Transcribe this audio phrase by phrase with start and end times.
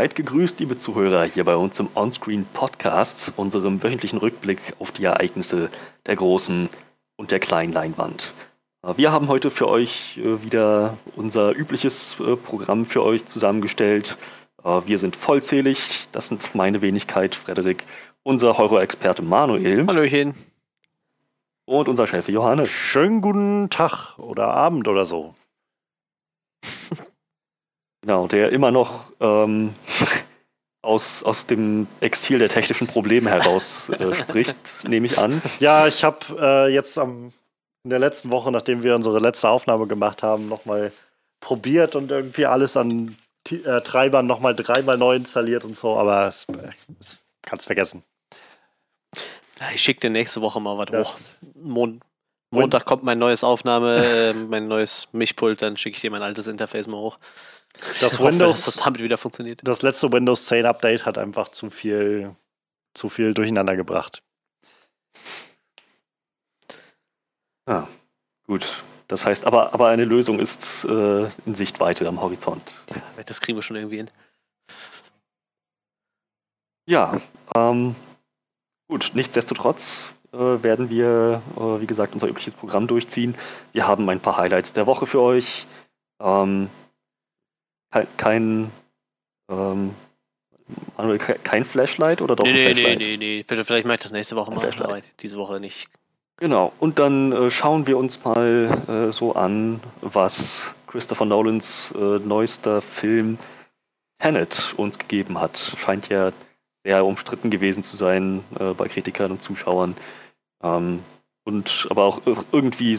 [0.00, 5.04] Seid gegrüßt, liebe Zuhörer, hier bei uns im Onscreen Podcast, unserem wöchentlichen Rückblick auf die
[5.04, 5.68] Ereignisse
[6.06, 6.70] der großen
[7.16, 8.32] und der kleinen Leinwand.
[8.82, 14.16] Äh, wir haben heute für euch äh, wieder unser übliches äh, Programm für euch zusammengestellt.
[14.86, 16.08] Wir sind vollzählig.
[16.12, 17.84] Das sind meine Wenigkeit, Frederik,
[18.22, 19.86] unser Horror-Experte Manuel.
[19.86, 20.32] Hallöchen.
[21.66, 22.70] Und unser Chef Johannes.
[22.70, 25.34] Schönen guten Tag oder Abend oder so.
[28.02, 29.74] Genau, der immer noch ähm,
[30.82, 35.42] aus, aus dem Exil der technischen Probleme heraus äh, spricht, nehme ich an.
[35.58, 37.32] Ja, ich habe äh, jetzt am,
[37.84, 40.92] in der letzten Woche, nachdem wir unsere letzte Aufnahme gemacht haben, nochmal
[41.40, 43.16] probiert und irgendwie alles an
[43.50, 46.46] äh, Treibern nochmal dreimal neu installiert und so, aber es,
[47.00, 48.02] es kannst vergessen.
[49.74, 51.20] Ich schicke dir nächste Woche mal was hoch.
[51.54, 52.00] Mon
[52.52, 56.48] Montag kommt mein neues Aufnahme, äh, mein neues Mischpult, dann schicke ich dir mein altes
[56.48, 57.18] Interface mal hoch.
[58.00, 59.60] Das Windows, dass das damit wieder funktioniert.
[59.64, 62.34] Das letzte Windows 10 Update hat einfach zu viel,
[62.94, 64.22] zu viel durcheinander gebracht.
[67.68, 67.88] Ja,
[68.46, 68.84] gut.
[69.08, 72.62] Das heißt, aber, aber eine Lösung ist äh, in Sichtweite am Horizont.
[72.90, 74.10] Ja, das kriegen wir schon irgendwie hin.
[76.86, 77.20] Ja,
[77.56, 77.96] ähm,
[78.88, 79.12] gut.
[79.14, 83.36] Nichtsdestotrotz äh, werden wir, äh, wie gesagt, unser übliches Programm durchziehen.
[83.72, 85.66] Wir haben ein paar Highlights der Woche für euch.
[86.20, 86.68] Ähm,
[87.90, 88.70] kein, kein
[89.50, 89.94] ähm,
[90.96, 92.98] Manuel, kein Flashlight oder doch nee, ein Flashlight?
[92.98, 93.62] Nee, nee, nee.
[93.64, 95.88] Vielleicht mache ich das nächste Woche mal, aber diese Woche nicht.
[96.36, 102.18] Genau, und dann äh, schauen wir uns mal äh, so an, was Christopher Nolans äh,
[102.18, 103.38] neuester Film
[104.18, 105.74] Tenet uns gegeben hat.
[105.76, 106.32] Scheint ja
[106.84, 109.96] sehr umstritten gewesen zu sein äh, bei Kritikern und Zuschauern.
[110.62, 111.02] Ähm,
[111.44, 112.98] und aber auch irgendwie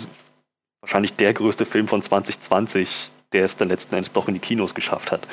[0.81, 4.75] wahrscheinlich der größte Film von 2020, der es dann letzten Endes doch in die Kinos
[4.75, 5.27] geschafft hat.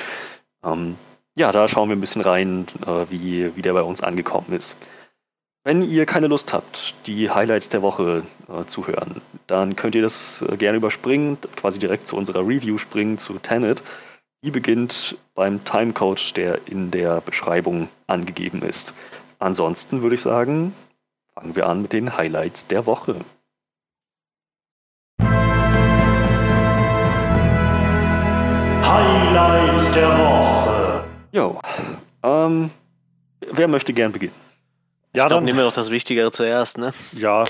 [0.63, 0.95] Ähm,
[1.35, 4.75] ja, da schauen wir ein bisschen rein, äh, wie, wie der bei uns angekommen ist.
[5.63, 10.01] Wenn ihr keine Lust habt, die Highlights der Woche äh, zu hören, dann könnt ihr
[10.01, 13.83] das äh, gerne überspringen, quasi direkt zu unserer Review springen zu Tenet.
[14.43, 18.93] Die beginnt beim Timecode, der in der Beschreibung angegeben ist.
[19.37, 20.73] Ansonsten würde ich sagen,
[21.33, 23.15] fangen wir an mit den Highlights der Woche.
[28.89, 31.05] Highlights der Woche.
[31.31, 31.59] Jo,
[32.23, 32.71] ähm,
[33.51, 34.33] wer möchte gern beginnen?
[35.13, 36.91] Ja, ich glaub, dann nehmen wir doch das Wichtigere zuerst, ne?
[37.11, 37.43] Ja.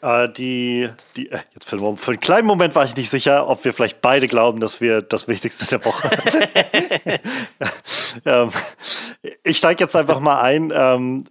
[0.00, 3.46] Äh, die, die, äh, jetzt für einen, für einen, kleinen Moment war ich nicht sicher,
[3.50, 6.08] ob wir vielleicht beide glauben, dass wir das Wichtigste der Woche.
[8.24, 8.48] ähm,
[9.42, 10.72] ich steige jetzt einfach mal ein.
[10.74, 11.24] Ähm,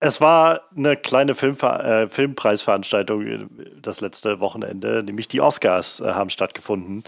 [0.00, 3.46] es war eine kleine Filmver äh, Filmpreisveranstaltung äh,
[3.80, 7.04] das letzte Wochenende, nämlich die Oscars äh, haben stattgefunden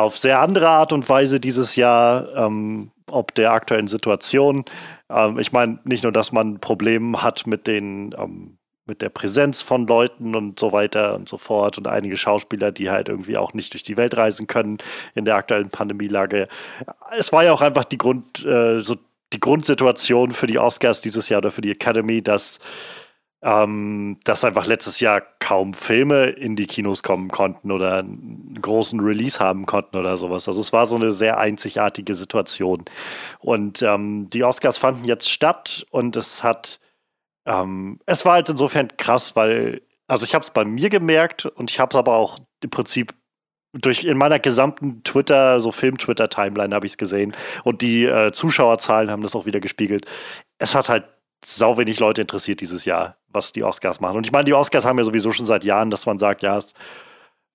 [0.00, 4.64] auf sehr andere Art und Weise dieses Jahr, ähm, ob der aktuellen Situation.
[5.10, 9.60] Ähm, ich meine, nicht nur, dass man Probleme hat mit den ähm, mit der Präsenz
[9.60, 13.52] von Leuten und so weiter und so fort und einige Schauspieler, die halt irgendwie auch
[13.52, 14.78] nicht durch die Welt reisen können
[15.14, 16.48] in der aktuellen Pandemielage.
[17.16, 18.96] Es war ja auch einfach die Grund, äh, so
[19.34, 22.60] die Grundsituation für die Oscars dieses Jahr oder für die Academy, dass
[23.42, 28.98] ähm, dass einfach letztes Jahr kaum Filme in die Kinos kommen konnten oder einen großen
[29.00, 30.48] Release haben konnten oder sowas.
[30.48, 32.84] Also es war so eine sehr einzigartige Situation.
[33.38, 36.80] Und ähm, die Oscars fanden jetzt statt und es hat,
[37.46, 41.70] ähm, es war halt insofern krass, weil, also ich habe es bei mir gemerkt und
[41.70, 43.14] ich habe es aber auch im Prinzip
[43.72, 49.10] durch in meiner gesamten Twitter, so Film-Twitter-Timeline habe ich es gesehen und die äh, Zuschauerzahlen
[49.10, 50.06] haben das auch wieder gespiegelt.
[50.58, 51.04] Es hat halt
[51.44, 54.16] sau wenig Leute interessiert dieses Jahr, was die Oscars machen.
[54.16, 56.56] Und ich meine, die Oscars haben ja sowieso schon seit Jahren, dass man sagt, ja,
[56.56, 56.74] es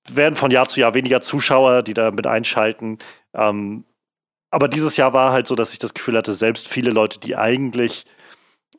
[0.09, 2.97] werden von Jahr zu Jahr weniger Zuschauer, die da mit einschalten.
[3.33, 3.85] Ähm,
[4.51, 7.35] aber dieses Jahr war halt so, dass ich das Gefühl hatte, selbst viele Leute, die
[7.35, 8.05] eigentlich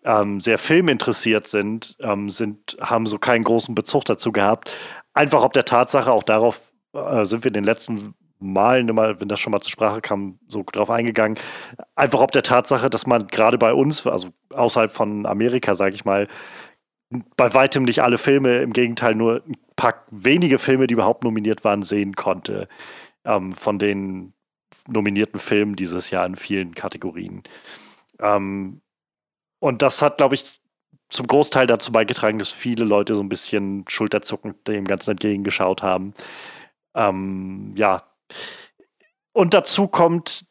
[0.04, 4.70] ähm, sehr filminteressiert sind, ähm, sind, haben so keinen großen Bezug dazu gehabt.
[5.14, 9.28] Einfach ob der Tatsache, auch darauf äh, sind wir in den letzten Malen immer, wenn
[9.28, 11.38] das schon mal zur Sprache kam, so drauf eingegangen.
[11.94, 16.04] Einfach ob der Tatsache, dass man gerade bei uns, also außerhalb von Amerika, sage ich
[16.04, 16.28] mal,
[17.36, 21.64] bei weitem nicht alle Filme, im Gegenteil nur ein paar wenige Filme, die überhaupt nominiert
[21.64, 22.68] waren, sehen konnte.
[23.24, 24.34] Ähm, von den
[24.88, 27.42] nominierten Filmen dieses Jahr in vielen Kategorien.
[28.20, 28.80] Ähm,
[29.60, 30.60] und das hat, glaube ich,
[31.08, 36.12] zum Großteil dazu beigetragen, dass viele Leute so ein bisschen schulterzuckend dem Ganzen entgegengeschaut haben.
[36.94, 38.02] Ähm, ja,
[39.32, 40.46] und dazu kommt,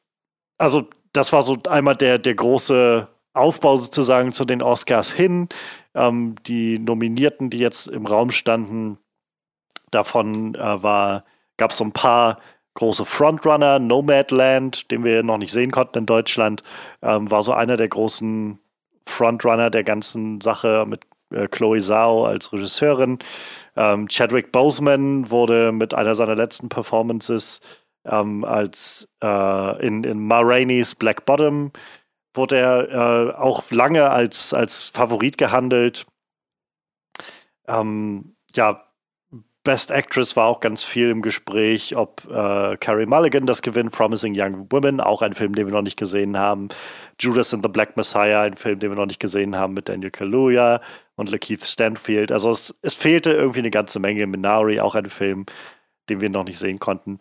[0.58, 5.50] also das war so einmal der, der große Aufbau sozusagen zu den Oscars hin.
[5.96, 8.98] Ähm, die Nominierten, die jetzt im Raum standen,
[9.92, 10.60] davon äh,
[11.58, 12.38] gab es so ein paar
[12.76, 16.64] große Frontrunner, Nomadland, den wir noch nicht sehen konnten in Deutschland,
[17.02, 18.60] ähm, war so einer der großen
[19.08, 21.02] Frontrunner der ganzen Sache mit
[21.34, 23.20] äh, Chloe Zhao als Regisseurin.
[23.76, 27.60] Ähm, Chadwick Boseman wurde mit einer seiner letzten Performances
[28.06, 31.72] ähm, als äh, in, in Ma Rainey's Black Bottom
[32.34, 36.06] wurde er äh, auch lange als, als Favorit gehandelt.
[37.68, 38.84] Ähm, ja,
[39.64, 44.34] Best Actress war auch ganz viel im Gespräch, ob äh, Carrie Mulligan das gewinnt, Promising
[44.36, 46.68] Young Women, auch ein Film, den wir noch nicht gesehen haben.
[47.18, 50.12] Judas and the Black Messiah, ein Film, den wir noch nicht gesehen haben mit Daniel
[50.12, 50.82] Kaluuya
[51.16, 52.32] und Lakeith Stanfield.
[52.32, 54.28] Also es, es fehlte irgendwie eine ganze Menge.
[54.28, 55.46] Minari, auch ein Film,
[56.10, 57.20] den wir noch nicht sehen konnten.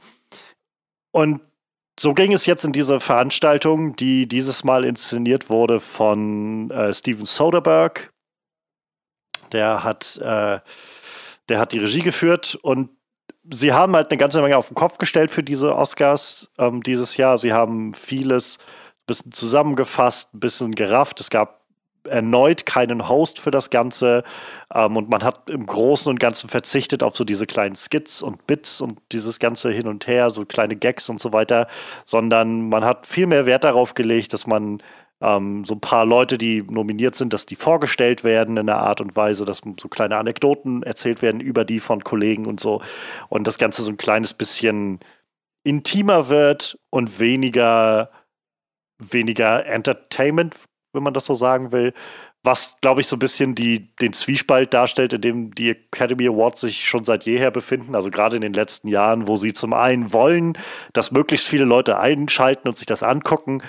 [1.13, 1.41] Und
[2.01, 7.27] so ging es jetzt in dieser Veranstaltung, die dieses Mal inszeniert wurde von äh, Steven
[7.27, 8.09] Soderbergh.
[9.53, 10.61] Der hat, äh,
[11.49, 12.91] der hat die Regie geführt und
[13.51, 17.19] sie haben halt eine ganze Menge auf den Kopf gestellt für diese Oscars ähm, dieses
[17.19, 17.37] Jahr.
[17.37, 21.21] Sie haben vieles ein bisschen zusammengefasst, ein bisschen gerafft.
[21.21, 21.62] Es gab
[22.09, 24.23] erneut keinen Host für das Ganze.
[24.75, 28.47] Ähm, und man hat im Großen und Ganzen verzichtet auf so diese kleinen Skits und
[28.47, 31.67] Bits und dieses ganze Hin und Her, so kleine Gags und so weiter,
[32.05, 34.83] sondern man hat viel mehr Wert darauf gelegt, dass man
[35.21, 39.01] ähm, so ein paar Leute, die nominiert sind, dass die vorgestellt werden in einer Art
[39.01, 42.83] und Weise, dass so kleine Anekdoten erzählt werden über die von Kollegen und so.
[43.29, 44.99] Und das Ganze so ein kleines bisschen
[45.65, 48.11] intimer wird und weniger
[49.11, 50.55] weniger Entertainment
[50.93, 51.93] wenn man das so sagen will.
[52.43, 56.61] Was, glaube ich, so ein bisschen die, den Zwiespalt darstellt, in dem die Academy Awards
[56.61, 57.95] sich schon seit jeher befinden.
[57.95, 60.59] Also gerade in den letzten Jahren, wo sie zum einen wollen,
[60.93, 63.63] dass möglichst viele Leute einschalten und sich das angucken.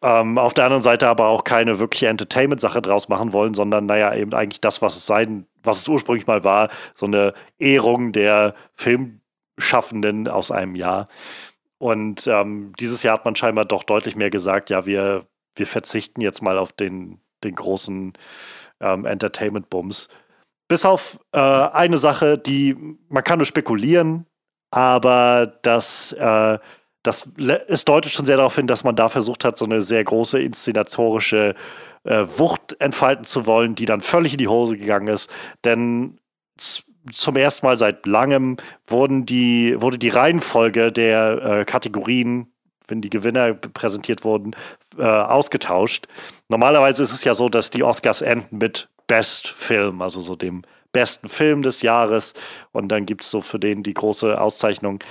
[0.00, 4.14] Ähm, auf der anderen Seite aber auch keine wirkliche Entertainment-Sache draus machen wollen, sondern naja,
[4.14, 8.54] eben eigentlich das, was es sein, was es ursprünglich mal war, so eine Ehrung der
[8.74, 11.06] Filmschaffenden aus einem Jahr.
[11.78, 15.26] Und ähm, dieses Jahr hat man scheinbar doch deutlich mehr gesagt, ja, wir
[15.58, 18.12] wir verzichten jetzt mal auf den, den großen
[18.80, 20.08] ähm, Entertainment-Bums.
[20.68, 22.76] Bis auf äh, eine Sache, die
[23.08, 24.26] man kann nur spekulieren,
[24.70, 26.58] aber das, äh,
[27.02, 27.28] das
[27.68, 30.40] es deutet schon sehr darauf hin, dass man da versucht hat, so eine sehr große
[30.40, 31.54] inszenatorische
[32.04, 35.30] äh, Wucht entfalten zu wollen, die dann völlig in die Hose gegangen ist.
[35.64, 36.18] Denn
[37.12, 38.56] zum ersten Mal seit langem
[38.86, 42.52] wurden die, wurde die Reihenfolge der äh, Kategorien
[42.88, 44.56] wenn die Gewinner präsentiert wurden,
[44.98, 46.06] äh, ausgetauscht.
[46.48, 50.62] Normalerweise ist es ja so, dass die Oscars enden mit Best Film, also so dem
[50.92, 52.34] besten Film des Jahres.
[52.72, 55.02] Und dann gibt es so für den die große Auszeichnung.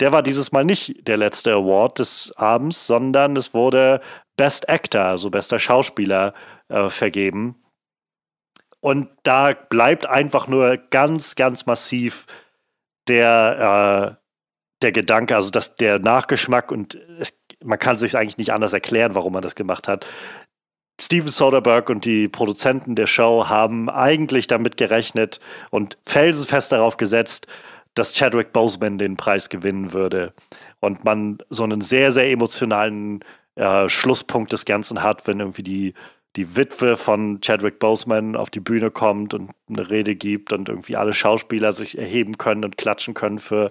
[0.00, 4.00] Der war dieses Mal nicht der letzte Award des Abends, sondern es wurde
[4.36, 6.34] Best Actor, also bester Schauspieler,
[6.68, 7.56] äh, vergeben.
[8.80, 12.26] Und da bleibt einfach nur ganz, ganz massiv
[13.08, 14.23] der, äh,
[14.82, 19.14] der Gedanke, also dass der Nachgeschmack und es, man kann sich eigentlich nicht anders erklären,
[19.14, 20.06] warum man das gemacht hat.
[21.00, 25.40] Steven Soderbergh und die Produzenten der Show haben eigentlich damit gerechnet
[25.70, 27.46] und felsenfest darauf gesetzt,
[27.94, 30.32] dass Chadwick Boseman den Preis gewinnen würde.
[30.80, 33.24] Und man so einen sehr, sehr emotionalen
[33.56, 35.94] äh, Schlusspunkt des Ganzen hat, wenn irgendwie die
[36.36, 40.96] die Witwe von Chadwick Boseman auf die Bühne kommt und eine Rede gibt und irgendwie
[40.96, 43.70] alle Schauspieler sich erheben können und klatschen können für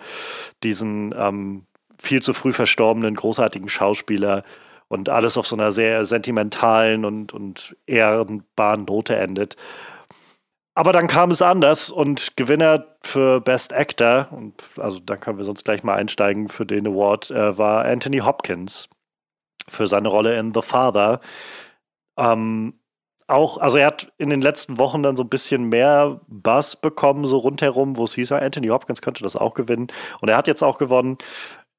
[0.63, 1.65] diesen ähm,
[1.97, 4.43] viel zu früh verstorbenen, großartigen Schauspieler
[4.87, 9.55] und alles auf so einer sehr sentimentalen und, und ehrenbaren Note endet.
[10.75, 15.45] Aber dann kam es anders und Gewinner für Best Actor, und also da können wir
[15.45, 18.89] sonst gleich mal einsteigen für den Award, äh, war Anthony Hopkins
[19.67, 21.21] für seine Rolle in The Father.
[22.17, 22.73] Ähm,
[23.27, 27.25] auch, also er hat in den letzten Wochen dann so ein bisschen mehr Buzz bekommen,
[27.25, 29.87] so rundherum, wo es hieß, Anthony Hopkins könnte das auch gewinnen.
[30.21, 31.17] Und er hat jetzt auch gewonnen.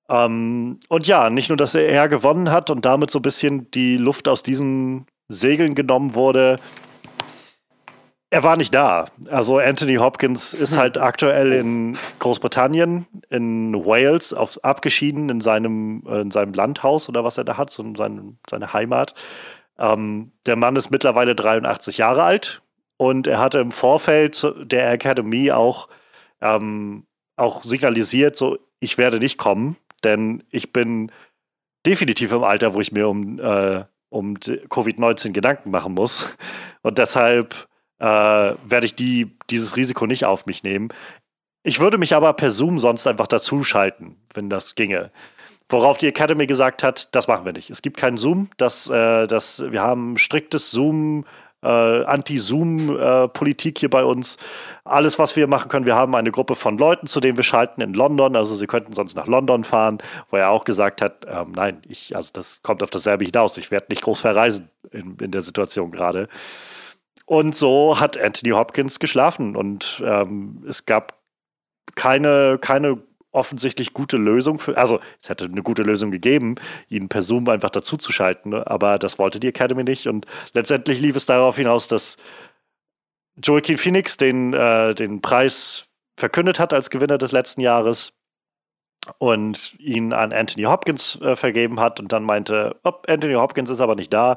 [0.08, 3.96] Ähm, und ja, nicht nur, dass er gewonnen hat und damit so ein bisschen die
[3.96, 6.56] Luft aus diesen Segeln genommen wurde,
[8.30, 9.06] er war nicht da.
[9.28, 10.78] Also Anthony Hopkins ist hm.
[10.78, 17.38] halt aktuell in Großbritannien, in Wales, auf, abgeschieden in seinem, in seinem Landhaus oder was
[17.38, 19.14] er da hat, so in seine, seine Heimat.
[19.78, 22.62] Ähm, der Mann ist mittlerweile 83 Jahre alt
[22.96, 25.88] und er hatte im Vorfeld der Academy auch,
[26.40, 31.10] ähm, auch signalisiert, so ich werde nicht kommen, denn ich bin
[31.86, 36.36] definitiv im Alter, wo ich mir um, äh, um Covid-19 Gedanken machen muss.
[36.82, 40.88] Und deshalb äh, werde ich die, dieses Risiko nicht auf mich nehmen.
[41.62, 45.10] Ich würde mich aber per Zoom sonst einfach dazuschalten, wenn das ginge.
[45.68, 47.70] Worauf die Academy gesagt hat, das machen wir nicht.
[47.70, 48.50] Es gibt keinen Zoom.
[48.58, 51.24] Das, äh, das, wir haben striktes Zoom
[51.64, 54.36] äh, Anti-Zoom-Politik hier bei uns.
[54.84, 57.80] Alles, was wir machen können, wir haben eine Gruppe von Leuten, zu denen wir schalten
[57.80, 58.36] in London.
[58.36, 59.98] Also sie könnten sonst nach London fahren,
[60.30, 63.56] wo er auch gesagt hat, ähm, nein, ich, also das kommt auf dasselbe hinaus.
[63.56, 66.28] Ich werde nicht groß verreisen in, in der Situation gerade.
[67.26, 71.14] Und so hat Anthony Hopkins geschlafen und ähm, es gab
[71.94, 72.98] keine, keine
[73.34, 76.54] offensichtlich gute Lösung für, also es hätte eine gute Lösung gegeben,
[76.88, 78.66] ihn per Zoom einfach dazuzuschalten, ne?
[78.66, 82.16] aber das wollte die Academy nicht und letztendlich lief es darauf hinaus, dass
[83.42, 85.86] Joaquin Phoenix den, äh, den Preis
[86.16, 88.12] verkündet hat als Gewinner des letzten Jahres
[89.18, 93.80] und ihn an Anthony Hopkins äh, vergeben hat und dann meinte, oh, Anthony Hopkins ist
[93.80, 94.36] aber nicht da.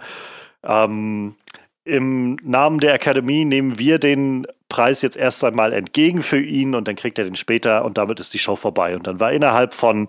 [0.63, 1.36] Ähm,
[1.84, 6.88] im Namen der Akademie nehmen wir den Preis jetzt erst einmal entgegen für ihn und
[6.88, 8.96] dann kriegt er den später und damit ist die Show vorbei.
[8.96, 10.08] Und dann war innerhalb von,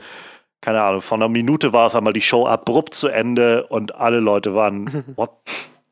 [0.61, 4.21] keine Ahnung, von einer Minute war auf einmal die Show abrupt zu Ende und alle
[4.21, 5.31] Leute waren, what,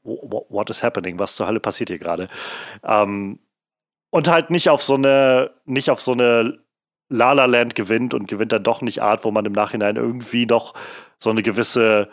[0.03, 1.19] what, what is happening?
[1.19, 2.29] Was zur Hölle passiert hier gerade?
[2.85, 3.39] Ähm,
[4.11, 6.59] und halt nicht auf so eine, nicht auf so eine
[7.09, 10.47] La La Land gewinnt und gewinnt dann doch nicht Art, wo man im Nachhinein irgendwie
[10.47, 10.75] noch
[11.19, 12.09] so eine gewisse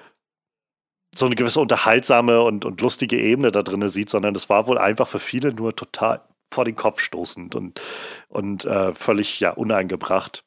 [1.16, 4.80] so eine gewisse unterhaltsame und, und lustige Ebene da drin sieht, sondern es war wohl
[4.80, 6.22] einfach für viele nur total
[6.54, 7.82] vor den Kopf stoßend und,
[8.30, 10.44] und äh, völlig ja, uneingebracht.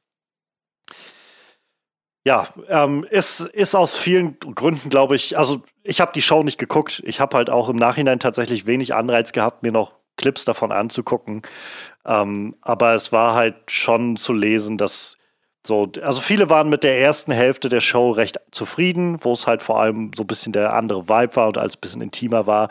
[2.26, 6.58] Ja, ähm, ist, ist aus vielen Gründen, glaube ich, also ich habe die Show nicht
[6.58, 7.00] geguckt.
[7.06, 11.42] Ich habe halt auch im Nachhinein tatsächlich wenig Anreiz gehabt, mir noch Clips davon anzugucken.
[12.04, 15.16] Ähm, aber es war halt schon zu lesen, dass
[15.66, 19.62] so, also viele waren mit der ersten Hälfte der Show recht zufrieden, wo es halt
[19.62, 22.70] vor allem so ein bisschen der andere Vibe war und als ein bisschen intimer war.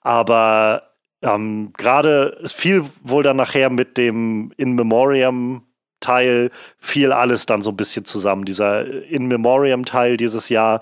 [0.00, 0.89] Aber
[1.22, 5.62] ähm, gerade, es fiel wohl dann nachher mit dem In Memoriam
[6.00, 8.46] Teil, fiel alles dann so ein bisschen zusammen.
[8.46, 10.80] Dieser In Memoriam Teil dieses Jahr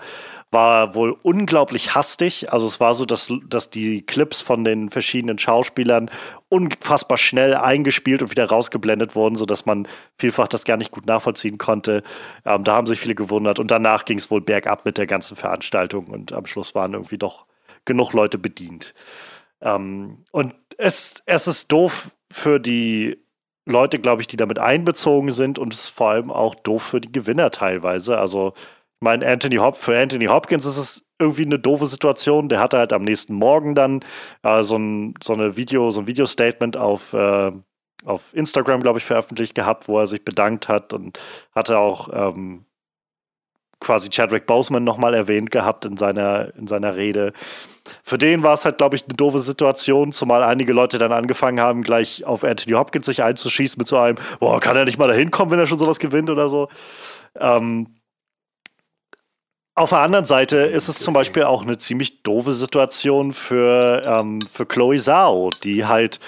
[0.51, 2.51] war wohl unglaublich hastig.
[2.51, 6.09] Also es war so, dass, dass die Clips von den verschiedenen Schauspielern
[6.47, 11.57] unfassbar schnell eingespielt und wieder rausgeblendet wurden, sodass man vielfach das gar nicht gut nachvollziehen
[11.57, 12.01] konnte.
[12.45, 13.59] Ähm, da haben sich viele gewundert.
[13.59, 17.17] Und danach ging es wohl bergab mit der ganzen Veranstaltung und am Schluss waren irgendwie
[17.17, 17.45] doch
[17.85, 18.93] genug Leute bedient.
[19.61, 23.17] Ähm, und es, es ist doof für die
[23.65, 27.01] Leute, glaube ich, die damit einbezogen sind und es ist vor allem auch doof für
[27.01, 28.17] die Gewinner teilweise.
[28.17, 28.53] Also
[28.99, 32.49] mein Anthony Hop für Anthony Hopkins ist es irgendwie eine doofe Situation.
[32.49, 34.01] Der hatte halt am nächsten Morgen dann
[34.43, 37.51] äh, so, ein, so eine Video, so ein Video-Statement auf, äh,
[38.05, 41.19] auf Instagram, glaube ich, veröffentlicht gehabt, wo er sich bedankt hat und
[41.53, 42.65] hatte auch ähm,
[43.79, 47.33] quasi Chadwick Boseman nochmal erwähnt gehabt in seiner, in seiner Rede.
[48.03, 51.59] Für den war es halt, glaube ich, eine doofe Situation, zumal einige Leute dann angefangen
[51.59, 55.07] haben, gleich auf Anthony Hopkins sich einzuschießen mit so einem, boah, kann er nicht mal
[55.07, 56.67] da hinkommen, wenn er schon sowas gewinnt oder so.
[57.39, 57.87] Ähm,
[59.75, 64.41] auf der anderen Seite ist es zum Beispiel auch eine ziemlich doofe Situation für, ähm,
[64.41, 66.19] für Chloe Zhao, die halt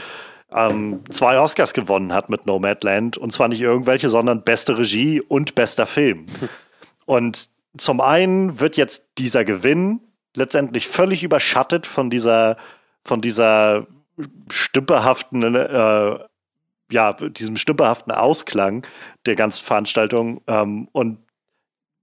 [0.54, 3.18] ähm, zwei Oscars gewonnen hat mit Nomadland.
[3.18, 6.28] Und zwar nicht irgendwelche, sondern beste Regie und bester Film.
[7.06, 10.00] Und zum einen wird jetzt dieser Gewinn
[10.36, 12.58] letztendlich völlig überschattet von dieser,
[13.04, 13.88] von dieser
[14.50, 16.20] stümperhaften, äh,
[16.92, 18.86] ja, diesem stümperhaften Ausklang
[19.26, 20.42] der ganzen Veranstaltung.
[20.48, 21.20] Ähm, und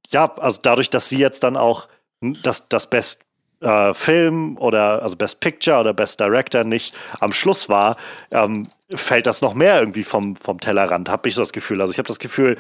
[0.09, 1.89] ja, also dadurch, dass sie jetzt dann auch
[2.21, 3.21] das, das Best
[3.61, 7.97] äh, Film oder also Best Picture oder Best Director nicht am Schluss war,
[8.31, 11.81] ähm, fällt das noch mehr irgendwie vom, vom Tellerrand, habe ich so das Gefühl.
[11.81, 12.57] Also ich habe das Gefühl,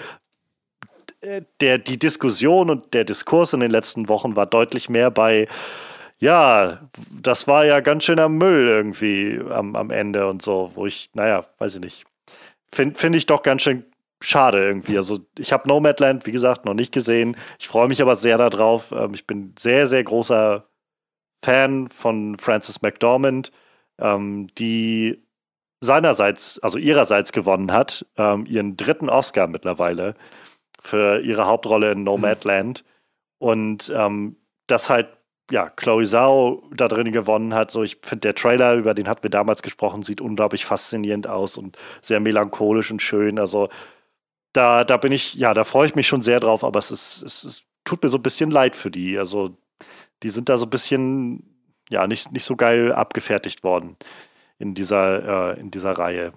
[1.60, 5.48] der, die Diskussion und der Diskurs in den letzten Wochen war deutlich mehr bei,
[6.18, 11.10] ja, das war ja ganz schöner Müll irgendwie am, am Ende und so, wo ich,
[11.14, 12.04] naja, weiß ich nicht.
[12.72, 13.84] Finde find ich doch ganz schön
[14.20, 14.96] schade irgendwie.
[14.96, 17.36] Also ich habe Nomadland, wie gesagt, noch nicht gesehen.
[17.58, 18.92] Ich freue mich aber sehr darauf.
[18.92, 20.64] Ähm, ich bin sehr, sehr großer
[21.44, 23.52] Fan von Frances McDormand,
[24.00, 25.22] ähm, die
[25.80, 30.14] seinerseits, also ihrerseits gewonnen hat, ähm, ihren dritten Oscar mittlerweile
[30.80, 32.84] für ihre Hauptrolle in Nomadland.
[33.38, 35.08] Und ähm, das halt,
[35.50, 37.70] ja, Chloe Zhao da drin gewonnen hat.
[37.70, 41.56] So, ich finde, der Trailer, über den hatten wir damals gesprochen, sieht unglaublich faszinierend aus
[41.56, 43.38] und sehr melancholisch und schön.
[43.38, 43.68] Also
[44.52, 47.22] da, da bin ich, ja, da freue ich mich schon sehr drauf, aber es ist,
[47.22, 49.18] es, es tut mir so ein bisschen leid für die.
[49.18, 49.56] Also,
[50.22, 51.44] die sind da so ein bisschen,
[51.90, 53.96] ja, nicht, nicht so geil abgefertigt worden
[54.58, 56.32] in dieser, äh, in dieser Reihe.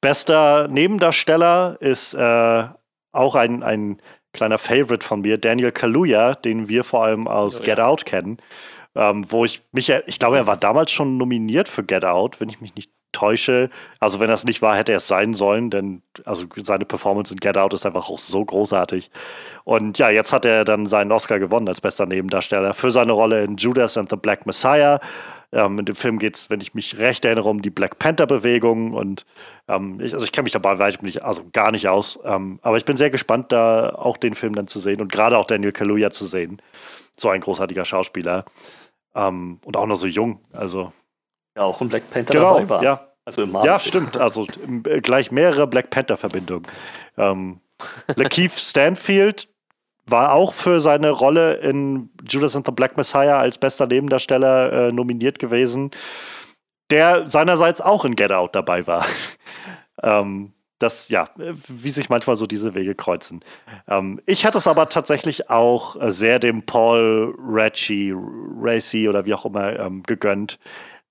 [0.00, 2.64] Bester Nebendarsteller ist äh,
[3.12, 4.00] auch ein, ein
[4.32, 7.86] kleiner Favorite von mir, Daniel Kaluuya, den wir vor allem aus oh, Get ja.
[7.86, 8.38] Out kennen.
[8.94, 12.48] Ähm, wo ich mich, ich glaube, er war damals schon nominiert für Get Out, wenn
[12.48, 13.68] ich mich nicht täusche.
[13.98, 17.40] Also wenn das nicht war, hätte er es sein sollen, denn also seine Performance in
[17.40, 19.10] Get Out ist einfach auch so großartig.
[19.64, 23.42] Und ja, jetzt hat er dann seinen Oscar gewonnen als bester Nebendarsteller für seine Rolle
[23.44, 25.00] in Judas and the Black Messiah.
[25.52, 28.92] Ähm, in dem Film geht es, wenn ich mich recht erinnere, um die Black Panther-Bewegung
[28.92, 29.26] und
[29.68, 32.20] ähm, ich, also ich kenne mich dabei nicht, also gar nicht aus.
[32.24, 35.36] Ähm, aber ich bin sehr gespannt, da auch den Film dann zu sehen und gerade
[35.36, 36.62] auch Daniel Kaluuya zu sehen.
[37.18, 38.44] So ein großartiger Schauspieler.
[39.14, 40.40] Ähm, und auch noch so jung.
[40.52, 40.92] Also
[41.60, 42.82] ja, auch ein Black Panther genau, dabei war.
[42.82, 43.06] Ja.
[43.24, 44.16] Also im ja, stimmt.
[44.20, 44.46] Also
[44.86, 46.66] äh, gleich mehrere Black Panther-Verbindungen.
[47.16, 47.60] Ähm,
[48.16, 49.48] Lakeith Stanfield
[50.06, 54.92] war auch für seine Rolle in Judas and the Black Messiah als bester Nebendarsteller äh,
[54.92, 55.90] nominiert gewesen,
[56.90, 59.06] der seinerseits auch in Get Out dabei war.
[60.02, 63.40] ähm, das, ja, wie sich manchmal so diese Wege kreuzen.
[63.86, 69.44] Ähm, ich hatte es aber tatsächlich auch sehr dem Paul Ratchie, Racy oder wie auch
[69.44, 70.58] immer ähm, gegönnt,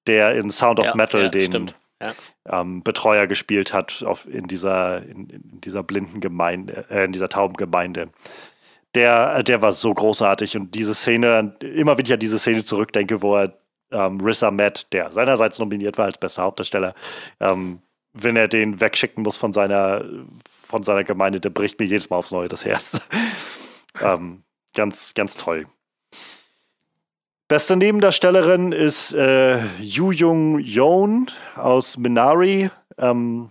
[0.09, 1.71] der in Sound of ja, Metal ja, den
[2.49, 7.29] ähm, Betreuer gespielt hat auf, in, dieser, in, in dieser blinden Gemeinde, äh, in dieser
[7.29, 8.09] tauben Gemeinde.
[8.95, 12.63] Der, äh, der war so großartig und diese Szene, immer wenn ich an diese Szene
[12.63, 13.53] zurückdenke, wo er
[13.91, 16.95] ähm, Riz Ahmed, der seinerseits nominiert war als bester Hauptdarsteller,
[17.39, 17.81] ähm,
[18.13, 20.03] wenn er den wegschicken muss von seiner,
[20.67, 22.99] von seiner Gemeinde, der bricht mir jedes Mal aufs Neue das Herz.
[24.01, 25.65] ähm, ganz, ganz toll.
[27.49, 32.69] Beste Nebendarstellerin ist äh, Yu Jung Yeon aus Minari.
[32.99, 33.49] Ähm,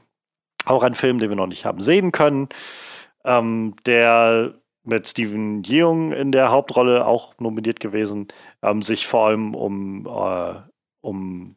[0.64, 2.48] auch ein Film, den wir noch nicht haben sehen können.
[3.24, 8.28] Ähm, der mit Steven Yeung in der Hauptrolle auch nominiert gewesen,
[8.62, 10.54] ähm, sich vor allem um, äh,
[11.00, 11.56] um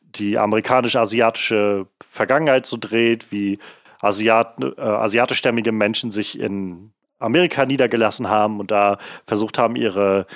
[0.00, 3.60] die amerikanisch-asiatische Vergangenheit so dreht, wie
[4.00, 6.90] Asiat, äh, asiatischstämmige Menschen sich in
[7.20, 10.26] Amerika niedergelassen haben und da versucht haben, ihre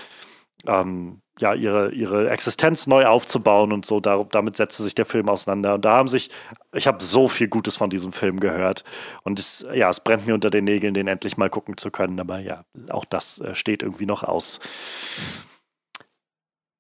[0.69, 4.01] ähm, ja, ihre, ihre Existenz neu aufzubauen und so.
[4.01, 5.75] Da, damit setzte sich der Film auseinander.
[5.75, 6.31] Und da haben sich,
[6.75, 8.85] ich habe so viel Gutes von diesem Film gehört.
[9.23, 12.21] Und es, ja, es brennt mir unter den Nägeln, den endlich mal gucken zu können.
[12.21, 14.61] Aber ja, auch das äh, steht irgendwie noch aus.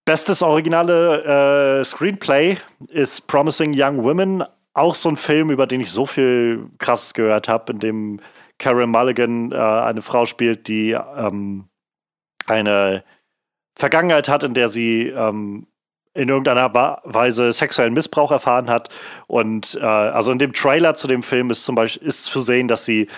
[0.05, 2.57] Bestes originale äh, Screenplay
[2.89, 4.45] ist Promising Young Women.
[4.75, 8.21] Auch so ein Film, über den ich so viel Krasses gehört habe, in dem
[8.59, 11.69] Karen Mulligan äh, eine Frau spielt, die ähm,
[12.47, 13.05] eine
[13.75, 15.67] Vergangenheit hat, in der sie ähm,
[16.13, 16.73] in irgendeiner
[17.05, 18.89] Weise sexuellen Missbrauch erfahren hat.
[19.27, 22.69] Und äh, also in dem Trailer zu dem Film ist zum Beispiel ist zu sehen,
[22.69, 23.09] dass sie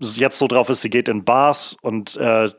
[0.00, 2.50] jetzt so drauf ist, sie geht in Bars und äh,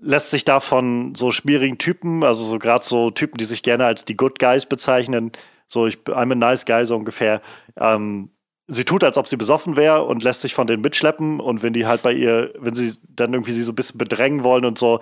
[0.00, 3.86] lässt sich da von so schmierigen Typen, also so gerade so Typen, die sich gerne
[3.86, 5.32] als die Good Guys bezeichnen,
[5.66, 7.40] so ich I'm a nice guy so ungefähr,
[7.80, 8.30] ähm,
[8.66, 11.40] sie tut, als ob sie besoffen wäre und lässt sich von denen mitschleppen.
[11.40, 14.42] Und wenn die halt bei ihr, wenn sie dann irgendwie sie so ein bisschen bedrängen
[14.42, 15.00] wollen und so,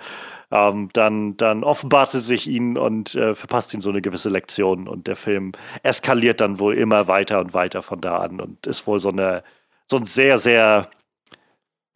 [0.51, 4.87] ähm, dann, dann offenbart sie sich ihnen und äh, verpasst ihnen so eine gewisse Lektion.
[4.87, 8.85] Und der Film eskaliert dann wohl immer weiter und weiter von da an und ist
[8.85, 9.43] wohl so eine,
[9.89, 10.89] so ein sehr, sehr,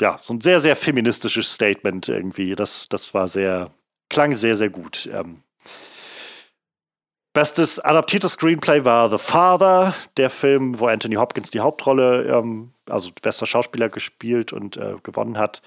[0.02, 2.56] ja, so ein sehr, sehr feministisches Statement irgendwie.
[2.56, 3.72] Das, das war sehr,
[4.10, 5.10] klang sehr, sehr gut.
[5.12, 5.44] Ähm,
[7.38, 13.12] Bestes adaptiertes Screenplay war The Father, der Film, wo Anthony Hopkins die Hauptrolle, ähm, also
[13.22, 15.62] bester Schauspieler gespielt und äh, gewonnen hat.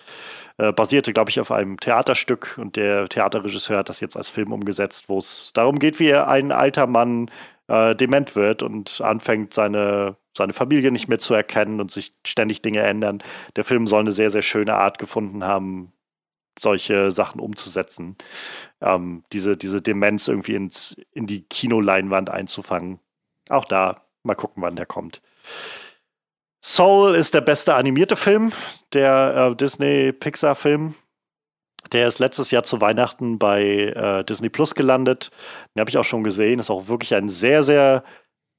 [0.59, 4.51] Äh, basierte, glaube ich, auf einem Theaterstück und der Theaterregisseur hat das jetzt als Film
[4.53, 7.31] umgesetzt, wo es darum geht, wie ein alter Mann
[7.69, 12.63] äh, dement wird und anfängt, seine, seine Familie nicht mehr zu erkennen und sich ständig
[12.63, 13.23] Dinge ändern.
[13.55, 15.93] Der Film soll eine sehr, sehr schöne Art gefunden haben,
[16.61, 18.17] solche Sachen umzusetzen.
[18.81, 23.01] Ähm, diese, diese Demenz irgendwie ins, in die Kinoleinwand einzufangen.
[23.49, 25.23] Auch da, mal gucken, wann der kommt.
[26.63, 28.53] Soul ist der beste animierte Film,
[28.93, 30.95] der äh, Disney-Pixar-Film.
[31.93, 35.31] Der ist letztes Jahr zu Weihnachten bei äh, Disney Plus gelandet.
[35.75, 36.61] Den habe ich auch schon gesehen.
[36.61, 38.05] Ist auch wirklich ein sehr, sehr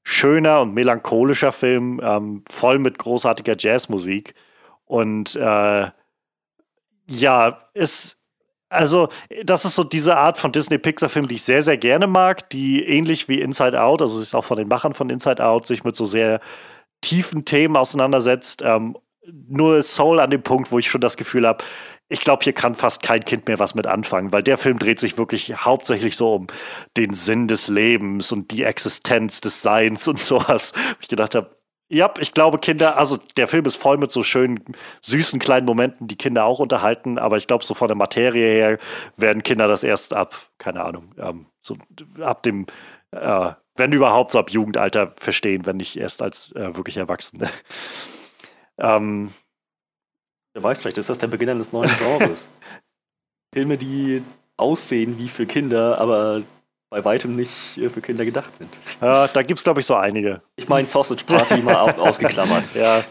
[0.02, 4.34] schöner und melancholischer Film, ähm, voll mit großartiger Jazzmusik.
[4.84, 5.90] Und äh,
[7.06, 8.16] ja, ist.
[8.68, 9.08] Also,
[9.44, 13.28] das ist so diese Art von Disney-Pixar-Film, die ich sehr, sehr gerne mag, die ähnlich
[13.28, 16.06] wie Inside Out, also ist auch von den Machern von Inside Out, sich mit so
[16.06, 16.40] sehr
[17.02, 18.62] tiefen Themen auseinandersetzt.
[18.64, 21.62] Ähm, nur Soul an dem Punkt, wo ich schon das Gefühl habe,
[22.08, 24.98] ich glaube, hier kann fast kein Kind mehr was mit anfangen, weil der Film dreht
[24.98, 26.46] sich wirklich hauptsächlich so um
[26.96, 30.72] den Sinn des Lebens und die Existenz des Seins und sowas.
[31.00, 31.56] Ich gedacht habe,
[31.92, 34.64] ja, ich glaube, Kinder, also der Film ist voll mit so schönen,
[35.02, 38.78] süßen kleinen Momenten, die Kinder auch unterhalten, aber ich glaube, so von der Materie her
[39.16, 41.76] werden Kinder das erst ab, keine Ahnung, ähm, so
[42.20, 42.64] ab dem,
[43.10, 47.50] äh, wenn überhaupt, so ab Jugendalter verstehen, wenn nicht erst als äh, wirklich Erwachsene.
[48.78, 49.30] ähm,
[50.54, 52.48] Wer weiß, vielleicht ist das der Beginn eines neuen Genres.
[53.54, 54.22] Filme, die
[54.56, 56.42] aussehen wie für Kinder, aber
[56.92, 58.68] bei weitem nicht äh, für Kinder gedacht sind.
[59.00, 60.42] Ja, da gibt es, glaube ich, so einige.
[60.56, 62.68] Ich meine Sausage Party mal ausgeklammert.
[62.74, 63.02] Ja.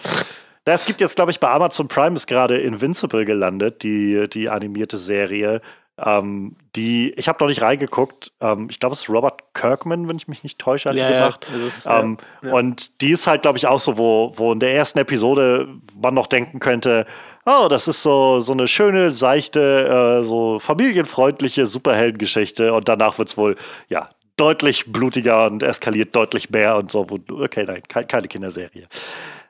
[0.66, 4.98] Es gibt jetzt, glaube ich, bei Amazon Prime ist gerade Invincible gelandet, die, die animierte
[4.98, 5.62] Serie.
[5.98, 8.32] Ähm, die, ich habe noch nicht reingeguckt.
[8.42, 11.14] Ähm, ich glaube, es ist Robert Kirkman, wenn ich mich nicht täusche, hat ja, die
[11.14, 11.48] gemacht.
[11.52, 12.54] Ja, ist, ähm, ja.
[12.54, 15.68] Und die ist halt, glaube ich, auch so, wo, wo in der ersten Episode
[16.00, 17.08] man noch denken könnte,
[17.46, 22.74] oh, das ist so, so eine schöne, seichte, äh, so familienfreundliche Superheldengeschichte.
[22.74, 23.56] Und danach wird es wohl,
[23.90, 27.06] ja, deutlich blutiger und eskaliert deutlich mehr und so.
[27.30, 28.88] Okay, nein, keine Kinderserie.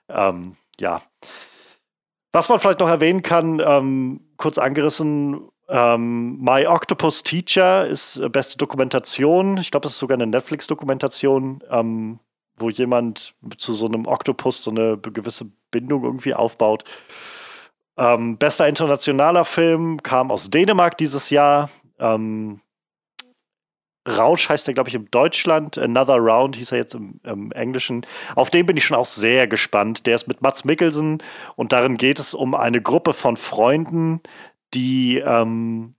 [0.10, 1.02] Ähm, ja.
[2.34, 8.30] Was man vielleicht noch erwähnen kann, ähm, kurz angerissen, ähm, My Octopus Teacher ist äh,
[8.30, 9.58] beste Dokumentation.
[9.58, 12.20] Ich glaube, es ist sogar eine Netflix-Dokumentation, ähm,
[12.58, 16.84] wo jemand zu so einem Oktopus so eine gewisse Bindung irgendwie aufbaut.
[18.02, 21.70] Ähm, bester internationaler Film kam aus Dänemark dieses Jahr.
[22.00, 22.60] Ähm,
[24.10, 25.78] Rausch heißt er, glaube ich, im Deutschland.
[25.78, 28.04] Another Round hieß er jetzt im, im, Englischen.
[28.36, 30.08] Auf den bin ich schon auch sehr gespannt.
[30.08, 31.22] Der ist mit Mats Mikkelsen
[31.56, 34.22] und darin geht es um eine Gruppe von Freunden,
[34.74, 35.94] die, ähm,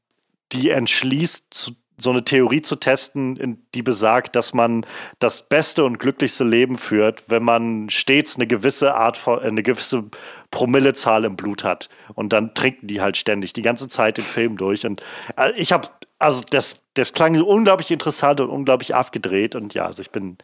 [0.50, 4.84] die entschließt, zu, so eine Theorie zu testen, die besagt, dass man
[5.18, 10.04] das beste und glücklichste Leben führt, wenn man stets eine gewisse Art von, eine gewisse
[10.50, 11.88] Promillezahl im Blut hat.
[12.14, 14.84] Und dann trinken die halt ständig die ganze Zeit den Film durch.
[14.84, 15.02] Und
[15.36, 15.88] äh, ich habe,
[16.18, 19.54] also das, das klang unglaublich interessant und unglaublich abgedreht.
[19.54, 20.38] Und ja, also ich bin,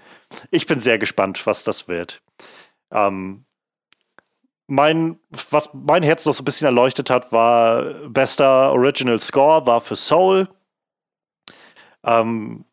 [0.50, 2.22] ich bin sehr gespannt, was das wird.
[2.90, 3.44] Ähm,
[4.68, 5.18] mein,
[5.50, 9.96] was mein Herz noch so ein bisschen erleuchtet hat, war bester Original Score, war für
[9.96, 10.48] Soul.
[12.08, 12.64] Ähm,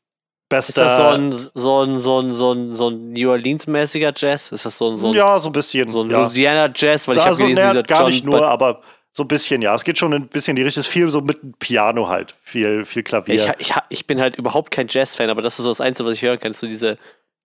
[0.49, 0.85] bester.
[0.85, 4.51] Ist das so ein, so ein, so ein, so ein, so ein New Orleans-mäßiger Jazz?
[4.51, 5.87] Ist das so ein, so ein, Ja, so ein bisschen.
[5.87, 6.19] So ein ja.
[6.19, 7.07] Louisiana-Jazz?
[7.07, 9.73] Weil ich also, habe gelesen, dieser gar John nicht nur, aber so ein bisschen, ja.
[9.73, 12.35] Es geht schon ein bisschen in die Richtung, viel so mit Piano halt.
[12.43, 13.55] Viel, viel Klavier.
[13.59, 16.15] Ich, ich, ich bin halt überhaupt kein Jazz-Fan, aber das ist so das Einzige, was
[16.15, 16.97] ich hören kann, ist so diese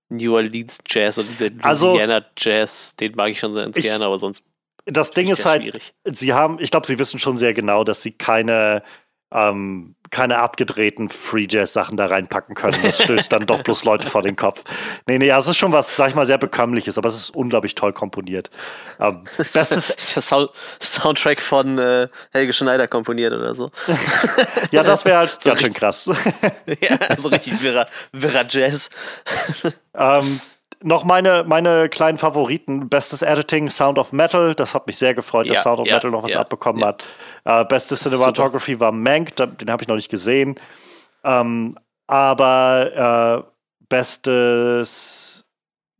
[0.09, 4.05] New Orleans Jazz und diese Also- Louisiana Jazz, den mag ich schon sehr Ich- gerne,
[4.05, 4.42] aber sonst
[4.87, 5.94] das Ding ist halt, schwierig.
[6.05, 8.83] sie haben, ich glaube, sie wissen schon sehr genau, dass sie keine,
[9.32, 12.76] ähm, keine abgedrehten Free Jazz Sachen da reinpacken können.
[12.82, 14.64] Das stößt dann doch bloß Leute vor den Kopf.
[15.06, 17.36] Nee, nee, also es ist schon was, sag ich mal, sehr bekömmliches, aber es ist
[17.36, 18.50] unglaublich toll komponiert.
[18.98, 20.50] Ähm, bestes, Sound
[20.82, 23.70] Soundtrack von äh, Helge Schneider komponiert oder so.
[24.72, 26.10] ja, das wäre halt So ganz schön krass.
[26.80, 28.90] ja, so richtig wirrer, wirrer Jazz.
[29.94, 30.40] Ähm,
[30.82, 32.88] noch meine, meine kleinen Favoriten.
[32.88, 34.54] Bestes Editing, Sound of Metal.
[34.54, 36.84] Das hat mich sehr gefreut, dass Ja, Sound of ja, Metal noch was ja, abbekommen
[36.84, 37.04] hat.
[37.44, 37.96] Äh, beste.
[37.96, 40.54] Cinematography war Mank, den habe ich noch nicht gesehen.
[41.24, 43.50] Ähm, aber äh,
[43.88, 45.44] bestes,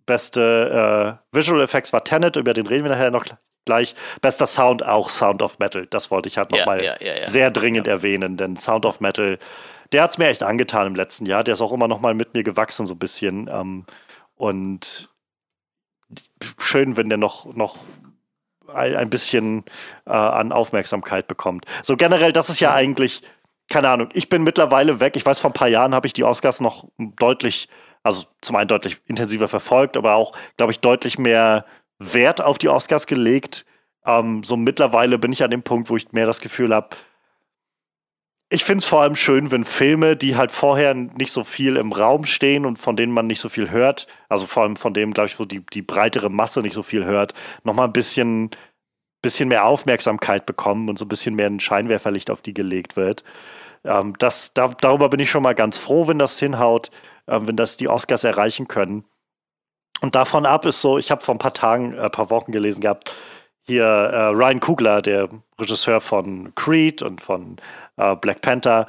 [0.06, 3.26] beste äh, Visual Effects war Tenet, über den reden wir nachher noch
[3.66, 3.94] gleich.
[4.22, 5.86] Bester Sound auch Sound of Metal.
[5.86, 9.38] Das wollte ich halt nochmal sehr dringend erwähnen, denn Sound of Metal,
[9.92, 11.44] der hat es mir echt angetan im letzten Jahr.
[11.44, 13.48] Der ist auch immer noch mal mit mir gewachsen, so ein bisschen.
[13.52, 13.84] Ähm,
[14.40, 15.11] und
[16.59, 17.76] schön, wenn der noch, noch
[18.72, 19.64] ein, bisschen
[20.07, 21.66] äh, an Aufmerksamkeit bekommt.
[21.83, 23.22] So generell, das ist ja eigentlich,
[23.68, 25.16] keine Ahnung, ich bin mittlerweile weg.
[25.16, 27.68] Ich weiß, vor ein paar Jahren habe ich die Oscars noch deutlich,
[28.03, 31.66] also zum einen deutlich intensiver verfolgt, aber auch, glaube ich, deutlich mehr
[31.98, 33.66] Wert auf die Oscars gelegt.
[34.07, 36.96] Ähm, so mittlerweile bin ich an dem Punkt, wo ich mehr das Gefühl habe,
[38.52, 41.92] ich finde es vor allem schön, wenn Filme, die halt vorher nicht so viel im
[41.92, 45.14] Raum stehen und von denen man nicht so viel hört, also vor allem von dem,
[45.14, 47.32] glaube ich, wo die, die breitere Masse nicht so viel hört,
[47.62, 48.50] nochmal ein bisschen,
[49.22, 53.22] bisschen mehr Aufmerksamkeit bekommen und so ein bisschen mehr ein Scheinwerferlicht auf die gelegt wird.
[53.84, 56.90] Ähm, das, da, darüber bin ich schon mal ganz froh, wenn das hinhaut,
[57.28, 59.04] ähm, wenn das die Oscars erreichen können.
[60.00, 62.80] Und davon ab ist so, ich habe vor ein paar Tagen, ein paar Wochen gelesen
[62.80, 63.12] gehabt,
[63.70, 65.28] hier äh, Ryan Kugler, der
[65.61, 67.56] Regisseur von Creed und von
[67.96, 68.87] äh, Black Panther,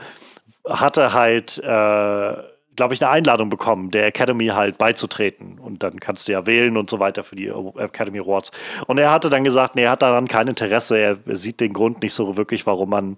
[0.67, 2.34] hatte halt, äh,
[2.76, 5.60] glaube ich, eine Einladung bekommen, der Academy halt beizutreten.
[5.60, 8.52] Und dann kannst du ja wählen und so weiter für die Academy Awards.
[8.88, 10.98] Und er hatte dann gesagt, nee, er hat daran kein Interesse.
[10.98, 13.17] Er, sieht den Grund nicht so wirklich, warum man,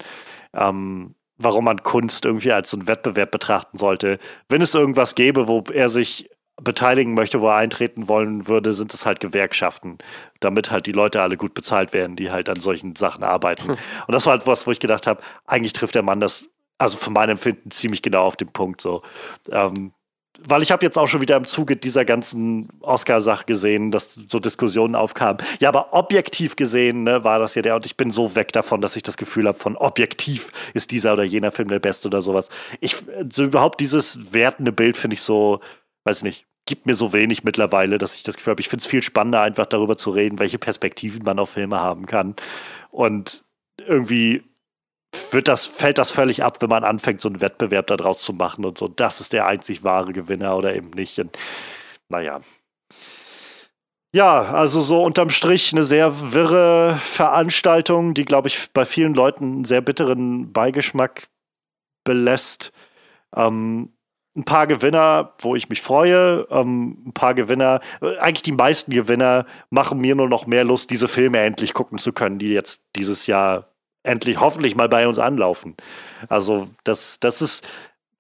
[0.54, 4.19] ähm, warum man Kunst irgendwie als so einen Wettbewerb betrachten sollte.
[4.49, 6.30] Wenn es irgendwas gäbe, wo er sich
[6.62, 9.98] beteiligen möchte, wo er eintreten wollen würde, sind es halt Gewerkschaften,
[10.39, 13.72] damit halt die Leute alle gut bezahlt werden, die halt an solchen Sachen arbeiten.
[13.72, 16.98] Und das war halt was, wo ich gedacht habe, eigentlich trifft der Mann das, also
[16.98, 19.02] von meinem Empfinden ziemlich genau auf den Punkt so.
[19.52, 19.94] Ähm,
[20.46, 24.39] weil ich habe jetzt auch schon wieder im Zuge dieser ganzen Oscar-Sache gesehen, dass so
[24.39, 25.38] Diskussionen aufkamen.
[25.60, 28.82] Ja, aber objektiv gesehen ne, war das ja der, und ich bin so weg davon,
[28.82, 32.22] dass ich das Gefühl habe, von objektiv ist dieser oder jener Film der beste oder
[32.22, 32.50] sowas.
[32.82, 32.96] Ich,
[33.32, 35.60] so überhaupt dieses wertende Bild finde ich so,
[36.06, 38.88] weiß nicht, gibt mir so wenig mittlerweile, dass ich das Gefühl habe, ich finde es
[38.88, 42.36] viel spannender, einfach darüber zu reden, welche Perspektiven man auf Filme haben kann.
[42.89, 43.44] Und
[43.86, 44.44] irgendwie
[45.32, 48.66] wird das, fällt das völlig ab, wenn man anfängt, so einen Wettbewerb daraus zu machen
[48.66, 48.88] und so.
[48.88, 51.20] Das ist der einzig wahre Gewinner oder eben nicht.
[51.20, 51.38] Und,
[52.10, 52.39] naja.
[54.16, 59.46] Ja, also so unterm Strich eine sehr wirre Veranstaltung, die, glaube ich, bei vielen Leuten
[59.46, 61.24] einen sehr bitteren Beigeschmack
[62.04, 62.72] belässt.
[63.36, 63.92] Ähm,
[64.36, 66.48] ein paar Gewinner, wo ich mich freue.
[66.50, 70.89] Ähm, ein paar Gewinner, äh, eigentlich die meisten Gewinner machen mir nur noch mehr Lust,
[70.89, 73.69] diese Filme endlich gucken zu können, die jetzt dieses Jahr
[74.02, 75.76] endlich hoffentlich mal bei uns anlaufen.
[76.30, 77.65] Also das, das ist,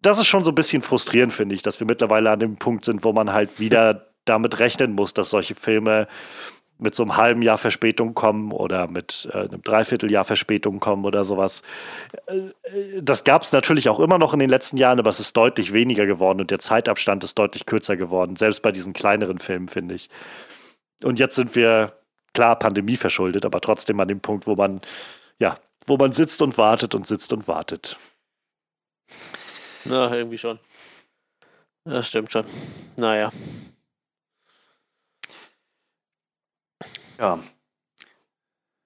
[0.01, 2.85] das ist schon so ein bisschen frustrierend, finde ich, dass wir mittlerweile an dem Punkt
[2.85, 6.07] sind, wo man halt wieder damit rechnen muss, dass solche Filme
[6.83, 11.25] mit so einem halben Jahr Verspätung kommen oder mit äh, einem Dreivierteljahr Verspätung kommen oder
[11.25, 11.63] sowas.
[12.27, 15.35] Äh, das gab es natürlich auch immer noch in den letzten Jahren, aber es ist
[15.35, 19.67] deutlich weniger geworden und der Zeitabstand ist deutlich kürzer geworden, selbst bei diesen kleineren Filmen,
[19.67, 20.09] finde ich.
[21.01, 21.93] Und jetzt sind wir
[22.33, 24.81] klar Pandemie verschuldet, aber trotzdem an dem Punkt, wo man
[25.39, 27.97] ja wo man sitzt und wartet und sitzt und wartet.
[29.85, 30.59] Na, irgendwie schon.
[31.85, 32.45] Das stimmt schon.
[32.95, 33.31] Naja.
[37.23, 37.39] Ja.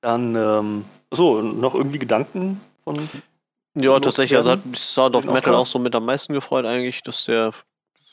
[0.02, 3.10] Dann, ähm, so, noch irgendwie Gedanken von.
[3.74, 4.38] Ja, tatsächlich.
[4.38, 7.52] Also hat mich Sound of Metal auch so mit am meisten gefreut, eigentlich, dass der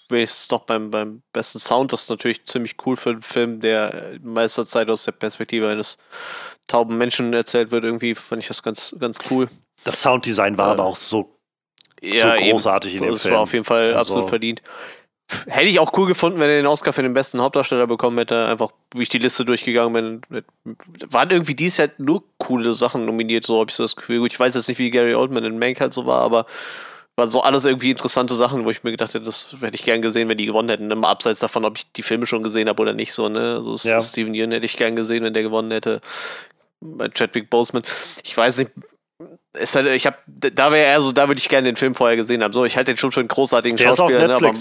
[0.08, 4.18] wenigstens doch beim, beim besten Sound, das ist natürlich ziemlich cool für einen Film, der
[4.22, 5.98] meiste Zeit aus der Perspektive eines
[6.66, 7.84] tauben Menschen erzählt wird.
[7.84, 9.50] Irgendwie fand ich das ganz, ganz cool.
[9.84, 11.38] Das Sounddesign war äh, aber auch so,
[12.00, 13.04] ja, so großartig eben.
[13.04, 13.32] in dem das Film.
[13.32, 14.62] Das war auf jeden Fall also, absolut verdient.
[15.46, 18.46] Hätte ich auch cool gefunden, wenn er den Oscar für den besten Hauptdarsteller bekommen hätte.
[18.46, 20.44] Einfach, wie ich die Liste durchgegangen bin.
[21.08, 24.26] Waren irgendwie dies Jahr nur coole Sachen nominiert, so habe ich so das Gefühl.
[24.26, 26.46] Ich weiß jetzt nicht, wie Gary Oldman in Mank halt so war, aber
[27.16, 30.02] war so alles irgendwie interessante Sachen, wo ich mir gedacht hätte, das hätte ich gern
[30.02, 30.90] gesehen, wenn die gewonnen hätten.
[30.90, 33.62] Immer abseits davon, ob ich die Filme schon gesehen habe oder nicht, so, ne?
[33.62, 34.00] So ja.
[34.00, 36.00] Steven Yeun hätte ich gern gesehen, wenn der gewonnen hätte.
[36.80, 37.84] Bei Chadwick Boseman.
[38.24, 38.72] Ich weiß nicht,
[39.56, 42.16] ist halt, ich habe, da wäre eher so, da würde ich gerne den Film vorher
[42.16, 42.52] gesehen haben.
[42.52, 44.52] So, ich halte den schon für einen großartigen der Schauspieler, ne, aber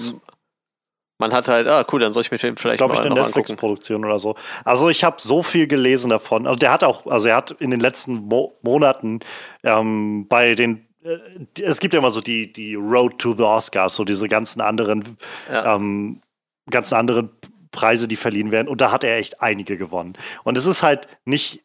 [1.17, 3.13] man hat halt, ah cool, dann soll ich mir den vielleicht ich mal ich, eine
[3.15, 4.36] Netflix-Produktion oder so.
[4.65, 6.47] Also ich habe so viel gelesen davon.
[6.47, 9.19] Also der hat auch, also er hat in den letzten Mo Monaten
[9.63, 11.17] ähm, bei den äh,
[11.62, 15.17] es gibt ja immer so die, die Road to the Oscars, so diese ganzen anderen,
[15.49, 15.76] ja.
[15.76, 16.21] ähm,
[16.69, 17.30] ganzen anderen
[17.71, 18.67] Preise, die verliehen werden.
[18.67, 20.13] Und da hat er echt einige gewonnen.
[20.43, 21.63] Und es ist halt nicht,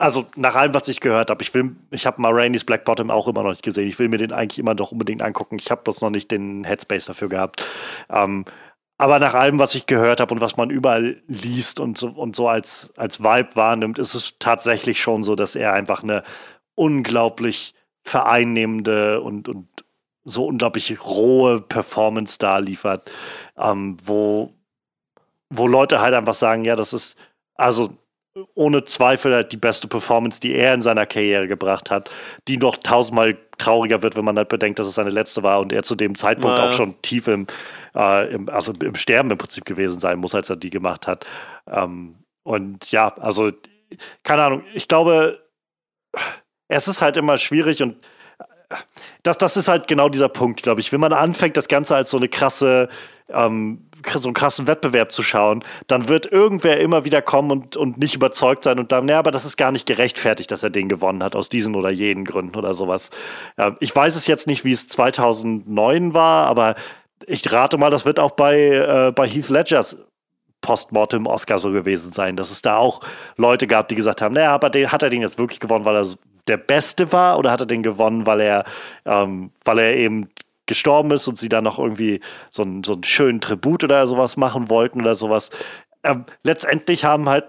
[0.00, 3.10] also nach allem, was ich gehört habe, ich will, ich habe mal Rainey's Black Bottom
[3.10, 3.86] auch immer noch nicht gesehen.
[3.86, 5.58] Ich will mir den eigentlich immer noch unbedingt angucken.
[5.60, 7.68] Ich habe bloß noch nicht den Headspace dafür gehabt.
[8.08, 8.46] Ähm,
[8.96, 12.34] aber nach allem, was ich gehört habe und was man überall liest und so, und
[12.34, 16.22] so als, als Vibe wahrnimmt, ist es tatsächlich schon so, dass er einfach eine
[16.76, 19.68] unglaublich vereinnehmende und, und
[20.24, 23.10] so unglaublich rohe Performance da liefert,
[23.58, 24.54] ähm, wo,
[25.50, 27.18] wo Leute halt einfach sagen, ja, das ist,
[27.54, 27.90] also
[28.54, 32.10] ohne Zweifel halt die beste Performance, die er in seiner Karriere gebracht hat,
[32.46, 35.72] die noch tausendmal trauriger wird, wenn man halt bedenkt, dass es seine letzte war und
[35.72, 36.70] er zu dem Zeitpunkt naja.
[36.70, 37.46] auch schon tief im,
[37.94, 41.26] äh, im, also im Sterben im Prinzip gewesen sein muss, als er die gemacht hat.
[41.66, 43.50] Ähm, und ja, also
[44.22, 45.40] keine Ahnung, ich glaube,
[46.68, 47.96] es ist halt immer schwierig und
[49.22, 50.92] das, das ist halt genau dieser Punkt, glaube ich.
[50.92, 52.88] Wenn man anfängt, das Ganze als so eine krasse,
[53.28, 57.98] ähm, so einen krassen Wettbewerb zu schauen, dann wird irgendwer immer wieder kommen und, und
[57.98, 60.88] nicht überzeugt sein und dann, naja, aber das ist gar nicht gerechtfertigt, dass er den
[60.88, 63.10] gewonnen hat, aus diesen oder jenen Gründen oder sowas.
[63.58, 66.74] Ja, ich weiß es jetzt nicht, wie es 2009 war, aber
[67.26, 69.98] ich rate mal, das wird auch bei, äh, bei Heath Ledgers
[70.60, 73.00] Postmortem Oscar so gewesen sein, dass es da auch
[73.36, 75.96] Leute gab, die gesagt haben, naja, aber den, hat er den jetzt wirklich gewonnen, weil
[75.96, 76.04] er
[76.46, 78.64] der Beste war oder hat er den gewonnen, weil er,
[79.04, 80.28] ähm, weil er eben
[80.66, 84.36] gestorben ist und sie dann noch irgendwie so, ein, so einen schönen Tribut oder sowas
[84.36, 85.50] machen wollten oder sowas.
[86.04, 87.44] Ähm, letztendlich haben halt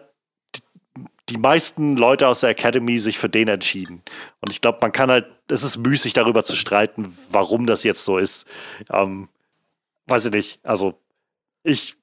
[1.29, 4.01] die meisten Leute aus der Academy sich für den entschieden.
[4.41, 8.03] Und ich glaube, man kann halt, es ist müßig darüber zu streiten, warum das jetzt
[8.03, 8.45] so ist.
[8.91, 9.29] Ähm,
[10.07, 10.59] weiß ich nicht.
[10.63, 10.95] Also,
[11.63, 11.95] ich,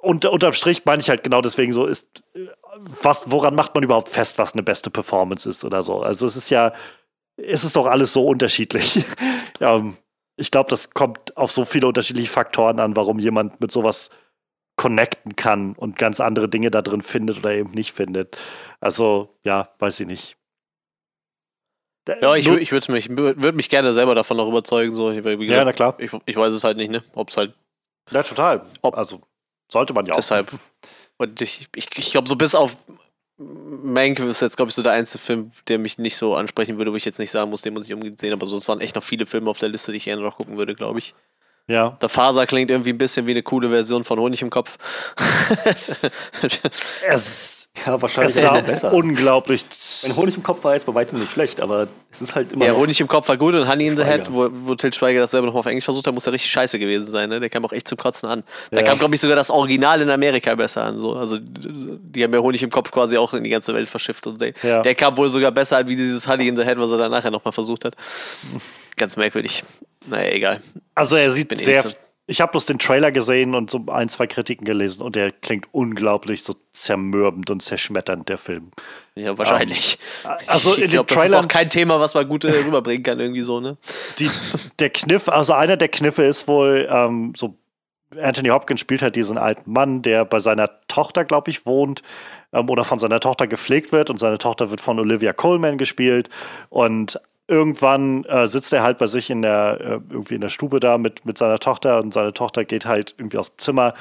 [0.00, 2.06] unter, unterm Strich meine ich halt genau deswegen so, ist,
[2.76, 6.00] was, woran macht man überhaupt fest, was eine beste Performance ist oder so?
[6.00, 6.72] Also es ist ja,
[7.36, 9.04] es ist doch alles so unterschiedlich.
[9.60, 9.96] ähm,
[10.36, 14.10] ich glaube, das kommt auf so viele unterschiedliche Faktoren an, warum jemand mit sowas
[14.76, 18.38] connecten kann und ganz andere Dinge da drin findet oder eben nicht findet.
[18.80, 20.36] Also, ja, weiß ich nicht.
[22.20, 24.94] Ja, ich, ich würde mich, würd mich gerne selber davon noch überzeugen.
[24.94, 25.12] So.
[25.12, 25.94] Gesagt, ja, na klar.
[25.98, 27.04] Ich, ich weiß es halt nicht, ne?
[27.14, 27.54] Ob es halt.
[28.10, 28.64] Ja, total.
[28.80, 29.20] Ob, also,
[29.70, 30.16] sollte man ja auch.
[30.16, 30.50] Deshalb.
[31.16, 32.76] Und ich, ich, ich glaube, so bis auf
[33.38, 36.92] Mank ist jetzt, glaube ich, so der einzige Film, der mich nicht so ansprechen würde,
[36.92, 38.32] wo ich jetzt nicht sagen muss, den muss ich unbedingt sehen.
[38.32, 40.58] Aber sonst waren echt noch viele Filme auf der Liste, die ich gerne noch gucken
[40.58, 41.14] würde, glaube ich.
[41.66, 41.96] Ja.
[42.02, 44.76] Der Faser klingt irgendwie ein bisschen wie eine coole Version von Honig im Kopf.
[47.08, 48.92] es, Ja, wahrscheinlich es sah besser.
[48.92, 49.64] unglaublich.
[50.02, 52.66] Mein Honig im Kopf war jetzt bei weitem nicht schlecht, aber es ist halt immer.
[52.66, 55.20] Ja, Honig im Kopf war gut und Honey in the Head, wo, wo Til Schweiger
[55.20, 57.28] das selber nochmal auf Englisch versucht hat, muss ja richtig scheiße gewesen sein.
[57.28, 57.40] Ne?
[57.40, 58.42] Der kam auch echt zum Kotzen an.
[58.70, 58.82] Da ja.
[58.86, 60.98] kam, glaube ich, sogar das Original in Amerika besser an.
[60.98, 61.14] So.
[61.14, 64.26] Also, die haben ja Honig im Kopf quasi auch in die ganze Welt verschifft.
[64.26, 64.82] Und der, ja.
[64.82, 67.12] der kam wohl sogar besser an wie dieses Honey in the Head, was er dann
[67.12, 67.94] nachher nochmal versucht hat.
[68.96, 69.62] Ganz merkwürdig.
[70.06, 70.60] Naja, egal.
[70.94, 71.82] Also, er sieht sehr.
[71.82, 71.90] So
[72.30, 75.66] ich habe bloß den Trailer gesehen und so ein, zwei Kritiken gelesen und der klingt
[75.72, 78.70] unglaublich so zermürbend und zerschmetternd, der Film.
[79.16, 79.98] Ja, wahrscheinlich.
[80.22, 83.02] Um, ähm, also ich glaube, das ist auch kein Thema, was man gut äh, rüberbringen
[83.02, 83.76] kann, irgendwie so, ne?
[84.20, 84.30] Die,
[84.78, 87.58] der Kniff, also einer der Kniffe ist wohl ähm, so,
[88.16, 92.02] Anthony Hopkins spielt halt diesen alten Mann, der bei seiner Tochter, glaube ich, wohnt
[92.52, 96.28] ähm, oder von seiner Tochter gepflegt wird und seine Tochter wird von Olivia Coleman gespielt
[96.68, 97.18] und
[97.50, 100.98] irgendwann äh, sitzt er halt bei sich in der, äh, irgendwie in der Stube da
[100.98, 103.94] mit, mit seiner Tochter und seine Tochter geht halt irgendwie aus dem Zimmer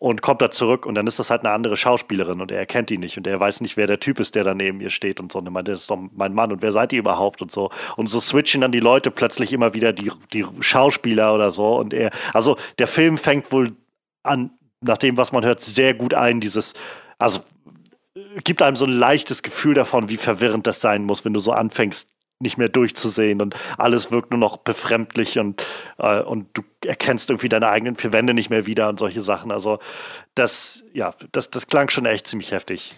[0.00, 2.90] und kommt da zurück und dann ist das halt eine andere Schauspielerin und er erkennt
[2.90, 5.20] die nicht und er weiß nicht, wer der Typ ist, der da neben ihr steht
[5.20, 5.38] und so.
[5.38, 7.70] Und er meint, das ist doch mein Mann und wer seid ihr überhaupt und so.
[7.96, 11.94] Und so switchen dann die Leute plötzlich immer wieder die, die Schauspieler oder so und
[11.94, 13.76] er, also der Film fängt wohl
[14.24, 16.74] an, nach dem, was man hört, sehr gut ein, dieses,
[17.18, 17.40] also
[18.42, 21.52] gibt einem so ein leichtes Gefühl davon, wie verwirrend das sein muss, wenn du so
[21.52, 22.08] anfängst,
[22.40, 25.66] nicht mehr durchzusehen und alles wirkt nur noch befremdlich und,
[25.98, 29.50] äh, und du erkennst irgendwie deine eigenen vier Wände nicht mehr wieder und solche Sachen.
[29.50, 29.78] Also
[30.34, 32.96] das, ja, das, das klang schon echt ziemlich heftig.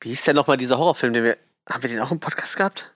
[0.00, 1.36] Wie hieß denn nochmal dieser Horrorfilm, den wir,
[1.68, 2.94] haben wir den auch im Podcast gehabt?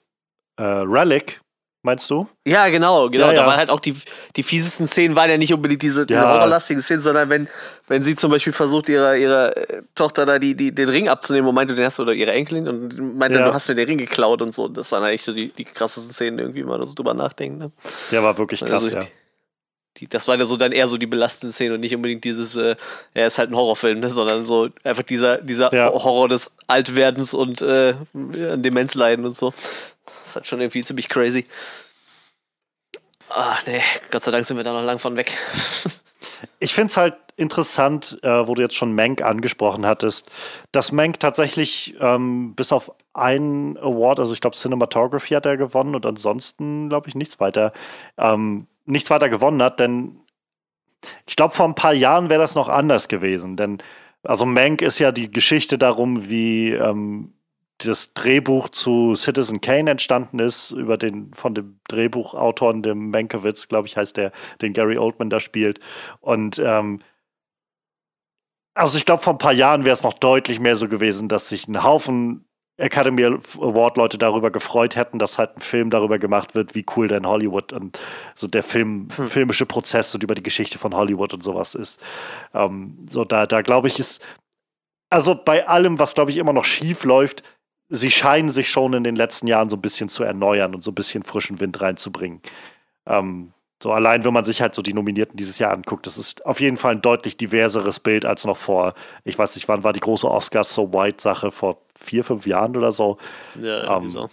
[0.57, 1.41] Äh, Relic.
[1.83, 2.29] Meinst du?
[2.47, 3.29] Ja, genau, genau.
[3.29, 3.41] Ja, ja.
[3.41, 3.95] Da waren halt auch die,
[4.37, 6.31] die fiesesten Szenen, waren ja nicht unbedingt diese, diese ja.
[6.31, 7.49] horrorlastigen Szenen, sondern wenn,
[7.89, 11.49] wenn sie zum Beispiel versucht, ihrer, ihrer äh, Tochter da die, die, den Ring abzunehmen
[11.49, 13.47] und meinte, den hast du, oder ihre Enkelin, und meinte, ja.
[13.47, 14.69] du hast mir den Ring geklaut und so.
[14.69, 17.57] Das waren eigentlich so die, die krassesten Szenen, irgendwie mal so drüber nachdenken.
[17.57, 17.71] Ne?
[18.11, 19.01] Der war wirklich krass, also, ja.
[19.01, 19.09] Die,
[20.09, 22.77] das war ja so dann eher so die belastenden Szenen und nicht unbedingt dieses, äh,
[23.13, 24.11] er ist halt ein Horrorfilm, ne?
[24.11, 25.91] sondern so einfach dieser, dieser ja.
[25.91, 29.53] Horror des Altwerdens und äh, Demenzleiden und so.
[30.07, 31.47] Das ist halt schon irgendwie ziemlich crazy.
[33.29, 35.37] Ach nee, Gott sei Dank sind wir da noch lang von weg.
[36.59, 40.31] ich finde es halt interessant, äh, wo du jetzt schon Mank angesprochen hattest,
[40.73, 45.95] dass Mank tatsächlich ähm, bis auf einen Award, also ich glaube Cinematography hat er gewonnen
[45.95, 47.73] und ansonsten glaube ich nichts weiter,
[48.19, 50.21] ähm, nichts weiter gewonnen hat, denn
[51.27, 53.83] ich glaube vor ein paar Jahren wäre das noch anders gewesen, denn
[54.23, 57.33] also Mank ist ja die Geschichte darum, wie ähm,
[57.79, 63.89] das Drehbuch zu Citizen Kane entstanden ist, über den von dem Drehbuchautor, dem Mankiewicz, glaube
[63.89, 65.81] ich, heißt der, den Gary Oldman da spielt.
[66.21, 67.01] Und ähm,
[68.75, 71.49] also ich glaube, vor ein paar Jahren wäre es noch deutlich mehr so gewesen, dass
[71.49, 72.45] sich ein Haufen
[72.81, 77.09] Academy Award Leute darüber gefreut hätten, dass halt ein Film darüber gemacht wird, wie cool
[77.09, 77.99] denn Hollywood und
[78.35, 79.29] so der Film, hm.
[79.29, 82.01] filmische Prozess und über die Geschichte von Hollywood und sowas ist.
[82.55, 84.21] Ähm, so da, da glaube ich ist,
[85.11, 87.43] also bei allem, was glaube ich immer noch schief läuft,
[87.89, 90.93] sie scheinen sich schon in den letzten Jahren so ein bisschen zu erneuern und so
[90.93, 92.41] ein bisschen frischen Wind reinzubringen.
[93.07, 96.45] Ähm, so allein, wenn man sich halt so die Nominierten dieses Jahr anguckt, das ist
[96.45, 99.93] auf jeden Fall ein deutlich diverseres Bild als noch vor, ich weiß nicht, wann war
[99.93, 103.17] die große Oscars so White Sache vor vier, fünf Jahren oder so.
[103.59, 104.29] Ja, ähm, so.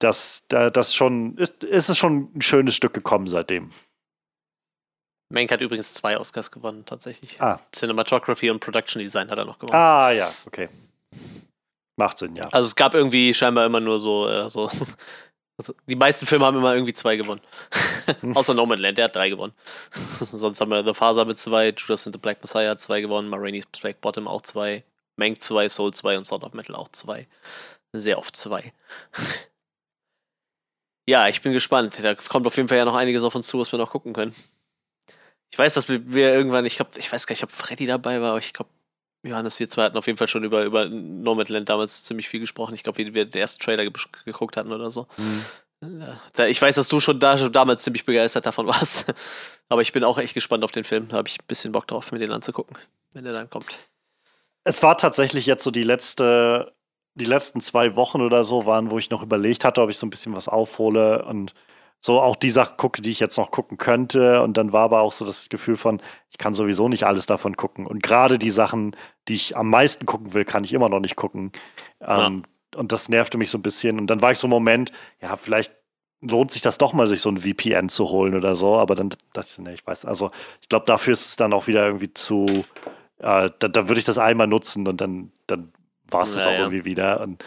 [0.00, 3.70] Das, das schon, ist, ist es schon ein schönes Stück gekommen seitdem.
[5.32, 7.40] Mank hat übrigens zwei Oscars gewonnen, tatsächlich.
[7.40, 7.60] Ah.
[7.72, 9.78] Cinematography und Production Design hat er noch gewonnen.
[9.78, 10.68] Ah, ja, okay.
[11.96, 12.48] Macht Sinn, ja.
[12.50, 14.68] Also es gab irgendwie scheinbar immer nur so, äh, so
[15.60, 17.42] also die meisten Filme haben immer irgendwie zwei gewonnen.
[18.34, 19.52] Außer No Land, der hat drei gewonnen.
[20.20, 23.28] Sonst haben wir The Father mit zwei, Judas and the Black Messiah hat zwei gewonnen,
[23.28, 24.84] Marini's Black Bottom auch zwei,
[25.16, 27.28] Mank zwei, Soul zwei und Sound of Metal auch zwei.
[27.92, 28.72] Sehr oft zwei.
[31.06, 32.02] ja, ich bin gespannt.
[32.02, 34.14] Da kommt auf jeden Fall ja noch einiges auf uns zu, was wir noch gucken
[34.14, 34.34] können.
[35.52, 38.30] Ich weiß, dass wir irgendwann, ich glaube, ich weiß gar nicht, ob Freddy dabei war,
[38.30, 38.70] aber ich glaube,
[39.22, 42.74] Johannes, wir zwei hatten auf jeden Fall schon über, über Nomadland damals ziemlich viel gesprochen.
[42.74, 43.92] Ich glaube, wie wir den ersten Trailer ge
[44.24, 45.06] geguckt hatten oder so.
[45.16, 45.44] Mhm.
[46.36, 49.06] Ja, ich weiß, dass du schon da schon damals ziemlich begeistert davon warst.
[49.68, 51.08] Aber ich bin auch echt gespannt auf den Film.
[51.08, 52.76] Da habe ich ein bisschen Bock drauf, mir den anzugucken,
[53.12, 53.78] wenn der dann kommt.
[54.64, 56.74] Es war tatsächlich jetzt so die letzte,
[57.14, 60.06] die letzten zwei Wochen oder so waren, wo ich noch überlegt hatte, ob ich so
[60.06, 61.54] ein bisschen was aufhole und
[62.00, 64.42] so auch die Sachen gucke, die ich jetzt noch gucken könnte.
[64.42, 67.56] Und dann war aber auch so das Gefühl von, ich kann sowieso nicht alles davon
[67.56, 67.86] gucken.
[67.86, 68.96] Und gerade die Sachen,
[69.28, 71.52] die ich am meisten gucken will, kann ich immer noch nicht gucken.
[72.00, 72.26] Ja.
[72.26, 72.42] Ähm,
[72.74, 73.98] und das nervte mich so ein bisschen.
[73.98, 75.72] Und dann war ich so im Moment, ja, vielleicht
[76.22, 78.76] lohnt sich das doch mal, sich so ein VPN zu holen oder so.
[78.76, 80.30] Aber dann dachte ich, nee, ich weiß, also
[80.62, 82.46] ich glaube, dafür ist es dann auch wieder irgendwie zu,
[83.18, 85.72] äh, da, da würde ich das einmal nutzen und dann, dann
[86.08, 87.20] war es das auch irgendwie wieder.
[87.20, 87.44] Und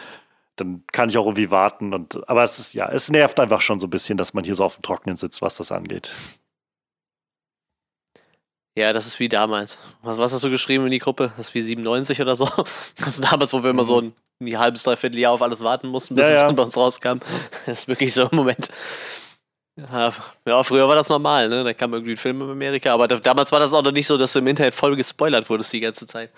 [0.56, 1.94] dann kann ich auch irgendwie warten.
[1.94, 4.54] Und, aber es ist, ja, es nervt einfach schon so ein bisschen, dass man hier
[4.54, 6.14] so auf dem Trockenen sitzt, was das angeht.
[8.76, 9.78] Ja, das ist wie damals.
[10.02, 11.32] Was, was, hast du geschrieben in die Gruppe?
[11.36, 12.48] Das ist wie 97 oder so.
[13.04, 16.14] Also damals, wo wir immer so ein, ein halbes, dreiviertel Jahr auf alles warten mussten,
[16.14, 16.50] bis ja, ja.
[16.50, 17.18] es bei uns rauskam.
[17.66, 18.68] Das ist wirklich so im Moment.
[19.76, 20.12] Ja,
[20.62, 21.64] früher war das normal, ne?
[21.64, 24.16] Da kam irgendwie ein Film in Amerika, aber damals war das auch noch nicht so,
[24.16, 26.30] dass du im Internet voll gespoilert wurdest die ganze Zeit.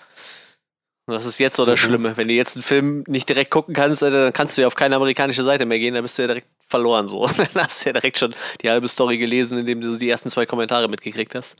[1.07, 1.87] Das ist jetzt so das mhm.
[1.87, 2.17] Schlimme.
[2.17, 4.75] Wenn du jetzt einen Film nicht direkt gucken kannst, äh, dann kannst du ja auf
[4.75, 7.25] keine amerikanische Seite mehr gehen, dann bist du ja direkt verloren so.
[7.37, 10.45] Dann hast du ja direkt schon die halbe Story gelesen, indem du die ersten zwei
[10.45, 11.55] Kommentare mitgekriegt hast.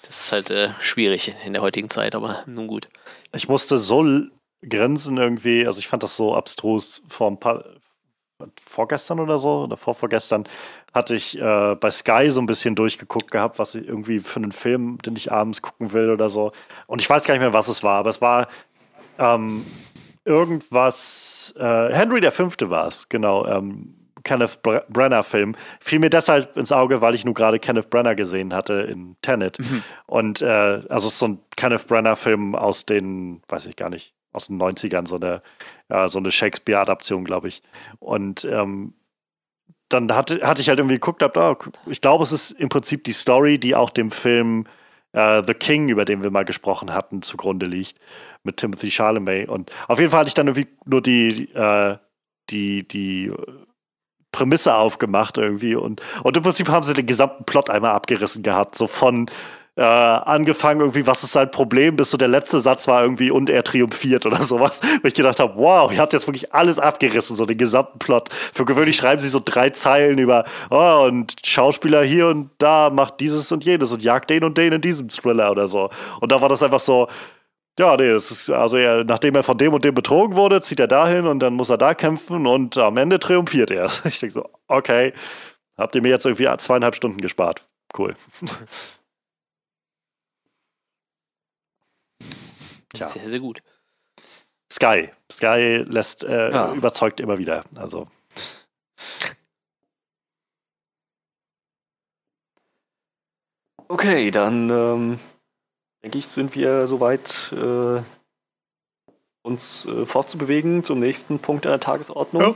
[0.00, 2.88] Das ist halt äh, schwierig in der heutigen Zeit, aber nun gut.
[3.34, 4.04] Ich musste so
[4.66, 7.64] grinsen irgendwie, also ich fand das so abstrus vor ein paar,
[8.64, 10.44] vorgestern oder so, oder vorvorgestern,
[10.92, 14.52] hatte ich äh, bei Sky so ein bisschen durchgeguckt gehabt, was ich irgendwie für einen
[14.52, 16.52] Film, den ich abends gucken will oder so.
[16.86, 18.48] Und ich weiß gar nicht mehr, was es war, aber es war
[19.18, 19.64] ähm,
[20.24, 23.46] irgendwas, äh, Henry der Fünfte war es, genau.
[23.46, 25.56] Ähm, Kenneth Brenner-Film.
[25.80, 29.58] Fiel mir deshalb ins Auge, weil ich nur gerade Kenneth Brenner gesehen hatte in Tenet.
[29.58, 29.82] Mhm.
[30.06, 34.60] Und äh, also so ein Kenneth Brenner-Film aus den, weiß ich gar nicht, aus den
[34.60, 35.42] 90ern, so eine,
[35.92, 37.62] ja, so eine Shakespeare-Adaption, glaube ich.
[37.98, 38.94] Und ähm,
[39.90, 43.04] dann hatte, hatte ich halt irgendwie geguckt, hab, oh, ich glaube, es ist im Prinzip
[43.04, 44.64] die Story, die auch dem Film
[45.12, 47.98] äh, The King, über den wir mal gesprochen hatten, zugrunde liegt,
[48.42, 49.48] mit Timothy Charlemagne.
[49.48, 51.98] Und auf jeden Fall hatte ich dann irgendwie nur die, äh,
[52.48, 53.30] die, die
[54.32, 58.76] Prämisse aufgemacht irgendwie und, und im Prinzip haben sie den gesamten Plot einmal abgerissen gehabt,
[58.76, 59.26] so von
[59.76, 63.48] äh, angefangen irgendwie, was ist sein Problem, bis so der letzte Satz war irgendwie und
[63.48, 67.36] er triumphiert oder sowas, wo ich gedacht habe, wow, ihr habt jetzt wirklich alles abgerissen,
[67.36, 68.28] so den gesamten Plot.
[68.52, 73.20] Für gewöhnlich schreiben sie so drei Zeilen über, oh, und Schauspieler hier und da macht
[73.20, 75.88] dieses und jenes und jagt den und den in diesem Thriller oder so.
[76.20, 77.08] Und da war das einfach so,
[77.78, 80.80] ja, nee, das ist, also er, nachdem er von dem und dem betrogen wurde, zieht
[80.80, 83.90] er dahin und dann muss er da kämpfen und am Ende triumphiert er.
[84.04, 85.14] Ich denke so, okay,
[85.78, 87.62] habt ihr mir jetzt irgendwie zweieinhalb Stunden gespart.
[87.96, 88.14] Cool.
[92.94, 93.08] Tja.
[93.08, 93.62] Sehr, sehr gut.
[94.70, 95.10] Sky.
[95.30, 96.72] Sky lässt, äh, ja.
[96.72, 97.64] überzeugt immer wieder.
[97.76, 98.08] Also.
[103.88, 105.18] Okay, dann ähm,
[106.02, 108.02] denke ich, sind wir soweit, äh,
[109.42, 112.54] uns äh, fortzubewegen zum nächsten Punkt der Tagesordnung.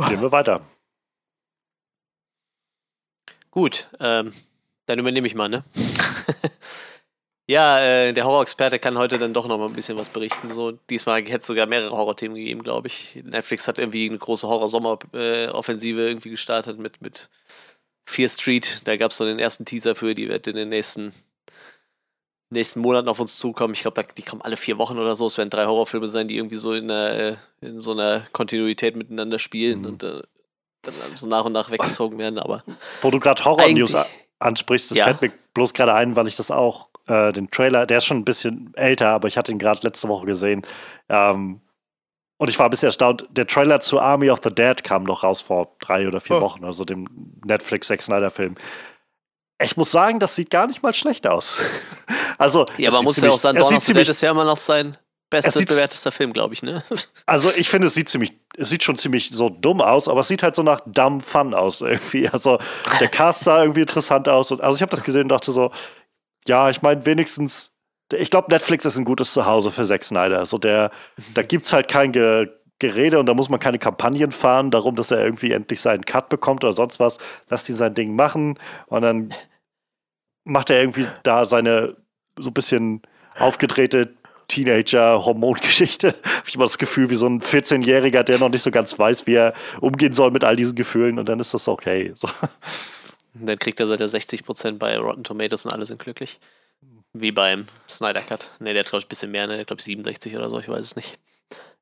[0.00, 0.08] Ja.
[0.08, 0.60] Gehen wir weiter.
[3.50, 4.34] Gut, ähm,
[4.84, 5.64] dann übernehme ich mal, ne?
[7.46, 10.50] ja, äh, der Horror-Experte kann heute dann doch noch mal ein bisschen was berichten.
[10.50, 13.20] So, diesmal hätte es sogar mehrere Horrorthemen gegeben, glaube ich.
[13.24, 17.28] Netflix hat irgendwie eine große Horror-Sommer-Offensive äh, irgendwie gestartet mit, mit
[18.06, 21.12] Fear Street, da gab es so den ersten Teaser für, die wird in den nächsten,
[22.50, 23.74] nächsten Monaten auf uns zukommen.
[23.74, 25.26] Ich glaube, die kommen alle vier Wochen oder so.
[25.26, 29.40] Es werden drei Horrorfilme sein, die irgendwie so in, einer, in so einer Kontinuität miteinander
[29.40, 29.86] spielen mhm.
[29.86, 30.22] und äh,
[30.82, 32.38] dann so nach und nach weggezogen werden.
[32.38, 32.62] Aber
[33.02, 33.96] Wo du gerade Horror-News
[34.38, 35.04] ansprichst, das ja.
[35.06, 38.18] fällt mir bloß gerade ein, weil ich das auch, äh, den Trailer, der ist schon
[38.18, 40.62] ein bisschen älter, aber ich hatte ihn gerade letzte Woche gesehen.
[41.08, 41.60] Ähm,
[42.38, 45.22] und ich war ein bisschen erstaunt, der Trailer zu Army of the Dead kam noch
[45.22, 46.40] raus vor drei oder vier oh.
[46.42, 47.06] Wochen, also dem
[47.44, 48.56] Netflix Zack Snyder Film.
[49.62, 51.58] Ich muss sagen, das sieht gar nicht mal schlecht aus.
[52.38, 54.44] also, ja, aber man muss ja auch sagen, Dawn of the Dead ist ja immer
[54.44, 54.98] noch sein
[55.30, 56.82] bester bewertester Film, glaube ich, ne?
[57.26, 60.28] Also ich finde, es sieht ziemlich, es sieht schon ziemlich so dumm aus, aber es
[60.28, 62.28] sieht halt so nach dumb fun aus irgendwie.
[62.28, 62.58] Also
[63.00, 64.52] der Cast sah irgendwie interessant aus.
[64.52, 65.72] Und, also ich habe das gesehen und dachte so,
[66.46, 67.72] ja, ich meine, wenigstens
[68.12, 70.46] ich glaube, Netflix ist ein gutes Zuhause für Zack Snyder.
[70.46, 70.90] So der,
[71.34, 74.96] da gibt es halt kein Ge Gerede und da muss man keine Kampagnen fahren, darum,
[74.96, 77.16] dass er irgendwie endlich seinen Cut bekommt oder sonst was.
[77.48, 79.32] Lasst ihn sein Ding machen und dann
[80.44, 81.96] macht er irgendwie da seine
[82.38, 83.00] so ein bisschen
[83.38, 84.14] aufgedrehte
[84.48, 86.08] Teenager-Hormongeschichte.
[86.24, 89.26] Habe ich immer das Gefühl, wie so ein 14-Jähriger, der noch nicht so ganz weiß,
[89.26, 92.12] wie er umgehen soll mit all diesen Gefühlen und dann ist das okay.
[92.14, 92.28] So.
[93.40, 96.38] Dann kriegt er seine 60% bei Rotten Tomatoes und alle sind glücklich.
[97.12, 98.50] Wie beim Snyder Cut.
[98.58, 99.56] Ne, der hat, glaube ich, ein bisschen mehr, ne?
[99.56, 101.18] Der glaube ich 67 oder so, ich weiß es nicht.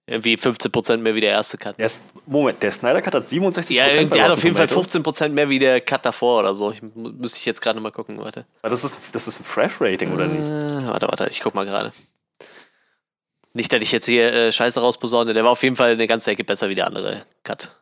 [0.07, 1.79] Irgendwie 15% mehr wie der erste Cut.
[1.79, 1.91] Der
[2.27, 3.73] Moment, der Snyder Cut hat 67%.
[3.73, 6.71] Ja, der hat auf jeden Fall 15% mehr wie der Cut davor oder so.
[6.71, 8.45] Ich, müsste ich jetzt gerade mal gucken, warte.
[8.61, 10.43] Aber das ist, das ist ein Fresh-Rating, oder nicht?
[10.43, 11.93] Äh, warte, warte, ich guck mal gerade.
[13.55, 15.33] Nicht, dass ich jetzt hier äh, Scheiße rausposaune.
[15.33, 17.75] Der war auf jeden Fall eine ganze Ecke besser wie der andere Cut.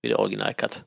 [0.00, 0.84] Wie der Original-Cut.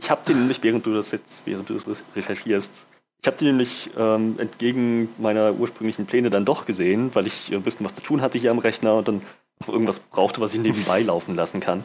[0.00, 2.86] Ich habe den nämlich, während du das jetzt, während du das recherchierst,
[3.20, 7.62] ich habe die nämlich ähm, entgegen meiner ursprünglichen Pläne dann doch gesehen, weil ich ein
[7.62, 9.22] bisschen was zu tun hatte hier am Rechner und dann
[9.66, 11.82] irgendwas brauchte, was ich nebenbei laufen lassen kann.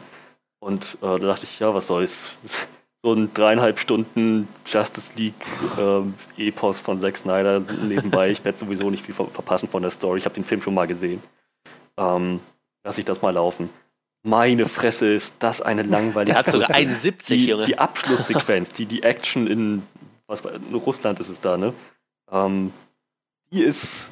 [0.60, 2.36] Und äh, da dachte ich, ja, was soll's.
[3.02, 5.34] So ein dreieinhalb Stunden Justice League
[5.76, 8.30] äh, Epos von Zack Snyder nebenbei.
[8.30, 10.16] Ich werde sowieso nicht viel ver verpassen von der Story.
[10.16, 11.22] Ich habe den Film schon mal gesehen.
[11.98, 12.40] Ähm,
[12.82, 13.68] lass ich das mal laufen.
[14.26, 16.32] Meine Fresse, ist das eine langweilige.
[16.32, 19.82] Der hat sogar 71, die, Die Abschlusssequenz, die die Action in
[20.26, 21.74] was, Russland ist es da, ne?
[22.32, 22.72] Ähm,
[23.52, 24.10] die ist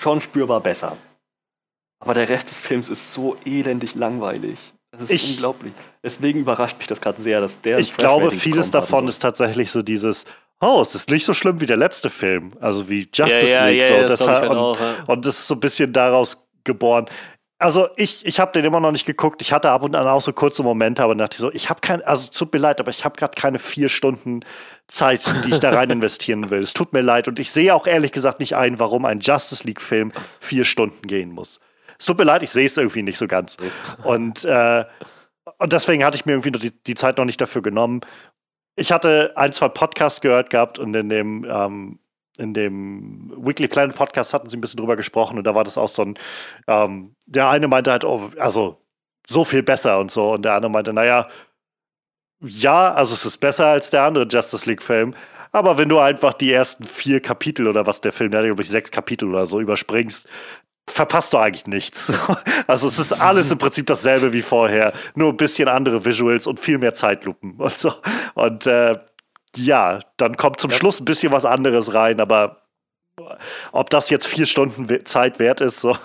[0.00, 0.96] schon spürbar besser.
[2.00, 4.58] Aber der Rest des Films ist so elendig langweilig.
[4.90, 5.72] Das ist ich, unglaublich.
[6.02, 7.78] Deswegen überrascht mich das gerade sehr, dass der.
[7.78, 10.24] Ich glaube, vieles davon ist tatsächlich so dieses.
[10.60, 13.82] Oh, es ist nicht so schlimm wie der letzte Film, also wie Justice ja, League.
[13.82, 13.94] Ja, so.
[13.94, 14.78] ja, das das hat, und, auch,
[15.08, 17.06] und das ist so ein bisschen daraus geboren
[17.58, 19.40] also ich, ich habe den immer noch nicht geguckt.
[19.40, 21.80] Ich hatte ab und an auch so kurze Momente, aber dachte ich so, ich habe
[21.80, 24.40] kein, also tut mir leid, aber ich habe gerade keine vier Stunden
[24.86, 26.60] Zeit, die ich da rein investieren will.
[26.60, 29.64] Es tut mir leid und ich sehe auch ehrlich gesagt nicht ein, warum ein Justice
[29.64, 31.60] League Film vier Stunden gehen muss.
[31.98, 33.56] Es tut mir leid, ich sehe es irgendwie nicht so ganz.
[34.02, 34.84] Und äh,
[35.58, 38.00] und deswegen hatte ich mir irgendwie die, die Zeit noch nicht dafür genommen.
[38.76, 41.98] Ich hatte ein, zwei Podcasts gehört gehabt und in dem ähm,
[42.38, 45.78] in dem Weekly Planet Podcast hatten sie ein bisschen drüber gesprochen und da war das
[45.78, 46.18] auch so ein,
[46.66, 48.80] ähm, der eine meinte halt, oh, also
[49.26, 51.28] so viel besser und so und der andere meinte, naja,
[52.40, 55.14] ja, also es ist besser als der andere Justice League Film,
[55.52, 58.62] aber wenn du einfach die ersten vier Kapitel oder was der Film, der hat glaube
[58.62, 60.28] ich sechs Kapitel oder so überspringst,
[60.88, 62.12] verpasst du eigentlich nichts.
[62.66, 66.58] Also es ist alles im Prinzip dasselbe wie vorher, nur ein bisschen andere Visuals und
[66.58, 67.92] viel mehr Zeitlupen und so.
[68.34, 68.98] Und äh,
[69.56, 70.76] ja, dann kommt zum ja.
[70.76, 72.62] Schluss ein bisschen was anderes rein, aber
[73.72, 75.96] ob das jetzt vier Stunden Zeit wert ist, so.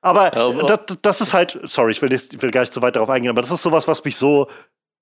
[0.00, 2.82] Aber ja, das, das, ist halt, sorry, ich will, nicht, ich will gar nicht so
[2.82, 4.48] weit darauf eingehen, aber das ist sowas, was mich so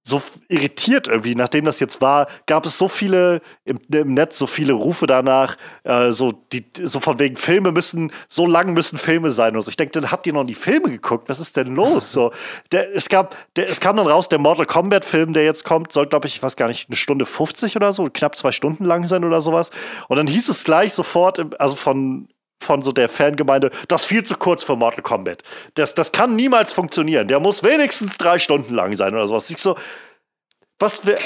[0.03, 4.49] so irritiert irgendwie, nachdem das jetzt war, gab es so viele im, im Netz, so
[4.49, 9.31] viele Rufe danach, äh, so, die, so von wegen Filme müssen, so lang müssen Filme
[9.31, 9.55] sein.
[9.55, 9.69] Und so.
[9.69, 11.29] Ich denke, dann habt ihr noch die Filme geguckt?
[11.29, 12.11] Was ist denn los?
[12.13, 12.33] So,
[12.73, 16.09] der, es, gab, der, es kam dann raus, der Mortal Kombat-Film, der jetzt kommt, soll,
[16.09, 19.07] glaube ich, ich weiß gar nicht, eine Stunde 50 oder so, knapp zwei Stunden lang
[19.07, 19.71] sein oder sowas.
[20.09, 22.29] Und dann hieß es gleich sofort, also von
[22.63, 25.43] von so der Fangemeinde, das ist viel zu kurz für Mortal Kombat.
[25.75, 27.29] Das, das kann niemals funktionieren.
[27.29, 29.51] Der muss wenigstens drei Stunden lang sein oder sowas.
[29.51, 29.77] Ich so,
[30.83, 31.17] was äh,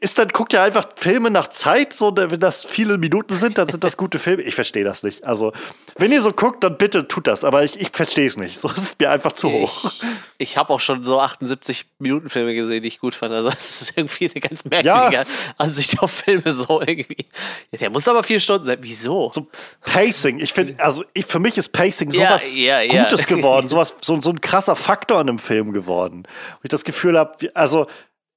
[0.00, 3.66] ist dann, guckt ihr einfach Filme nach Zeit, so, wenn das viele Minuten sind, dann
[3.66, 4.42] sind das gute Filme.
[4.42, 5.24] Ich verstehe das nicht.
[5.24, 5.52] Also,
[5.96, 8.60] wenn ihr so guckt, dann bitte tut das, aber ich, ich verstehe es nicht.
[8.60, 9.90] So ist es mir einfach zu hoch.
[10.36, 13.32] Ich, ich habe auch schon so 78 Minuten Filme gesehen, die ich gut fand.
[13.32, 15.24] Also, es ist irgendwie eine ganz merkwürdige ja.
[15.56, 17.26] Ansicht auf Filme, so irgendwie.
[17.72, 18.78] Der muss aber vier Stunden sein.
[18.82, 19.32] Wieso?
[19.34, 19.46] So
[19.80, 20.40] Pacing.
[20.40, 24.20] Ich finde, also, ich, für mich ist Pacing sowas ja, ja, Gutes geworden, sowas, so,
[24.20, 26.24] so ein krasser Faktor in einem Film geworden.
[26.26, 27.86] Wo ich das Gefühl habe, also,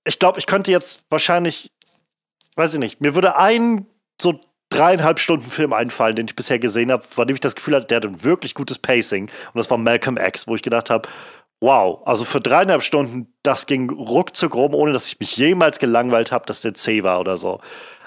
[0.06, 1.72] ich glaube, ich könnte jetzt wahrscheinlich,
[2.56, 3.86] weiß ich nicht, mir würde ein
[4.22, 4.40] so
[4.70, 7.88] dreieinhalb Stunden Film einfallen, den ich bisher gesehen habe, von dem ich das Gefühl hatte,
[7.88, 9.24] der hat ein wirklich gutes Pacing.
[9.26, 11.10] Und das war Malcolm X, wo ich gedacht habe,
[11.62, 16.32] wow, also für dreieinhalb Stunden, das ging ruckzuck rum, ohne dass ich mich jemals gelangweilt
[16.32, 17.60] habe, dass der C war oder so.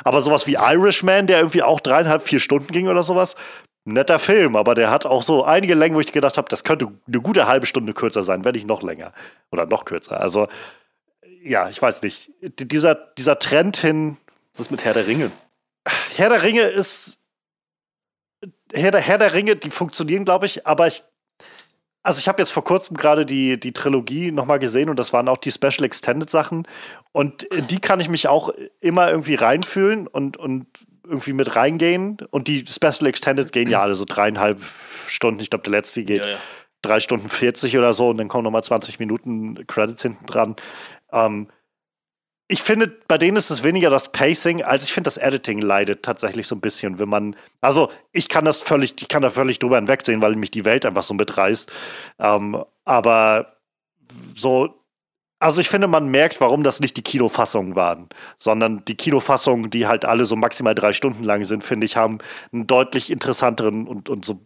[0.05, 3.37] Aber sowas wie Irishman, der irgendwie auch dreieinhalb, vier Stunden ging oder sowas,
[3.85, 6.93] netter Film, aber der hat auch so einige Längen, wo ich gedacht habe, das könnte
[7.07, 9.13] eine gute halbe Stunde kürzer sein, wenn nicht noch länger.
[9.51, 10.21] Oder noch kürzer.
[10.21, 10.49] Also
[11.45, 12.31] ja, ich weiß nicht.
[12.41, 14.17] Dieser, dieser Trend hin.
[14.53, 15.31] Was ist mit Herr der Ringe?
[16.17, 17.19] Herr der Ringe ist.
[18.73, 21.05] Herr der, Herr der Ringe, die funktionieren, glaube ich, aber ich.
[22.05, 25.29] Also ich habe jetzt vor kurzem gerade die, die Trilogie nochmal gesehen und das waren
[25.29, 26.67] auch die Special Extended Sachen.
[27.13, 30.67] Und die kann ich mich auch immer irgendwie reinfühlen und, und
[31.05, 32.17] irgendwie mit reingehen.
[32.31, 34.61] Und die Special Extended gehen ja alle so dreieinhalb
[35.07, 35.41] Stunden.
[35.41, 36.39] Ich glaube, der letzte geht ja, ja.
[36.83, 40.57] drei Stunden 40 oder so und dann kommen nochmal 20 Minuten Credits hinten dran.
[41.13, 41.49] Ähm,
[42.49, 46.03] ich finde, bei denen ist es weniger das Pacing, als ich finde, das Editing leidet
[46.03, 49.59] tatsächlich so ein bisschen, wenn man, also ich kann das völlig, ich kann da völlig
[49.59, 51.73] drüber hinwegsehen, weil mich die Welt einfach so mitreißt.
[52.19, 53.57] Ähm, aber
[54.37, 54.83] so,
[55.39, 59.87] also ich finde, man merkt, warum das nicht die Kinofassungen waren, sondern die Kinofassungen, die
[59.87, 62.19] halt alle so maximal drei Stunden lang sind, finde ich, haben
[62.53, 64.41] einen deutlich interessanteren und, und so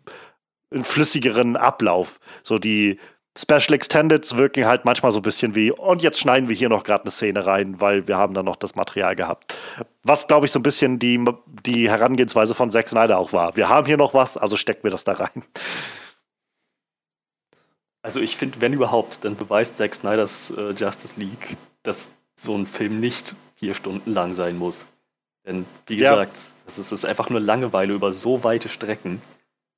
[0.70, 2.20] einen flüssigeren Ablauf.
[2.42, 2.98] So die,
[3.36, 6.84] Special Extendeds wirken halt manchmal so ein bisschen wie, und jetzt schneiden wir hier noch
[6.84, 9.54] gerade eine Szene rein, weil wir haben dann noch das Material gehabt.
[10.02, 11.22] Was, glaube ich, so ein bisschen die,
[11.64, 13.56] die Herangehensweise von Zack Snyder auch war.
[13.56, 15.44] Wir haben hier noch was, also stecken wir das da rein.
[18.00, 22.66] Also ich finde, wenn überhaupt, dann beweist Zack Snyders äh, Justice League, dass so ein
[22.66, 24.86] Film nicht vier Stunden lang sein muss.
[25.44, 26.42] Denn, wie gesagt, ja.
[26.66, 29.20] das, ist, das ist einfach nur Langeweile über so weite Strecken.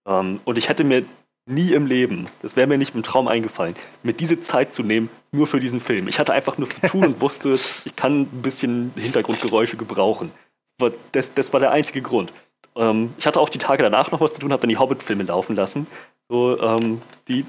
[0.06, 1.04] Ähm, und ich hätte mir
[1.48, 5.08] nie im Leben, das wäre mir nicht im Traum eingefallen, mir diese Zeit zu nehmen,
[5.32, 6.08] nur für diesen Film.
[6.08, 10.30] Ich hatte einfach nur zu tun und wusste, ich kann ein bisschen Hintergrundgeräusche gebrauchen.
[11.12, 12.32] Das, das war der einzige Grund.
[12.76, 15.24] Ähm, ich hatte auch die Tage danach noch was zu tun, habe dann die Hobbit-Filme
[15.24, 15.86] laufen lassen.
[16.28, 17.46] So, ähm, die,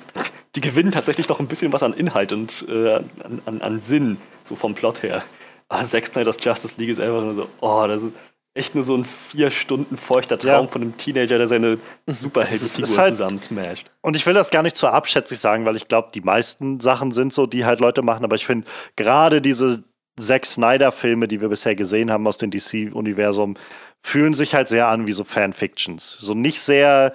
[0.55, 4.17] die gewinnen tatsächlich noch ein bisschen was an Inhalt und äh, an, an, an Sinn,
[4.43, 5.23] so vom Plot her.
[5.67, 8.15] Aber Zack Snyder's Justice League ist einfach nur so, oh, das ist,
[8.59, 10.71] echt nur so ein vier Stunden feuchter Traum ja.
[10.71, 13.89] von einem Teenager, der seine Superheldenfigur halt, zusammen smasht.
[14.01, 17.11] Und ich will das gar nicht zu abschätzig sagen, weil ich glaube, die meisten Sachen
[17.11, 19.83] sind so, die halt Leute machen, aber ich finde gerade diese
[20.19, 23.55] sechs Snyder-Filme, die wir bisher gesehen haben aus dem DC-Universum,
[24.03, 26.17] fühlen sich halt sehr an wie so Fanfictions.
[26.19, 27.13] So nicht sehr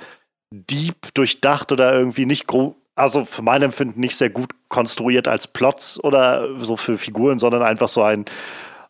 [0.50, 2.46] deep durchdacht oder irgendwie nicht
[2.96, 7.62] also für mein Empfinden nicht sehr gut konstruiert als Plots oder so für Figuren, sondern
[7.62, 8.24] einfach so ein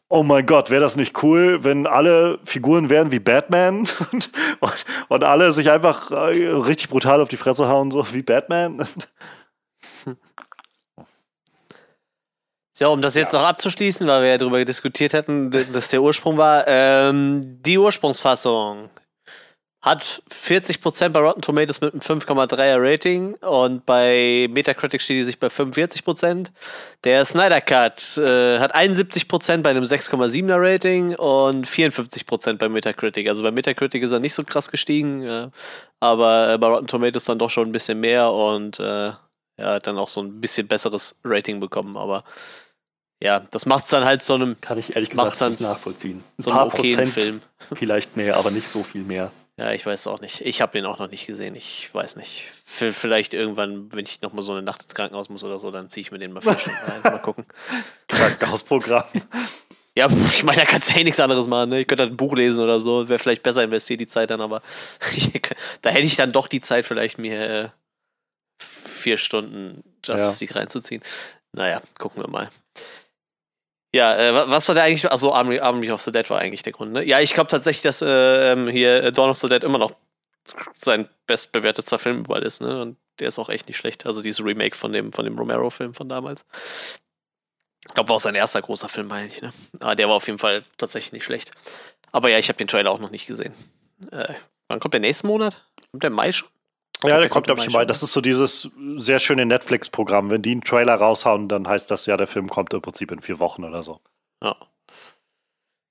[0.09, 3.79] Oh mein Gott, wäre das nicht cool, wenn alle Figuren wären wie Batman
[4.13, 4.31] und,
[4.61, 8.87] und, und alle sich einfach äh, richtig brutal auf die Fresse hauen, so wie Batman?
[12.77, 13.39] So, um das jetzt ja.
[13.39, 16.65] noch abzuschließen, weil wir ja darüber diskutiert hatten, dass der Ursprung war.
[16.67, 18.91] Ähm, die Ursprungsfassung
[19.85, 25.39] hat 40% bei Rotten Tomatoes mit einem 5,3er Rating und bei Metacritic steht die sich
[25.39, 26.47] bei 45%.
[27.05, 33.29] Der Snyder Cut äh, hat 71% bei einem 6,7er Rating und 54% bei Metacritic.
[33.29, 35.49] Also bei Metacritic ist er nicht so krass gestiegen, äh,
[36.01, 39.19] aber bei Rotten Tomatoes dann doch schon ein bisschen mehr und äh, ja,
[39.59, 42.25] hat dann auch so ein bisschen besseres Rating bekommen, aber
[43.23, 44.59] ja, das macht es dann halt so einem.
[44.63, 46.25] Kann ich ehrlich gesagt nicht nachvollziehen.
[46.39, 47.41] Ein so paar Prozent Film.
[47.73, 49.31] Vielleicht mehr, aber nicht so viel mehr.
[49.57, 50.41] Ja, ich weiß auch nicht.
[50.41, 51.55] Ich habe ihn auch noch nicht gesehen.
[51.55, 52.51] Ich weiß nicht.
[52.65, 55.89] Vielleicht irgendwann, wenn ich noch mal so eine Nacht ins Krankenhaus muss oder so, dann
[55.89, 57.01] ziehe ich mir den mal frisch rein.
[57.05, 57.47] Mal gucken.
[58.09, 59.05] Krankenhausprogramm.
[59.97, 61.71] Ja, ich meine, da kannst du ja eh nichts anderes machen.
[61.71, 61.83] Ne?
[61.83, 63.09] Ich könnte halt ein Buch lesen oder so.
[63.09, 64.61] Wäre vielleicht besser investiert die Zeit dann, aber
[65.83, 67.69] da hätte ich dann doch die Zeit, vielleicht mir äh,
[68.59, 71.01] vier Stunden Justice League reinzuziehen.
[71.53, 72.51] Naja, gucken wir mal.
[73.95, 75.09] Ja, äh, was war der eigentlich?
[75.09, 77.05] Achso, Army, Army of the Dead war eigentlich der Grund, ne?
[77.05, 79.93] Ja, ich glaube tatsächlich, dass äh, ähm, hier Dawn of the Dead immer noch
[80.79, 82.83] sein bestbewertetster Film überall ist, ne?
[82.83, 84.05] Und der ist auch echt nicht schlecht.
[84.05, 86.45] Also dieses Remake von dem, von dem Romero-Film von damals.
[87.87, 89.53] Ich glaube, war auch sein erster großer Film, meine ich, ne?
[89.79, 91.53] Aber der war auf jeden Fall tatsächlich nicht schlecht.
[92.11, 93.55] Aber ja, ich habe den Trailer auch noch nicht gesehen.
[94.11, 94.35] Äh,
[94.67, 95.65] wann kommt der nächste Monat?
[95.93, 96.49] Kommt der Mai schon?
[97.05, 97.87] Ja, der kommt, glaube ich, mal.
[97.87, 100.31] Das ist so dieses sehr schöne Netflix-Programm.
[100.31, 103.21] Wenn die einen Trailer raushauen, dann heißt das ja, der Film kommt im Prinzip in
[103.21, 104.01] vier Wochen oder so.
[104.43, 104.57] Ja.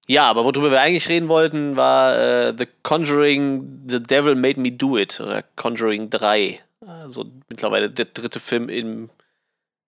[0.07, 4.71] Ja, aber worüber wir eigentlich reden wollten, war äh, The Conjuring, The Devil Made Me
[4.71, 6.59] Do It, oder Conjuring 3.
[6.85, 9.09] Also mittlerweile der dritte Film in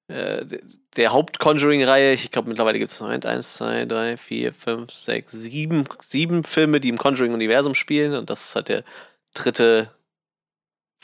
[0.08, 0.46] äh,
[0.96, 2.14] der Haupt-Conjuring-Reihe.
[2.14, 6.90] Ich glaube, mittlerweile gibt es 1, 2, 3, 4, 5, 6, 7, sieben Filme, die
[6.90, 8.14] im Conjuring-Universum spielen.
[8.14, 8.84] Und das ist halt der
[9.34, 9.90] dritte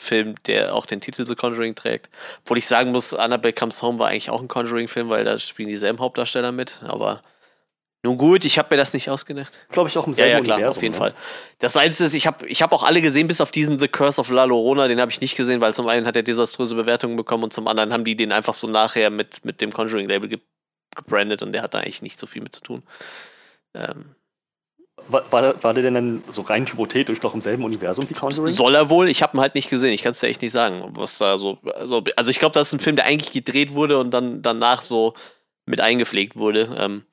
[0.02, 2.10] Film, der auch den Titel The Conjuring trägt.
[2.42, 5.68] Obwohl ich sagen muss, Annabelle Comes Home war eigentlich auch ein Conjuring-Film, weil da spielen
[5.68, 6.80] dieselben Hauptdarsteller mit.
[6.82, 7.22] Aber
[8.04, 9.56] nun gut, ich habe mir das nicht ausgedacht.
[9.70, 10.98] Glaube ich auch im selben ja, ja, klar, Universum, auf jeden ne?
[10.98, 11.14] Fall.
[11.60, 14.20] Das Einzige ist, ich habe ich hab auch alle gesehen, bis auf diesen The Curse
[14.20, 17.14] of La Llorona, den habe ich nicht gesehen, weil zum einen hat er desaströse Bewertungen
[17.14, 20.40] bekommen und zum anderen haben die den einfach so nachher mit, mit dem Conjuring-Label
[20.96, 22.82] gebrandet und der hat da eigentlich nicht so viel mit zu tun.
[23.74, 24.16] Ähm,
[25.08, 28.52] war, war, der denn so rein hypothetisch noch im selben Universum wie Conjuring?
[28.52, 29.08] Soll er wohl?
[29.08, 29.92] Ich habe ihn halt nicht gesehen.
[29.92, 31.58] Ich kann es dir echt nicht sagen, was da so.
[31.74, 34.82] Also, also ich glaube, das ist ein Film, der eigentlich gedreht wurde und dann danach
[34.82, 35.14] so
[35.66, 36.76] mit eingepflegt wurde.
[36.78, 37.04] Ähm,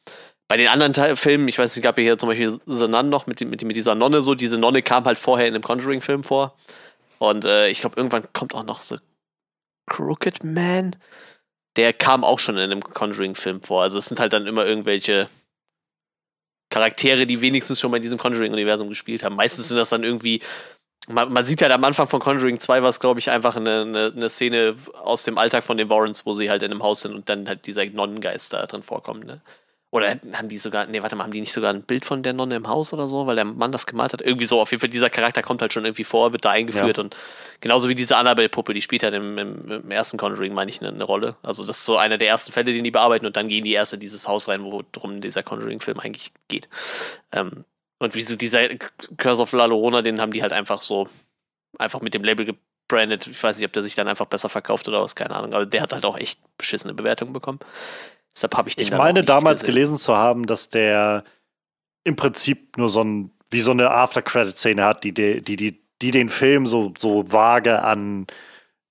[0.48, 3.10] bei den anderen Teil Filmen, ich weiß, es gab ja hier zum Beispiel The Nun
[3.10, 4.36] noch mit, mit, mit dieser Nonne so.
[4.36, 6.56] Diese Nonne kam halt vorher in einem Conjuring-Film vor.
[7.20, 8.98] Und äh, ich glaube, irgendwann kommt auch noch so
[9.88, 10.96] Crooked Man.
[11.76, 13.84] Der kam auch schon in einem Conjuring-Film vor.
[13.84, 15.30] Also es sind halt dann immer irgendwelche
[16.70, 19.36] Charaktere, die wenigstens schon mal in diesem Conjuring-Universum gespielt haben.
[19.36, 20.42] Meistens sind das dann irgendwie.
[21.08, 23.82] Man, man sieht halt am Anfang von Conjuring 2 war es, glaube ich, einfach eine,
[23.82, 27.02] eine, eine, Szene aus dem Alltag von den Warrens, wo sie halt in einem Haus
[27.02, 29.26] sind und dann halt dieser Nonnengeist da drin vorkommt.
[29.26, 29.42] Ne?
[29.92, 32.34] Oder haben die sogar, nee, warte mal, haben die nicht sogar ein Bild von der
[32.34, 34.22] Nonne im Haus oder so, weil der Mann das gemalt hat?
[34.22, 36.98] Irgendwie so, auf jeden Fall, dieser Charakter kommt halt schon irgendwie vor, wird da eingeführt
[36.98, 37.04] ja.
[37.04, 37.16] und
[37.60, 40.90] genauso wie diese Annabelle-Puppe, die spielt halt im, im, im ersten Conjuring, meine ich, eine,
[40.90, 41.38] eine, Rolle.
[41.42, 43.72] Also, das ist so einer der ersten Fälle, den die bearbeiten und dann gehen die
[43.72, 46.70] erst in dieses Haus rein, worum dieser Conjuring-Film eigentlich geht.
[47.32, 47.66] Ähm,
[47.98, 48.70] und wie so dieser
[49.18, 51.10] Curse of La Llorona, den haben die halt einfach so,
[51.80, 53.26] einfach mit dem Label gebrandet.
[53.26, 55.54] Ich weiß nicht, ob der sich dann einfach besser verkauft oder was, keine Ahnung.
[55.54, 57.60] Aber der hat halt auch echt beschissene Bewertungen bekommen.
[58.36, 59.76] Deshalb habe ich den Ich meine damals gesehen.
[59.76, 61.24] gelesen zu haben, dass der
[62.04, 66.30] im Prinzip nur so ein, wie so eine After-Credit-Szene hat, die, die, die, die den
[66.30, 68.28] Film so, so vage an,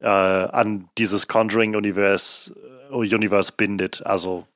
[0.01, 2.55] äh, an dieses Conjuring-Universe
[2.91, 4.05] äh, Universe bindet.
[4.05, 4.47] Also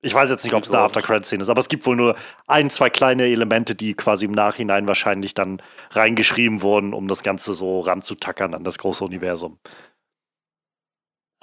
[0.00, 2.14] ich weiß jetzt nicht, ob es eine After-Credit-Szene ist, aber es gibt wohl nur
[2.46, 5.60] ein, zwei kleine Elemente, die quasi im Nachhinein wahrscheinlich dann
[5.90, 9.58] reingeschrieben wurden, um das Ganze so ranzutackern an das große Universum.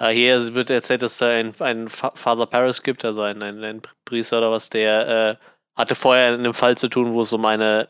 [0.00, 3.82] Uh, hier wird erzählt, dass es einen, einen Father Paris gibt, also einen, einen, einen
[4.04, 5.36] Priester oder was, der äh,
[5.74, 7.88] hatte vorher in einem Fall zu tun, wo es um eine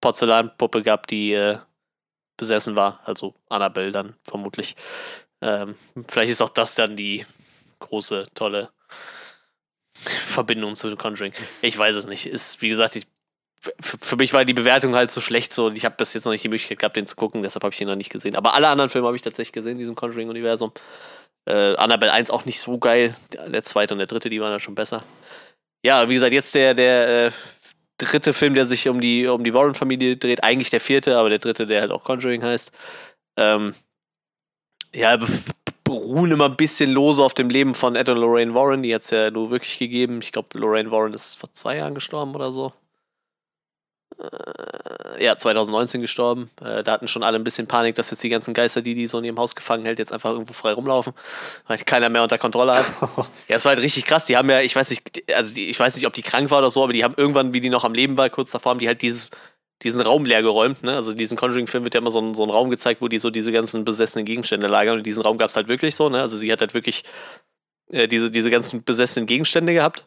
[0.00, 1.58] Porzellanpuppe gab, die äh,
[2.38, 3.00] besessen war.
[3.04, 4.74] Also Annabelle dann vermutlich.
[5.42, 5.76] Ähm,
[6.08, 7.26] vielleicht ist auch das dann die
[7.78, 8.70] große, tolle
[9.94, 11.32] Verbindung zu Conjuring.
[11.62, 12.26] Ich weiß es nicht.
[12.26, 13.06] Ist, wie gesagt, ich
[13.80, 16.32] für mich war die Bewertung halt so schlecht so und ich habe bis jetzt noch
[16.32, 18.36] nicht die Möglichkeit gehabt, den zu gucken, deshalb habe ich ihn noch nicht gesehen.
[18.36, 20.72] Aber alle anderen Filme habe ich tatsächlich gesehen in diesem Conjuring-Universum.
[21.46, 23.14] Äh, Annabelle 1 auch nicht so geil.
[23.32, 25.02] Der zweite und der dritte, die waren ja schon besser.
[25.84, 27.30] ja, wie gesagt, jetzt der, der äh,
[27.98, 30.44] dritte Film, der sich um die, um die Warren-Familie dreht.
[30.44, 32.72] Eigentlich der vierte, aber der dritte, der halt auch Conjuring heißt.
[33.36, 33.74] Ähm,
[34.94, 35.18] ja,
[35.84, 38.82] beruhen immer ein bisschen lose auf dem Leben von Ed und Lorraine Warren.
[38.82, 40.20] Die hat es ja nur wirklich gegeben.
[40.20, 42.72] Ich glaube, Lorraine Warren ist vor zwei Jahren gestorben oder so.
[44.18, 46.50] Äh, ja, 2019 gestorben.
[46.62, 49.06] Äh, da hatten schon alle ein bisschen Panik, dass jetzt die ganzen Geister, die die
[49.06, 51.12] so in ihrem Haus gefangen hält, jetzt einfach irgendwo frei rumlaufen,
[51.66, 52.86] weil keiner mehr unter Kontrolle hat.
[53.48, 54.26] ja, es war halt richtig krass.
[54.26, 56.58] Die haben ja, ich weiß nicht, also die, ich weiß nicht, ob die krank war
[56.58, 58.78] oder so, aber die haben irgendwann, wie die noch am Leben war, kurz davor, haben
[58.78, 59.30] die halt dieses,
[59.82, 60.82] diesen Raum leer geräumt.
[60.82, 60.94] Ne?
[60.94, 63.30] Also diesen Conjuring-Film wird ja immer so ein, so ein Raum gezeigt, wo die so
[63.30, 64.98] diese ganzen besessenen Gegenstände lagern.
[64.98, 66.08] Und diesen Raum gab es halt wirklich so.
[66.08, 66.20] Ne?
[66.20, 67.04] Also sie hat halt wirklich
[67.90, 70.06] äh, diese, diese ganzen besessenen Gegenstände gehabt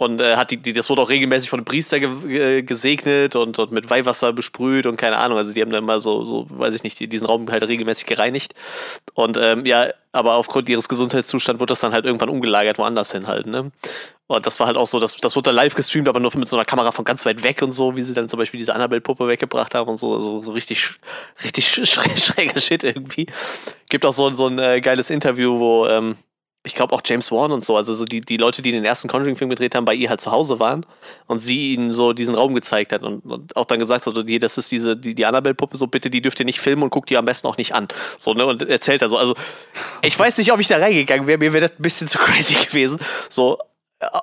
[0.00, 3.58] und äh, hat die, die, das wurde auch regelmäßig von einem Priester ge gesegnet und,
[3.58, 5.36] und mit Weihwasser besprüht und keine Ahnung.
[5.36, 8.06] Also die haben dann mal so, so weiß ich nicht, die, diesen Raum halt regelmäßig
[8.06, 8.54] gereinigt.
[9.12, 13.26] Und ähm, ja, aber aufgrund ihres Gesundheitszustands wurde das dann halt irgendwann umgelagert woanders hin
[13.26, 13.72] halt, ne?
[14.26, 16.48] Und das war halt auch so, das, das wurde dann live gestreamt, aber nur mit
[16.48, 18.74] so einer Kamera von ganz weit weg und so, wie sie dann zum Beispiel diese
[18.74, 20.92] Annabelle-Puppe weggebracht haben und so, so, so richtig,
[21.44, 23.26] richtig schräger Shit irgendwie.
[23.90, 26.16] Gibt auch so, so ein äh, geiles Interview, wo, ähm,
[26.62, 29.08] ich glaube auch James Wan und so, also so die, die Leute, die den ersten
[29.08, 30.84] Conjuring-Film gedreht haben, bei ihr halt zu Hause waren
[31.26, 34.22] und sie ihnen so diesen Raum gezeigt hat und, und auch dann gesagt hat, so,
[34.22, 36.90] die, das ist diese, die, die Annabelle-Puppe, so bitte, die dürft ihr nicht filmen und
[36.90, 37.88] guckt die am besten auch nicht an.
[38.18, 39.16] So, ne, und erzählt er so.
[39.16, 39.34] Also,
[40.02, 42.54] ich weiß nicht, ob ich da reingegangen wäre, mir wäre das ein bisschen zu crazy
[42.54, 42.98] gewesen.
[43.30, 43.58] So,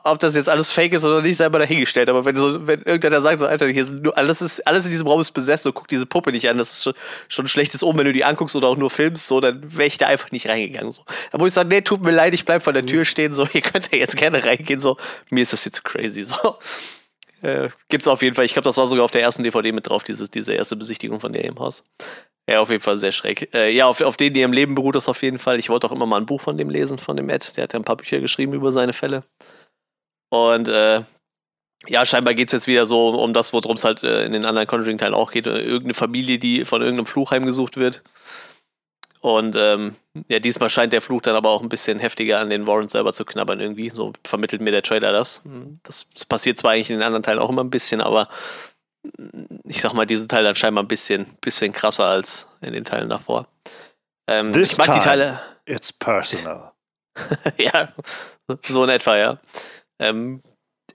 [0.03, 2.09] ob das jetzt alles fake ist oder nicht, sei mal dahingestellt.
[2.09, 4.91] Aber wenn, so, wenn irgendeiner sagt, so, Alter, hier sind nur, alles, ist, alles in
[4.91, 6.93] diesem Raum ist besessen, so guck diese Puppe nicht an, das ist schon,
[7.27, 9.87] schon ein schlechtes Omen, wenn du die anguckst oder auch nur filmst, so, dann wäre
[9.87, 10.91] ich da einfach nicht reingegangen.
[10.91, 11.03] So.
[11.31, 13.47] Da muss ich sagen, nee, tut mir leid, ich bleib vor der Tür stehen, so,
[13.53, 14.97] ihr könnt ja jetzt gerne reingehen, so,
[15.29, 16.57] mir ist das jetzt zu crazy, so.
[17.43, 19.87] Äh, gibt's auf jeden Fall, ich glaube, das war sogar auf der ersten DVD mit
[19.87, 21.83] drauf, dieses, diese erste Besichtigung von der im Haus.
[22.49, 23.53] Ja, auf jeden Fall sehr schräg.
[23.53, 25.59] Äh, ja, auf, auf den, die im Leben beruht das auf jeden Fall.
[25.59, 27.57] Ich wollte auch immer mal ein Buch von dem lesen, von dem Ed.
[27.57, 29.23] Der hat ja ein paar Bücher geschrieben über seine Fälle.
[30.29, 31.03] Und äh,
[31.87, 34.45] ja, scheinbar geht es jetzt wieder so um das, worum es halt äh, in den
[34.45, 35.47] anderen Conjuring-Teilen auch geht.
[35.47, 38.01] Irgendeine Familie, die von irgendeinem Fluch heimgesucht wird.
[39.19, 39.95] Und ähm,
[40.27, 43.11] ja, diesmal scheint der Fluch dann aber auch ein bisschen heftiger an den Warrens selber
[43.11, 43.89] zu knabbern irgendwie.
[43.89, 45.41] So vermittelt mir der Trailer das.
[45.83, 48.29] Das, passiert zwar eigentlich in den anderen Teilen auch immer ein bisschen, aber
[49.63, 53.09] ich sag mal, diesen Teil dann scheinbar ein bisschen, bisschen krasser als in den Teilen
[53.09, 53.47] davor.
[54.27, 55.39] Ähm, This ich mag die Teile.
[55.65, 56.71] It's personal.
[57.57, 57.89] ja,
[58.65, 59.39] so in etwa, ja.
[59.99, 60.41] Ähm,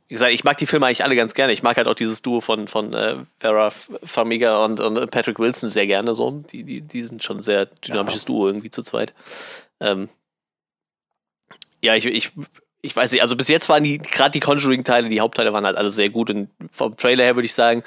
[0.08, 1.52] wie gesagt, ich mag die Filme eigentlich alle ganz gerne.
[1.52, 5.70] Ich mag halt auch dieses Duo von, von äh, Vera Farmiga und, und Patrick Wilson
[5.70, 6.30] sehr gerne so.
[6.30, 8.26] Die, die, die sind schon ein sehr dynamisches ja.
[8.26, 9.14] Duo irgendwie zu zweit.
[9.80, 10.08] Ähm,
[11.82, 12.32] ja, ich, ich,
[12.82, 15.76] ich weiß nicht, also bis jetzt waren die, gerade die Conjuring-Teile, die Hauptteile waren halt
[15.76, 17.82] alle sehr gut und vom Trailer her würde ich sagen,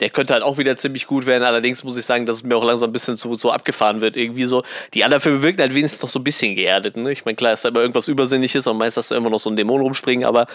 [0.00, 1.44] der könnte halt auch wieder ziemlich gut werden.
[1.44, 4.16] Allerdings muss ich sagen, dass es mir auch langsam ein bisschen so, so abgefahren wird.
[4.16, 4.62] Irgendwie so.
[4.92, 6.96] Die anderen Filme wirken halt wenigstens noch so ein bisschen geerdet.
[6.96, 7.12] Ne?
[7.12, 9.48] Ich meine, klar, ist da immer irgendwas Übersinnliches und meistens hast du immer noch so
[9.48, 10.46] einen Dämon rumspringen, aber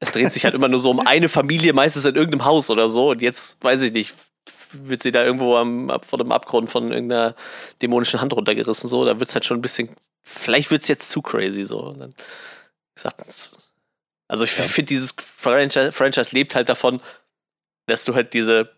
[0.00, 2.88] es dreht sich halt immer nur so um eine Familie, meistens in irgendeinem Haus oder
[2.88, 3.10] so.
[3.10, 4.12] Und jetzt, weiß ich nicht,
[4.72, 7.34] wird sie da irgendwo am, vor dem Abgrund von irgendeiner
[7.80, 8.88] dämonischen Hand runtergerissen.
[8.88, 9.88] So, da wird es halt schon ein bisschen.
[10.22, 11.92] Vielleicht wird es jetzt zu crazy so.
[11.92, 12.14] Dann,
[12.96, 13.14] ich sag,
[14.28, 17.00] also ich finde, dieses Franchise, Franchise lebt halt davon,
[17.88, 18.70] dass du halt diese,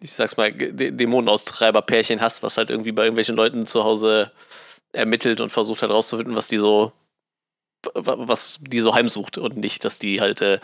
[0.00, 4.32] ich sag's mal, Dämonenaustreiber-Pärchen hast, was halt irgendwie bei irgendwelchen Leuten zu Hause
[4.92, 6.92] ermittelt und versucht halt rauszufinden, was die so,
[7.94, 10.60] was die so heimsucht und nicht, dass die halt äh,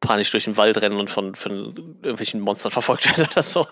[0.00, 3.66] panisch durch den Wald rennen und von, von irgendwelchen Monstern verfolgt werden oder so.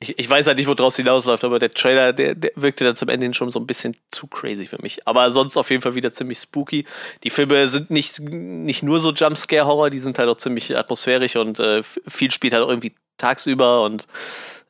[0.00, 2.96] Ich, ich weiß halt nicht, wo draus hinausläuft, aber der Trailer, der, der wirkte dann
[2.96, 5.06] zum Ende hin schon so ein bisschen zu crazy für mich.
[5.06, 6.84] Aber sonst auf jeden Fall wieder ziemlich spooky.
[7.24, 11.60] Die Filme sind nicht, nicht nur so Jumpscare-Horror, die sind halt auch ziemlich atmosphärisch und
[11.60, 14.06] äh, viel spielt halt irgendwie tagsüber und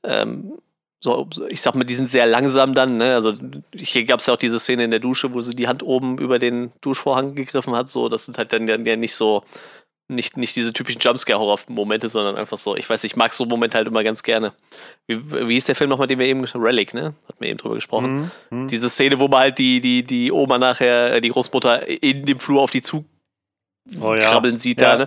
[0.04, 0.58] ähm,
[1.00, 2.96] so, ich sag mal, die sind sehr langsam dann.
[2.96, 3.14] Ne?
[3.14, 3.34] Also
[3.74, 6.18] hier gab es ja auch diese Szene in der Dusche, wo sie die Hand oben
[6.18, 7.88] über den Duschvorhang gegriffen hat.
[7.88, 9.44] So, das sind halt dann ja nicht so
[10.08, 13.86] nicht, nicht diese typischen Jumpscare-Horror-Momente, sondern einfach so, ich weiß, ich mag so Momente halt
[13.86, 14.52] immer ganz gerne.
[15.06, 17.14] Wie, wie hieß der Film nochmal, den wir eben, Relic, ne?
[17.28, 18.30] Hat mir eben drüber gesprochen.
[18.50, 18.62] Mhm.
[18.62, 18.68] mhm.
[18.68, 22.38] Diese Szene, wo man halt die, die, die Oma nachher, äh, die Großmutter in dem
[22.38, 23.04] Flur auf die zu
[24.00, 24.30] oh, ja.
[24.30, 24.96] krabbeln sieht ja.
[24.96, 25.06] da, ne?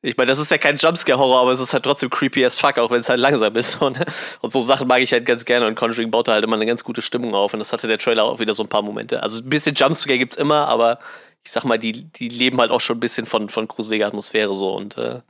[0.00, 2.78] Ich meine, das ist ja kein Jumpscare-Horror, aber es ist halt trotzdem creepy as fuck,
[2.78, 3.68] auch wenn es halt langsam ist.
[3.78, 4.04] So, ne?
[4.40, 6.66] Und so Sachen mag ich halt ganz gerne und Conjuring baut da halt immer eine
[6.66, 9.22] ganz gute Stimmung auf und das hatte der Trailer auch wieder so ein paar Momente.
[9.22, 10.98] Also ein bisschen Jumpscare gibt's immer, aber
[11.48, 14.54] ich sag mal, die, die leben halt auch schon ein bisschen von, von gruseliger Atmosphäre
[14.54, 15.22] so und äh,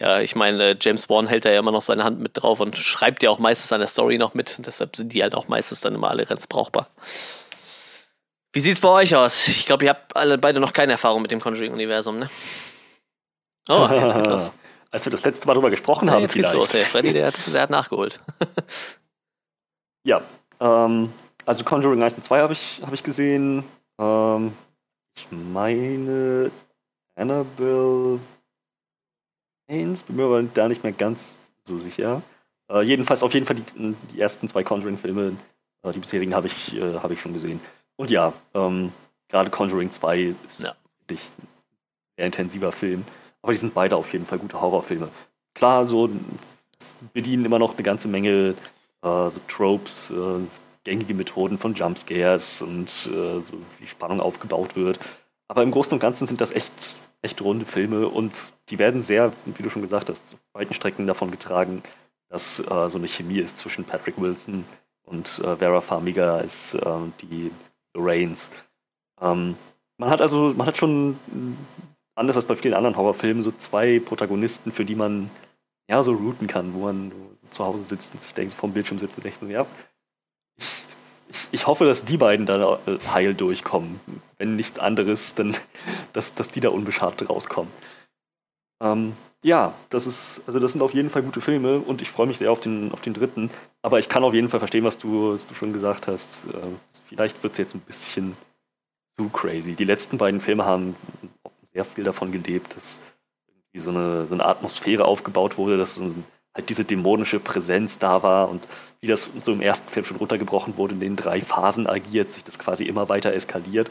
[0.00, 2.76] ja, ich meine, James Wan hält da ja immer noch seine Hand mit drauf und
[2.76, 4.58] schreibt ja auch meistens an der Story noch mit.
[4.66, 6.88] Deshalb sind die halt auch meistens dann immer alle ganz brauchbar.
[8.52, 9.46] Wie sieht's bei euch aus?
[9.46, 12.30] Ich glaube, ihr habt alle beide noch keine Erfahrung mit dem Conjuring-Universum, ne?
[13.68, 14.50] Oh, jetzt geht's los.
[14.90, 16.54] Als wir das letzte Mal drüber gesprochen ja, haben, jetzt vielleicht.
[16.54, 16.72] Geht's los.
[16.72, 18.18] Der Freddy, der hat, der hat nachgeholt.
[20.04, 20.22] ja,
[20.58, 21.12] ähm,
[21.44, 23.62] also Conjuring 1 und 2 habe ich, hab ich gesehen.
[24.00, 24.54] Ähm,
[25.18, 26.50] ich meine,
[27.16, 28.20] Annabelle
[29.68, 32.22] Haynes, bin mir aber da nicht mehr ganz so sicher.
[32.70, 35.36] Äh, jedenfalls auf jeden Fall die, die ersten zwei Conjuring-Filme,
[35.82, 37.60] äh, die bisherigen habe ich, äh, hab ich schon gesehen.
[37.96, 38.92] Und ja, ähm,
[39.28, 40.74] gerade Conjuring 2 ist ja.
[41.10, 41.18] ein
[42.16, 43.04] sehr intensiver Film.
[43.42, 45.08] Aber die sind beide auf jeden Fall gute Horrorfilme.
[45.54, 46.08] Klar, so
[47.12, 48.54] bedienen immer noch eine ganze Menge
[49.02, 50.46] äh, so Tropes, äh,
[50.88, 54.98] gängige Methoden von Jumpscares und äh, so wie Spannung aufgebaut wird.
[55.46, 59.32] Aber im Großen und Ganzen sind das echt, echt runde Filme und die werden sehr,
[59.44, 61.82] wie du schon gesagt hast, zu weiten Strecken davon getragen,
[62.30, 64.64] dass äh, so eine Chemie ist zwischen Patrick Wilson
[65.02, 66.80] und äh, Vera Farmiga als äh,
[67.20, 67.50] die
[67.94, 68.50] Lorraines.
[69.20, 69.56] Ähm,
[69.98, 71.18] man hat also, man hat schon,
[72.14, 75.28] anders als bei vielen anderen Horrorfilmen, so zwei Protagonisten, für die man
[75.88, 78.98] ja so routen kann, wo man so zu Hause sitzt und sich denkt, vom Bildschirm
[78.98, 79.66] sitzt und denkt, ja,
[81.28, 84.00] ich, ich, hoffe, dass die beiden da äh, heil durchkommen.
[84.38, 85.56] Wenn nichts anderes, dann,
[86.12, 87.72] dass, dass die da unbeschadet rauskommen.
[88.80, 89.14] Ähm,
[89.44, 92.38] ja, das ist, also das sind auf jeden Fall gute Filme und ich freue mich
[92.38, 93.50] sehr auf den, auf den dritten.
[93.82, 96.44] Aber ich kann auf jeden Fall verstehen, was du, was du schon gesagt hast.
[96.46, 96.66] Äh,
[97.06, 98.36] vielleicht wird es jetzt ein bisschen
[99.16, 99.74] zu crazy.
[99.74, 100.94] Die letzten beiden Filme haben
[101.72, 103.00] sehr viel davon gelebt, dass
[103.46, 106.12] irgendwie so eine, so eine Atmosphäre aufgebaut wurde, dass so
[106.58, 108.68] halt diese dämonische Präsenz da war und
[109.00, 112.44] wie das so im ersten Film schon runtergebrochen wurde, in den drei Phasen agiert, sich
[112.44, 113.88] das quasi immer weiter eskaliert.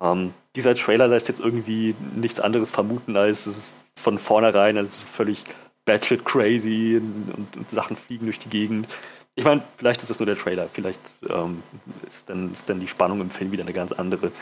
[0.00, 5.06] Ähm, dieser Trailer lässt jetzt irgendwie nichts anderes vermuten, als es ist von vornherein also
[5.06, 5.44] völlig
[5.84, 8.88] batshit crazy und, und, Sachen fliegen durch die Gegend.
[9.34, 11.62] Ich meine, vielleicht ist das nur der Trailer, vielleicht ähm,
[12.06, 14.32] ist, dann, ist dann die Spannung im Film wieder eine ganz andere.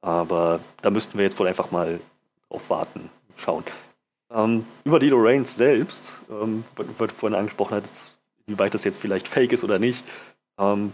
[0.00, 2.00] Aber da müssten wir jetzt wohl einfach mal
[2.48, 3.64] drauf warten, schauen.
[4.34, 8.98] Ähm, über die Lorraines selbst, ähm, weil du vorhin angesprochen hattest, wie weit das jetzt
[8.98, 10.04] vielleicht fake ist oder nicht.
[10.58, 10.92] Ähm,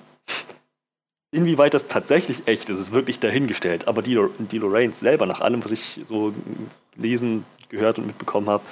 [1.30, 3.86] Inwieweit das tatsächlich echt ist, ist wirklich dahingestellt.
[3.86, 6.32] Aber die, die Lorraines selber, nach allem, was ich so
[6.96, 8.64] lesen, gehört und mitbekommen habe,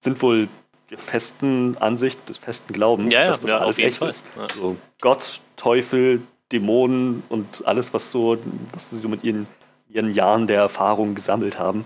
[0.00, 0.48] sind wohl
[0.90, 4.08] der festen Ansicht, des festen Glaubens, ja, dass das ja, alles echt Fall.
[4.08, 4.24] ist.
[4.36, 4.46] Ja.
[4.52, 8.36] So Gott, Teufel, Dämonen und alles, was so,
[8.72, 9.46] was sie so mit ihren,
[9.88, 11.84] ihren Jahren der Erfahrung gesammelt haben,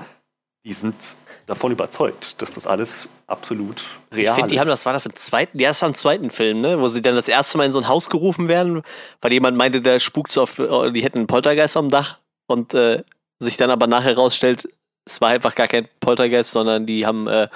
[0.67, 4.53] die sind davon überzeugt, dass das alles absolut real ich find, ist.
[4.53, 6.89] Die haben das war das im zweiten, ja, das war im zweiten Film, ne, wo
[6.89, 8.83] sie dann das erste Mal in so ein Haus gerufen werden,
[9.21, 12.75] weil jemand meinte, der spukt so auf, oh, die hätten einen Poltergeist am Dach und
[12.75, 13.05] äh,
[13.39, 14.69] sich dann aber nachher rausstellt,
[15.05, 17.47] es war einfach gar kein Poltergeist, sondern die haben äh,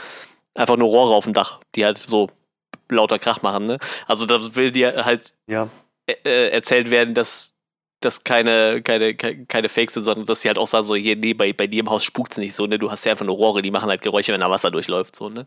[0.54, 2.28] einfach nur Rohre auf dem Dach, die halt so
[2.88, 3.78] lauter Krach machen, ne?
[4.06, 5.68] Also da will dir halt ja.
[6.06, 7.49] äh, erzählt werden, dass
[8.00, 11.34] dass keine, keine, keine Fakes sind, sondern dass sie halt auch sagen, so, hier, nee,
[11.34, 12.78] bei, bei dir im Haus spukt es nicht so, ne?
[12.78, 15.28] Du hast ja einfach nur Rohre, die machen halt Geräusche, wenn da Wasser durchläuft, so,
[15.28, 15.46] ne?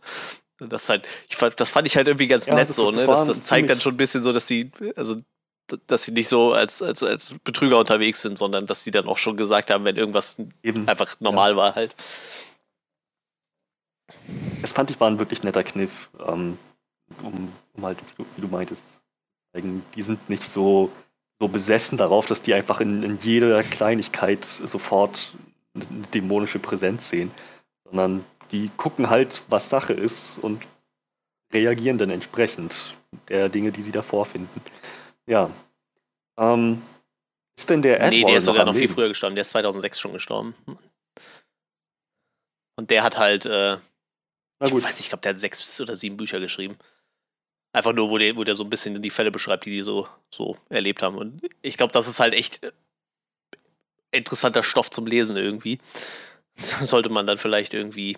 [0.60, 3.02] Das halt, ich fand, das fand ich halt irgendwie ganz ja, nett das, so, das
[3.02, 3.08] ne?
[3.08, 5.18] Das, das zeigt dann schon ein bisschen so, dass die, also
[5.88, 9.18] dass sie nicht so als, als, als Betrüger unterwegs sind, sondern dass sie dann auch
[9.18, 11.58] schon gesagt haben, wenn irgendwas Eben, einfach normal ja.
[11.58, 11.96] war halt.
[14.62, 16.58] Das fand ich war ein wirklich netter Kniff, ähm,
[17.24, 19.02] um, um halt, wie du, wie du meintest,
[19.56, 20.92] die sind nicht so
[21.44, 25.34] so besessen darauf, dass die einfach in, in jeder Kleinigkeit sofort
[25.76, 27.32] eine dämonische Präsenz sehen,
[27.84, 30.66] sondern die gucken halt, was Sache ist und
[31.52, 32.96] reagieren dann entsprechend
[33.28, 34.62] der Dinge, die sie da vorfinden.
[35.26, 35.50] Ja.
[36.38, 36.82] Ähm,
[37.58, 39.36] ist denn der Edward Nee, der ist sogar noch, noch viel früher gestorben.
[39.36, 40.56] Der ist 2006 schon gestorben.
[42.78, 46.16] Und der hat halt, äh, ich weiß nicht, ich glaube, der hat sechs oder sieben
[46.16, 46.78] Bücher geschrieben.
[47.74, 50.08] Einfach nur, wo der, wo der so ein bisschen die Fälle beschreibt, die die so,
[50.30, 51.18] so erlebt haben.
[51.18, 52.62] Und ich glaube, das ist halt echt
[54.12, 55.80] interessanter Stoff zum Lesen irgendwie.
[56.58, 58.16] Sollte man dann vielleicht irgendwie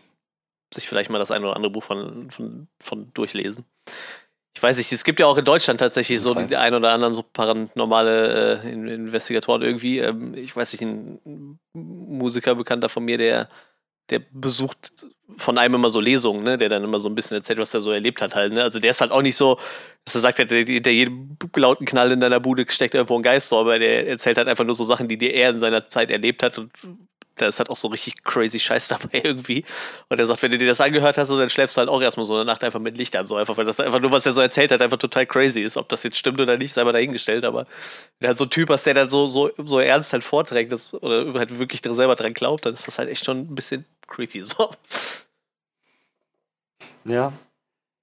[0.73, 3.63] sich vielleicht mal das eine oder andere Buch von, von, von durchlesen.
[4.53, 7.13] Ich weiß nicht, es gibt ja auch in Deutschland tatsächlich so die ein oder anderen
[7.13, 9.99] so paranormale äh, Investigatoren irgendwie.
[9.99, 13.49] Ähm, ich weiß nicht, ein Musiker, bekannter von mir, der
[14.09, 15.05] der besucht
[15.37, 17.81] von einem immer so Lesungen, ne, der dann immer so ein bisschen erzählt, was er
[17.81, 18.61] so erlebt hat halt, ne?
[18.61, 19.57] Also der ist halt auch nicht so,
[20.05, 23.57] dass er sagt, hinter jedem lauten Knall in deiner Bude steckt irgendwo ein Geist so,
[23.57, 26.59] aber der erzählt halt einfach nur so Sachen, die er in seiner Zeit erlebt hat
[26.59, 26.71] und
[27.35, 29.63] da ist halt auch so richtig crazy Scheiß dabei irgendwie.
[30.09, 32.25] Und er sagt, wenn du dir das angehört hast, dann schläfst du halt auch erstmal
[32.25, 34.31] so eine Nacht einfach mit Licht an, so einfach, weil das einfach nur, was er
[34.31, 35.77] so erzählt hat, einfach total crazy ist.
[35.77, 37.65] Ob das jetzt stimmt oder nicht, sei mal dahingestellt, aber
[38.19, 40.93] wenn halt so ein Typ hast, der dann so, so, so ernst halt vorträgt das,
[40.93, 43.85] oder halt wirklich selber dran glaubt, dann ist das halt echt schon ein bisschen
[44.15, 44.71] creepy so.
[47.03, 47.33] Ja.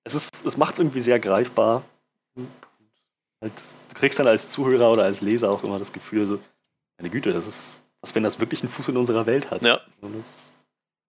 [0.05, 1.83] Es ist, es macht es irgendwie sehr greifbar.
[3.41, 3.53] Halt,
[3.89, 6.39] du kriegst dann als Zuhörer oder als Leser auch immer das Gefühl, so,
[6.99, 9.65] meine Güte, das ist, was wenn das wirklich einen Fuß in unserer Welt hat.
[9.65, 9.81] Ja.
[10.01, 10.59] Und das ist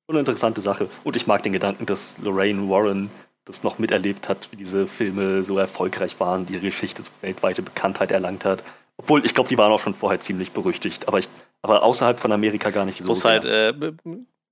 [0.07, 0.89] eine interessante Sache.
[1.03, 3.09] Und ich mag den Gedanken, dass Lorraine Warren
[3.45, 7.61] das noch miterlebt hat, wie diese Filme so erfolgreich waren, die ihre Geschichte so weltweite
[7.61, 8.63] Bekanntheit erlangt hat.
[8.97, 11.27] Obwohl, ich glaube, die waren auch schon vorher ziemlich berüchtigt, aber, ich,
[11.61, 13.05] aber außerhalb von Amerika gar nicht so.
[13.05, 13.73] Muss halt, äh,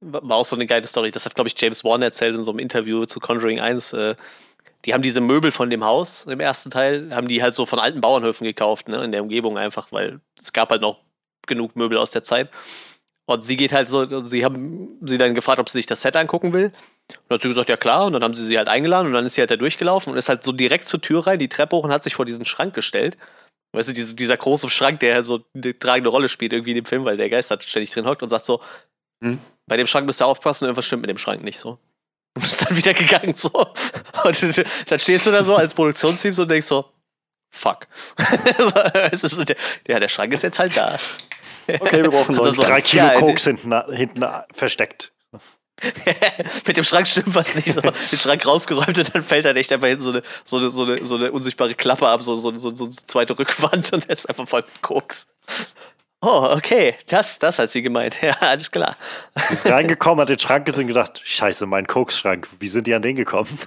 [0.01, 1.11] war auch so eine geile Story.
[1.11, 3.93] Das hat, glaube ich, James Wan erzählt in so einem Interview zu Conjuring 1.
[3.93, 4.15] Äh,
[4.85, 7.79] die haben diese Möbel von dem Haus im ersten Teil, haben die halt so von
[7.79, 10.97] alten Bauernhöfen gekauft, ne, in der Umgebung einfach, weil es gab halt noch
[11.47, 12.49] genug Möbel aus der Zeit.
[13.25, 16.15] Und sie geht halt so, sie haben sie dann gefragt, ob sie sich das Set
[16.15, 16.65] angucken will.
[16.65, 16.73] Und
[17.27, 18.05] dann hat sie gesagt, ja klar.
[18.05, 20.17] Und dann haben sie sie halt eingeladen und dann ist sie halt da durchgelaufen und
[20.17, 22.45] ist halt so direkt zur Tür rein, die Treppe hoch und hat sich vor diesen
[22.45, 23.17] Schrank gestellt.
[23.73, 26.77] Weißt du, diese, dieser große Schrank, der halt so eine tragende Rolle spielt irgendwie in
[26.77, 28.61] dem Film, weil der Geist halt ständig drin hockt und sagt so,
[29.23, 29.39] hm?
[29.71, 31.79] Bei dem Schrank müsst ihr aufpassen, irgendwas stimmt mit dem Schrank nicht so.
[32.35, 33.49] Und ist dann wieder gegangen so.
[34.25, 34.57] Und
[34.91, 36.91] dann stehst du da so als Produktionsteam so und denkst so,
[37.49, 37.87] fuck.
[39.13, 39.55] so, der,
[39.87, 40.99] ja, der Schrank ist jetzt halt da.
[41.67, 45.13] Okay, wir brauchen noch so, drei Kilo ja, Koks hinten, hinten versteckt.
[46.67, 47.79] Mit dem Schrank stimmt was nicht so.
[47.79, 50.83] Den Schrank rausgeräumt und dann fällt da echt einfach hinten so eine, so eine, so
[50.83, 54.11] eine, so eine unsichtbare Klappe ab, so, so, so, so eine zweite Rückwand und der
[54.11, 55.27] ist einfach voll Koks.
[56.23, 58.17] Oh, okay, das, das hat sie gemeint.
[58.21, 58.95] Ja, alles klar.
[59.47, 62.93] Sie ist reingekommen, hat den Schrank gesehen und gedacht, scheiße, mein Koks-Schrank, wie sind die
[62.93, 63.49] an den gekommen?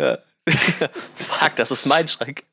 [0.00, 0.18] Ja.
[0.48, 2.44] Fuck, das ist mein Schrank.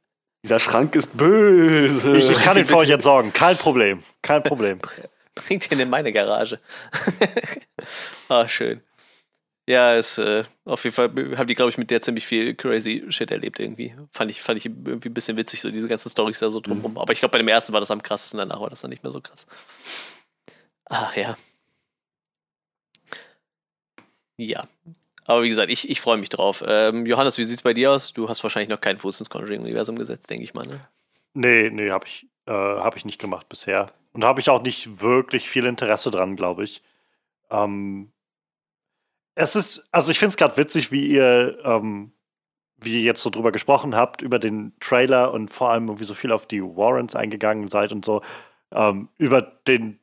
[0.43, 2.17] Dieser Schrank ist böse.
[2.17, 3.31] Ich, ich kann ihn für euch entsorgen.
[3.33, 4.01] Kein Problem.
[4.23, 4.79] Kein Problem.
[5.35, 6.59] Bringt ihn in meine Garage.
[8.29, 8.81] ah, schön.
[9.67, 13.03] Ja, es, äh, auf jeden Fall haben die, glaube ich, mit der ziemlich viel crazy
[13.09, 13.95] Shit erlebt irgendwie.
[14.11, 16.91] Fand ich, fand ich irgendwie ein bisschen witzig, so diese ganzen Storys da so drumherum.
[16.91, 16.97] Mhm.
[16.99, 19.01] Aber ich glaube, bei dem ersten war das am krassesten, danach war das dann nicht
[19.01, 19.47] mehr so krass.
[20.85, 21.35] Ach ja.
[24.37, 24.63] Ja.
[25.25, 26.63] Aber wie gesagt, ich, ich freue mich drauf.
[26.67, 28.13] Ähm, Johannes, wie sieht es bei dir aus?
[28.13, 30.79] Du hast wahrscheinlich noch keinen Fuß ins Conjuring-Universum gesetzt, denke ich mal, ne?
[31.33, 33.91] Nee, nee, habe ich, äh, hab ich nicht gemacht bisher.
[34.13, 36.83] Und habe ich auch nicht wirklich viel Interesse dran, glaube ich.
[37.49, 38.11] Ähm,
[39.35, 42.13] es ist, also ich finde es gerade witzig, wie ihr, ähm,
[42.77, 46.13] wie ihr jetzt so drüber gesprochen habt, über den Trailer und vor allem irgendwie so
[46.13, 48.21] viel auf die Warrants eingegangen seid und so.
[48.71, 49.99] Ähm, über den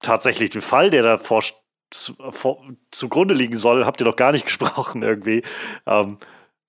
[0.00, 1.42] tatsächlichen Fall, der da vor,
[1.90, 5.42] zu, vor, zugrunde liegen soll, habt ihr doch gar nicht gesprochen irgendwie.
[5.86, 6.18] Ähm,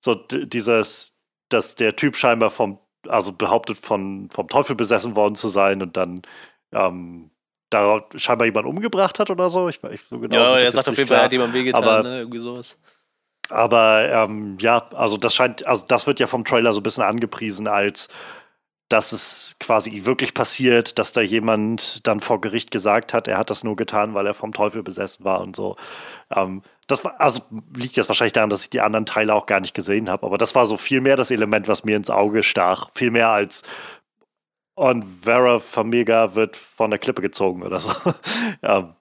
[0.04, 1.14] so dieses,
[1.48, 2.78] dass der Typ scheinbar vom,
[3.08, 6.20] also behauptet von, vom Teufel besessen worden zu sein und dann
[6.72, 7.30] ähm,
[7.70, 9.68] da scheinbar jemand umgebracht hat oder so.
[9.68, 10.36] Ich, ich so genau.
[10.36, 12.18] Ja, er sagt auf jeden Fall, er hat jemand wehgetan, aber, ne?
[12.20, 12.78] irgendwie sowas.
[13.50, 17.04] Aber ähm, ja, also das scheint, also das wird ja vom Trailer so ein bisschen
[17.04, 18.08] angepriesen als
[18.88, 23.50] dass es quasi wirklich passiert, dass da jemand dann vor Gericht gesagt hat, er hat
[23.50, 25.76] das nur getan, weil er vom Teufel besessen war und so.
[26.34, 27.42] Ähm, das war, also
[27.76, 30.38] liegt jetzt wahrscheinlich daran, dass ich die anderen Teile auch gar nicht gesehen habe, aber
[30.38, 33.62] das war so viel mehr das Element, was mir ins Auge stach, viel mehr als
[34.78, 37.92] und Vera Famega wird von der Klippe gezogen oder so.
[38.62, 38.96] ja.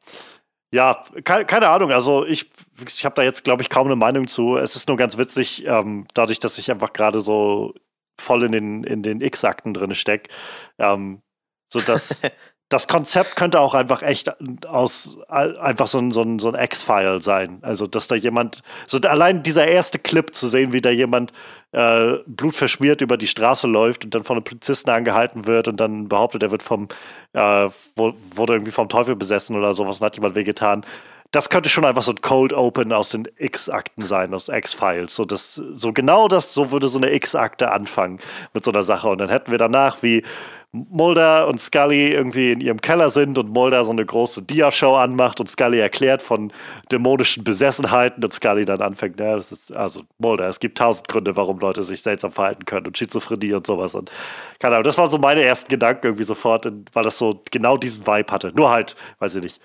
[0.74, 1.92] Ja, keine, Ahnung.
[1.92, 2.52] Also ich,
[2.86, 4.58] ich habe da jetzt, glaube ich, kaum eine Meinung zu.
[4.58, 7.74] Es ist nur ganz witzig, ähm, dadurch, dass ich einfach gerade so
[8.20, 10.30] voll in den, in den X-Akten drin stecke.
[10.78, 11.22] Ähm,
[11.72, 12.22] so dass
[12.70, 14.30] das Konzept könnte auch einfach echt
[14.68, 17.60] aus einfach so ein, so ein, so ein X-File sein.
[17.62, 21.32] Also, dass da jemand, so allein dieser erste Clip zu sehen, wie da jemand
[21.72, 26.10] äh, blutverschmiert über die Straße läuft und dann von einem Polizisten angehalten wird und dann
[26.10, 26.90] behauptet, er wird vom,
[27.32, 30.86] äh, wurde irgendwie vom Teufel besessen oder sowas und hat jemand wehgetan.
[31.32, 35.16] Das könnte schon einfach so ein Cold Open aus den X-Akten sein, aus X-Files.
[35.16, 38.20] So, so genau das, so würde so eine X-Akte anfangen
[38.54, 39.10] mit so einer Sache.
[39.10, 40.24] Und dann hätten wir danach, wie
[40.74, 45.40] Mulder und Scully irgendwie in ihrem Keller sind und Mulder so eine große Dia-Show anmacht
[45.40, 46.52] und Scully erklärt von
[46.92, 51.36] dämonischen Besessenheiten und Scully dann anfängt, ja, das ist, also Mulder, es gibt tausend Gründe,
[51.38, 54.12] warum Leute sich seltsam verhalten können und Schizophrenie und sowas und
[54.60, 58.06] keine Ahnung, das waren so meine ersten Gedanken irgendwie sofort, weil das so genau diesen
[58.06, 58.52] Vibe hatte.
[58.54, 59.62] Nur halt, weiß ich nicht,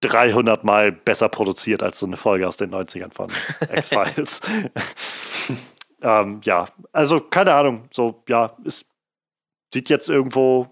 [0.00, 3.30] 300 Mal besser produziert als so eine Folge aus den 90ern von
[3.72, 4.40] X-Files.
[6.02, 8.86] ähm, ja, also keine Ahnung, so, ja, ist
[9.72, 10.68] sieht jetzt irgendwo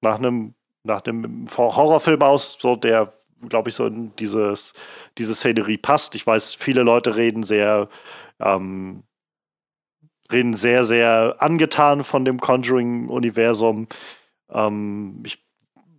[0.00, 3.12] nach einem nach einem Horrorfilm aus, so der,
[3.48, 4.72] glaube ich, so in dieses,
[5.18, 6.14] diese Szenerie passt.
[6.14, 7.88] Ich weiß, viele Leute reden sehr,
[8.40, 9.04] ähm,
[10.32, 13.86] reden sehr, sehr angetan von dem Conjuring-Universum.
[14.50, 15.47] Ähm, ich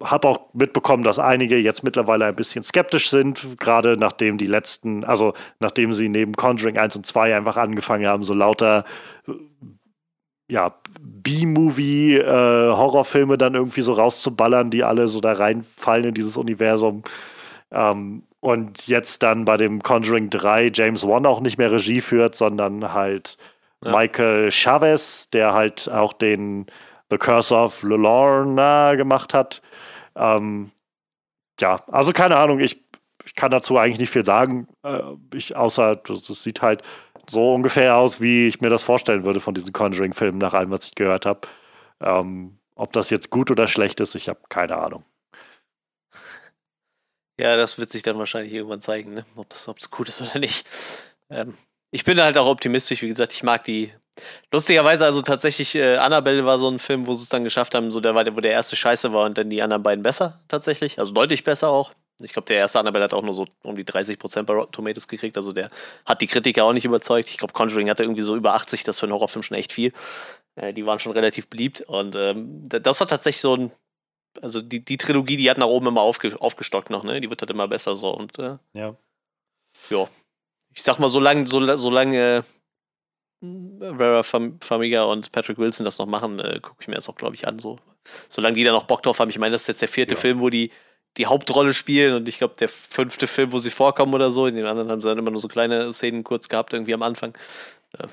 [0.02, 5.04] habe auch mitbekommen, dass einige jetzt mittlerweile ein bisschen skeptisch sind, gerade nachdem die letzten,
[5.04, 8.86] also nachdem sie neben Conjuring 1 und 2 einfach angefangen haben, so lauter
[10.50, 17.04] ja, B-Movie-Horrorfilme äh, dann irgendwie so rauszuballern, die alle so da reinfallen in dieses Universum.
[17.72, 22.36] Ähm, und jetzt dann bei dem Conjuring 3 James Wan auch nicht mehr Regie führt,
[22.36, 23.38] sondern halt
[23.84, 23.92] ja.
[23.92, 26.68] Michael Chavez, der halt auch den
[27.12, 29.62] The Curse of Lorna gemacht hat.
[30.20, 30.72] Ähm,
[31.60, 32.84] ja, also keine Ahnung, ich,
[33.26, 35.02] ich kann dazu eigentlich nicht viel sagen, äh,
[35.34, 36.84] ich, außer das, das sieht halt
[37.30, 40.86] so ungefähr aus, wie ich mir das vorstellen würde von diesen Conjuring-Filmen, nach allem, was
[40.86, 41.42] ich gehört habe.
[42.02, 45.04] Ähm, ob das jetzt gut oder schlecht ist, ich habe keine Ahnung.
[47.40, 49.26] Ja, das wird sich dann wahrscheinlich irgendwann zeigen, ne?
[49.36, 50.68] ob das, ob das gut ist oder nicht.
[51.30, 51.56] Ähm,
[51.92, 53.94] ich bin halt auch optimistisch, wie gesagt, ich mag die.
[54.52, 57.92] Lustigerweise, also tatsächlich, äh, Annabelle war so ein Film, wo sie es dann geschafft haben,
[57.92, 61.00] so der, wo der erste scheiße war und dann die anderen beiden besser, tatsächlich.
[61.00, 61.92] Also deutlich besser auch.
[62.22, 65.08] Ich glaube, der erste Annabelle hat auch nur so um die 30% bei Rotten Tomatoes
[65.08, 65.38] gekriegt.
[65.38, 65.70] Also der
[66.06, 67.30] hat die Kritiker auch nicht überzeugt.
[67.30, 69.94] Ich glaube, Conjuring hatte irgendwie so über 80, das für einen Horrorfilm schon echt viel.
[70.56, 71.82] Äh, die waren schon relativ beliebt.
[71.82, 73.72] Und ähm, das war tatsächlich so ein.
[74.42, 77.20] Also die, die Trilogie, die hat nach oben immer aufge, aufgestockt noch, ne?
[77.20, 78.10] Die wird halt immer besser so.
[78.10, 78.96] Und äh, ja.
[79.90, 80.08] Ja.
[80.76, 82.44] Ich sag mal, solange, solange
[83.42, 87.36] Vera Famiga und Patrick Wilson das noch machen, äh, gucke ich mir das auch, glaube
[87.36, 87.60] ich, an.
[87.60, 87.78] So.
[88.28, 89.30] Solange die da noch Bock drauf haben.
[89.30, 90.20] Ich meine, das ist jetzt der vierte ja.
[90.20, 90.72] Film, wo die
[91.18, 94.46] die Hauptrolle spielen und ich glaube, der fünfte Film, wo sie vorkommen oder so.
[94.46, 97.02] In den anderen haben sie dann immer nur so kleine Szenen kurz gehabt, irgendwie am
[97.02, 97.36] Anfang.
[97.98, 98.08] Ja.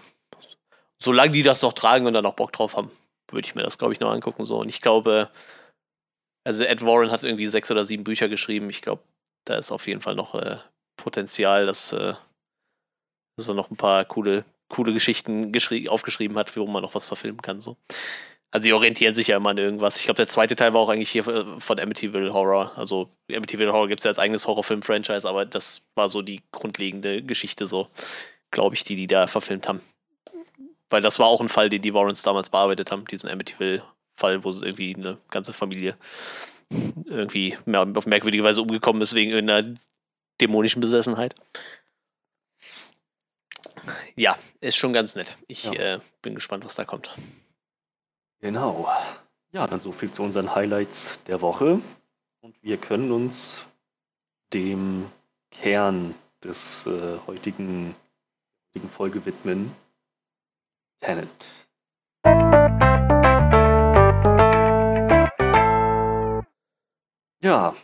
[0.99, 2.91] Solange die das noch tragen und dann auch Bock drauf haben,
[3.31, 4.45] würde ich mir das, glaube ich, noch angucken.
[4.45, 4.59] So.
[4.59, 5.29] Und ich glaube,
[6.45, 8.71] also Ed Warren hat irgendwie sechs oder sieben Bücher geschrieben.
[8.71, 9.03] Ich glaube,
[9.45, 10.57] da ist auf jeden Fall noch äh,
[10.97, 12.15] Potenzial, dass, äh,
[13.37, 15.53] dass er noch ein paar coole, coole Geschichten
[15.89, 17.61] aufgeschrieben hat, wo man noch was verfilmen kann.
[17.61, 17.77] So.
[18.51, 19.97] Also sie orientieren sich ja immer an irgendwas.
[19.97, 22.73] Ich glaube, der zweite Teil war auch eigentlich hier äh, von Amityville Horror.
[22.77, 27.23] Also Amityville Horror gibt es ja als eigenes Horrorfilm-Franchise, aber das war so die grundlegende
[27.23, 27.89] Geschichte, so,
[28.51, 29.81] glaube ich, die die da verfilmt haben.
[30.89, 34.51] Weil das war auch ein Fall, den die Warrens damals bearbeitet haben, diesen Amityville-Fall, wo
[34.51, 35.97] irgendwie eine ganze Familie
[37.05, 39.75] irgendwie auf merkwürdige Weise umgekommen ist wegen irgendeiner
[40.41, 41.35] dämonischen Besessenheit.
[44.15, 45.37] Ja, ist schon ganz nett.
[45.47, 45.73] Ich ja.
[45.73, 47.17] äh, bin gespannt, was da kommt.
[48.41, 48.89] Genau.
[49.53, 51.81] Ja, dann so viel zu unseren Highlights der Woche.
[52.41, 53.65] Und wir können uns
[54.53, 55.11] dem
[55.51, 57.95] Kern des äh, heutigen,
[58.69, 59.75] heutigen Folge widmen.
[61.01, 61.51] Tenet.
[67.43, 67.77] Ja,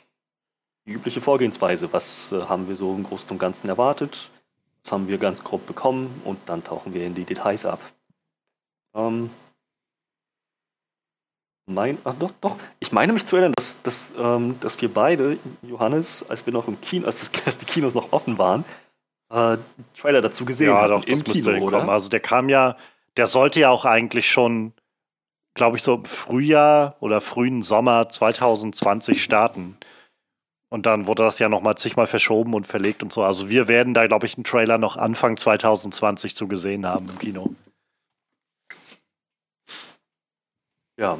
[0.87, 1.93] die übliche Vorgehensweise.
[1.93, 4.31] Was äh, haben wir so im Großen und Ganzen erwartet?
[4.85, 6.21] Was haben wir ganz grob bekommen?
[6.25, 7.81] Und dann tauchen wir in die Details ab.
[8.95, 9.31] Ähm,
[11.67, 12.57] mein, ach doch, doch.
[12.81, 16.67] Ich meine mich zu erinnern, dass, dass, ähm, dass wir beide, Johannes, als wir noch
[16.67, 18.65] im Kino, als, das, als die Kinos noch offen waren,
[19.31, 19.59] äh,
[19.99, 21.01] Trailer dazu gesehen ja, haben.
[21.01, 21.89] Doch, im Kino, oder?
[21.89, 22.77] Also der kam ja,
[23.17, 24.73] der sollte ja auch eigentlich schon,
[25.55, 29.77] glaube ich, so im Frühjahr oder frühen Sommer 2020 starten.
[30.73, 33.23] Und dann wurde das ja nochmal zigmal verschoben und verlegt und so.
[33.23, 37.19] Also wir werden da, glaube ich, einen Trailer noch Anfang 2020 zu gesehen haben im
[37.19, 37.55] Kino.
[40.97, 41.19] Ja,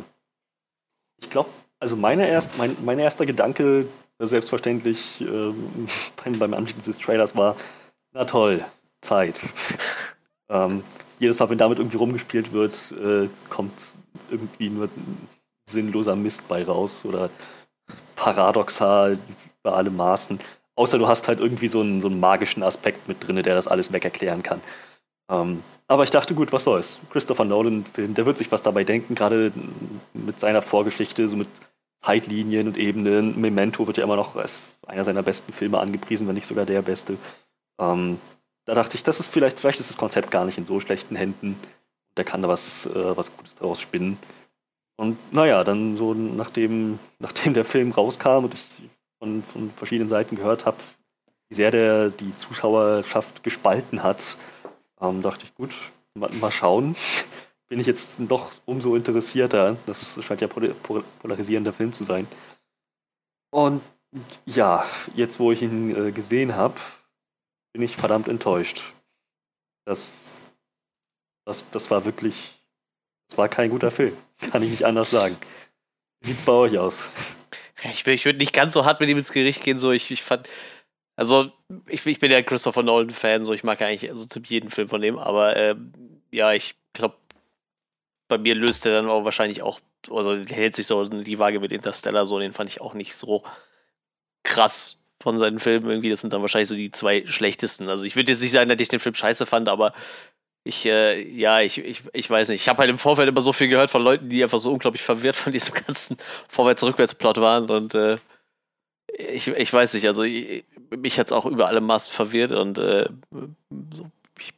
[1.21, 3.87] ich glaube, also meine erst, mein, mein erster Gedanke,
[4.19, 5.53] selbstverständlich äh,
[6.25, 7.55] beim, beim Anblick dieses Trailers war,
[8.13, 8.65] na toll,
[9.03, 9.39] Zeit.
[10.49, 10.83] ähm,
[11.19, 13.99] jedes Mal, wenn damit irgendwie rumgespielt wird, äh, kommt
[14.31, 14.89] irgendwie nur
[15.69, 17.29] sinnloser Mist bei raus oder
[18.17, 19.19] paradoxal
[19.63, 20.39] bei allem Maßen.
[20.75, 23.69] Außer du hast halt irgendwie so einen, so einen magischen Aspekt mit drin, der das
[23.69, 24.61] alles weg erklären kann.
[25.31, 27.01] Ähm, aber ich dachte, gut, was soll's?
[27.11, 29.53] Christopher Nolan-Film, der wird sich was dabei denken, gerade
[30.15, 31.49] mit seiner Vorgeschichte, so mit
[32.03, 33.41] Zeitlinien und Ebenen.
[33.41, 36.83] Memento wird ja immer noch als einer seiner besten Filme angepriesen, wenn nicht sogar der
[36.83, 37.19] beste.
[37.79, 38.19] Ähm,
[38.65, 41.17] da dachte ich, das ist vielleicht, vielleicht ist das Konzept gar nicht in so schlechten
[41.17, 41.57] Händen.
[42.17, 44.19] Der kann da was, äh, was Gutes daraus spinnen.
[45.03, 48.89] Und naja, dann so nachdem, nachdem der Film rauskam und ich
[49.19, 50.77] von, von verschiedenen Seiten gehört habe,
[51.49, 54.39] wie sehr der die Zuschauerschaft gespalten hat,
[55.01, 55.75] ähm, dachte ich, gut,
[56.15, 56.95] mal, mal, schauen.
[57.69, 59.77] Bin ich jetzt doch umso interessierter.
[59.87, 62.29] Das scheint ja polarisierender Film zu sein.
[63.51, 63.83] Und
[64.47, 64.85] ja,
[65.17, 66.77] jetzt wo ich ihn äh, gesehen habe,
[67.73, 68.85] bin ich verdammt enttäuscht.
[69.85, 70.39] Das,
[71.45, 72.55] das, das war wirklich,
[73.29, 74.17] das war kein guter Film.
[74.51, 75.37] Kann ich nicht anders sagen.
[76.21, 77.09] Wie sieht's bei euch aus?
[77.85, 80.23] Ich, ich würde nicht ganz so hart mit ihm ins Gericht gehen, so ich, ich
[80.23, 80.49] fand,
[81.17, 81.51] also,
[81.89, 85.01] ich, ich bin ja Christopher Nolan-Fan, so ich mag eigentlich so ziemlich jeden Film von
[85.01, 85.75] dem, aber äh,
[86.31, 87.17] ja, ich glaube,
[88.29, 91.73] bei mir löst er dann auch wahrscheinlich auch, also hält sich so die Waage mit
[91.73, 93.43] Interstellar so, den fand ich auch nicht so
[94.43, 96.11] krass von seinen Filmen irgendwie.
[96.11, 97.89] Das sind dann wahrscheinlich so die zwei schlechtesten.
[97.89, 99.93] Also ich würde jetzt nicht sagen, dass ich den Film scheiße fand, aber
[100.65, 102.61] ich, äh, ja, ich, ich, ich weiß nicht.
[102.61, 105.03] Ich habe halt im Vorfeld immer so viel gehört von Leuten, die einfach so unglaublich
[105.03, 106.17] verwirrt von diesem ganzen
[106.49, 108.19] Vorwärts-Rückwärts-Plot waren und äh,
[109.19, 112.79] ich, ich weiß nicht, also ich, mich hat es auch über alle Maßen verwirrt und
[112.79, 113.09] äh,
[113.93, 114.55] so, ich,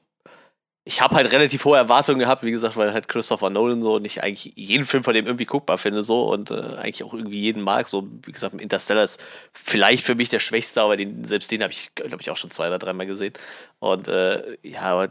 [0.84, 4.04] ich habe halt relativ hohe Erwartungen gehabt, wie gesagt, weil halt Christopher Nolan so und
[4.04, 7.40] ich eigentlich jeden Film von dem irgendwie guckbar finde so und äh, eigentlich auch irgendwie
[7.40, 7.88] jeden mag.
[7.88, 9.20] So, wie gesagt, Interstellar ist
[9.52, 12.50] vielleicht für mich der schwächste, aber den, selbst den habe ich, glaube ich, auch schon
[12.50, 13.32] zwei oder dreimal gesehen.
[13.80, 15.08] Und äh, ja, aber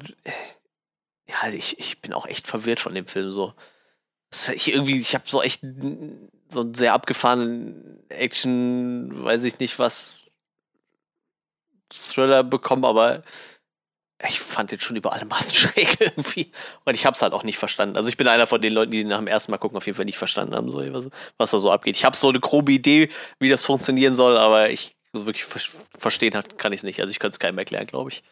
[1.28, 3.54] ja, ich, ich bin auch echt verwirrt von dem Film so.
[4.54, 5.62] Ich ich habe so echt
[6.50, 10.26] so einen sehr abgefahrenen Action, weiß ich nicht was,
[11.94, 13.24] Thriller bekommen, aber
[14.28, 16.52] ich fand den schon über alle Maßen schräg irgendwie.
[16.86, 17.98] Und ich habe es halt auch nicht verstanden.
[17.98, 19.96] Also ich bin einer von den Leuten, die nach dem ersten Mal gucken auf jeden
[19.96, 20.80] Fall nicht verstanden haben, so,
[21.38, 21.96] was da so abgeht.
[21.96, 23.10] Ich habe so eine grobe Idee,
[23.40, 27.00] wie das funktionieren soll, aber ich wirklich verstehen kann ich es nicht.
[27.00, 28.24] Also ich könnte es keinem erklären, glaube ich.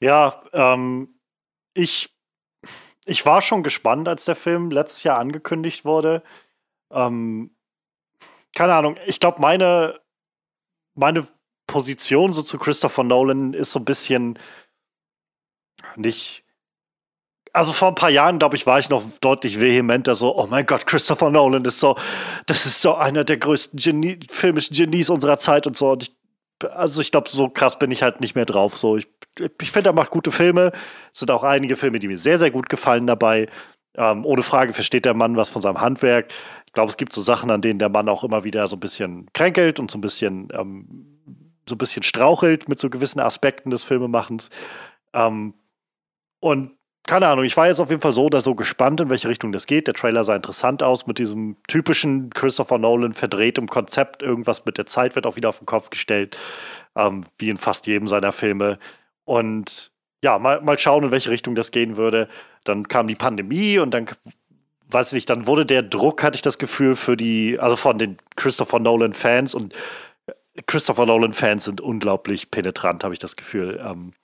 [0.00, 1.20] Ja, ähm,
[1.74, 2.14] ich,
[3.04, 6.22] ich war schon gespannt, als der Film letztes Jahr angekündigt wurde.
[6.92, 7.56] Ähm,
[8.54, 10.00] keine Ahnung, ich glaube, meine,
[10.94, 11.26] meine
[11.66, 14.38] Position so zu Christopher Nolan ist so ein bisschen
[15.96, 16.44] nicht.
[17.52, 20.66] Also vor ein paar Jahren, glaube ich, war ich noch deutlich vehementer so, oh mein
[20.66, 21.96] Gott, Christopher Nolan ist so,
[22.46, 25.90] das ist so einer der größten Genie, filmischen Genies unserer Zeit und so.
[25.92, 26.16] Und ich,
[26.70, 28.76] also ich glaube, so krass bin ich halt nicht mehr drauf.
[28.76, 29.08] So, ich,
[29.60, 30.72] ich finde, er macht gute Filme.
[31.12, 33.48] Es sind auch einige Filme, die mir sehr, sehr gut gefallen dabei.
[33.96, 36.32] Ähm, ohne Frage versteht der Mann was von seinem Handwerk.
[36.66, 38.80] Ich glaube, es gibt so Sachen, an denen der Mann auch immer wieder so ein
[38.80, 41.18] bisschen kränkelt und so ein bisschen ähm,
[41.68, 44.50] so ein bisschen strauchelt mit so gewissen Aspekten des Filmemachens.
[45.12, 45.54] Ähm,
[46.40, 46.72] und
[47.04, 49.50] keine Ahnung, ich war jetzt auf jeden Fall so oder so gespannt, in welche Richtung
[49.50, 49.86] das geht.
[49.86, 54.22] Der Trailer sah interessant aus mit diesem typischen Christopher Nolan verdrehtem Konzept.
[54.22, 56.36] Irgendwas mit der Zeit wird auch wieder auf den Kopf gestellt,
[56.96, 58.78] ähm, wie in fast jedem seiner Filme.
[59.28, 59.92] Und
[60.24, 62.28] ja, mal, mal schauen, in welche Richtung das gehen würde.
[62.64, 64.06] Dann kam die Pandemie und dann,
[64.88, 67.98] weiß ich nicht, dann wurde der Druck, hatte ich das Gefühl, für die, also von
[67.98, 69.74] den Christopher Nolan-Fans und
[70.66, 73.78] Christopher Nolan-Fans sind unglaublich penetrant, habe ich das Gefühl.
[73.84, 74.14] Ähm,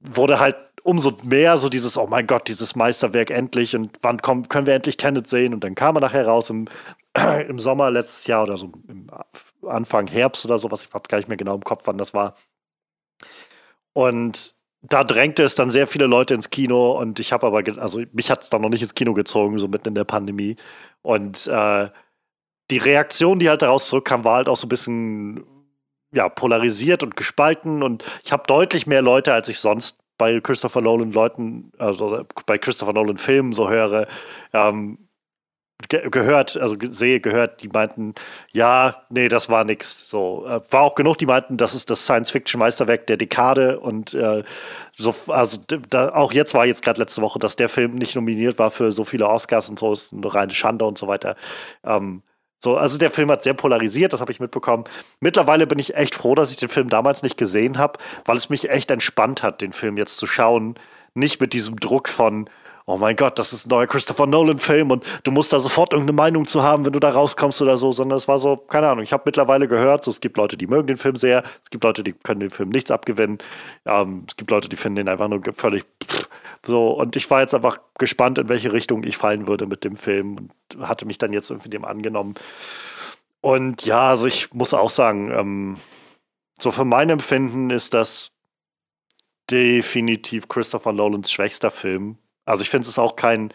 [0.00, 4.48] wurde halt umso mehr so dieses, oh mein Gott, dieses Meisterwerk endlich und wann kommen,
[4.48, 5.52] können wir endlich Tenet sehen?
[5.52, 6.66] Und dann kam er nachher raus im,
[7.46, 9.06] im Sommer letztes Jahr oder so im
[9.68, 12.14] Anfang Herbst oder so, was ich habe gar nicht mehr genau im Kopf, wann das
[12.14, 12.34] war.
[13.94, 18.02] Und da drängte es dann sehr viele Leute ins Kino und ich habe aber, also
[18.12, 20.56] mich hat es dann noch nicht ins Kino gezogen, so mitten in der Pandemie.
[21.00, 21.88] Und äh,
[22.70, 25.44] die Reaktion, die halt daraus zurückkam, war halt auch so ein bisschen
[26.12, 27.82] ja, polarisiert und gespalten.
[27.82, 32.58] Und ich habe deutlich mehr Leute, als ich sonst bei Christopher Nolan Leuten, also bei
[32.58, 34.06] Christopher Nolan Filmen so höre,
[34.52, 35.03] ähm,
[35.88, 38.14] ge gehört, also sehe, gehört, die meinten,
[38.52, 40.08] ja, nee, das war nix.
[40.08, 44.44] So, äh, war auch genug, die meinten, das ist das Science-Fiction-Meisterwerk der Dekade und äh,
[44.96, 45.58] so, also
[45.90, 48.92] da, auch jetzt war jetzt gerade letzte Woche, dass der Film nicht nominiert war für
[48.92, 51.36] so viele Oscars und so, ist eine reine Schande und so weiter.
[51.84, 52.22] Ähm,
[52.64, 54.84] so, also der Film hat sehr polarisiert, das habe ich mitbekommen.
[55.20, 58.48] Mittlerweile bin ich echt froh, dass ich den Film damals nicht gesehen habe, weil es
[58.48, 60.78] mich echt entspannt hat, den Film jetzt zu schauen.
[61.12, 62.48] Nicht mit diesem Druck von,
[62.86, 66.16] oh mein Gott, das ist ein neuer Christopher Nolan-Film und du musst da sofort irgendeine
[66.16, 69.04] Meinung zu haben, wenn du da rauskommst oder so, sondern es war so, keine Ahnung,
[69.04, 71.84] ich habe mittlerweile gehört, so, es gibt Leute, die mögen den Film sehr, es gibt
[71.84, 73.38] Leute, die können den Film nichts abgewinnen,
[73.86, 76.28] ähm, es gibt Leute, die finden den einfach nur völlig pff,
[76.66, 79.96] so, und ich war jetzt einfach gespannt, in welche Richtung ich fallen würde mit dem
[79.96, 80.36] Film
[80.72, 82.34] und hatte mich dann jetzt irgendwie dem angenommen.
[83.42, 85.76] Und ja, also ich muss auch sagen, ähm,
[86.58, 88.32] so für mein Empfinden ist das
[89.50, 93.52] definitiv Christopher Nolans schwächster Film also ich finde es auch kein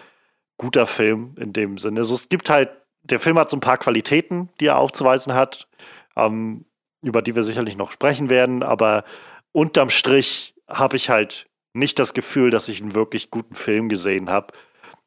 [0.58, 2.02] guter Film in dem Sinne.
[2.02, 2.70] Also es gibt halt,
[3.04, 5.68] der Film hat so ein paar Qualitäten, die er aufzuweisen hat,
[6.16, 6.66] ähm,
[7.02, 9.04] über die wir sicherlich noch sprechen werden, aber
[9.52, 14.30] unterm Strich habe ich halt nicht das Gefühl, dass ich einen wirklich guten Film gesehen
[14.30, 14.54] habe.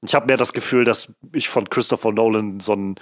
[0.02, 2.96] Ich habe mehr das Gefühl, dass ich von Christopher Nolan so ein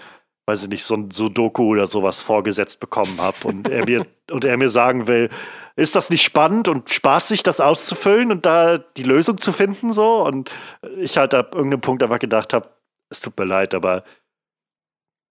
[0.50, 4.44] weiß ich nicht, so ein Sudoku oder sowas vorgesetzt bekommen habe und er mir und
[4.44, 5.28] er mir sagen will,
[5.76, 10.24] ist das nicht spannend und spaßig, das auszufüllen und da die Lösung zu finden so?
[10.26, 10.50] Und
[10.96, 12.68] ich halt ab irgendeinem Punkt einfach gedacht habe,
[13.10, 14.02] es tut mir leid, aber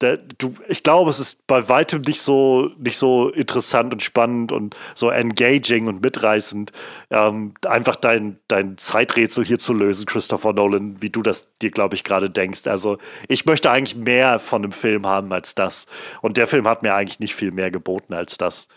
[0.01, 4.51] der, du, ich glaube, es ist bei weitem nicht so, nicht so interessant und spannend
[4.51, 6.71] und so engaging und mitreißend,
[7.09, 11.95] ähm, einfach dein, dein Zeiträtsel hier zu lösen, Christopher Nolan, wie du das dir, glaube
[11.95, 12.67] ich, gerade denkst.
[12.67, 12.97] Also,
[13.27, 15.85] ich möchte eigentlich mehr von einem Film haben als das.
[16.21, 18.69] Und der Film hat mir eigentlich nicht viel mehr geboten als das.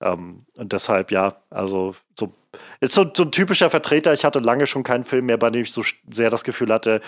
[0.00, 2.34] Ähm, und deshalb, ja, also, so,
[2.80, 4.12] ist so, so ein typischer Vertreter.
[4.12, 7.00] Ich hatte lange schon keinen Film mehr, bei dem ich so sehr das Gefühl hatte,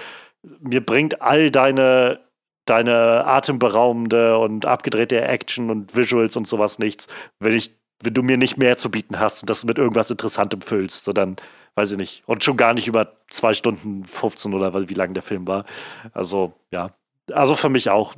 [0.60, 2.20] mir bringt all deine
[2.66, 7.06] deine atemberaubende und abgedrehte Action und Visuals und sowas nichts,
[7.38, 10.60] wenn ich, wenn du mir nicht mehr zu bieten hast und das mit irgendwas Interessantem
[10.60, 11.36] füllst, so dann,
[11.76, 12.22] weiß ich nicht.
[12.26, 15.64] Und schon gar nicht über zwei Stunden 15 oder wie lang der Film war.
[16.12, 16.94] Also, ja.
[17.32, 18.14] Also für mich auch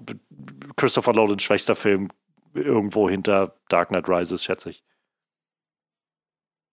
[0.77, 2.09] Christopher Nolans schwächster Film
[2.55, 4.83] irgendwo hinter Dark Knight Rises, schätze ich.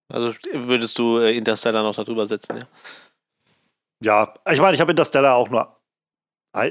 [0.10, 2.68] Also würdest du äh, Interstellar noch darüber setzen, ja?
[4.02, 5.76] Ja, ich meine, ich habe Interstellar auch nur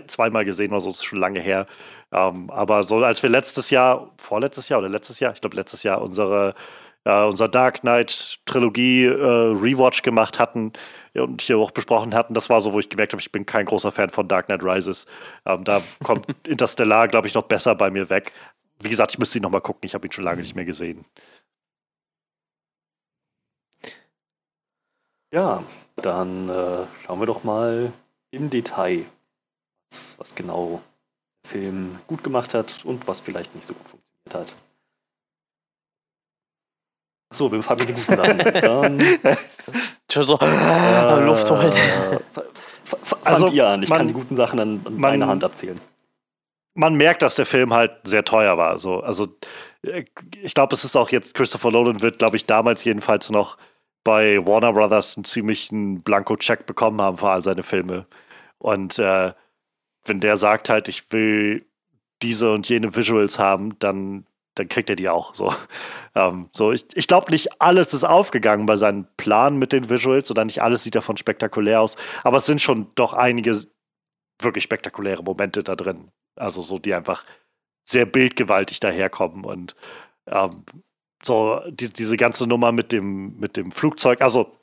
[0.07, 1.67] zweimal gesehen oder so, ist schon lange her.
[2.13, 5.83] Ähm, aber so, als wir letztes Jahr, vorletztes Jahr oder letztes Jahr, ich glaube letztes
[5.83, 6.55] Jahr unsere
[7.05, 10.73] äh, unser Dark Knight Trilogie äh, Rewatch gemacht hatten
[11.15, 13.67] und hier auch besprochen hatten, das war so, wo ich gemerkt habe, ich bin kein
[13.67, 15.07] großer Fan von Dark Knight Rises.
[15.47, 18.33] Ähm, da kommt Interstellar, glaube ich, noch besser bei mir weg.
[18.81, 19.83] wie gesagt, ich müsste ihn nochmal gucken.
[19.85, 21.05] Ich habe ihn schon lange nicht mehr gesehen.
[25.33, 25.63] Ja,
[25.97, 27.93] dann äh, schauen wir doch mal
[28.31, 29.05] im Detail,
[29.95, 30.83] was, was genau
[31.45, 34.55] der Film gut gemacht hat und was vielleicht nicht so gut funktioniert hat.
[37.33, 38.39] So, wir fangen mit den guten Sachen.
[38.63, 39.19] Dann,
[40.11, 41.73] Schon so äh, Luft holen.
[42.85, 43.83] Fangt also, ihr an.
[43.83, 45.81] Ich man, kann die guten Sachen an, an meiner Hand abzählen.
[46.75, 48.79] Man merkt, dass der Film halt sehr teuer war.
[48.79, 49.01] So.
[49.01, 49.29] Also,
[49.83, 50.05] äh,
[50.41, 53.57] ich glaube, es ist auch jetzt, Christopher Nolan wird, glaube ich, damals jedenfalls noch
[54.05, 58.07] bei Warner Brothers einen ziemlichen Blanko-Check bekommen haben für all seine Filme.
[58.59, 59.33] Und äh,
[60.05, 61.67] wenn der sagt halt, ich will
[62.23, 65.35] diese und jene Visuals haben, dann, dann kriegt er die auch.
[65.35, 65.53] So,
[66.15, 70.31] ähm, so ich, ich glaube, nicht alles ist aufgegangen bei seinem Plan mit den Visuals
[70.31, 71.97] oder nicht alles sieht davon spektakulär aus.
[72.23, 73.61] Aber es sind schon doch einige
[74.41, 76.11] wirklich spektakuläre Momente da drin.
[76.37, 77.25] Also so, die einfach
[77.85, 79.77] sehr bildgewaltig daherkommen und
[80.27, 80.65] ähm,
[81.23, 84.59] so die, diese ganze Nummer mit dem, mit dem Flugzeug, also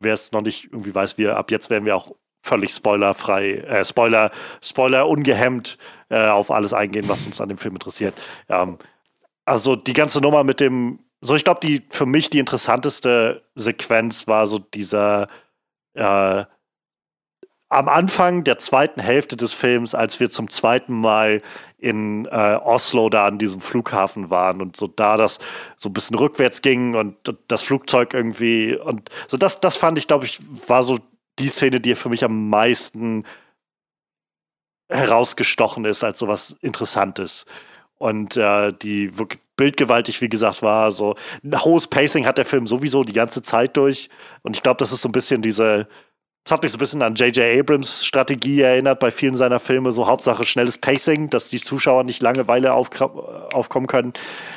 [0.00, 2.12] wer es noch nicht irgendwie weiß, wir ab jetzt werden wir auch
[2.46, 4.30] völlig spoilerfrei, äh, Spoiler,
[4.62, 5.78] Spoiler ungehemmt
[6.08, 8.14] äh, auf alles eingehen, was uns an dem Film interessiert.
[8.48, 8.78] Ähm,
[9.44, 14.26] also die ganze Nummer mit dem, so ich glaube, die für mich die interessanteste Sequenz
[14.26, 15.28] war so dieser
[15.94, 16.44] äh,
[17.68, 21.42] am Anfang der zweiten Hälfte des Films, als wir zum zweiten Mal
[21.78, 25.38] in äh, Oslo da an diesem Flughafen waren und so da das
[25.76, 27.16] so ein bisschen rückwärts ging und
[27.48, 30.98] das Flugzeug irgendwie und so das, das fand ich, glaube ich, war so
[31.38, 33.24] die Szene, die für mich am meisten
[34.88, 37.44] herausgestochen ist als so was Interessantes.
[37.98, 40.92] Und äh, die wirklich bildgewaltig, wie gesagt, war.
[40.92, 44.08] So ein hohes Pacing hat der Film sowieso die ganze Zeit durch.
[44.42, 45.88] Und ich glaube, das ist so ein bisschen diese,
[46.44, 47.58] das hat mich so ein bisschen an J.J.
[47.58, 49.92] Abrams Strategie erinnert bei vielen seiner Filme.
[49.92, 54.12] So Hauptsache schnelles Pacing, dass die Zuschauer nicht Langeweile aufkommen können.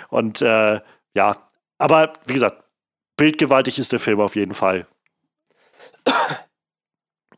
[0.09, 0.81] Und äh,
[1.15, 1.35] ja,
[1.77, 2.63] aber wie gesagt,
[3.17, 4.85] bildgewaltig ist der Film auf jeden Fall.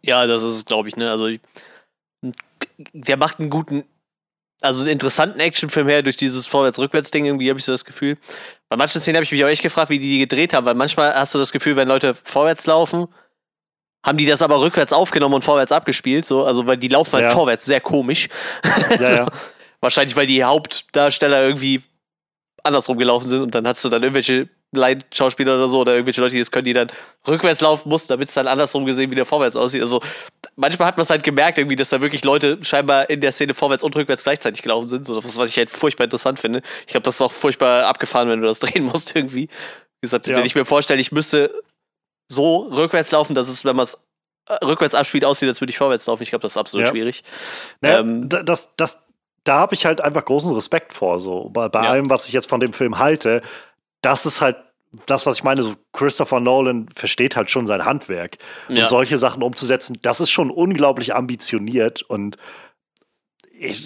[0.04, 1.12] Ja, das ist es, glaube ich, ne?
[1.12, 1.30] Also
[2.94, 3.86] der macht einen guten,
[4.62, 8.18] also einen interessanten Actionfilm her durch dieses Vorwärts-Rückwärts-Ding, irgendwie habe ich so das Gefühl.
[8.70, 10.76] Bei manchen Szenen habe ich mich auch echt gefragt, wie die die gedreht haben, weil
[10.76, 13.08] manchmal hast du das Gefühl, wenn Leute vorwärts laufen,
[14.06, 17.26] haben die das aber rückwärts aufgenommen und vorwärts abgespielt, so, also weil die laufen halt
[17.26, 17.32] ja.
[17.32, 18.30] vorwärts sehr komisch.
[18.90, 19.28] Ja, so, ja.
[19.80, 21.82] Wahrscheinlich, weil die Hauptdarsteller irgendwie
[22.64, 26.34] andersrum gelaufen sind und dann hast du dann irgendwelche Line-Schauspieler oder so oder irgendwelche Leute,
[26.34, 26.90] die das können, die dann
[27.28, 29.82] rückwärts laufen mussten, damit es dann andersrum gesehen wieder vorwärts aussieht.
[29.82, 30.02] Also
[30.56, 33.54] manchmal hat man es halt gemerkt, irgendwie, dass da wirklich Leute scheinbar in der Szene
[33.54, 35.06] vorwärts und rückwärts gleichzeitig gelaufen sind.
[35.06, 36.62] So, was ich halt furchtbar interessant finde.
[36.82, 39.48] Ich glaube, das ist auch furchtbar abgefahren, wenn du das drehen musst irgendwie.
[39.48, 40.38] Wie gesagt, ja.
[40.38, 41.54] wenn ich mir vorstelle, ich müsste
[42.28, 43.98] so rückwärts laufen, dass es, wenn man es
[44.48, 46.24] äh, rückwärts abspielt, aussieht, als würde ich vorwärts laufen.
[46.24, 46.92] Ich glaube, das ist absolut ja.
[46.92, 47.24] schwierig.
[47.82, 49.00] Naja, ähm, das, das,
[49.44, 51.20] da habe ich halt einfach großen Respekt vor.
[51.20, 51.92] So bei, bei ja.
[51.92, 53.42] allem, was ich jetzt von dem Film halte,
[54.02, 54.58] das ist halt
[55.06, 55.64] das, was ich meine.
[55.64, 58.38] So Christopher Nolan versteht halt schon sein Handwerk
[58.68, 58.84] ja.
[58.84, 59.98] und solche Sachen umzusetzen.
[60.02, 62.38] Das ist schon unglaublich ambitioniert und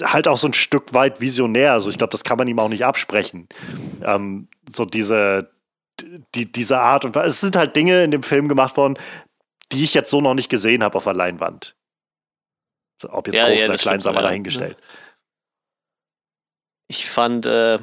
[0.03, 1.73] halt auch so ein Stück weit visionär.
[1.73, 3.47] Also ich glaube, das kann man ihm auch nicht absprechen.
[4.03, 5.51] Ähm, so diese
[6.33, 8.97] die, diese Art und es sind halt Dinge in dem Film gemacht worden,
[9.71, 11.75] die ich jetzt so noch nicht gesehen habe auf der Leinwand.
[13.07, 14.77] Ob jetzt ja, groß ja, oder klein, sei mal dahingestellt.
[16.87, 17.79] Ich fand, äh,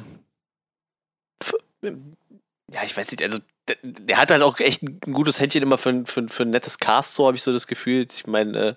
[2.73, 5.77] ja, ich weiß nicht, also der, der, hat halt auch echt ein gutes Händchen immer
[5.77, 8.07] für, für, für ein nettes Cast, so habe ich so das Gefühl.
[8.11, 8.75] Ich meine,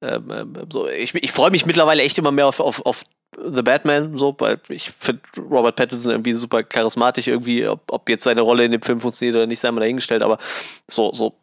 [0.00, 3.04] äh, äh, so, ich, ich freue mich mittlerweile echt immer mehr auf, auf, auf
[3.36, 8.24] The Batman, so, weil ich finde Robert Pattinson irgendwie super charismatisch, irgendwie, ob, ob jetzt
[8.24, 10.38] seine Rolle in dem Film funktioniert oder nicht, sei mal dahingestellt, aber
[10.88, 11.34] so, so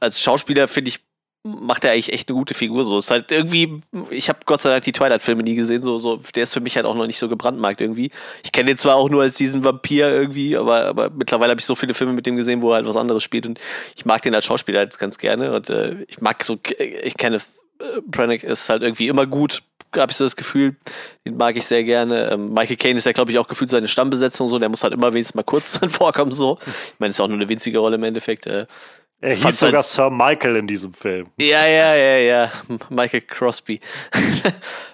[0.00, 1.00] als Schauspieler finde ich,
[1.46, 2.84] macht er eigentlich echt eine gute Figur.
[2.84, 6.20] So ist halt irgendwie, ich habe Gott sei Dank die Twilight-Filme nie gesehen, so, so,
[6.34, 8.10] der ist für mich halt auch noch nicht so gebrandmarkt irgendwie.
[8.42, 11.66] Ich kenne den zwar auch nur als diesen Vampir irgendwie, aber, aber mittlerweile habe ich
[11.66, 13.60] so viele Filme mit dem gesehen, wo er halt was anderes spielt und
[13.96, 17.40] ich mag den als Schauspieler halt ganz gerne und äh, ich mag so, ich kenne
[17.78, 19.62] äh, ist halt irgendwie immer gut,
[19.94, 20.76] habe ich so das Gefühl.
[21.24, 22.30] Den mag ich sehr gerne.
[22.30, 24.58] Ähm, Michael Caine ist ja, glaube ich, auch gefühlt seine Stammbesetzung so.
[24.58, 26.58] Der muss halt immer wenigstens mal kurz drin vorkommen so.
[26.66, 28.46] Ich meine, ist auch nur eine winzige Rolle im Endeffekt.
[28.46, 28.66] Äh,
[29.20, 31.30] er hieß sogar Sir Michael in diesem Film.
[31.38, 32.52] Ja, ja, ja, ja.
[32.90, 33.80] Michael Crosby.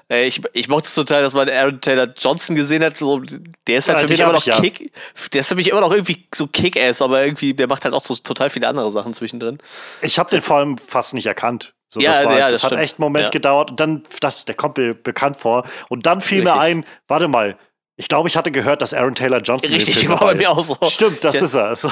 [0.09, 2.99] Äh, ich, ich mochte es total, dass man Aaron Taylor Johnson gesehen hat.
[2.99, 3.21] So,
[3.67, 4.81] der ist halt ja, für mich immer noch Kick.
[4.81, 4.87] Ja.
[5.33, 8.03] Der ist für mich immer noch irgendwie so Kick-Ass, aber irgendwie, der macht halt auch
[8.03, 9.57] so total viele andere Sachen zwischendrin.
[10.03, 11.73] Ich habe den vor allem fast nicht erkannt.
[11.89, 13.31] So, ja, das, war, ja, das, das hat echt einen Moment ja.
[13.31, 15.65] gedauert und dann, das, der kommt mir bekannt vor.
[15.89, 16.55] Und dann fiel Richtig.
[16.55, 17.57] mir ein, warte mal,
[17.97, 19.73] ich glaube, ich hatte gehört, dass Aaron Taylor Johnson.
[19.73, 20.77] Richtig, war bei mir auch so.
[20.89, 21.67] Stimmt, das ich ist er.
[21.67, 21.91] Also.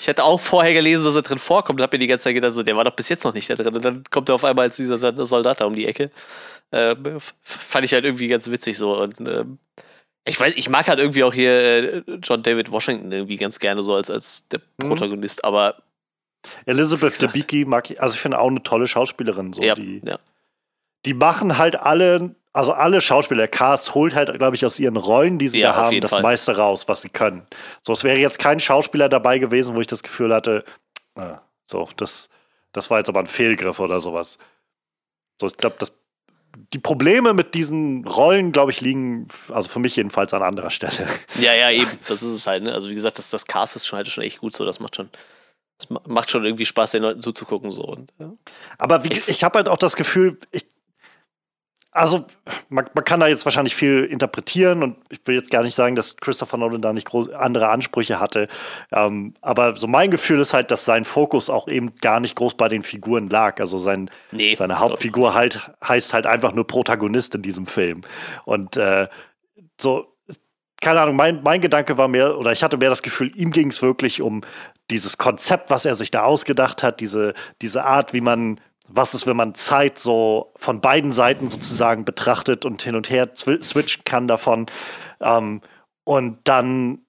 [0.00, 2.34] Ich hatte auch vorher gelesen, dass er drin vorkommt und habe mir die ganze Zeit
[2.34, 3.74] gedacht, so, der war doch bis jetzt noch nicht da drin.
[3.74, 6.10] Und dann kommt er auf einmal als dieser Soldat da um die Ecke.
[6.72, 8.96] Ähm, fand ich halt irgendwie ganz witzig so.
[9.00, 9.58] Und ähm,
[10.24, 13.82] Ich weiß, ich mag halt irgendwie auch hier äh, John David Washington irgendwie ganz gerne
[13.82, 14.88] so als, als der mhm.
[14.88, 15.82] Protagonist, aber.
[16.66, 19.52] Elizabeth Debicki mag ich, also ich finde auch eine tolle Schauspielerin.
[19.52, 20.18] So, ja, die, ja.
[21.04, 25.38] die machen halt alle, also alle Schauspieler, Cast holt halt, glaube ich, aus ihren Rollen,
[25.38, 26.22] die sie ja, da haben, das Fall.
[26.22, 27.46] meiste raus, was sie können.
[27.82, 30.64] So, es wäre jetzt kein Schauspieler dabei gewesen, wo ich das Gefühl hatte,
[31.16, 31.34] äh,
[31.66, 32.28] so, das,
[32.72, 34.38] das war jetzt aber ein Fehlgriff oder sowas.
[35.40, 35.92] So, ich glaube, das
[36.72, 41.06] die Probleme mit diesen Rollen, glaube ich, liegen, also für mich jedenfalls an anderer Stelle.
[41.38, 41.90] Ja, ja, eben.
[42.08, 42.64] Das ist es halt.
[42.64, 42.72] Ne?
[42.72, 44.64] Also wie gesagt, das, das Cast ist schon halt schon echt gut so.
[44.64, 45.08] Das macht schon,
[45.78, 47.84] das macht schon irgendwie Spaß, den Leuten zuzugucken so.
[47.84, 48.32] Und, ja.
[48.78, 50.66] Aber wie, ich, ich habe halt auch das Gefühl, ich,
[51.92, 52.24] also,
[52.68, 55.96] man, man, kann da jetzt wahrscheinlich viel interpretieren und ich will jetzt gar nicht sagen,
[55.96, 58.46] dass Christopher Nolan da nicht groß, andere Ansprüche hatte.
[58.92, 62.54] Ähm, aber so mein Gefühl ist halt, dass sein Fokus auch eben gar nicht groß
[62.54, 63.58] bei den Figuren lag.
[63.58, 68.02] Also sein, nee, seine Hauptfigur halt heißt halt einfach nur Protagonist in diesem Film.
[68.44, 69.08] Und äh,
[69.80, 70.16] so,
[70.80, 73.68] keine Ahnung, mein, mein Gedanke war mehr, oder ich hatte mehr das Gefühl, ihm ging
[73.68, 74.42] es wirklich um
[74.90, 78.60] dieses Konzept, was er sich da ausgedacht hat, diese, diese Art, wie man
[78.92, 83.30] was ist, wenn man Zeit so von beiden Seiten sozusagen betrachtet und hin und her
[83.34, 84.66] switchen kann davon
[85.20, 85.60] ähm,
[86.04, 87.00] und dann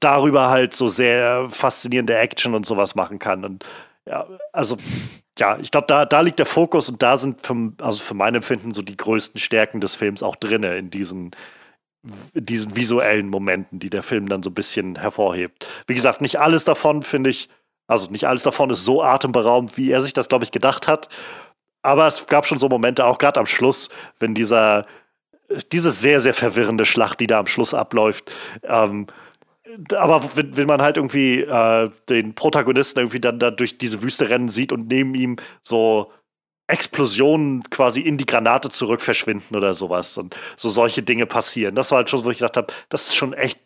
[0.00, 3.44] darüber halt so sehr faszinierende Action und sowas machen kann.
[3.44, 3.64] Und
[4.06, 4.76] ja, also
[5.38, 8.34] ja, ich glaube, da, da liegt der Fokus und da sind für, also für mein
[8.34, 11.32] Empfinden so die größten Stärken des Films auch drinne in diesen,
[12.34, 15.66] in diesen visuellen Momenten, die der Film dann so ein bisschen hervorhebt.
[15.86, 17.48] Wie gesagt, nicht alles davon finde ich
[17.86, 21.08] also nicht alles davon ist so atemberaubend, wie er sich das, glaube ich, gedacht hat.
[21.82, 24.86] Aber es gab schon so Momente, auch gerade am Schluss, wenn dieser,
[25.72, 29.06] diese sehr, sehr verwirrende Schlacht, die da am Schluss abläuft, ähm,
[29.94, 34.28] aber wenn, wenn, man halt irgendwie äh, den Protagonisten irgendwie dann da durch diese Wüste
[34.28, 36.12] rennen sieht und neben ihm so
[36.66, 41.74] Explosionen quasi in die Granate zurück verschwinden oder sowas und so solche Dinge passieren.
[41.74, 43.58] Das war halt schon, wo ich gedacht habe, das ist schon echt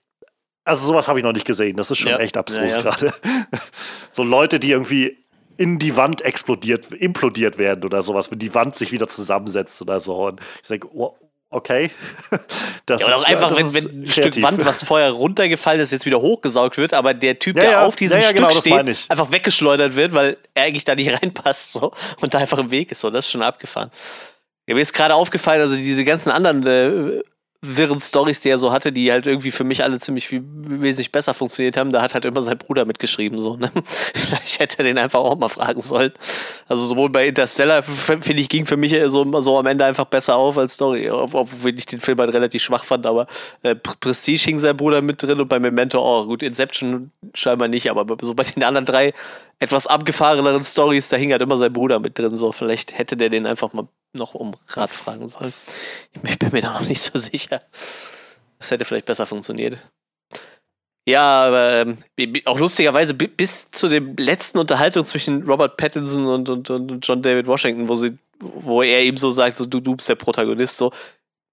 [0.68, 1.76] also sowas habe ich noch nicht gesehen.
[1.76, 2.18] Das ist schon ja.
[2.18, 2.82] echt abstrus ja, ja.
[2.82, 3.12] gerade.
[4.12, 5.16] so Leute, die irgendwie
[5.56, 9.98] in die Wand explodiert, implodiert werden oder sowas, wenn die Wand sich wieder zusammensetzt oder
[9.98, 10.14] so.
[10.26, 11.16] Und ich denke, oh,
[11.50, 11.90] okay.
[12.86, 14.32] Das ja, oder auch ist, einfach, wenn, wenn ein kreativ.
[14.32, 17.96] Stück Wand, was vorher runtergefallen ist, jetzt wieder hochgesaugt wird, aber der Typ, der auf
[17.96, 21.92] diesem Stück genau, steht, einfach weggeschleudert wird, weil er eigentlich da nicht reinpasst so,
[22.22, 23.02] und da einfach im Weg ist.
[23.02, 23.90] So, das ist schon abgefahren.
[24.66, 27.22] Ja, mir ist gerade aufgefallen, also diese ganzen anderen äh,
[27.60, 31.10] wirren Stories, die er so hatte, die halt irgendwie für mich alle ziemlich viel wesentlich
[31.10, 33.72] besser funktioniert haben, da hat halt immer sein Bruder mitgeschrieben, so, ne?
[34.14, 36.12] Vielleicht hätte er den einfach auch mal fragen sollen.
[36.68, 40.36] Also sowohl bei Interstellar, finde ich, ging für mich so, so am Ende einfach besser
[40.36, 43.26] auf als Story, obwohl ich den Film halt relativ schwach fand, aber
[43.62, 46.26] äh, Prestige hing sein Bruder mit drin und bei Memento auch.
[46.26, 49.12] Gut, Inception scheinbar nicht, aber so bei den anderen drei
[49.58, 52.52] etwas abgefahreneren Stories, da hing halt immer sein Bruder mit drin, so.
[52.52, 55.52] Vielleicht hätte der den einfach mal noch um Rat fragen sollen.
[56.24, 57.47] Ich bin mir da noch nicht so sicher.
[58.58, 59.78] Das hätte vielleicht besser funktioniert.
[61.08, 61.86] Ja, aber
[62.18, 67.22] ähm, auch lustigerweise bis zu der letzten Unterhaltung zwischen Robert Pattinson und, und, und John
[67.22, 70.76] David Washington, wo, sie, wo er ihm so sagt, so, du, du bist der Protagonist,
[70.76, 70.92] so,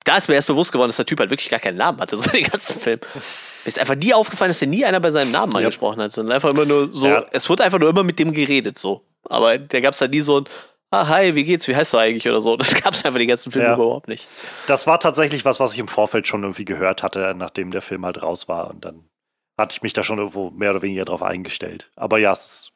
[0.03, 2.17] da ist mir erst bewusst geworden, dass der Typ halt wirklich gar keinen Namen hatte,
[2.17, 2.99] so den ganzen Film.
[3.13, 5.59] Mir ist einfach nie aufgefallen, dass der nie einer bei seinem Namen ja.
[5.59, 7.23] angesprochen hat, sondern einfach immer nur so, ja.
[7.31, 9.05] es wurde einfach nur immer mit dem geredet, so.
[9.29, 10.45] Aber der gab es halt nie so ein,
[10.91, 12.57] ah, hi, wie geht's, wie heißt du eigentlich oder so.
[12.57, 13.75] Das gab es einfach die ganzen Filme ja.
[13.75, 14.27] überhaupt nicht.
[14.67, 18.05] Das war tatsächlich was, was ich im Vorfeld schon irgendwie gehört hatte, nachdem der Film
[18.05, 18.69] halt raus war.
[18.69, 19.09] Und dann
[19.57, 21.91] hatte ich mich da schon irgendwo mehr oder weniger drauf eingestellt.
[21.95, 22.71] Aber ja, es ist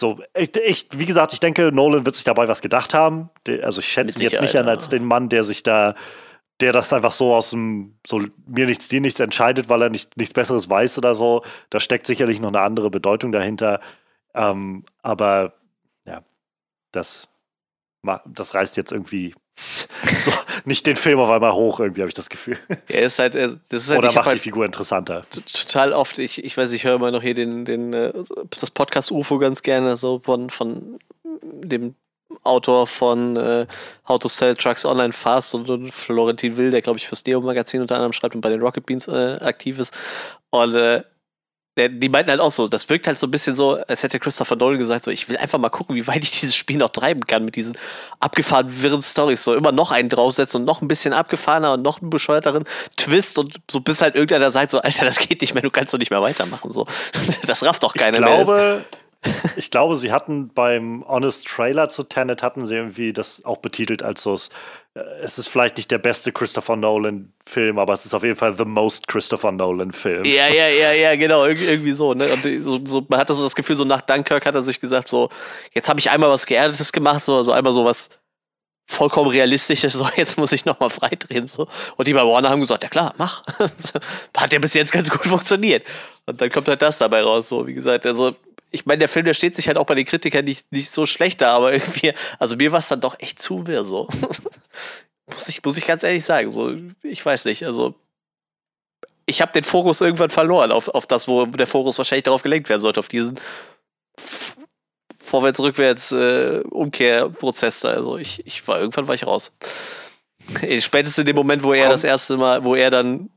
[0.00, 3.28] so, ich, ich, wie gesagt, ich denke, Nolan wird sich dabei was gedacht haben.
[3.62, 5.94] Also ich schätze ihn jetzt nicht an als den Mann, der sich da,
[6.60, 10.16] der das einfach so aus dem, so mir nichts, dir nichts entscheidet, weil er nicht,
[10.16, 11.42] nichts Besseres weiß oder so.
[11.68, 13.80] Da steckt sicherlich noch eine andere Bedeutung dahinter.
[14.34, 15.59] Ähm, aber
[16.92, 17.28] das,
[18.26, 19.34] das reißt jetzt irgendwie
[20.14, 20.32] so,
[20.64, 22.58] nicht den Film auf einmal hoch, irgendwie habe ich das Gefühl.
[22.88, 25.24] Er ist halt, das ist halt, Oder macht die halt Figur interessanter.
[25.52, 28.12] Total oft, ich, ich weiß, ich höre immer noch hier den, den, äh,
[28.58, 30.98] das Podcast UFO ganz gerne, so von, von
[31.42, 31.94] dem
[32.42, 33.66] Autor von äh,
[34.08, 37.82] How to Sell Trucks Online Fast und, und Florentin Will, der glaube ich fürs Neo-Magazin
[37.82, 39.96] unter anderem schreibt und bei den Rocket Beans äh, aktiv ist.
[40.50, 41.02] Und äh,
[41.78, 44.56] die meinten halt auch so, das wirkt halt so ein bisschen so, als hätte Christopher
[44.56, 47.24] Nolan gesagt, so, ich will einfach mal gucken, wie weit ich dieses Spiel noch treiben
[47.24, 47.78] kann mit diesen
[48.18, 49.44] abgefahrenen, wirren Stories.
[49.44, 52.64] So immer noch einen draufsetzen und noch ein bisschen abgefahrener und noch einen bescheuerteren
[52.96, 55.94] Twist und so bis halt irgendeiner sagt so, Alter, das geht nicht mehr, du kannst
[55.94, 56.72] doch nicht mehr weitermachen.
[56.72, 56.86] So.
[57.46, 58.99] Das rafft doch keiner ich glaube, mehr
[59.56, 64.02] ich glaube, sie hatten beim Honest Trailer zu Tenet hatten sie irgendwie das auch betitelt
[64.02, 64.34] als so,
[64.94, 68.36] äh, es ist vielleicht nicht der beste Christopher Nolan Film, aber es ist auf jeden
[68.36, 70.24] Fall the most Christopher Nolan Film.
[70.24, 72.32] Ja, ja, ja, ja, genau, Ir irgendwie so, ne?
[72.32, 75.08] Und so, so, man hatte so das Gefühl, so nach Dunkirk hat er sich gesagt,
[75.08, 75.28] so,
[75.72, 78.08] jetzt habe ich einmal was Geerdetes gemacht, so also einmal so was
[78.90, 81.46] vollkommen realistisch ist, so jetzt muss ich nochmal freidrehen.
[81.46, 81.68] So.
[81.96, 83.44] Und die bei Warner haben gesagt, ja klar, mach.
[84.36, 85.84] Hat ja bis jetzt ganz gut funktioniert.
[86.26, 87.48] Und dann kommt halt das dabei raus.
[87.48, 88.34] So, wie gesagt, also
[88.70, 91.06] ich meine, der Film, der steht sich halt auch bei den Kritikern nicht, nicht so
[91.06, 94.08] schlecht da, aber irgendwie, also mir war es dann doch echt zu wirr so.
[95.26, 96.50] muss, ich, muss ich ganz ehrlich sagen.
[96.50, 97.94] So, ich weiß nicht, also
[99.26, 102.68] ich habe den Fokus irgendwann verloren auf, auf das, wo der Fokus wahrscheinlich darauf gelenkt
[102.68, 103.38] werden sollte, auf diesen
[105.18, 107.88] vorwärts, rückwärts äh, da.
[107.90, 109.52] Also ich, ich war irgendwann war ich raus.
[110.80, 113.30] Spätestens in dem Moment, wo er das erste Mal, wo er dann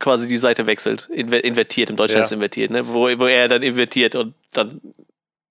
[0.00, 2.24] quasi die Seite wechselt, invertiert, im Deutschen ja.
[2.24, 2.88] ist invertiert, ne?
[2.88, 4.80] wo, wo er dann invertiert und dann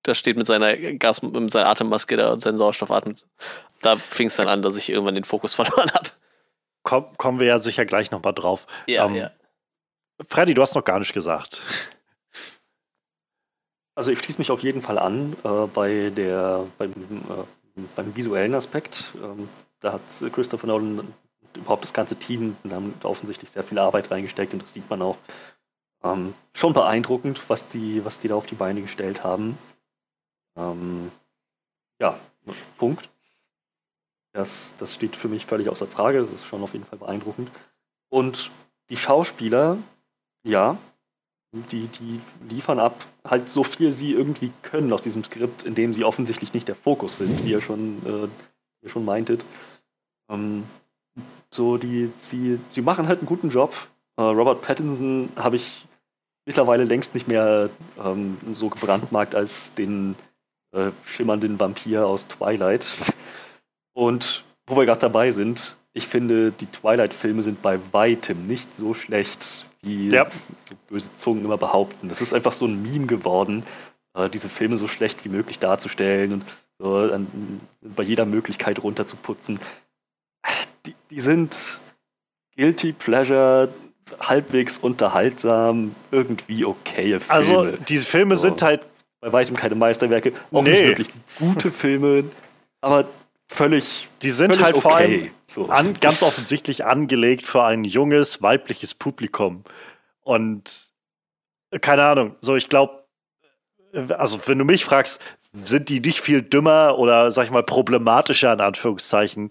[0.04, 3.16] da steht mit seiner Gas, mit seiner Atemmaske da und seinem Sauerstoffatmen.
[3.82, 6.10] Da fing es dann an, dass ich irgendwann den Fokus verloren habe.
[6.84, 8.66] Komm, kommen wir ja sicher gleich nochmal drauf.
[8.88, 9.32] Ja, ähm, ja.
[10.28, 11.62] Freddy, du hast noch gar nicht gesagt.
[13.96, 18.56] Also ich schließe mich auf jeden Fall an äh, bei der, beim, äh, beim visuellen
[18.56, 19.06] Aspekt.
[19.22, 19.50] Ähm,
[19.82, 20.02] da hat
[20.34, 21.14] Christopher Nolan
[21.56, 25.18] überhaupt das ganze Team haben offensichtlich sehr viel Arbeit reingesteckt und das sieht man auch.
[26.04, 29.58] Ähm, schon beeindruckend, was die, was die da auf die Beine gestellt haben.
[30.56, 31.12] Ähm,
[32.00, 32.18] ja,
[32.78, 33.10] Punkt.
[34.32, 36.20] Das, das steht für mich völlig außer Frage.
[36.20, 37.50] Das ist schon auf jeden Fall beeindruckend.
[38.10, 38.52] Und
[38.90, 39.78] die Schauspieler,
[40.44, 40.78] ja,
[41.52, 45.94] die, die liefern ab halt so viel sie irgendwie können aus diesem Skript, in dem
[45.94, 48.28] sie offensichtlich nicht der Fokus sind, wie ihr schon, äh,
[48.84, 49.46] ihr schon meintet.
[50.30, 50.64] Ähm,
[51.52, 53.76] so, die, sie, sie machen halt einen guten Job.
[54.18, 55.86] Äh, Robert Pattinson habe ich
[56.46, 57.70] mittlerweile längst nicht mehr
[58.04, 60.16] ähm, so gebrandmarkt als den
[60.72, 62.86] äh, schimmernden Vampir aus Twilight.
[63.94, 68.94] Und wo wir gerade dabei sind, ich finde, die Twilight-Filme sind bei weitem nicht so
[68.94, 70.26] schlecht, wie ja.
[70.26, 72.10] so böse Zungen immer behaupten.
[72.10, 73.64] Das ist einfach so ein Meme geworden,
[74.14, 76.46] äh, diese Filme so schlecht wie möglich darzustellen und
[76.78, 77.28] so an,
[77.82, 79.60] bei jeder Möglichkeit runterzuputzen.
[80.90, 81.80] Die, die sind
[82.56, 83.70] guilty pleasure,
[84.20, 87.30] halbwegs unterhaltsam, irgendwie okaye Filme.
[87.30, 88.44] Also diese Filme so.
[88.44, 88.88] sind halt
[89.22, 90.72] bei weitem keine Meisterwerke, auch nee.
[90.72, 92.24] nicht wirklich gute Filme,
[92.82, 93.08] aber
[93.48, 94.08] völlig.
[94.24, 94.82] Die sind völlig halt okay.
[94.82, 95.68] vor allem so.
[95.68, 99.64] an, ganz offensichtlich angelegt für ein junges, weibliches Publikum.
[100.22, 100.90] Und
[101.82, 103.04] keine Ahnung, so ich glaube,
[104.18, 105.22] also wenn du mich fragst,
[105.52, 109.50] sind die nicht viel dümmer oder sag ich mal problematischer in Anführungszeichen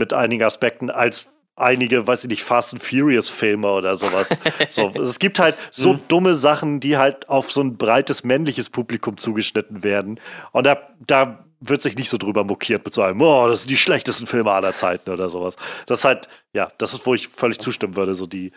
[0.00, 4.30] mit einigen Aspekten als einige, weiß ich nicht, Fast and Furious Filme oder sowas.
[4.70, 6.00] so, es gibt halt so mhm.
[6.08, 10.18] dumme Sachen, die halt auf so ein breites männliches Publikum zugeschnitten werden.
[10.52, 13.70] Und da, da wird sich nicht so drüber mokiert mit so einem, oh, das sind
[13.70, 15.56] die schlechtesten Filme aller Zeiten oder sowas.
[15.86, 18.14] Das ist halt, ja, das ist, wo ich völlig zustimmen würde.
[18.14, 18.52] So die,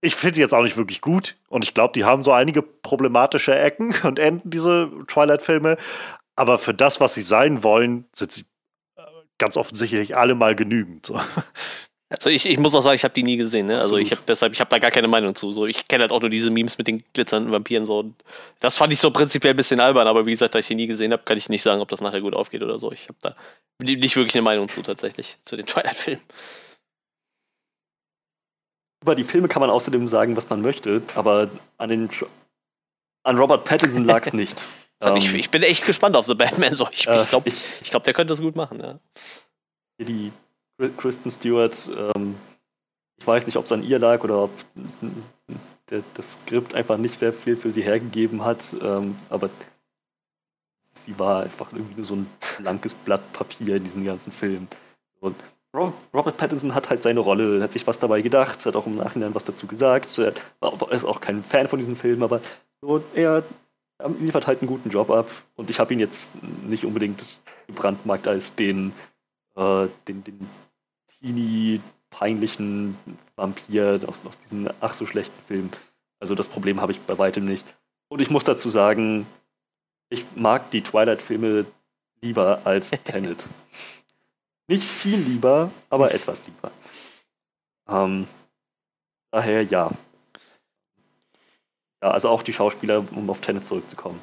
[0.00, 2.62] ich finde sie jetzt auch nicht wirklich gut und ich glaube, die haben so einige
[2.62, 5.76] problematische Ecken und Enden, diese Twilight-Filme.
[6.36, 8.44] Aber für das, was sie sein wollen, sind sie
[9.44, 11.04] ganz offensichtlich alle mal genügend.
[11.04, 11.20] So.
[12.08, 13.66] Also ich, ich muss auch sagen, ich habe die nie gesehen.
[13.66, 13.78] Ne?
[13.78, 15.52] Also ich habe deshalb, ich habe da gar keine Meinung zu.
[15.52, 17.84] So, ich kenne halt auch nur diese Memes mit den glitzernden Vampiren.
[17.84, 18.14] So.
[18.60, 20.86] Das fand ich so prinzipiell ein bisschen albern, aber wie gesagt, da ich die nie
[20.86, 22.90] gesehen habe, kann ich nicht sagen, ob das nachher gut aufgeht oder so.
[22.92, 23.36] Ich habe da
[23.82, 26.22] nicht wirklich eine Meinung zu tatsächlich, zu den Twilight-Filmen.
[29.02, 32.08] Über die Filme kann man außerdem sagen, was man möchte, aber an, den,
[33.24, 34.62] an Robert Pattinson lag es nicht.
[35.10, 36.74] Ähm, ich, ich, bin echt gespannt auf The Batman.
[36.74, 36.88] So.
[36.90, 37.50] Ich, äh, ich glaube,
[37.82, 38.80] glaub, der könnte das gut machen.
[38.80, 38.98] Ja.
[39.98, 40.32] Die
[40.96, 42.34] Kristen Stewart, ähm,
[43.16, 44.50] ich weiß nicht, ob es an ihr lag oder ob
[45.90, 49.50] der, das Skript einfach nicht sehr viel für sie hergegeben hat, ähm, aber
[50.92, 52.26] sie war einfach irgendwie nur so ein
[52.58, 54.68] blankes Blatt Papier in diesem ganzen Film.
[55.20, 55.36] Und
[55.74, 59.34] Robert Pattinson hat halt seine Rolle, hat sich was dabei gedacht, hat auch im Nachhinein
[59.34, 60.18] was dazu gesagt.
[60.18, 60.32] Er
[60.90, 62.40] ist auch kein Fan von diesem Film, aber
[62.80, 63.42] so, er
[64.18, 65.30] liefert halt einen guten Job ab.
[65.56, 66.32] Und ich habe ihn jetzt
[66.66, 68.92] nicht unbedingt gebrandmarkt als den,
[69.56, 70.48] äh, den, den
[71.06, 71.80] teeny,
[72.10, 72.96] peinlichen
[73.36, 75.70] Vampir aus, aus diesen ach so schlechten Filmen.
[76.20, 77.64] Also das Problem habe ich bei weitem nicht.
[78.08, 79.26] Und ich muss dazu sagen,
[80.08, 81.66] ich mag die Twilight-Filme
[82.20, 83.46] lieber als Tenet.
[84.68, 86.70] nicht viel lieber, aber etwas lieber.
[87.88, 88.26] Ähm,
[89.30, 89.90] daher ja.
[92.04, 94.20] Ja, also auch die Schauspieler, um auf Tenet zurückzukommen.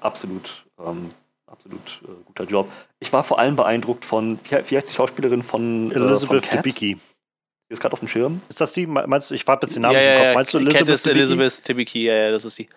[0.00, 1.10] Absolut ähm,
[1.46, 2.72] absolut äh, guter Job.
[3.00, 6.94] Ich war vor allem beeindruckt von, wie, wie heißt die Schauspielerin von Elizabeth äh, Debicki.
[6.94, 8.40] Die ist gerade auf dem Schirm.
[8.48, 8.86] Ist das die?
[8.86, 10.34] Meinst du, ich warte jetzt den Namen ja, ja, im Kopf.
[10.36, 12.68] Meinst du Elizabeth Cat ist Elizabeth Debicki, ja, ja, das ist die.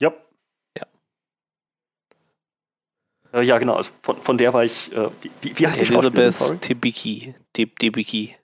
[0.00, 0.14] Ja.
[0.78, 0.86] Ja.
[3.34, 3.74] Äh, ja, genau.
[3.74, 4.90] Also von, von der war ich.
[4.92, 5.10] Äh,
[5.42, 7.34] wie, wie heißt die Elizabeth Debicki.
[7.54, 8.34] Debicki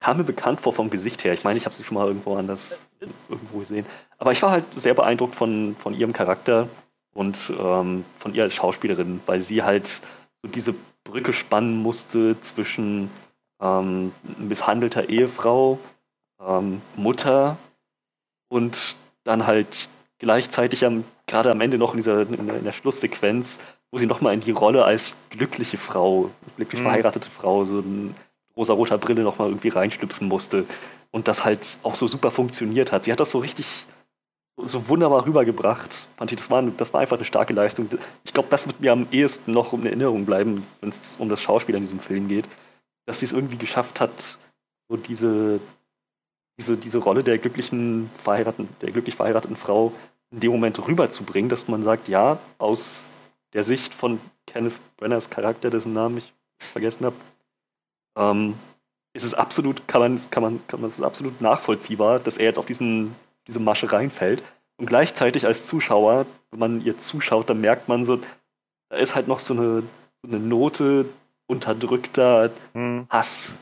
[0.00, 1.34] kam mir bekannt vor vom Gesicht her.
[1.34, 2.80] Ich meine, ich habe sie schon mal irgendwo anders
[3.28, 3.86] irgendwo gesehen.
[4.18, 6.68] Aber ich war halt sehr beeindruckt von, von ihrem Charakter
[7.12, 10.00] und ähm, von ihr als Schauspielerin, weil sie halt
[10.42, 10.74] so diese
[11.04, 13.10] Brücke spannen musste zwischen
[13.60, 15.78] ähm, misshandelter Ehefrau,
[16.40, 17.58] ähm, Mutter
[18.48, 23.58] und dann halt gleichzeitig am, gerade am Ende noch in, dieser, in, der, Schlusssequenz,
[23.90, 26.86] wo sie nochmal in die Rolle als glückliche Frau, glücklich mhm.
[26.86, 28.14] verheiratete Frau, so ein
[28.60, 30.66] rosa-roter Brille nochmal irgendwie reinschlüpfen musste.
[31.10, 33.04] Und das halt auch so super funktioniert hat.
[33.04, 33.86] Sie hat das so richtig
[34.56, 36.08] so wunderbar rübergebracht.
[36.16, 37.88] Fand ich, das war, das war einfach eine starke Leistung.
[38.24, 41.40] Ich glaube, das wird mir am ehesten noch in Erinnerung bleiben, wenn es um das
[41.40, 42.44] Schauspiel in diesem Film geht.
[43.06, 44.38] Dass sie es irgendwie geschafft hat,
[44.88, 45.60] so diese,
[46.58, 49.92] diese, diese Rolle der glücklichen verheirateten, der glücklich verheirateten Frau
[50.30, 53.12] in dem Moment rüberzubringen, dass man sagt, ja, aus
[53.52, 57.16] der Sicht von Kenneth Brenners Charakter, dessen Namen ich vergessen habe,
[58.16, 58.54] ähm,
[59.12, 62.58] ist es absolut, kann man, kann man, kann man es absolut nachvollziehbar, dass er jetzt
[62.58, 63.14] auf diesen,
[63.46, 64.42] diese Masche reinfällt.
[64.76, 68.20] Und gleichzeitig als Zuschauer, wenn man ihr zuschaut, dann merkt man so,
[68.88, 69.82] da ist halt noch so eine,
[70.22, 71.06] so eine Note
[71.46, 73.06] unterdrückter hm.
[73.10, 73.54] Hass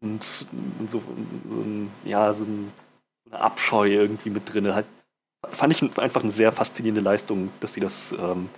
[0.00, 0.46] und,
[0.78, 2.72] und so, ein, ja, so, ein,
[3.24, 4.72] so, eine Abscheu irgendwie mit drin.
[4.72, 4.86] Halt,
[5.50, 8.48] fand ich einfach eine sehr faszinierende Leistung, dass sie das ähm,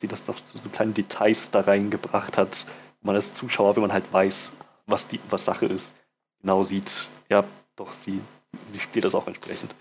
[0.00, 2.66] sie das noch so, so kleine Details da reingebracht hat,
[3.00, 4.52] wo man als Zuschauer, wenn man halt weiß,
[4.88, 5.94] was die, was Sache ist,
[6.40, 7.44] genau sieht, ja,
[7.76, 8.20] doch, sie,
[8.62, 9.74] sie spielt das auch entsprechend.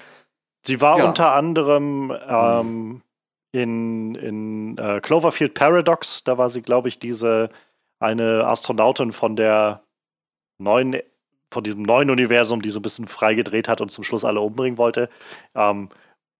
[0.65, 1.05] Sie war ja.
[1.05, 3.01] unter anderem ähm,
[3.51, 7.49] in, in äh, Cloverfield Paradox, da war sie, glaube ich, diese
[7.99, 9.81] eine Astronautin von der
[10.57, 10.97] neuen,
[11.49, 14.77] von diesem neuen Universum, die so ein bisschen freigedreht hat und zum Schluss alle umbringen
[14.77, 15.09] wollte.
[15.55, 15.89] Ähm,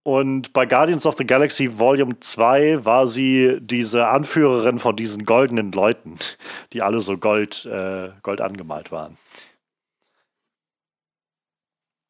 [0.07, 5.73] und bei Guardians of the Galaxy Volume 2 war sie diese Anführerin von diesen goldenen
[5.73, 6.15] Leuten,
[6.71, 9.17] die alle so gold, äh, gold angemalt waren.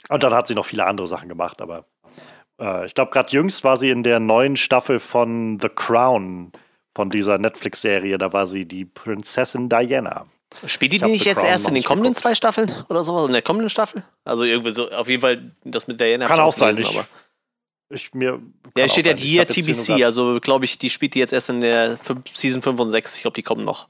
[0.10, 1.86] Und dann hat sie noch viele andere Sachen gemacht, aber
[2.62, 6.52] äh, ich glaube, gerade jüngst war sie in der neuen Staffel von The Crown,
[6.94, 8.20] von dieser Netflix-Serie.
[8.20, 10.28] Da war sie die Prinzessin Diana.
[10.68, 12.22] Spielt die nicht jetzt Crown erst in den kommenden geguckt.
[12.22, 13.26] zwei Staffeln oder so?
[13.26, 14.04] In der kommenden Staffel?
[14.24, 16.28] Also irgendwie so, auf jeden Fall das mit Diana.
[16.28, 17.08] Kann auch sein, gelesen, aber
[17.90, 18.42] ich mir.
[18.76, 21.98] Ja, steht ja hier TBC, also glaube ich, die spielt die jetzt erst in der
[22.34, 23.16] Season 5 und 6.
[23.16, 23.88] Ich glaube, die kommen noch.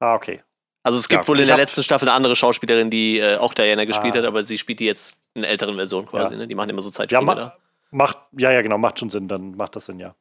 [0.00, 0.42] Ah, okay.
[0.82, 3.54] Also es gibt ja, wohl in der letzten Staffel eine andere Schauspielerin, die äh, auch
[3.54, 4.18] Diana gespielt ah.
[4.18, 6.34] hat, aber sie spielt die jetzt in älteren Version quasi.
[6.34, 6.40] Ja.
[6.40, 6.46] Ne?
[6.46, 7.56] Die machen immer so Zeitsprünge ja, ma da.
[7.90, 10.14] Macht, ja, ja, genau, macht schon Sinn, dann macht das Sinn, ja.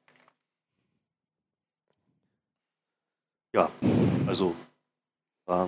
[3.53, 3.69] Ja,
[4.25, 4.55] also
[5.47, 5.65] äh,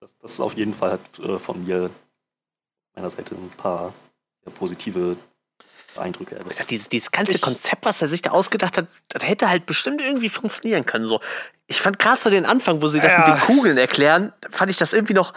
[0.00, 1.90] das, das ist auf jeden Fall hat äh, von mir
[2.94, 3.92] meiner Seite ein paar
[4.54, 5.16] positive
[5.98, 6.70] Eindrücke erweckt.
[6.70, 10.00] Dieses, dieses ganze ich, Konzept, was er sich da ausgedacht hat, das hätte halt bestimmt
[10.00, 11.06] irgendwie funktionieren können.
[11.06, 11.20] So.
[11.66, 13.18] Ich fand gerade so den Anfang, wo sie das ja.
[13.18, 15.32] mit den Kugeln erklären, fand ich das irgendwie noch,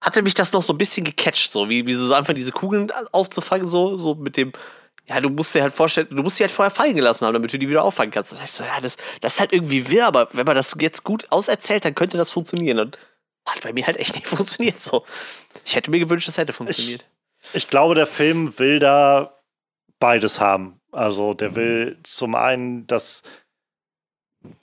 [0.00, 2.52] hatte mich das noch so ein bisschen gecatcht, so wie, wie sie so einfach diese
[2.52, 4.52] Kugeln aufzufangen, so, so mit dem,
[5.06, 7.52] ja, du musst dir halt vorstellen, du musst sie halt vorher fallen gelassen haben, damit
[7.52, 8.32] du die wieder auffangen kannst.
[8.32, 11.04] Und ich so, ja, das, das ist halt irgendwie wirr, aber wenn man das jetzt
[11.04, 12.78] gut auserzählt, dann könnte das funktionieren.
[12.78, 12.98] Und
[13.46, 15.04] hat bei mir halt echt nicht funktioniert so.
[15.64, 17.06] Ich hätte mir gewünscht, es hätte funktioniert.
[17.48, 19.34] Ich, ich glaube, der Film will da
[20.04, 20.78] beides haben.
[20.92, 21.56] Also der mhm.
[21.56, 23.22] will zum einen, dass,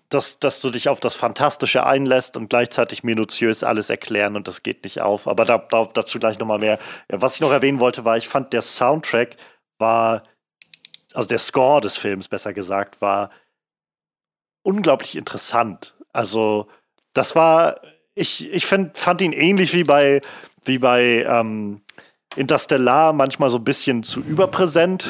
[0.07, 4.61] dass, dass du dich auf das Fantastische einlässt und gleichzeitig minutiös alles erklären und das
[4.61, 5.27] geht nicht auf.
[5.27, 6.77] Aber da, da, dazu gleich nochmal mehr.
[7.11, 9.35] Ja, was ich noch erwähnen wollte, war, ich fand der Soundtrack
[9.80, 10.22] war,
[11.15, 13.31] also der Score des Films besser gesagt, war
[14.61, 15.95] unglaublich interessant.
[16.13, 16.68] Also
[17.13, 17.81] das war,
[18.13, 20.22] ich, ich find, fand ihn ähnlich wie bei,
[20.65, 21.81] wie bei ähm,
[22.36, 25.08] Interstellar manchmal so ein bisschen zu überpräsent.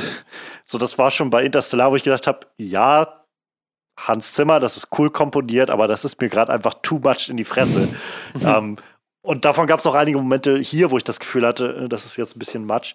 [0.65, 3.25] So, das war schon bei Interstellar, wo ich gedacht habe, ja,
[3.99, 7.37] Hans Zimmer, das ist cool komponiert, aber das ist mir gerade einfach too much in
[7.37, 7.89] die Fresse.
[8.43, 8.77] ähm,
[9.21, 12.05] und davon gab es auch einige Momente hier, wo ich das Gefühl hatte, äh, das
[12.05, 12.93] ist jetzt ein bisschen Matsch.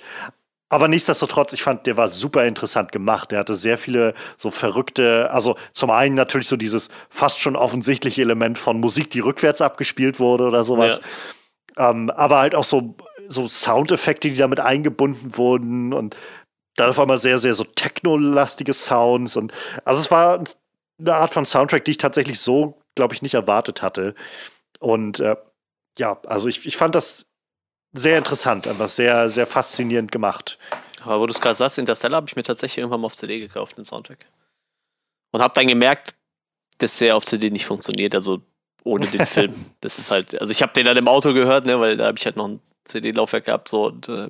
[0.69, 3.31] Aber nichtsdestotrotz, ich fand, der war super interessant gemacht.
[3.31, 8.23] Der hatte sehr viele so verrückte, also zum einen natürlich so dieses fast schon offensichtliche
[8.23, 11.01] Element von Musik, die rückwärts abgespielt wurde oder sowas.
[11.77, 11.91] Ja.
[11.91, 12.97] Ähm, aber halt auch so
[13.29, 16.17] so Soundeffekte, die damit eingebunden wurden und
[16.77, 19.53] dann auf einmal sehr, sehr so technolastige Sounds und
[19.85, 20.45] also es war
[20.99, 24.15] eine Art von Soundtrack, die ich tatsächlich so, glaube ich, nicht erwartet hatte.
[24.79, 25.37] Und äh,
[25.99, 27.27] ja, also ich, ich fand das
[27.93, 30.59] sehr interessant, einfach sehr, sehr faszinierend gemacht.
[31.03, 33.41] Aber wo du es gerade sagst, Interstellar habe ich mir tatsächlich irgendwann mal auf CD
[33.41, 34.27] gekauft, den Soundtrack.
[35.33, 36.15] Und habe dann gemerkt,
[36.79, 38.41] dass der auf CD nicht funktioniert, also
[38.85, 39.55] ohne den Film.
[39.81, 42.19] Das ist halt, also ich habe den dann im Auto gehört, ne, weil da habe
[42.19, 44.29] ich halt noch ein CD-Laufwerk gehabt, so und äh,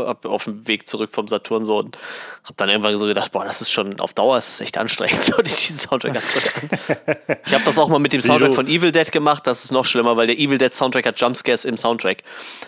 [0.00, 1.98] auf dem Weg zurück vom Saturn so und
[2.44, 5.24] hab dann irgendwann so gedacht, boah, das ist schon auf Dauer, ist das echt anstrengend,
[5.24, 7.38] so diesen Soundtrack anzuhören.
[7.46, 9.84] ich habe das auch mal mit dem Soundtrack von Evil Dead gemacht, das ist noch
[9.84, 12.22] schlimmer, weil der Evil Dead Soundtrack hat Jumpscares im Soundtrack.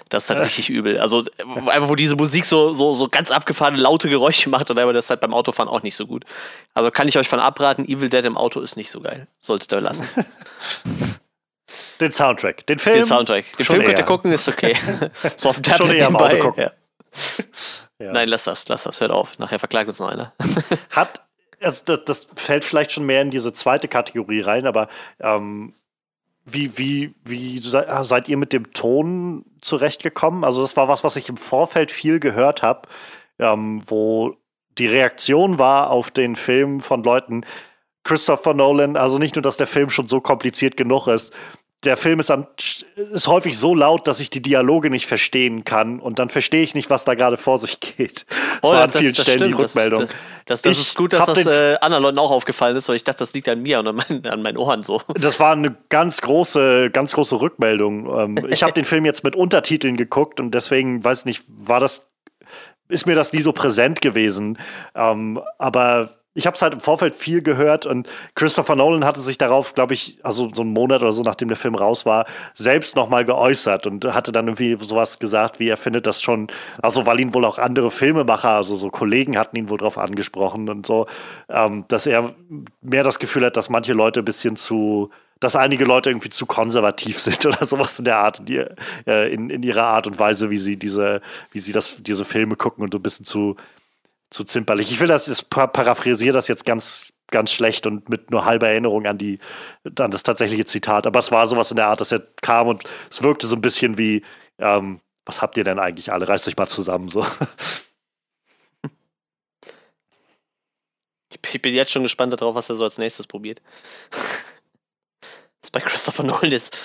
[0.09, 0.99] Das ist halt richtig übel.
[0.99, 1.25] Also
[1.67, 5.07] einfach, wo diese Musik so, so, so ganz abgefahrene, laute Geräusche macht und aber das
[5.07, 6.25] ist halt beim Autofahren auch nicht so gut.
[6.75, 9.27] Also kann ich euch von abraten, Evil Dead im Auto ist nicht so geil.
[9.41, 10.09] Solltet ihr lassen.
[12.01, 12.67] Den Soundtrack.
[12.67, 12.97] Den Film.
[12.97, 13.57] Den Soundtrack.
[13.57, 14.77] Den Film könnt ihr gucken, ist okay.
[15.37, 16.65] so auf dem Tablet schon eher im Auto gucken.
[16.65, 16.71] Ja.
[18.01, 18.13] Ja.
[18.13, 19.39] Nein, lass das, lass das, hört auf.
[19.39, 20.33] Nachher verklagt uns noch einer.
[20.91, 21.21] Hat,
[21.61, 24.89] also das, das, fällt vielleicht schon mehr in diese zweite Kategorie rein, aber
[25.21, 25.75] ähm,
[26.47, 30.45] wie, wie, wie seid ihr mit dem Ton zurechtgekommen?
[30.45, 32.89] Also, das war was, was ich im Vorfeld viel gehört habe,
[33.39, 34.35] ähm, wo
[34.79, 37.45] die Reaktion war auf den Film von Leuten,
[38.03, 41.35] Christopher Nolan, also nicht nur, dass der Film schon so kompliziert genug ist,
[41.85, 42.47] der Film ist, an,
[42.95, 46.75] ist häufig so laut, dass ich die Dialoge nicht verstehen kann und dann verstehe ich
[46.75, 48.27] nicht, was da gerade vor sich geht.
[48.61, 49.59] Das oh, war an vielen das Stellen stimmt.
[49.59, 50.01] die Rückmeldung.
[50.45, 53.05] Das, das, das ist gut, dass das äh, anderen Leuten auch aufgefallen ist, weil ich
[53.05, 55.01] dachte, das liegt an mir und an, mein, an meinen Ohren so.
[55.15, 58.37] Das war eine ganz große, ganz große Rückmeldung.
[58.37, 62.11] Ähm, ich habe den Film jetzt mit Untertiteln geguckt und deswegen, weiß nicht, war das,
[62.89, 64.59] ist mir das nie so präsent gewesen.
[64.95, 69.37] Ähm, aber ich habe es halt im Vorfeld viel gehört und Christopher Nolan hatte sich
[69.37, 72.25] darauf, glaube ich, also so einen Monat oder so, nachdem der Film raus war,
[72.55, 76.47] selbst nochmal geäußert und hatte dann irgendwie sowas gesagt, wie er findet das schon,
[76.81, 80.69] also weil ihn wohl auch andere Filmemacher, also so Kollegen hatten ihn wohl drauf angesprochen
[80.69, 81.07] und so,
[81.49, 82.33] ähm, dass er
[82.81, 86.47] mehr das Gefühl hat, dass manche Leute ein bisschen zu, dass einige Leute irgendwie zu
[86.47, 88.65] konservativ sind oder sowas in der Art, die,
[89.05, 92.55] äh, in, in ihrer Art und Weise, wie sie diese, wie sie das, diese Filme
[92.55, 93.57] gucken und so ein bisschen zu
[94.31, 94.93] zu zimperlich.
[94.93, 99.07] Ich will das, ich paraphrasiere das jetzt ganz, ganz schlecht und mit nur halber Erinnerung
[99.07, 99.39] an die,
[99.99, 101.07] an das tatsächliche Zitat.
[101.07, 103.61] Aber es war sowas in der Art, dass er kam und es wirkte so ein
[103.61, 104.25] bisschen wie,
[104.59, 106.29] ähm, was habt ihr denn eigentlich alle?
[106.29, 107.27] Reißt euch mal zusammen, so.
[111.53, 113.63] Ich bin jetzt schon gespannt darauf, was er so als nächstes probiert.
[114.11, 115.31] das
[115.65, 116.77] ist bei Christopher Nolan jetzt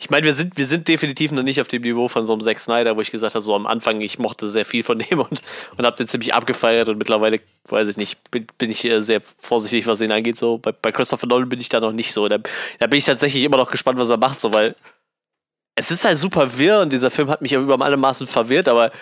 [0.00, 2.40] ich meine, wir sind, wir sind definitiv noch nicht auf dem Niveau von so einem
[2.40, 5.18] Zack Snyder, wo ich gesagt habe, so am Anfang, ich mochte sehr viel von dem
[5.18, 5.42] und,
[5.76, 9.20] und habe den ziemlich abgefeiert und mittlerweile, weiß ich nicht, bin, bin ich äh, sehr
[9.20, 10.36] vorsichtig, was ihn angeht.
[10.36, 12.28] So bei, bei Christopher Nolan bin ich da noch nicht so.
[12.28, 12.38] Da,
[12.78, 14.76] da bin ich tatsächlich immer noch gespannt, was er macht, so weil
[15.74, 18.68] es ist halt super wirr und dieser Film hat mich ja über alle Maßen verwirrt,
[18.68, 18.92] aber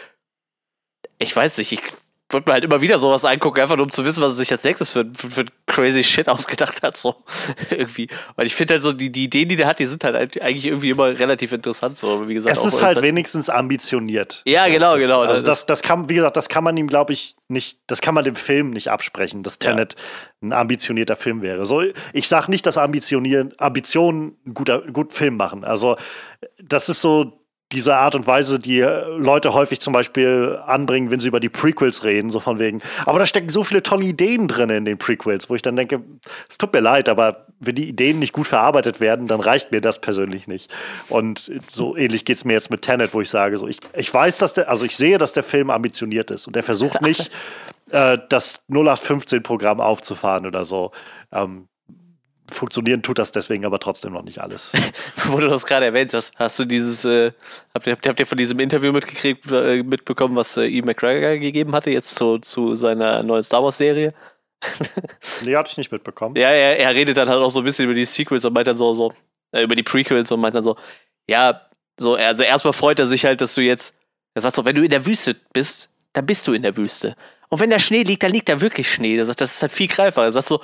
[1.19, 1.81] ich weiß nicht, ich
[2.29, 4.51] würde mir halt immer wieder sowas angucken, einfach nur um zu wissen, was er sich
[4.51, 6.97] als nächstes für, für, für crazy Shit ausgedacht hat.
[6.97, 7.15] So
[7.71, 8.09] irgendwie.
[8.35, 10.67] Weil ich finde halt so, die, die Ideen, die der hat, die sind halt eigentlich
[10.67, 11.97] irgendwie immer relativ interessant.
[11.97, 14.43] So, wie gesagt, es ist halt wenigstens ambitioniert.
[14.45, 15.21] Ja, genau, genau.
[15.21, 18.15] Also das, das kann, wie gesagt, das kann man ihm, glaube ich, nicht, das kann
[18.15, 20.49] man dem Film nicht absprechen, dass Tenet ja.
[20.49, 21.65] ein ambitionierter Film wäre.
[21.65, 21.83] So,
[22.13, 25.65] ich sage nicht, dass Ambitionieren, Ambitionen einen guter, guten Film machen.
[25.65, 25.97] Also,
[26.59, 31.29] das ist so diese Art und Weise, die Leute häufig zum Beispiel anbringen, wenn sie
[31.29, 32.81] über die Prequels reden, so von wegen.
[33.07, 36.03] Aber da stecken so viele tolle Ideen drin in den Prequels, wo ich dann denke,
[36.49, 39.81] es tut mir leid, aber wenn die Ideen nicht gut verarbeitet werden, dann reicht mir
[39.81, 40.73] das persönlich nicht.
[41.09, 44.13] Und so ähnlich geht es mir jetzt mit Tenet, wo ich sage, so ich, ich
[44.15, 47.33] weiß, dass der, also ich sehe, dass der Film ambitioniert ist und er versucht nicht,
[47.91, 50.93] äh, das 0815-Programm aufzufahren oder so.
[51.33, 51.67] Ähm,
[52.51, 54.73] funktionieren tut das deswegen aber trotzdem noch nicht alles.
[55.27, 57.33] Wo du das gerade erwähnt hast, hast du dieses, äh,
[57.75, 60.83] habt, ihr, habt ihr von diesem Interview mitgekriegt, äh, mitbekommen, was äh, E.
[60.83, 64.15] McGregor gegeben hatte, jetzt zu, zu seiner neuen Star Wars-Serie?
[65.45, 66.37] nee, hatte ich nicht mitbekommen.
[66.37, 68.67] Ja, er, er redet dann halt auch so ein bisschen über die Sequels und meint
[68.67, 69.13] dann so, so
[69.53, 70.77] äh, über die Prequels und meint dann so,
[71.29, 71.63] ja,
[71.99, 73.95] so, also erstmal freut er sich halt, dass du jetzt,
[74.35, 77.17] er sagt so, wenn du in der Wüste bist, dann bist du in der Wüste.
[77.49, 79.17] Und wenn da Schnee liegt, dann liegt da wirklich Schnee.
[79.17, 80.25] Er sagt, das ist halt viel greifer.
[80.25, 80.61] Er sagt so,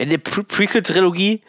[0.00, 1.42] in der Pre Prequel-Trilogie,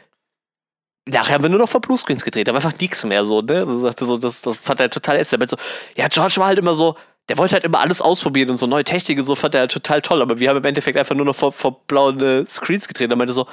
[1.05, 3.65] nachher haben wir nur noch vor Bluescreens gedreht, da war einfach nichts mehr so, ne?
[3.65, 5.49] Das, sagte so, das, das fand er total ätzend.
[5.49, 5.55] So,
[5.95, 6.97] ja, George war halt immer so,
[7.29, 10.01] der wollte halt immer alles ausprobieren und so neue Techniken so fand er halt total
[10.01, 13.09] toll, aber wir haben im Endeffekt einfach nur noch vor, vor blauen äh, Screens gedreht.
[13.09, 13.47] Er meinte so,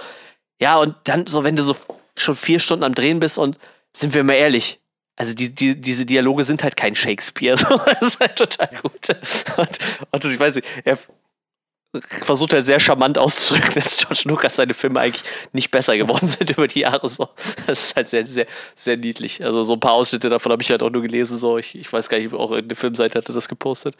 [0.60, 1.76] ja, und dann so, wenn du so
[2.16, 3.56] schon vier Stunden am Drehen bist und
[3.92, 4.80] sind wir mal ehrlich,
[5.14, 7.56] also die, die, diese Dialoge sind halt kein Shakespeare.
[7.68, 7.78] So.
[7.78, 9.08] Das ist halt total gut.
[9.56, 9.78] Und,
[10.10, 10.98] und ich weiß nicht, er,
[12.02, 16.50] versucht halt sehr charmant auszudrücken, dass George Lucas seine Filme eigentlich nicht besser geworden sind
[16.50, 17.08] über die Jahre.
[17.08, 17.28] So.
[17.66, 19.44] Das ist halt sehr, sehr, sehr niedlich.
[19.44, 21.38] Also so ein paar Ausschnitte davon habe ich halt auch nur gelesen.
[21.38, 21.58] So.
[21.58, 23.96] Ich, ich weiß gar nicht, auch in der Filmseite hatte das gepostet.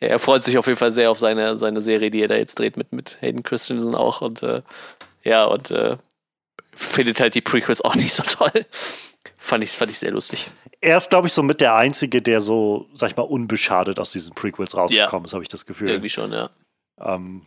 [0.00, 2.58] Er freut sich auf jeden Fall sehr auf seine, seine Serie, die er da jetzt
[2.58, 4.20] dreht mit, mit Hayden Christensen auch.
[4.20, 4.62] Und äh,
[5.22, 5.96] ja, und äh,
[6.74, 8.66] findet halt die Prequels auch nicht so toll.
[9.38, 10.50] Fand ich, fand ich sehr lustig.
[10.80, 14.10] Er ist, glaube ich, so mit der Einzige, der so, sag ich mal, unbeschadet aus
[14.10, 15.26] diesen Prequels rausgekommen ja.
[15.26, 15.90] ist, habe ich das Gefühl.
[15.90, 16.50] Irgendwie schon, ja.
[16.98, 17.46] Ähm,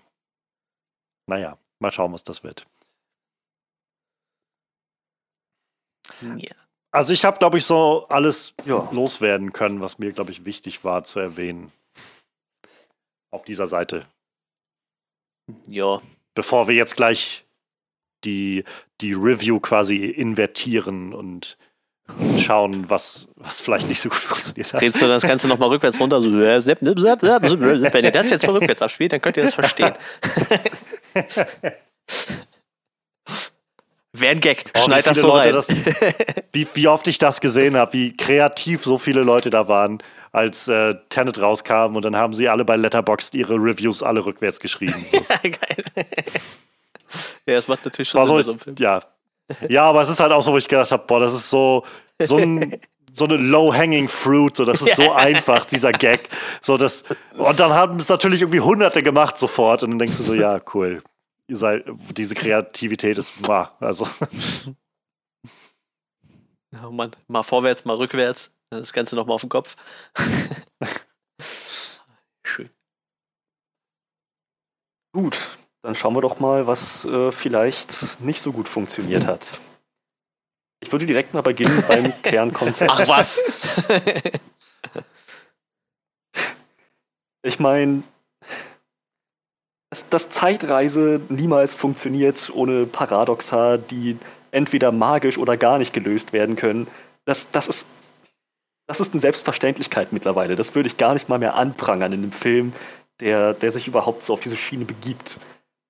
[1.28, 2.68] naja, mal schauen, was das wird.
[6.22, 6.56] Ja.
[6.92, 10.84] Also ich habe, glaube ich, so alles ja, loswerden können, was mir, glaube ich, wichtig
[10.84, 11.72] war zu erwähnen.
[13.32, 14.08] auf dieser Seite.
[15.68, 16.02] Ja.
[16.36, 17.46] Bevor wir jetzt gleich
[18.24, 18.64] die,
[19.02, 21.58] die Review quasi invertieren und
[22.42, 24.82] schauen, was, was vielleicht nicht so gut funktioniert hat.
[24.82, 26.22] Drehst du das Ganze nochmal rückwärts runter?
[26.22, 29.94] So, wenn ihr das jetzt mal rückwärts abspielt, dann könnt ihr das verstehen.
[34.14, 34.64] Wäre ein Gag.
[34.76, 35.52] Oh, Schneid das so rein.
[35.52, 35.68] Das,
[36.54, 39.98] wie, wie, oft ich das gesehen habe, wie kreativ so viele Leute da waren,
[40.32, 44.60] als äh, Tenet rauskam und dann haben sie alle bei Letterboxd ihre Reviews alle rückwärts
[44.60, 45.06] geschrieben.
[45.12, 45.84] ja, geil.
[47.46, 48.76] ja, das macht natürlich schon Sinn so, so Film.
[48.80, 49.02] Ja.
[49.70, 51.84] Ja, aber es ist halt auch so, wo ich gedacht habe, boah, das ist so,
[52.20, 52.80] so ein
[53.16, 56.30] so eine low-hanging fruit, so das ist so einfach, dieser Gag.
[56.62, 57.06] So das,
[57.38, 60.60] und dann haben es natürlich irgendwie Hunderte gemacht sofort und dann denkst du so, ja,
[60.74, 61.02] cool,
[61.48, 61.86] ihr seid,
[62.16, 63.34] diese Kreativität ist,
[63.80, 64.08] also.
[66.84, 69.78] Oh Mann, mal vorwärts, mal rückwärts, das Ganze nochmal auf den Kopf.
[72.44, 72.70] Schön.
[75.14, 75.40] Gut,
[75.86, 79.46] dann schauen wir doch mal, was äh, vielleicht nicht so gut funktioniert hat.
[80.80, 82.92] Ich würde direkt mal beginnen beim Kernkonzept.
[82.92, 83.44] Ach was!
[87.44, 88.02] ich meine,
[89.92, 94.18] dass, dass Zeitreise niemals funktioniert ohne Paradoxa, die
[94.50, 96.88] entweder magisch oder gar nicht gelöst werden können,
[97.26, 97.88] das, das, ist,
[98.88, 100.56] das ist eine Selbstverständlichkeit mittlerweile.
[100.56, 102.74] Das würde ich gar nicht mal mehr anprangern in einem Film,
[103.20, 105.40] der, der sich überhaupt so auf diese Schiene begibt.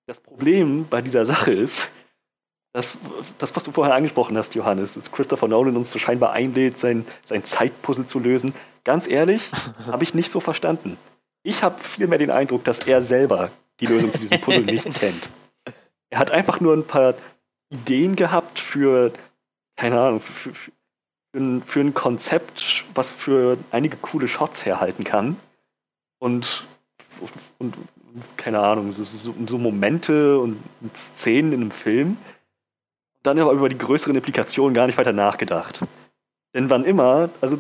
[0.08, 1.90] Das Problem bei dieser Sache ist,
[2.74, 3.00] dass
[3.38, 7.06] das, was du vorher angesprochen hast, Johannes, dass Christopher Nolan uns so scheinbar einlädt, sein,
[7.24, 8.54] sein Zeitpuzzle zu lösen.
[8.84, 9.52] Ganz ehrlich,
[9.88, 10.98] habe ich nicht so verstanden.
[11.42, 13.50] Ich habe vielmehr den Eindruck, dass er selber
[13.80, 15.30] die Lösung zu diesem Puzzle nicht kennt.
[16.10, 17.16] Er hat einfach nur ein paar
[17.70, 19.12] Ideen gehabt für,
[19.76, 20.72] keine Ahnung, für, für,
[21.36, 25.38] ein, für ein Konzept, was für einige coole Shots herhalten kann.
[26.20, 26.66] Und,
[27.58, 27.76] und
[28.38, 30.58] keine Ahnung, so, so, Momente und
[30.96, 32.18] Szenen in einem Film.
[33.24, 35.82] Dann aber über die größeren Implikationen gar nicht weiter nachgedacht.
[36.54, 37.58] Denn wann immer, also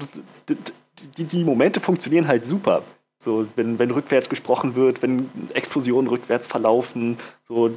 [0.48, 2.84] die, die Momente funktionieren halt super.
[3.18, 7.72] So, wenn, wenn rückwärts gesprochen wird, wenn Explosionen rückwärts verlaufen, so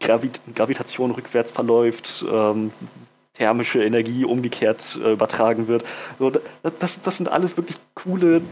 [0.00, 2.70] Gravit Gravitation rückwärts verläuft, ähm,
[3.34, 5.84] thermische Energie umgekehrt äh, übertragen wird.
[6.18, 6.32] So,
[6.62, 8.42] das, das sind alles wirklich coole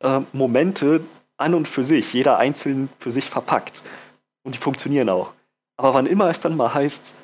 [0.00, 1.00] äh, Momente
[1.36, 3.82] an und für sich, jeder einzeln für sich verpackt.
[4.44, 5.32] Und die funktionieren auch.
[5.76, 7.14] Aber wann immer es dann mal heißt,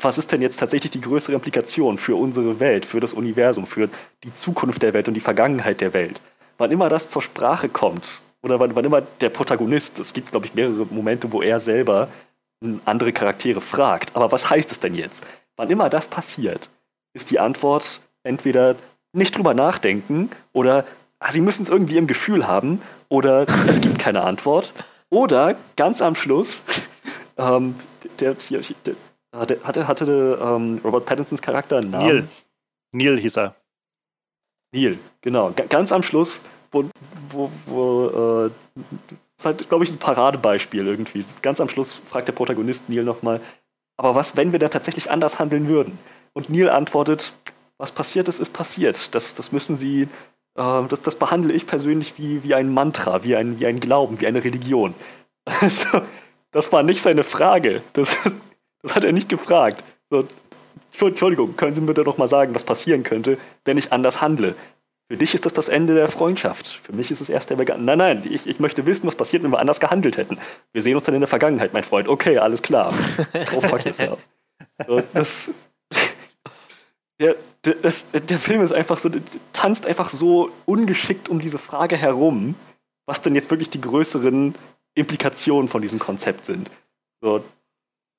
[0.00, 3.88] was ist denn jetzt tatsächlich die größere Implikation für unsere Welt, für das Universum, für
[4.22, 6.20] die Zukunft der Welt und die Vergangenheit der Welt?
[6.62, 10.46] wann immer das zur Sprache kommt, oder wann, wann immer der Protagonist, es gibt, glaube
[10.46, 12.08] ich, mehrere Momente, wo er selber
[12.84, 15.24] andere Charaktere fragt, aber was heißt es denn jetzt?
[15.56, 16.70] Wann immer das passiert,
[17.12, 18.76] ist die Antwort entweder
[19.12, 20.84] nicht drüber nachdenken oder
[21.30, 24.72] sie müssen es irgendwie im Gefühl haben oder es gibt keine Antwort
[25.10, 26.62] oder ganz am Schluss
[27.36, 27.74] ähm,
[28.20, 28.60] der, der,
[29.44, 32.06] der, hatte, hatte ähm, Robert Pattinsons Charakter einen Namen?
[32.06, 32.28] Neil.
[32.92, 33.54] Neil hieß er.
[34.72, 35.50] Neil, genau.
[35.50, 36.84] G ganz am Schluss, wo,
[37.28, 38.50] wo, wo äh,
[39.08, 41.24] das ist halt, glaube ich, ein Paradebeispiel irgendwie.
[41.42, 43.40] Ganz am Schluss fragt der Protagonist Neil nochmal,
[43.96, 45.98] aber was, wenn wir da tatsächlich anders handeln würden?
[46.32, 47.32] Und Neil antwortet,
[47.78, 49.14] was passiert ist, ist passiert.
[49.14, 50.08] Das, das müssen Sie,
[50.54, 54.26] das, das behandle ich persönlich wie, wie ein Mantra, wie ein, wie ein Glauben, wie
[54.26, 54.94] eine Religion.
[55.44, 56.02] Also,
[56.52, 57.82] das war nicht seine Frage.
[57.94, 58.16] Das,
[58.82, 59.82] das hat er nicht gefragt.
[60.08, 60.24] So,
[61.00, 64.54] Entschuldigung, können Sie mir doch mal sagen, was passieren könnte, wenn ich anders handle?
[65.08, 66.66] Für dich ist das das Ende der Freundschaft.
[66.66, 67.84] Für mich ist es erst der Vegan.
[67.84, 70.38] Nein, nein, ich, ich möchte wissen, was passiert, wenn wir anders gehandelt hätten.
[70.72, 72.08] Wir sehen uns dann in der Vergangenheit, mein Freund.
[72.08, 72.94] Okay, alles klar.
[73.54, 74.20] Oh, fuck yourself.
[74.86, 75.50] So, das,
[77.20, 79.08] der, das, der Film ist einfach so,
[79.52, 82.56] tanzt einfach so ungeschickt um diese Frage herum,
[83.06, 84.54] was denn jetzt wirklich die größeren
[84.94, 86.70] Implikationen von diesem Konzept sind.
[87.20, 87.42] So,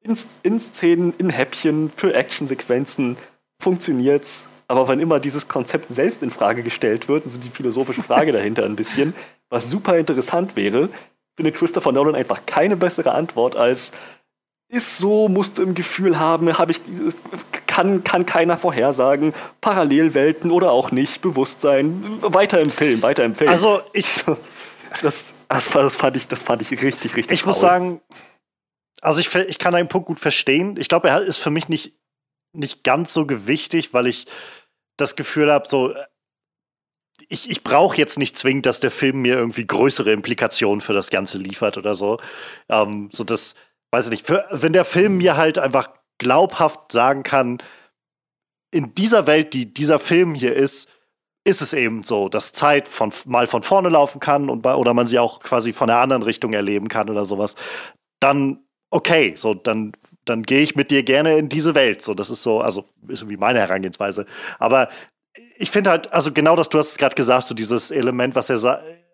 [0.01, 3.17] in, in Szenen, in Häppchen, für Actionsequenzen
[3.61, 4.49] funktioniert's.
[4.67, 8.63] Aber wenn immer dieses Konzept selbst in Frage gestellt wird, also die philosophische Frage dahinter
[8.63, 9.13] ein bisschen,
[9.49, 10.89] was super interessant wäre,
[11.35, 13.91] findet Christopher Nolan einfach keine bessere Antwort als
[14.73, 16.81] ist so, musst du im Gefühl haben, habe ich,
[17.67, 23.51] kann, kann keiner vorhersagen, Parallelwelten oder auch nicht, Bewusstsein, weiter im Film, weiter im Film.
[23.51, 24.07] Also ich,
[25.01, 27.31] das, das, das fand ich, das fand ich richtig, richtig.
[27.31, 27.51] Ich faul.
[27.51, 28.01] muss sagen,
[29.01, 30.75] also ich, ich kann einen Punkt gut verstehen.
[30.77, 31.93] Ich glaube, er ist für mich nicht,
[32.53, 34.25] nicht ganz so gewichtig, weil ich
[34.97, 35.93] das Gefühl habe, so,
[37.29, 41.11] ich, ich brauche jetzt nicht zwingend, dass der Film mir irgendwie größere Implikationen für das
[41.11, 42.17] Ganze liefert oder so.
[42.69, 43.53] Ähm, so das,
[43.93, 47.59] weiß ich nicht, für, wenn der Film mir halt einfach glaubhaft sagen kann,
[48.71, 50.89] in dieser Welt, die dieser Film hier ist,
[51.45, 55.05] ist es eben so, dass Zeit von, mal von vorne laufen kann und oder man
[55.05, 57.53] sie auch quasi von der anderen Richtung erleben kann oder sowas,
[58.19, 59.91] dann okay, so dann
[60.25, 62.01] dann gehe ich mit dir gerne in diese Welt.
[62.01, 64.25] So, das ist so, also ist irgendwie meine Herangehensweise.
[64.57, 64.89] Aber
[65.57, 68.49] ich finde halt, also genau das, du hast es gerade gesagt, so dieses Element, was
[68.49, 68.57] er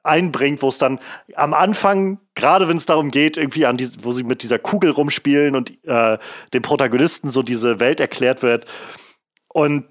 [0.04, 1.00] einbringt, wo es dann
[1.36, 4.92] am Anfang, gerade wenn es darum geht, irgendwie an die, wo sie mit dieser Kugel
[4.92, 6.18] rumspielen und äh,
[6.54, 8.66] dem Protagonisten so diese Welt erklärt wird.
[9.48, 9.86] Und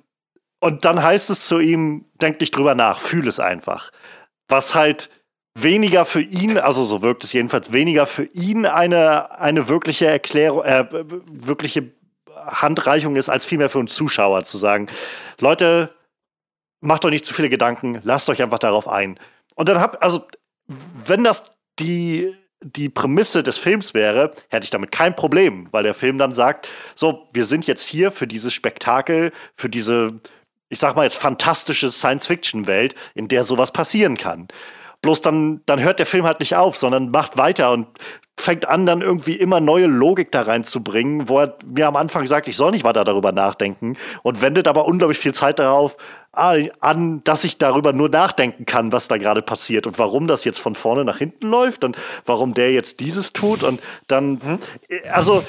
[0.60, 3.90] und dann heißt es zu ihm, denk nicht drüber nach, fühl es einfach.
[4.48, 5.10] Was halt
[5.55, 10.64] weniger für ihn, also so wirkt es jedenfalls, weniger für ihn eine, eine wirkliche Erklärung,
[10.64, 10.86] äh,
[11.30, 11.93] wirkliche
[12.35, 14.89] Handreichung ist, als vielmehr für uns Zuschauer zu sagen,
[15.40, 15.94] Leute,
[16.80, 19.18] macht euch nicht zu viele Gedanken, lasst euch einfach darauf ein.
[19.59, 20.26] Und dann habt, also,
[21.05, 21.44] wenn das
[21.78, 26.32] die, die Prämisse des Films wäre, hätte ich damit kein Problem, weil der Film dann
[26.32, 30.20] sagt, so, wir sind jetzt hier für dieses Spektakel, für diese
[30.68, 34.48] ich sag mal jetzt, fantastische Science-Fiction-Welt, in der sowas passieren kann.
[35.02, 37.89] Bloß dann, dann hört der Film halt nicht auf, sondern macht weiter und
[38.40, 42.48] fängt an, dann irgendwie immer neue Logik da reinzubringen, wo er mir am Anfang sagt,
[42.48, 45.97] ich soll nicht weiter darüber nachdenken und wendet aber unglaublich viel Zeit darauf
[46.32, 50.60] an, dass ich darüber nur nachdenken kann, was da gerade passiert und warum das jetzt
[50.60, 54.59] von vorne nach hinten läuft und warum der jetzt dieses tut und dann, hm,
[55.12, 55.44] also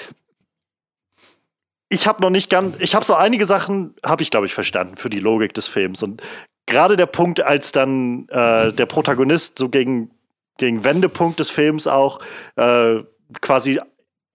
[1.90, 4.96] ich habe noch nicht ganz, ich habe so einige Sachen, habe ich glaube ich verstanden
[4.96, 6.24] für die Logik des Films und
[6.66, 10.12] gerade der Punkt, als dann äh, der Protagonist so gegen
[10.60, 12.20] gegen Wendepunkt des Films auch
[12.56, 12.98] äh,
[13.42, 13.80] quasi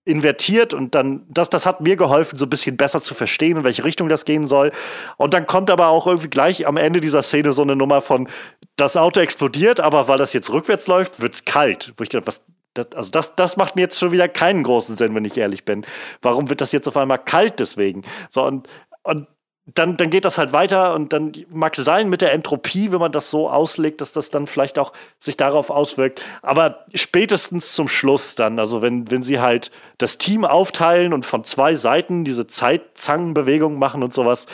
[0.05, 3.65] invertiert und dann, das, das hat mir geholfen, so ein bisschen besser zu verstehen, in
[3.65, 4.71] welche Richtung das gehen soll.
[5.17, 8.29] Und dann kommt aber auch irgendwie gleich am Ende dieser Szene so eine Nummer von,
[8.77, 11.95] das Auto explodiert, aber weil das jetzt rückwärts läuft, wird's kalt.
[11.97, 12.43] Wo ich dachte, was,
[12.75, 15.65] das, also das, das macht mir jetzt schon wieder keinen großen Sinn, wenn ich ehrlich
[15.65, 15.87] bin.
[16.21, 18.03] Warum wird das jetzt auf einmal kalt deswegen?
[18.29, 18.69] So, und,
[19.05, 19.27] und
[19.67, 23.13] dann, dann geht das halt weiter und dann mag sein mit der Entropie, wenn man
[23.13, 26.23] das so auslegt, dass das dann vielleicht auch sich darauf auswirkt.
[26.43, 31.45] Aber spätestens zum Schluss dann, also wenn, wenn sie halt das Team aufteilen und von
[31.45, 34.47] zwei Seiten diese Zeitzangenbewegung machen und sowas,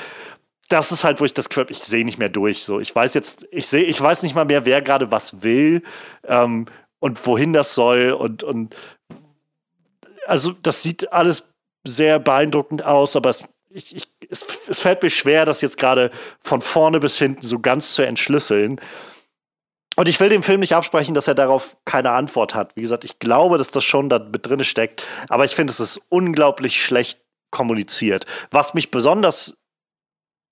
[0.69, 2.63] das ist halt, wo ich das Gefühl ich sehe nicht mehr durch.
[2.63, 5.83] So, ich weiß jetzt, ich sehe, ich weiß nicht mal mehr, wer gerade was will.
[6.25, 6.67] Ähm,
[7.01, 8.77] und wohin das soll und, und
[10.27, 11.49] also das sieht alles
[11.85, 16.11] sehr beeindruckend aus, aber es, ich, ich, es, es fällt mir schwer, das jetzt gerade
[16.41, 18.81] von vorne bis hinten so ganz zu entschlüsseln.
[19.97, 22.77] Und ich will dem Film nicht absprechen, dass er darauf keine Antwort hat.
[22.77, 25.81] Wie gesagt, ich glaube, dass das schon da mit drin steckt, aber ich finde, es
[25.81, 27.21] ist unglaublich schlecht
[27.51, 28.27] kommuniziert.
[28.51, 29.57] Was mich besonders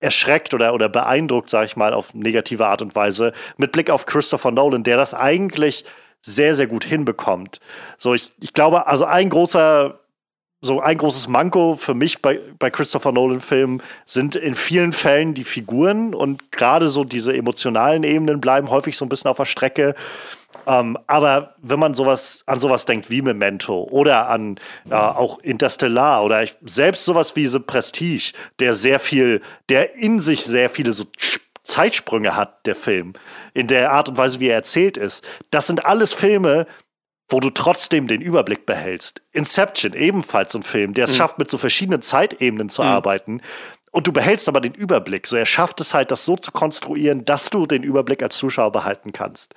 [0.01, 4.05] erschreckt oder, oder beeindruckt, sage ich mal, auf negative Art und Weise, mit Blick auf
[4.05, 5.83] Christopher Nolan, der das eigentlich
[6.21, 7.59] sehr, sehr gut hinbekommt.
[7.97, 9.99] So, ich, ich glaube, also ein großer,
[10.61, 15.45] so ein großes Manko für mich bei, bei Christopher Nolan-Filmen sind in vielen Fällen die
[15.45, 19.95] Figuren und gerade so diese emotionalen Ebenen bleiben häufig so ein bisschen auf der Strecke.
[20.67, 24.57] Ähm, aber wenn man sowas an sowas denkt wie Memento oder an
[24.89, 30.19] äh, auch Interstellar oder ich, selbst sowas wie The Prestige, der sehr viel, der in
[30.19, 31.05] sich sehr viele so
[31.63, 33.13] Zeitsprünge hat, der Film,
[33.53, 35.23] in der Art und Weise, wie er erzählt ist.
[35.51, 36.65] Das sind alles Filme,
[37.29, 39.21] wo du trotzdem den Überblick behältst.
[39.31, 41.17] Inception, ebenfalls ein Film, der es mhm.
[41.17, 42.89] schafft, mit so verschiedenen Zeitebenen zu mhm.
[42.89, 43.41] arbeiten.
[43.91, 45.27] Und du behältst aber den Überblick.
[45.27, 48.71] So, er schafft es halt, das so zu konstruieren, dass du den Überblick als Zuschauer
[48.71, 49.53] behalten kannst.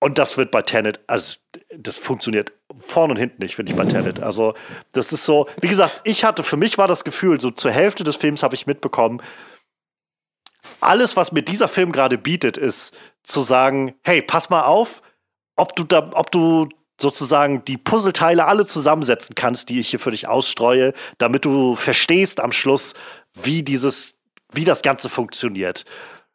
[0.00, 1.38] Und das wird bei Tenet, also
[1.76, 4.22] das funktioniert vorne und hinten nicht, finde ich bei Tenet.
[4.22, 4.54] Also
[4.92, 8.04] das ist so, wie gesagt, ich hatte, für mich war das Gefühl, so zur Hälfte
[8.04, 9.20] des Films habe ich mitbekommen,
[10.80, 15.02] alles, was mir dieser Film gerade bietet, ist zu sagen, hey, pass mal auf,
[15.56, 16.68] ob du da, ob du
[17.00, 22.40] sozusagen die Puzzleteile alle zusammensetzen kannst, die ich hier für dich ausstreue, damit du verstehst
[22.40, 22.94] am Schluss,
[23.34, 24.16] wie dieses,
[24.52, 25.84] wie das Ganze funktioniert.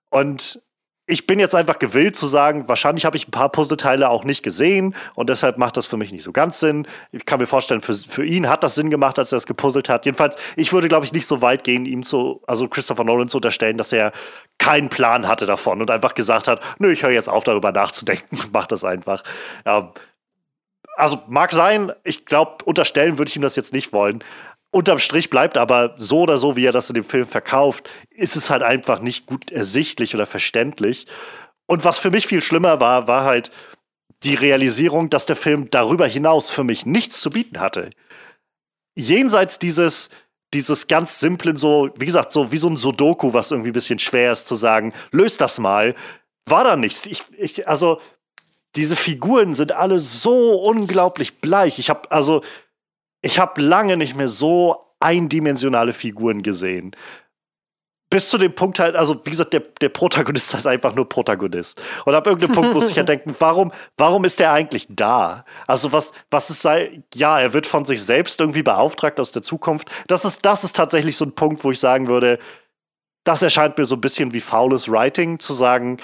[0.09, 0.61] Und
[1.05, 4.41] ich bin jetzt einfach gewillt zu sagen, wahrscheinlich habe ich ein paar Puzzleteile auch nicht
[4.41, 6.87] gesehen und deshalb macht das für mich nicht so ganz Sinn.
[7.11, 9.89] Ich kann mir vorstellen, für, für ihn hat das Sinn gemacht, als er es gepuzzelt
[9.89, 10.05] hat.
[10.05, 13.37] Jedenfalls, ich würde, glaube ich, nicht so weit gehen, ihm zu, also Christopher Nolan zu
[13.37, 14.13] unterstellen, dass er
[14.59, 18.39] keinen Plan hatte davon und einfach gesagt hat, nö, ich höre jetzt auf, darüber nachzudenken
[18.53, 19.23] mach das einfach.
[19.65, 19.91] Ja,
[20.95, 24.23] also mag sein, ich glaube, unterstellen würde ich ihm das jetzt nicht wollen.
[24.71, 28.35] Unterm Strich bleibt aber so oder so, wie er das in dem Film verkauft, ist
[28.35, 31.05] es halt einfach nicht gut ersichtlich oder verständlich.
[31.67, 33.51] Und was für mich viel schlimmer war, war halt
[34.23, 37.91] die Realisierung, dass der Film darüber hinaus für mich nichts zu bieten hatte.
[38.95, 40.09] Jenseits dieses,
[40.53, 43.99] dieses ganz simplen, so, wie gesagt, so wie so ein Sudoku, was irgendwie ein bisschen
[43.99, 45.93] schwer ist zu sagen, löst das mal,
[46.45, 47.05] war da nichts.
[47.05, 47.99] Ich, ich, also,
[48.75, 51.79] diese Figuren sind alle so unglaublich bleich.
[51.79, 52.41] Ich habe also
[53.21, 56.95] ich habe lange nicht mehr so eindimensionale Figuren gesehen.
[58.09, 61.09] bis zu dem Punkt halt, also wie gesagt, der, der Protagonist ist halt einfach nur
[61.09, 61.81] Protagonist.
[62.05, 65.45] Und ab irgendeinem Punkt muss ich ja denken, warum, warum ist der eigentlich da?
[65.65, 69.41] Also was, was ist sei, ja, er wird von sich selbst irgendwie beauftragt aus der
[69.41, 69.89] Zukunft.
[70.07, 72.37] Das ist, das ist tatsächlich so ein Punkt, wo ich sagen würde,
[73.23, 75.97] das erscheint mir so ein bisschen wie faules Writing, zu sagen,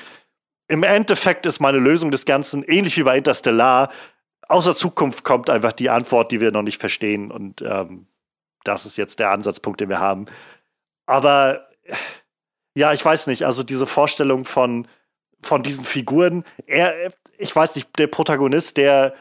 [0.69, 3.91] im Endeffekt ist meine Lösung des Ganzen ähnlich wie bei Interstellar.
[4.47, 7.31] Aus der Zukunft kommt einfach die Antwort, die wir noch nicht verstehen.
[7.31, 8.07] Und ähm,
[8.63, 10.27] das ist jetzt der Ansatzpunkt, den wir haben.
[11.07, 11.67] Aber
[12.75, 14.87] ja, ich weiß nicht, also diese Vorstellung von,
[15.41, 19.15] von diesen Figuren, er, ich weiß nicht, der Protagonist, der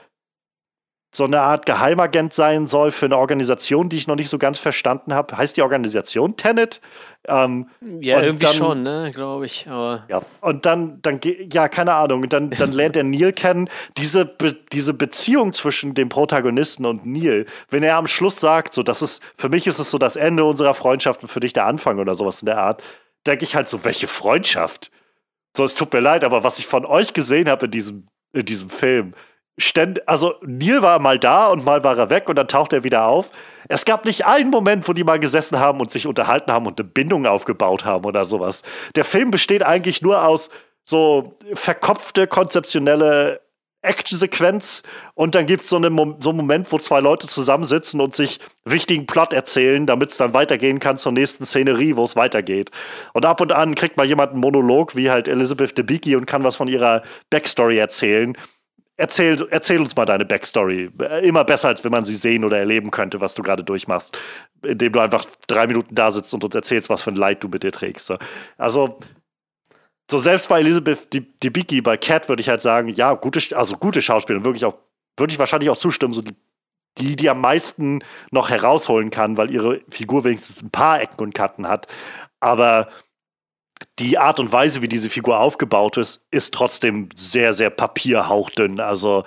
[1.19, 4.57] so eine Art Geheimagent sein soll für eine Organisation, die ich noch nicht so ganz
[4.57, 5.37] verstanden habe.
[5.37, 6.81] Heißt die Organisation Tenet?
[7.27, 9.67] Ähm, ja, irgendwie dann, schon, ne, glaube ich.
[9.69, 11.19] Aber ja, und dann, dann,
[11.53, 12.23] ja, keine Ahnung.
[12.23, 13.69] Und dann, dann lernt er Neil kennen.
[13.97, 18.85] Diese, Be diese Beziehung zwischen dem Protagonisten und Neil, wenn er am Schluss sagt, so,
[18.85, 21.67] das ist, für mich ist es so das Ende unserer Freundschaft und für dich der
[21.67, 22.83] Anfang oder sowas in der Art,
[23.27, 24.93] denke ich halt so, welche Freundschaft?
[25.57, 28.45] So, es tut mir leid, aber was ich von euch gesehen habe in diesem, in
[28.45, 29.15] diesem Film,
[29.59, 32.85] ständ, also Neil war mal da und mal war er weg und dann taucht er
[32.85, 33.31] wieder auf.
[33.69, 36.81] Es gab nicht einen Moment, wo die mal gesessen haben und sich unterhalten haben und
[36.81, 38.63] eine Bindung aufgebaut haben oder sowas.
[38.95, 40.49] Der Film besteht eigentlich nur aus
[40.85, 43.41] so verkopfte, konzeptionelle
[43.83, 44.83] Actionsequenz
[45.15, 48.41] und dann gibt es so, eine, so einen Moment, wo zwei Leute zusammensitzen und sich
[48.65, 52.71] wichtigen Plot erzählen, damit es dann weitergehen kann zur nächsten Szenerie, wo es weitergeht.
[53.13, 56.43] Und ab und an kriegt mal jemand einen Monolog, wie halt Elizabeth Debicki und kann
[56.43, 58.37] was von ihrer Backstory erzählen.
[59.01, 60.91] Erzähl, erzähl uns mal deine Backstory.
[61.23, 64.21] Immer besser, als wenn man sie sehen oder erleben könnte, was du gerade durchmachst.
[64.65, 67.49] Indem du einfach drei Minuten da sitzt und uns erzählst, was für ein Leid du
[67.49, 68.13] mit dir trägst.
[68.57, 68.99] Also,
[70.11, 71.09] so selbst bei Elizabeth
[71.45, 74.75] Debicki, bei Cat würde ich halt sagen, ja, gute, also gute Schauspielerin, wirklich auch,
[75.17, 76.23] würde ich wahrscheinlich auch zustimmen, so
[76.99, 78.03] die, die, am meisten
[78.33, 81.87] noch herausholen kann, weil ihre Figur wenigstens ein paar Ecken und Kanten hat.
[82.41, 82.89] Aber
[83.99, 88.81] die Art und Weise, wie diese Figur aufgebaut ist, ist trotzdem sehr, sehr papierhauchdünn.
[88.81, 89.25] Also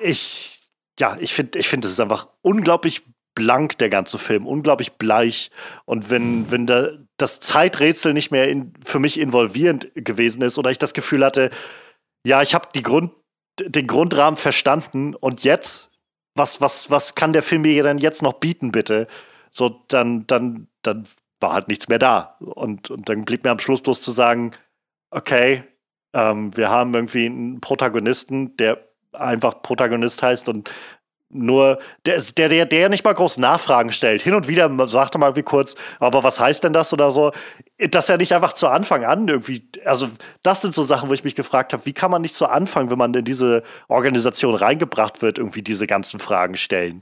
[0.00, 0.60] ich,
[0.98, 3.02] ja, ich finde, ich finde, es ist einfach unglaublich
[3.34, 5.50] blank, der ganze Film, unglaublich bleich.
[5.84, 10.70] Und wenn, wenn da das Zeiträtsel nicht mehr in, für mich involvierend gewesen ist oder
[10.70, 11.50] ich das Gefühl hatte,
[12.26, 13.12] ja, ich habe Grund,
[13.60, 15.90] den Grundrahmen verstanden und jetzt,
[16.34, 19.06] was, was, was kann der Film mir denn jetzt noch bieten, bitte?
[19.50, 21.04] So, dann, dann, dann
[21.42, 22.36] war halt nichts mehr da.
[22.40, 24.52] Und, und dann blieb mir am Schluss bloß zu sagen,
[25.10, 25.64] okay,
[26.14, 28.78] ähm, wir haben irgendwie einen Protagonisten, der
[29.12, 30.70] einfach Protagonist heißt und
[31.34, 34.22] nur der, der, der, der nicht mal groß Nachfragen stellt.
[34.22, 37.32] Hin und wieder sagt er mal wie kurz, aber was heißt denn das oder so?
[37.78, 40.08] Dass er nicht einfach zu Anfang an irgendwie, also
[40.42, 42.90] das sind so Sachen, wo ich mich gefragt habe, wie kann man nicht zu Anfang,
[42.90, 47.00] wenn man in diese Organisation reingebracht wird, irgendwie diese ganzen Fragen stellen?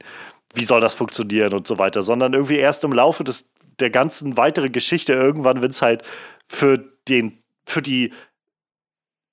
[0.55, 3.47] Wie soll das funktionieren und so weiter, sondern irgendwie erst im Laufe des
[3.81, 6.03] der ganzen weiteren Geschichte irgendwann, wenn es halt
[6.47, 6.79] für
[7.09, 8.13] den, für die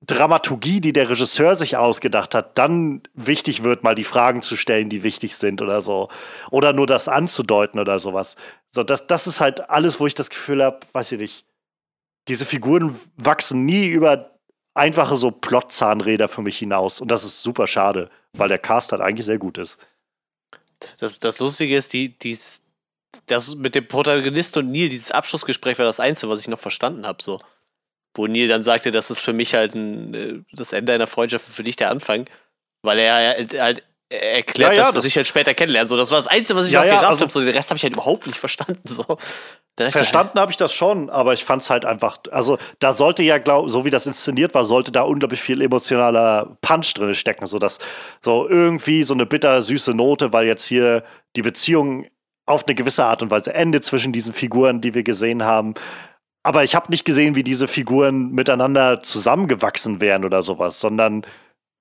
[0.05, 4.89] Dramaturgie, die der Regisseur sich ausgedacht hat, dann wichtig wird, mal die Fragen zu stellen,
[4.89, 6.09] die wichtig sind oder so.
[6.51, 8.35] Oder nur das anzudeuten oder sowas.
[8.69, 11.45] So, das, das ist halt alles, wo ich das Gefühl habe, weiß ich nicht,
[12.27, 14.37] diese Figuren wachsen nie über
[14.75, 17.01] einfache so Plot-Zahnräder für mich hinaus.
[17.01, 19.77] Und das ist super schade, weil der Cast halt eigentlich sehr gut ist.
[20.99, 22.37] Das, das Lustige ist, die, die,
[23.25, 27.05] das mit dem Protagonist und Neil, dieses Abschlussgespräch war das Einzige, was ich noch verstanden
[27.05, 27.39] habe, so.
[28.13, 31.45] Wo Neil dann sagte, das ist für mich halt ein, äh, das Ende einer Freundschaft
[31.45, 32.25] für dich der Anfang.
[32.81, 35.87] Weil er halt erklärt, ja, ja, dass das sich halt später kennenlernen.
[35.87, 37.31] So, das war das Einzige, was ich ja, noch gerafft also, habe.
[37.31, 38.81] So, den Rest habe ich halt überhaupt nicht verstanden.
[38.85, 39.17] So.
[39.77, 43.37] Verstanden habe ich das schon, aber ich fand es halt einfach, also da sollte ja,
[43.37, 47.59] glaub, so wie das inszeniert war, sollte da unglaublich viel emotionaler Punch drin stecken, so
[47.59, 47.77] dass
[48.21, 51.03] so irgendwie so eine bitter süße Note, weil jetzt hier
[51.35, 52.07] die Beziehung
[52.47, 55.75] auf eine gewisse Art und Weise Ende zwischen diesen Figuren, die wir gesehen haben.
[56.43, 61.23] Aber ich habe nicht gesehen, wie diese Figuren miteinander zusammengewachsen wären oder sowas, sondern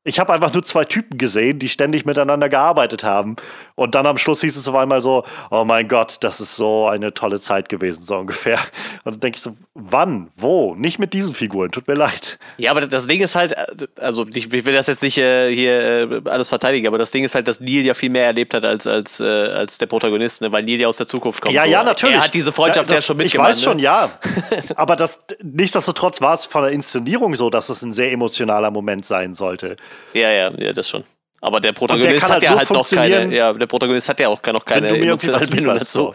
[0.07, 3.35] ich habe einfach nur zwei Typen gesehen, die ständig miteinander gearbeitet haben.
[3.75, 6.87] Und dann am Schluss hieß es auf einmal so, oh mein Gott, das ist so
[6.87, 8.59] eine tolle Zeit gewesen, so ungefähr.
[9.05, 10.77] Und dann denke ich so, wann, wo?
[10.77, 12.39] Nicht mit diesen Figuren, tut mir leid.
[12.57, 13.55] Ja, aber das Ding ist halt,
[13.99, 17.35] also ich, will das jetzt nicht äh, hier äh, alles verteidigen, aber das Ding ist
[17.35, 20.53] halt, dass Neil ja viel mehr erlebt hat als, als, äh, als der Protagonist, ne?
[20.53, 21.55] weil Neil ja aus der Zukunft kommt.
[21.55, 21.69] Ja, so.
[21.69, 22.15] ja, natürlich.
[22.15, 23.51] Er hat diese Freundschaft ja, das, ja schon mitgemacht.
[23.51, 23.83] Ich weiß schon, ne?
[23.83, 24.11] ja.
[24.77, 29.05] aber das, nichtsdestotrotz war es von der Inszenierung so, dass es ein sehr emotionaler Moment
[29.05, 29.77] sein sollte.
[30.13, 31.05] Ja, ja, ja, das schon.
[31.41, 34.43] Aber der Protagonist der hat ja halt noch keine, ja, der Protagonist hat ja auch
[34.43, 36.15] noch keine emotionale Bindung dazu.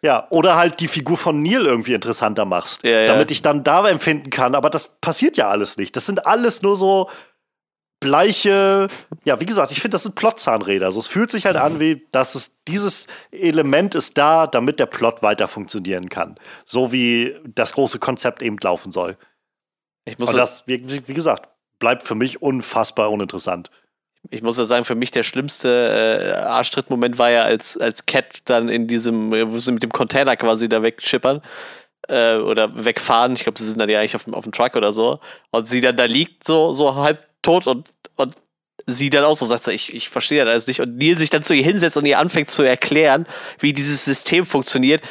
[0.00, 3.06] Ja, oder halt die Figur von Neil irgendwie interessanter machst, ja, ja.
[3.06, 4.54] damit ich dann da empfinden kann.
[4.54, 5.96] Aber das passiert ja alles nicht.
[5.96, 7.08] Das sind alles nur so
[8.00, 8.86] bleiche,
[9.24, 10.86] ja, wie gesagt, ich finde, das sind Plotzahnräder.
[10.86, 14.86] Also es fühlt sich halt an, wie, dass es dieses Element ist da, damit der
[14.86, 16.36] Plot weiter funktionieren kann.
[16.64, 19.16] So wie das große Konzept eben laufen soll.
[20.04, 21.48] Ich muss Und das, wie, wie gesagt,
[21.78, 23.70] bleibt für mich unfassbar uninteressant.
[24.30, 28.40] Ich muss ja sagen, für mich der schlimmste äh, Arschtritt-Moment war ja, als, als Cat
[28.46, 31.40] dann in diesem, wo sie mit dem Container quasi da wegschippern
[32.08, 33.34] äh, oder wegfahren.
[33.34, 35.20] Ich glaube, sie sind dann ja eigentlich auf dem, auf dem Truck oder so.
[35.50, 38.34] Und sie dann da liegt, so, so halb tot und, und
[38.86, 40.80] sie dann auch so sagt, ich, ich verstehe das alles nicht.
[40.80, 43.26] Und Neil sich dann zu ihr hinsetzt und ihr anfängt zu erklären,
[43.60, 45.02] wie dieses System funktioniert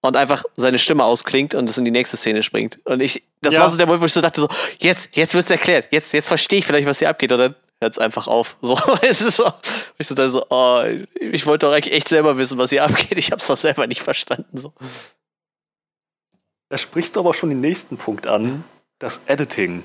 [0.00, 2.78] und einfach seine Stimme ausklingt und es in die nächste Szene springt.
[2.84, 3.60] Und ich, das ja.
[3.60, 4.48] war so der Moment, wo ich so dachte, so,
[4.78, 7.32] jetzt, jetzt wird's erklärt, jetzt, jetzt verstehe ich vielleicht, was hier abgeht.
[7.32, 8.56] Und dann hört es einfach auf.
[8.60, 9.52] So, es ist so,
[9.98, 10.84] ich so, dann so, oh,
[11.20, 13.18] ich wollte doch eigentlich echt selber wissen, was hier abgeht.
[13.18, 14.56] Ich hab's doch selber nicht verstanden.
[14.56, 14.72] So.
[16.68, 18.64] Da sprichst du aber schon den nächsten Punkt an,
[18.98, 19.82] das Editing.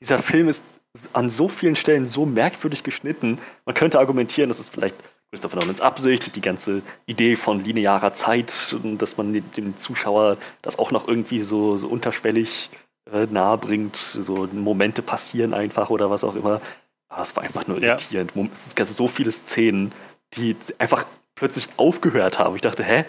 [0.00, 0.64] Dieser Film ist
[1.12, 3.38] an so vielen Stellen so merkwürdig geschnitten.
[3.64, 4.96] Man könnte argumentieren, das ist vielleicht
[5.32, 10.90] Christopher Nolans Absicht, die ganze Idee von linearer Zeit, dass man dem Zuschauer das auch
[10.90, 12.68] noch irgendwie so, so unterschwellig
[13.10, 13.96] äh, nahe bringt.
[13.96, 16.60] So Momente passieren einfach oder was auch immer.
[17.08, 18.32] Aber das war einfach nur irritierend.
[18.34, 18.46] Ja.
[18.52, 19.92] Es gab so viele Szenen,
[20.34, 22.54] die einfach plötzlich aufgehört haben.
[22.54, 23.06] Ich dachte, hä?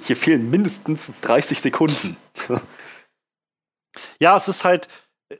[0.00, 2.16] Hier fehlen mindestens 30 Sekunden.
[4.20, 4.88] Ja, es ist halt,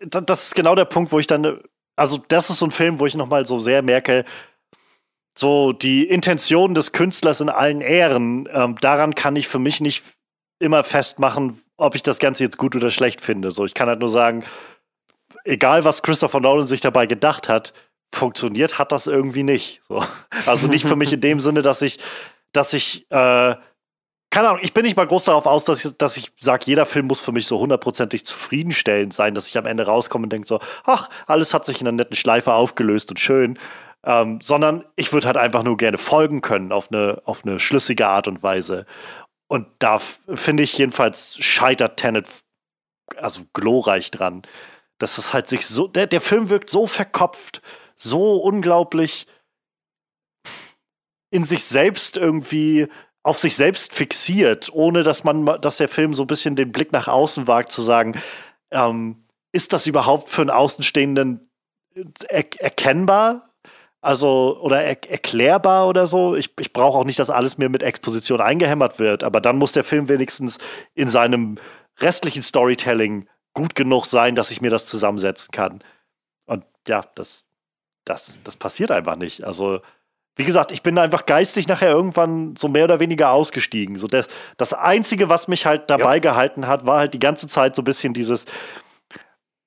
[0.00, 1.62] das ist genau der Punkt, wo ich dann,
[1.96, 4.24] also das ist so ein Film, wo ich nochmal so sehr merke,
[5.38, 10.02] so die Intention des Künstlers in allen Ehren, ähm, daran kann ich für mich nicht
[10.58, 13.52] immer festmachen, ob ich das Ganze jetzt gut oder schlecht finde.
[13.52, 14.42] So, ich kann halt nur sagen,
[15.44, 17.72] egal was Christopher Nolan sich dabei gedacht hat,
[18.12, 19.80] funktioniert hat das irgendwie nicht.
[19.86, 20.02] So.
[20.46, 21.98] Also nicht für mich in dem Sinne, dass ich,
[22.52, 23.54] dass ich, äh,
[24.30, 26.84] keine Ahnung, ich bin nicht mal groß darauf aus, dass ich, dass ich sage, jeder
[26.84, 30.48] Film muss für mich so hundertprozentig zufriedenstellend sein, dass ich am Ende rauskomme und denke
[30.48, 33.58] so, ach, alles hat sich in einer netten Schleife aufgelöst und schön.
[34.08, 38.08] Ähm, sondern ich würde halt einfach nur gerne folgen können auf eine, auf eine schlüssige
[38.08, 38.86] Art und Weise.
[39.48, 42.26] Und da finde ich jedenfalls scheitert Tenet
[43.16, 44.42] also glorreich dran.
[44.96, 47.60] Dass es halt sich so, der, der Film wirkt so verkopft,
[47.96, 49.26] so unglaublich
[51.30, 52.88] in sich selbst irgendwie
[53.22, 56.92] auf sich selbst fixiert, ohne dass man, dass der Film so ein bisschen den Blick
[56.92, 58.18] nach außen wagt, zu sagen,
[58.70, 59.22] ähm,
[59.52, 61.50] ist das überhaupt für einen Außenstehenden
[62.28, 63.47] er erkennbar?
[64.00, 66.36] Also, oder er erklärbar oder so.
[66.36, 69.72] Ich, ich brauche auch nicht, dass alles mir mit Exposition eingehämmert wird, aber dann muss
[69.72, 70.58] der Film wenigstens
[70.94, 71.58] in seinem
[71.98, 75.80] restlichen Storytelling gut genug sein, dass ich mir das zusammensetzen kann.
[76.46, 77.44] Und ja, das,
[78.04, 79.42] das, das passiert einfach nicht.
[79.42, 79.80] Also,
[80.36, 83.96] wie gesagt, ich bin einfach geistig nachher irgendwann so mehr oder weniger ausgestiegen.
[83.96, 86.20] So das, das Einzige, was mich halt dabei ja.
[86.20, 88.44] gehalten hat, war halt die ganze Zeit so ein bisschen dieses,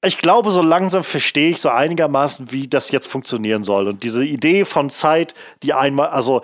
[0.04, 3.88] ich glaube, so langsam verstehe ich so einigermaßen, wie das jetzt funktionieren soll.
[3.88, 6.42] Und diese Idee von Zeit, die einmal, also,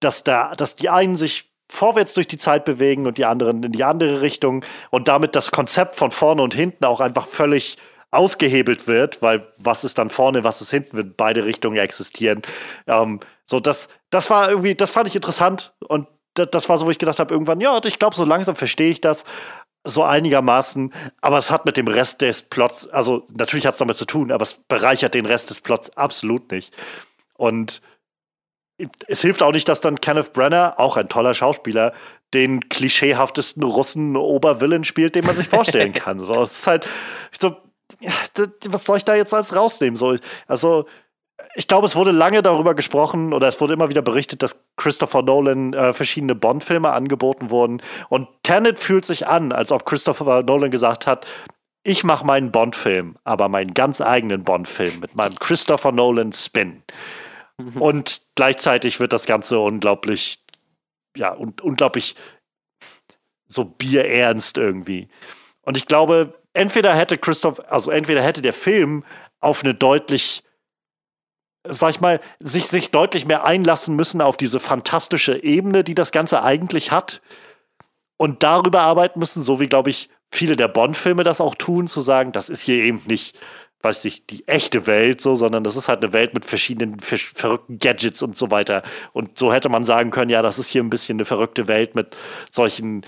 [0.00, 3.72] dass da, dass die einen sich vorwärts durch die Zeit bewegen und die anderen in
[3.72, 7.76] die andere Richtung und damit das Konzept von vorne und hinten auch einfach völlig
[8.10, 12.42] ausgehebelt wird, weil was ist dann vorne, was ist hinten, wenn beide Richtungen existieren.
[12.88, 16.90] Ähm, so, das, das war irgendwie, das fand ich interessant und das war so, wo
[16.90, 19.24] ich gedacht habe, irgendwann, ja, ich glaube, so langsam verstehe ich das
[19.84, 23.96] so einigermaßen, aber es hat mit dem Rest des Plots, also natürlich hat es damit
[23.96, 26.76] zu tun, aber es bereichert den Rest des Plots absolut nicht.
[27.34, 27.80] Und
[29.08, 31.92] es hilft auch nicht, dass dann Kenneth Brenner, auch ein toller Schauspieler,
[32.32, 36.24] den klischeehaftesten Russen-Obervillen spielt, den man sich vorstellen kann.
[36.24, 36.88] So, es ist halt,
[37.38, 37.56] so,
[38.68, 39.96] was soll ich da jetzt als rausnehmen?
[39.96, 40.16] So,
[40.46, 40.86] also,
[41.54, 45.22] ich glaube, es wurde lange darüber gesprochen oder es wurde immer wieder berichtet, dass Christopher
[45.22, 47.82] Nolan äh, verschiedene Bond-Filme angeboten wurden.
[48.08, 51.26] Und Tenet fühlt sich an, als ob Christopher Nolan gesagt hat,
[51.82, 56.82] ich mache meinen Bond-Film, aber meinen ganz eigenen Bond-Film mit meinem Christopher Nolan-Spin.
[57.58, 57.82] Mhm.
[57.82, 60.44] Und gleichzeitig wird das Ganze unglaublich,
[61.16, 62.16] ja, un unglaublich
[63.46, 65.08] so bierernst irgendwie.
[65.62, 69.04] Und ich glaube, entweder hätte Christoph, also entweder hätte der Film
[69.40, 70.44] auf eine deutlich,
[71.68, 76.12] sag ich mal, sich, sich deutlich mehr einlassen müssen auf diese fantastische Ebene, die das
[76.12, 77.20] Ganze eigentlich hat.
[78.16, 82.00] Und darüber arbeiten müssen, so wie, glaube ich, viele der Bond-Filme das auch tun, zu
[82.00, 83.38] sagen, das ist hier eben nicht,
[83.82, 87.18] weiß ich, die echte Welt, so, sondern das ist halt eine Welt mit verschiedenen ver
[87.18, 88.82] verrückten Gadgets und so weiter.
[89.12, 91.94] Und so hätte man sagen können, ja, das ist hier ein bisschen eine verrückte Welt
[91.94, 92.16] mit
[92.50, 93.06] solchen,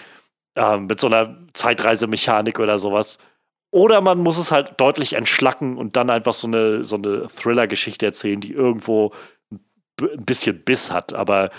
[0.56, 3.18] äh, mit so einer Zeitreisemechanik oder sowas.
[3.72, 8.06] Oder man muss es halt deutlich entschlacken und dann einfach so eine, so eine Thriller-Geschichte
[8.06, 9.12] erzählen, die irgendwo
[10.00, 11.12] ein bisschen Biss hat.
[11.14, 11.50] Aber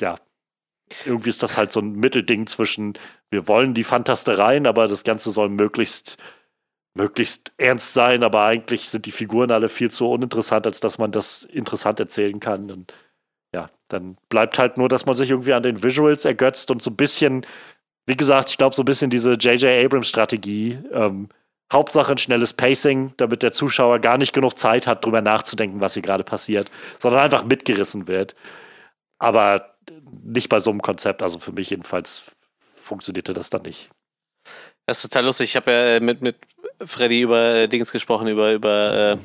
[0.00, 0.14] ja,
[1.04, 2.94] irgendwie ist das halt so ein Mittelding zwischen,
[3.30, 6.18] wir wollen die Fantastereien, aber das Ganze soll möglichst
[6.94, 11.12] möglichst ernst sein, aber eigentlich sind die Figuren alle viel zu uninteressant, als dass man
[11.12, 12.70] das interessant erzählen kann.
[12.70, 12.92] Und
[13.54, 16.90] ja, dann bleibt halt nur, dass man sich irgendwie an den Visuals ergötzt und so
[16.90, 17.46] ein bisschen,
[18.06, 19.84] wie gesagt, ich glaube, so ein bisschen diese J.J.
[19.84, 20.78] Abrams-Strategie.
[20.92, 21.28] Ähm,
[21.72, 25.94] Hauptsache ein schnelles Pacing, damit der Zuschauer gar nicht genug Zeit hat, drüber nachzudenken, was
[25.94, 28.34] hier gerade passiert, sondern einfach mitgerissen wird.
[29.18, 29.76] Aber
[30.22, 32.22] nicht bei so einem Konzept, also für mich jedenfalls
[32.58, 33.90] funktionierte das dann nicht.
[34.86, 35.50] Das ist total lustig.
[35.50, 36.36] Ich habe ja äh, mit, mit
[36.84, 39.18] Freddy über äh, Dings gesprochen, über, über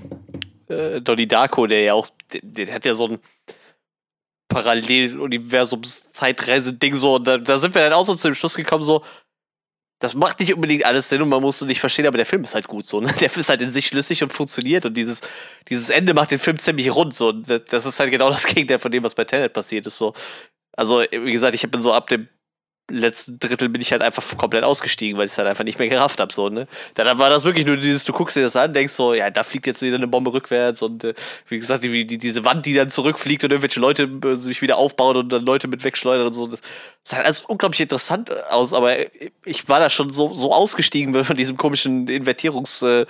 [0.69, 3.19] äh, äh, Donnie Darko, der ja auch, der, der hat ja so ein
[4.49, 7.15] Paralleluniversums-Zeitreise-Ding so.
[7.15, 9.01] Und da, da, sind wir dann auch so zu dem Schluss gekommen, so,
[9.99, 12.43] das macht nicht unbedingt alles Sinn und man muss es nicht verstehen, aber der Film
[12.43, 12.99] ist halt gut so.
[12.99, 13.07] Ne?
[13.19, 15.21] Der Film ist halt in sich schlüssig und funktioniert und dieses,
[15.69, 17.31] dieses Ende macht den Film ziemlich rund so.
[17.31, 20.13] Das ist halt genau das Gegenteil von dem, was bei Tenet passiert ist so.
[20.77, 22.27] Also, wie gesagt, ich bin so ab dem
[22.89, 25.87] letzten Drittel bin ich halt einfach komplett ausgestiegen, weil ich es halt einfach nicht mehr
[25.87, 26.31] gerafft habe.
[26.31, 26.67] So, ne?
[26.93, 29.43] Dann war das wirklich nur dieses, du guckst dir das an, denkst so, ja, da
[29.43, 31.13] fliegt jetzt wieder eine Bombe rückwärts und äh,
[31.47, 34.77] wie gesagt, die, die, diese Wand, die dann zurückfliegt und irgendwelche Leute äh, sich wieder
[34.77, 36.47] aufbauen und dann Leute mit wegschleudern und so.
[36.47, 36.61] Das
[37.01, 38.95] sah alles unglaublich interessant aus, aber
[39.43, 43.07] ich war da schon so, so ausgestiegen von diesem komischen Invertierungsplot,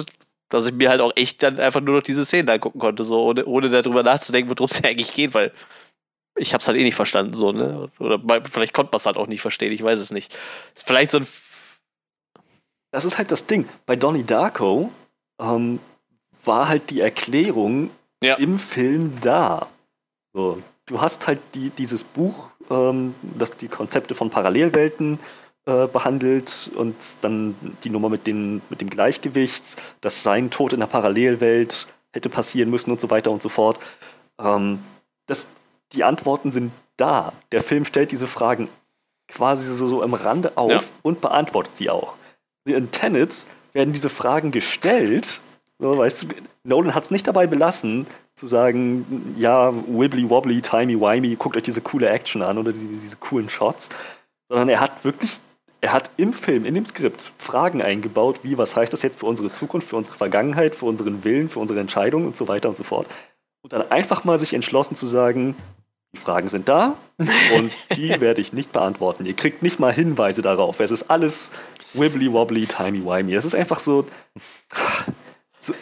[0.00, 0.04] äh,
[0.48, 3.24] dass ich mir halt auch echt dann einfach nur noch diese Szenen angucken konnte, so
[3.24, 5.52] ohne, ohne darüber nachzudenken, worum es ja eigentlich geht, weil
[6.36, 7.90] ich hab's halt eh nicht verstanden, so, ne?
[7.98, 10.36] Oder vielleicht konnte man es halt auch nicht verstehen, ich weiß es nicht.
[10.74, 11.26] Ist vielleicht so ein.
[12.92, 13.68] Das ist halt das Ding.
[13.84, 14.92] Bei Donnie Darko
[15.40, 15.80] ähm,
[16.44, 17.90] war halt die Erklärung
[18.22, 18.36] ja.
[18.36, 19.66] im Film da.
[20.32, 25.18] So, du hast halt die, dieses Buch, ähm, das die Konzepte von Parallelwelten
[25.66, 30.80] äh, behandelt und dann die Nummer mit, den, mit dem Gleichgewicht, dass sein Tod in
[30.80, 33.78] der Parallelwelt hätte passieren müssen und so weiter und so fort.
[34.38, 34.78] Ähm,
[35.26, 35.48] das,
[35.92, 37.32] die Antworten sind da.
[37.52, 38.68] Der Film stellt diese Fragen
[39.28, 40.80] quasi so, so am Rande auf ja.
[41.02, 42.14] und beantwortet sie auch.
[42.64, 45.40] In Tenet werden diese Fragen gestellt.
[45.78, 46.26] So, weißt du,
[46.64, 51.62] Nolan hat es nicht dabei belassen, zu sagen, ja, wibbly wobbly, timey wimey, guckt euch
[51.62, 53.88] diese coole Action an oder diese, diese coolen Shots,
[54.48, 55.38] sondern er hat wirklich,
[55.80, 59.26] er hat im Film, in dem Skript Fragen eingebaut, wie, was heißt das jetzt für
[59.26, 62.76] unsere Zukunft, für unsere Vergangenheit, für unseren Willen, für unsere Entscheidungen und so weiter und
[62.76, 63.06] so fort.
[63.66, 65.56] Und dann einfach mal sich entschlossen zu sagen,
[66.14, 69.26] die Fragen sind da und die werde ich nicht beantworten.
[69.26, 70.78] Ihr kriegt nicht mal Hinweise darauf.
[70.78, 71.50] Es ist alles
[71.92, 73.34] wibbly wobbly, timey wimey.
[73.34, 74.06] Es ist einfach so.
[75.58, 75.74] so,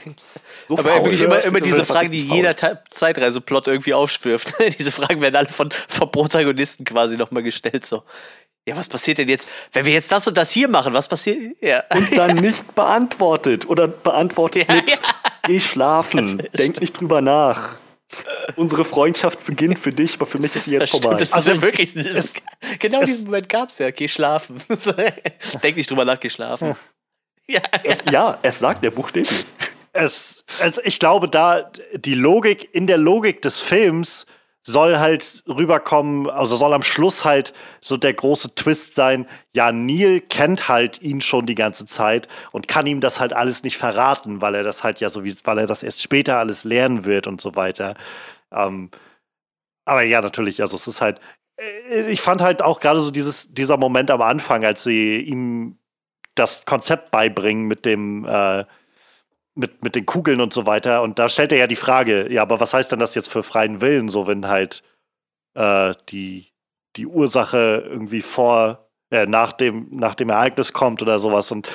[0.67, 2.57] so Aber faul, wirklich immer, immer diese Fragen, die jeder
[2.89, 4.55] Zeitreiseplot irgendwie aufspürft.
[4.79, 7.85] diese Fragen werden alle von, von Protagonisten quasi nochmal gestellt.
[7.85, 8.03] So.
[8.67, 10.95] Ja, was passiert denn jetzt, wenn wir jetzt das und das hier machen?
[10.95, 11.55] Was passiert?
[11.61, 11.85] Ja.
[11.95, 14.97] Und dann nicht beantwortet oder beantwortet ja, mit ja.
[15.47, 17.79] Geh schlafen, denk nicht drüber nach
[18.57, 21.17] unsere Freundschaft beginnt für dich, aber für mich ist sie jetzt das vorbei.
[21.17, 22.43] das also ist ja wirklich, ist,
[22.79, 23.91] genau es, diesen Moment gab es ja.
[23.91, 24.63] Geh schlafen.
[25.63, 26.75] Denk nicht drüber nach, geh schlafen.
[27.47, 29.45] Ja, es, ja, es sagt der buchstäblich.
[29.93, 34.25] Es, es, ich glaube, da die Logik, in der Logik des Films
[34.67, 40.21] soll halt rüberkommen, also soll am Schluss halt so der große Twist sein, ja, Neil
[40.21, 44.41] kennt halt ihn schon die ganze Zeit und kann ihm das halt alles nicht verraten,
[44.41, 47.27] weil er das halt ja so wie, weil er das erst später alles lernen wird
[47.27, 47.95] und so weiter.
[48.51, 48.91] Ähm,
[49.85, 51.21] aber ja, natürlich, also es ist halt,
[51.59, 55.79] äh, ich fand halt auch gerade so dieses, dieser Moment am Anfang, als sie ihm
[56.35, 58.65] das Konzept beibringen mit dem, äh,
[59.55, 61.03] mit, mit den Kugeln und so weiter.
[61.03, 63.43] Und da stellt er ja die Frage, ja, aber was heißt denn das jetzt für
[63.43, 64.83] freien Willen, so wenn halt
[65.55, 66.49] äh, die,
[66.97, 71.51] die Ursache irgendwie vor, äh, nach, dem, nach dem Ereignis kommt oder sowas.
[71.51, 71.69] Und,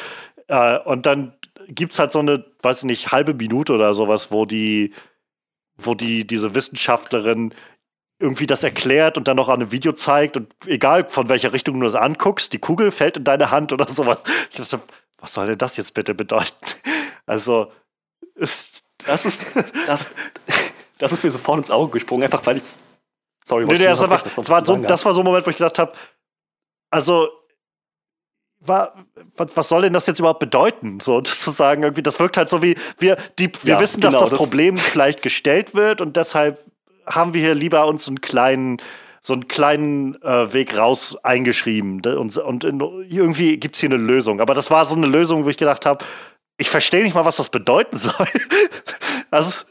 [0.47, 1.33] äh, und dann
[1.67, 4.93] gibt es halt so eine, weiß ich nicht, halbe Minute oder sowas, wo die,
[5.77, 7.53] wo die, diese Wissenschaftlerin
[8.21, 11.79] irgendwie das erklärt und dann noch an einem Video zeigt und egal von welcher Richtung
[11.79, 14.25] du das anguckst, die Kugel fällt in deine Hand oder sowas.
[14.49, 14.81] Ich dachte,
[15.19, 16.53] was soll denn das jetzt bitte bedeuten?
[17.29, 17.71] Also,
[18.33, 19.43] ist, das ist,
[19.85, 20.09] das,
[20.97, 22.63] das ist mir sofort ins Auge gesprungen, einfach weil ich,
[23.45, 25.57] sorry, nee, nee, das, war, das, war so, das war so ein Moment, wo ich
[25.57, 25.91] gedacht habe,
[26.89, 27.29] also,
[28.61, 28.95] war,
[29.37, 30.99] was, was soll denn das jetzt überhaupt bedeuten?
[30.99, 34.13] So zu sagen, irgendwie, das wirkt halt so wie, wir, die, wir ja, wissen, genau,
[34.13, 36.57] dass das, das Problem vielleicht gestellt wird und deshalb
[37.05, 38.77] haben wir hier lieber uns einen kleinen,
[39.21, 42.01] so einen kleinen äh, Weg raus eingeschrieben.
[42.03, 44.41] Und, und in, irgendwie gibt es hier eine Lösung.
[44.41, 46.03] Aber das war so eine Lösung, wo ich gedacht habe,
[46.59, 48.27] ich verstehe nicht mal, was das bedeuten soll.
[49.31, 49.65] also,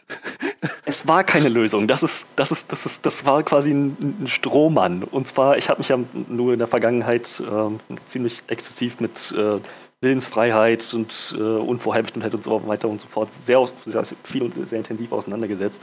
[0.84, 1.86] es war keine Lösung.
[1.86, 5.04] Das ist, das ist, das ist, das war quasi ein, ein Strohmann.
[5.04, 5.98] Und zwar, ich habe mich ja
[6.28, 9.58] nur in der Vergangenheit äh, ziemlich exzessiv mit äh,
[10.00, 14.78] Willensfreiheit und äh, Unvorherbestimmtheit und so weiter und so fort sehr, sehr viel und sehr
[14.78, 15.82] intensiv auseinandergesetzt.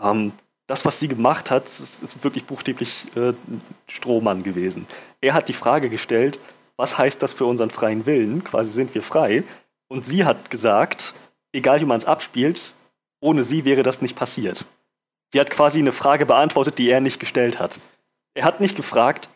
[0.00, 0.32] Ähm,
[0.66, 3.32] das, was sie gemacht hat, ist, ist wirklich buchstäblich äh,
[3.86, 4.86] Strohmann gewesen.
[5.20, 6.40] Er hat die Frage gestellt,
[6.76, 8.44] was heißt das für unseren freien Willen?
[8.44, 9.44] Quasi sind wir frei.
[9.88, 11.14] Und sie hat gesagt,
[11.52, 12.74] egal wie man es abspielt,
[13.20, 14.64] ohne sie wäre das nicht passiert.
[15.32, 17.78] Sie hat quasi eine Frage beantwortet, die er nicht gestellt hat.
[18.34, 19.28] Er hat nicht gefragt,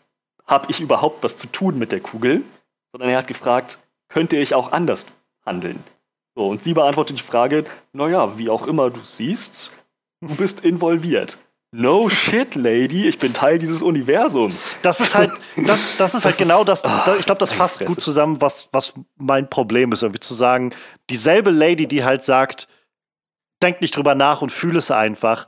[0.45, 2.43] habe ich überhaupt was zu tun mit der Kugel,
[2.91, 5.05] sondern er hat gefragt, könnte ich auch anders
[5.45, 5.83] handeln?
[6.35, 9.71] So, und sie beantwortet die Frage, naja, wie auch immer du siehst,
[10.21, 11.37] du bist involviert.
[11.75, 14.69] No shit, Lady, ich bin Teil dieses Universums.
[14.83, 16.83] Das ist halt, das, das ist halt das genau ist, das.
[16.85, 20.75] Oh, ich glaube, das fasst gut zusammen, was, was mein Problem ist, irgendwie zu sagen,
[21.09, 22.67] dieselbe Lady, die halt sagt,
[23.63, 25.47] denk nicht drüber nach und fühle es einfach,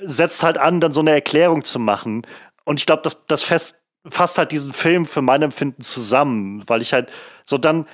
[0.00, 2.26] setzt halt an, dann so eine Erklärung zu machen.
[2.64, 3.76] Und ich glaube, das, das fest,
[4.06, 7.12] fasst halt diesen Film für mein Empfinden zusammen, weil ich halt
[7.44, 7.86] so dann,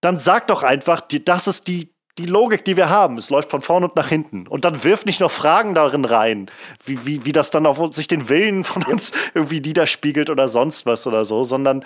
[0.00, 3.18] dann sag doch einfach, die, das ist die, die Logik, die wir haben.
[3.18, 4.46] Es läuft von vorne und nach hinten.
[4.46, 6.50] Und dann wirf nicht noch Fragen darin rein,
[6.84, 10.86] wie, wie, wie das dann auf sich den Willen von uns irgendwie niederspiegelt oder sonst
[10.86, 11.84] was oder so, sondern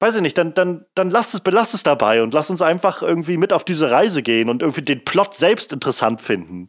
[0.00, 3.02] weiß ich nicht, dann, dann, dann lasst es, belasst es dabei und lass uns einfach
[3.02, 6.68] irgendwie mit auf diese Reise gehen und irgendwie den Plot selbst interessant finden.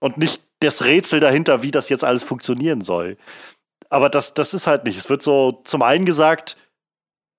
[0.00, 3.16] Und nicht das Rätsel dahinter, wie das jetzt alles funktionieren soll.
[3.90, 4.98] Aber das, das ist halt nicht.
[4.98, 6.56] Es wird so zum einen gesagt,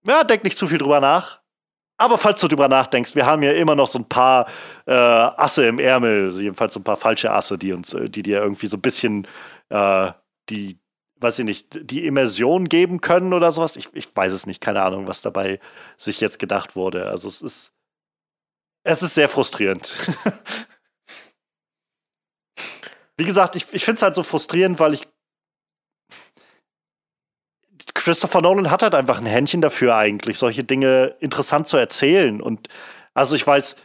[0.08, 1.39] ja, denk nicht zu viel drüber nach.
[2.02, 4.48] Aber falls du drüber nachdenkst, wir haben ja immer noch so ein paar
[4.86, 8.24] äh, Asse im Ärmel, also jedenfalls so ein paar falsche Asse, die uns, äh, die
[8.24, 9.28] dir irgendwie so ein bisschen
[9.68, 10.12] äh,
[10.50, 10.80] die,
[11.18, 13.76] weiß ich nicht, die Immersion geben können oder sowas.
[13.76, 15.60] Ich, ich weiß es nicht, keine Ahnung, was dabei
[15.98, 17.08] sich jetzt gedacht wurde.
[17.08, 17.74] Also es ist,
[18.84, 19.94] es ist sehr frustrierend.
[23.18, 25.06] Wie gesagt, ich, ich finde es halt so frustrierend, weil ich
[28.00, 32.42] Christopher Nolan hat halt einfach ein Händchen dafür eigentlich, solche Dinge interessant zu erzählen.
[32.42, 32.70] Und
[33.14, 33.76] also ich weiß,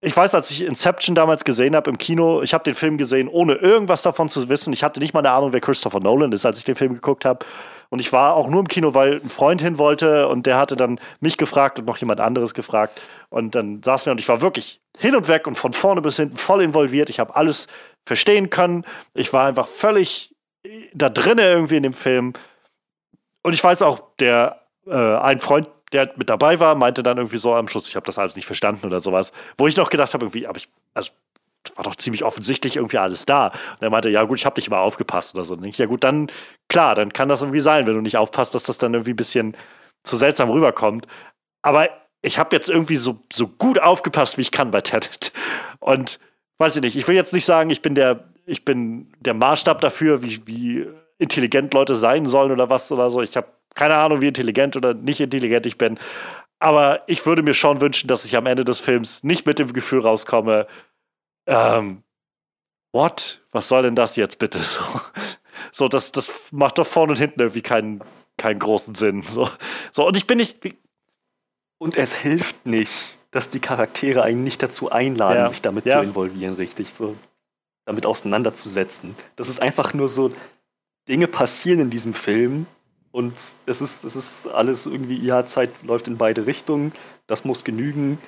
[0.00, 3.28] ich weiß, als ich Inception damals gesehen habe im Kino, ich habe den Film gesehen,
[3.28, 4.72] ohne irgendwas davon zu wissen.
[4.72, 7.24] Ich hatte nicht mal eine Ahnung, wer Christopher Nolan ist, als ich den Film geguckt
[7.24, 7.46] habe.
[7.90, 10.74] Und ich war auch nur im Kino, weil ein Freund hin wollte und der hatte
[10.76, 13.00] dann mich gefragt und noch jemand anderes gefragt.
[13.30, 16.16] Und dann saßen wir und ich war wirklich hin und weg und von vorne bis
[16.16, 17.08] hinten voll involviert.
[17.08, 17.68] Ich habe alles
[18.04, 18.84] verstehen können.
[19.14, 20.34] Ich war einfach völlig
[20.92, 22.32] da drinne irgendwie in dem Film.
[23.42, 27.38] Und ich weiß auch, der äh, ein Freund, der mit dabei war, meinte dann irgendwie
[27.38, 29.32] so am Schluss, ich habe das alles nicht verstanden oder sowas.
[29.56, 31.10] Wo ich noch gedacht habe, irgendwie, aber ich, also
[31.76, 33.48] war doch ziemlich offensichtlich irgendwie alles da.
[33.48, 35.54] Und er meinte, ja gut, ich habe nicht immer aufgepasst oder so.
[35.54, 36.30] Und ich, ja gut, dann,
[36.68, 39.16] klar, dann kann das irgendwie sein, wenn du nicht aufpasst, dass das dann irgendwie ein
[39.16, 39.56] bisschen
[40.02, 41.06] zu seltsam rüberkommt.
[41.62, 41.88] Aber
[42.22, 45.32] ich habe jetzt irgendwie so, so gut aufgepasst, wie ich kann bei Tenet.
[45.80, 46.18] Und
[46.58, 49.80] weiß ich nicht, ich will jetzt nicht sagen, ich bin der, ich bin der Maßstab
[49.80, 50.86] dafür, wie, wie
[51.18, 53.22] intelligent Leute sein sollen oder was oder so.
[53.22, 55.98] Ich habe keine Ahnung, wie intelligent oder nicht intelligent ich bin.
[56.58, 59.72] Aber ich würde mir schon wünschen, dass ich am Ende des Films nicht mit dem
[59.72, 60.66] Gefühl rauskomme,
[61.46, 62.02] ähm,
[62.92, 63.40] what?
[63.52, 64.60] Was soll denn das jetzt bitte?
[65.70, 68.00] So, so das, das macht doch vorne und hinten irgendwie keinen,
[68.36, 69.22] keinen großen Sinn.
[69.22, 69.50] So,
[69.90, 70.58] so, und ich bin nicht.
[71.78, 75.46] Und es hilft nicht, dass die Charaktere eigentlich nicht dazu einladen, ja.
[75.48, 75.98] sich damit ja.
[75.98, 77.16] zu involvieren, richtig, so
[77.86, 79.16] damit auseinanderzusetzen.
[79.36, 80.32] Das ist einfach nur so,
[81.08, 82.66] Dinge passieren in diesem Film
[83.10, 83.34] und
[83.66, 86.92] es ist, es ist alles irgendwie, ja, Zeit läuft in beide Richtungen,
[87.26, 88.18] das muss genügen.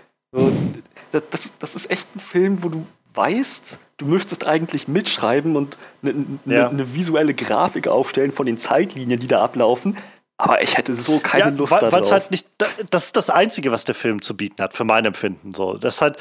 [1.12, 6.12] Das, das ist echt ein Film, wo du weißt, du müsstest eigentlich mitschreiben und eine
[6.44, 6.72] ne, ja.
[6.72, 9.96] ne visuelle Grafik aufstellen von den Zeitlinien, die da ablaufen.
[10.36, 12.10] Aber ich hätte so keine ja, Lust darauf.
[12.10, 12.46] Halt nicht,
[12.90, 15.52] das ist das Einzige, was der Film zu bieten hat, für mein Empfinden.
[15.52, 15.76] So.
[15.76, 16.16] Das ist halt,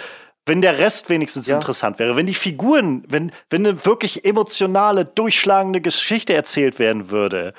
[0.46, 1.56] wenn der Rest wenigstens ja.
[1.56, 7.54] interessant wäre, wenn die Figuren, wenn, wenn eine wirklich emotionale, durchschlagende Geschichte erzählt werden würde,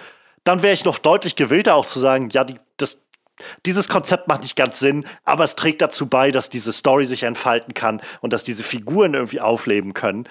[0.44, 2.98] dann wäre ich noch deutlich gewillter auch zu sagen, ja, die, das,
[3.66, 7.22] dieses Konzept macht nicht ganz Sinn, aber es trägt dazu bei, dass diese Story sich
[7.22, 10.28] entfalten kann und dass diese Figuren irgendwie aufleben können.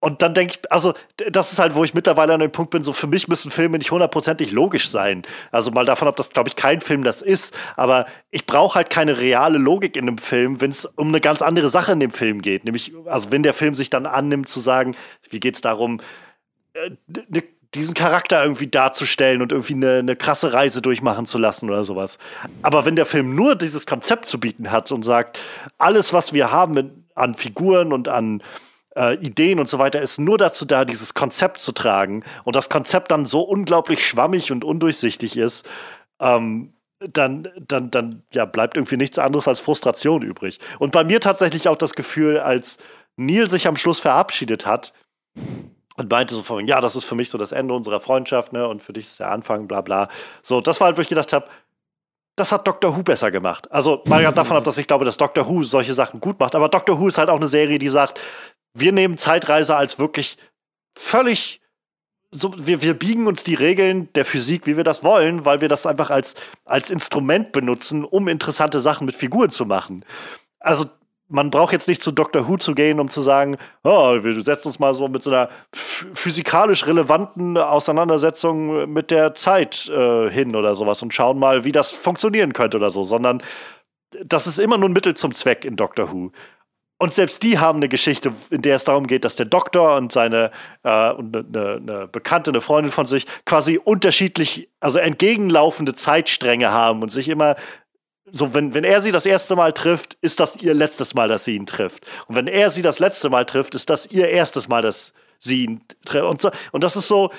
[0.00, 0.94] Und dann denke ich, also
[1.30, 3.76] das ist halt, wo ich mittlerweile an dem Punkt bin, so für mich müssen Filme
[3.76, 5.22] nicht hundertprozentig logisch sein.
[5.52, 7.54] Also mal davon ab, dass, glaube ich, kein Film das ist.
[7.76, 11.42] Aber ich brauche halt keine reale Logik in einem Film, wenn es um eine ganz
[11.42, 12.64] andere Sache in dem Film geht.
[12.64, 14.96] Nämlich, also wenn der Film sich dann annimmt zu sagen,
[15.28, 16.00] wie geht es darum,
[16.72, 16.90] äh,
[17.28, 17.42] ne,
[17.74, 22.18] diesen Charakter irgendwie darzustellen und irgendwie eine, eine krasse Reise durchmachen zu lassen oder sowas.
[22.62, 25.38] Aber wenn der Film nur dieses Konzept zu bieten hat und sagt,
[25.78, 28.42] alles, was wir haben an Figuren und an
[29.00, 32.68] äh, Ideen und so weiter ist nur dazu da, dieses Konzept zu tragen und das
[32.68, 35.66] Konzept dann so unglaublich schwammig und undurchsichtig ist,
[36.20, 40.58] ähm, dann, dann, dann ja, bleibt irgendwie nichts anderes als Frustration übrig.
[40.78, 42.76] Und bei mir tatsächlich auch das Gefühl, als
[43.16, 44.92] Neil sich am Schluss verabschiedet hat
[45.96, 48.68] und meinte so von, ja, das ist für mich so das Ende unserer Freundschaft, ne,
[48.68, 50.08] und für dich ist der Anfang, bla bla.
[50.42, 51.46] So, das war halt, wo ich gedacht habe,
[52.36, 53.70] das hat Doctor Who besser gemacht.
[53.72, 56.68] Also, mal davon ab, dass ich glaube, dass Doctor Who solche Sachen gut macht, aber
[56.68, 58.20] Doctor Who ist halt auch eine Serie, die sagt,
[58.74, 60.36] wir nehmen Zeitreise als wirklich
[60.96, 61.60] völlig
[62.32, 65.68] so, wir, wir biegen uns die Regeln der Physik, wie wir das wollen, weil wir
[65.68, 66.34] das einfach als,
[66.64, 70.04] als Instrument benutzen, um interessante Sachen mit Figuren zu machen.
[70.60, 70.86] also
[71.30, 72.48] man braucht jetzt nicht zu Dr.
[72.48, 75.48] Who zu gehen, um zu sagen, oh, wir setzen uns mal so mit so einer
[75.72, 81.92] physikalisch relevanten Auseinandersetzung mit der Zeit äh, hin oder sowas und schauen mal, wie das
[81.92, 83.42] funktionieren könnte oder so, sondern
[84.24, 86.32] das ist immer nur ein Mittel zum Zweck in Doctor Who.
[87.00, 90.12] Und selbst die haben eine Geschichte, in der es darum geht, dass der Doktor und
[90.12, 90.50] seine
[90.82, 97.00] äh, und eine, eine Bekannte, eine Freundin von sich quasi unterschiedlich, also entgegenlaufende Zeitstränge haben
[97.00, 97.56] und sich immer
[98.30, 101.46] so, wenn, wenn er sie das erste Mal trifft, ist das ihr letztes Mal, dass
[101.46, 102.06] sie ihn trifft.
[102.26, 105.64] Und wenn er sie das letzte Mal trifft, ist das ihr erstes Mal, dass sie
[105.64, 106.26] ihn trifft.
[106.26, 107.30] Und, so, und das ist so,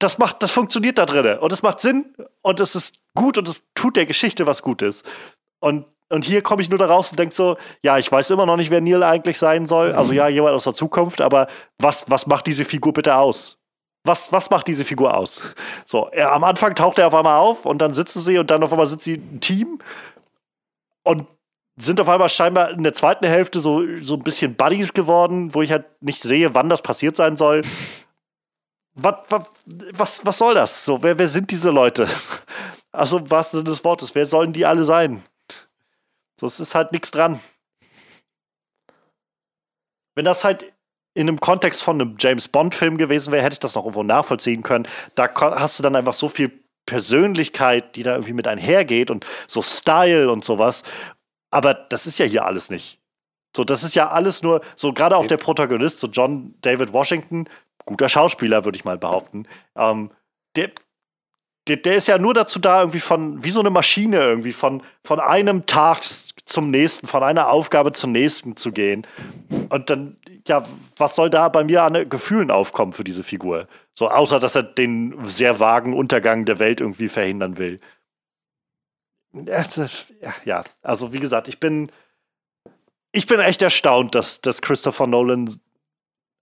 [0.00, 1.38] das macht, das funktioniert da drin.
[1.38, 2.06] Und es macht Sinn
[2.42, 5.04] und es ist gut und es tut der Geschichte was Gutes.
[5.60, 8.44] Und, und hier komme ich nur da raus und denke so, ja, ich weiß immer
[8.44, 9.92] noch nicht, wer Neil eigentlich sein soll.
[9.92, 11.46] Also ja, jemand aus der Zukunft, aber
[11.78, 13.58] was, was macht diese Figur bitte aus?
[14.04, 15.42] Was, was macht diese Figur aus?
[15.84, 18.62] So, er, am Anfang taucht er auf einmal auf und dann sitzen sie und dann
[18.62, 19.78] auf einmal sind sie ein Team
[21.04, 21.26] und
[21.76, 25.62] sind auf einmal scheinbar in der zweiten Hälfte so, so ein bisschen Buddies geworden, wo
[25.62, 27.62] ich halt nicht sehe, wann das passiert sein soll.
[28.94, 29.44] Was, was,
[29.92, 30.84] was, was soll das?
[30.84, 32.08] So, wer, wer sind diese Leute?
[32.92, 34.16] Also, was sind des Wortes?
[34.16, 35.22] Wer sollen die alle sein?
[36.40, 37.38] So, es ist halt nichts dran.
[40.14, 40.64] Wenn das halt
[41.12, 44.62] in einem Kontext von einem James Bond-Film gewesen wäre, hätte ich das noch irgendwo nachvollziehen
[44.62, 44.88] können.
[45.16, 49.60] Da hast du dann einfach so viel Persönlichkeit, die da irgendwie mit einhergeht und so
[49.60, 50.82] Style und sowas.
[51.50, 53.02] Aber das ist ja hier alles nicht.
[53.54, 57.50] So, das ist ja alles nur, so gerade auch der Protagonist, so John David Washington,
[57.84, 59.46] guter Schauspieler, würde ich mal behaupten.
[59.76, 60.10] Ähm,
[60.56, 60.70] der,
[61.68, 64.82] der, der, ist ja nur dazu da, irgendwie von, wie so eine Maschine, irgendwie von,
[65.04, 66.02] von einem Tag
[66.50, 69.06] zum nächsten, von einer Aufgabe zur nächsten zu gehen.
[69.68, 70.16] Und dann,
[70.46, 70.64] ja,
[70.96, 73.68] was soll da bei mir an Gefühlen aufkommen für diese Figur?
[73.94, 77.80] So, außer dass er den sehr vagen Untergang der Welt irgendwie verhindern will.
[80.44, 81.90] Ja, also wie gesagt, ich bin,
[83.12, 85.56] ich bin echt erstaunt, dass, dass Christopher Nolan,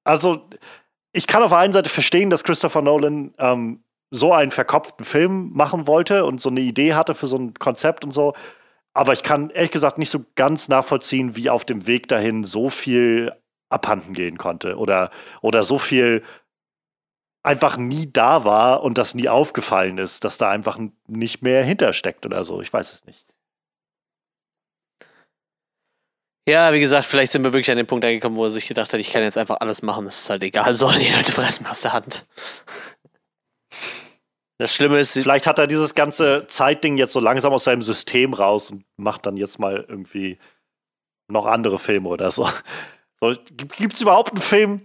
[0.04, 0.48] also
[1.12, 5.50] ich kann auf der einen Seite verstehen, dass Christopher Nolan ähm, so einen verkopften Film
[5.52, 8.32] machen wollte und so eine Idee hatte für so ein Konzept und so.
[8.98, 12.68] Aber ich kann ehrlich gesagt nicht so ganz nachvollziehen, wie auf dem Weg dahin so
[12.68, 13.32] viel
[13.68, 16.24] abhanden gehen konnte oder, oder so viel
[17.44, 22.26] einfach nie da war und das nie aufgefallen ist, dass da einfach nicht mehr hintersteckt
[22.26, 22.60] oder so.
[22.60, 23.24] Ich weiß es nicht.
[26.48, 28.92] Ja, wie gesagt, vielleicht sind wir wirklich an den Punkt angekommen, wo er sich gedacht
[28.92, 31.82] hat, ich kann jetzt einfach alles machen, das ist halt egal, die Leute fressen aus
[31.82, 32.26] der Hand.
[34.58, 35.12] Das Schlimme ist.
[35.12, 39.24] Vielleicht hat er dieses ganze Zeitding jetzt so langsam aus seinem System raus und macht
[39.24, 40.38] dann jetzt mal irgendwie
[41.28, 42.48] noch andere Filme oder so.
[43.20, 44.82] so Gibt es überhaupt einen Film?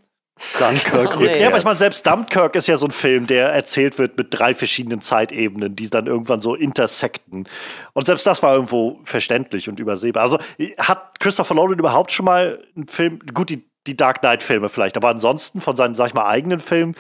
[0.58, 1.18] Dunkirk.
[1.20, 4.18] Oh, ja, aber ich meine, selbst Dunkirk ist ja so ein Film, der erzählt wird
[4.18, 7.48] mit drei verschiedenen Zeitebenen, die dann irgendwann so intersecten.
[7.94, 10.24] Und selbst das war irgendwo verständlich und übersehbar.
[10.24, 10.40] Also
[10.80, 15.10] hat Christopher Nolan überhaupt schon mal einen Film, gut, die, die Dark Knight-Filme vielleicht, aber
[15.10, 16.96] ansonsten von seinen, sag ich mal, eigenen Filmen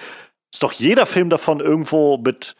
[0.53, 2.55] ist doch jeder Film davon irgendwo mit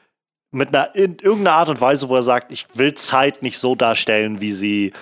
[0.54, 3.76] mit einer in irgendeiner Art und Weise, wo er sagt, ich will Zeit nicht so
[3.76, 4.94] darstellen, wie sie,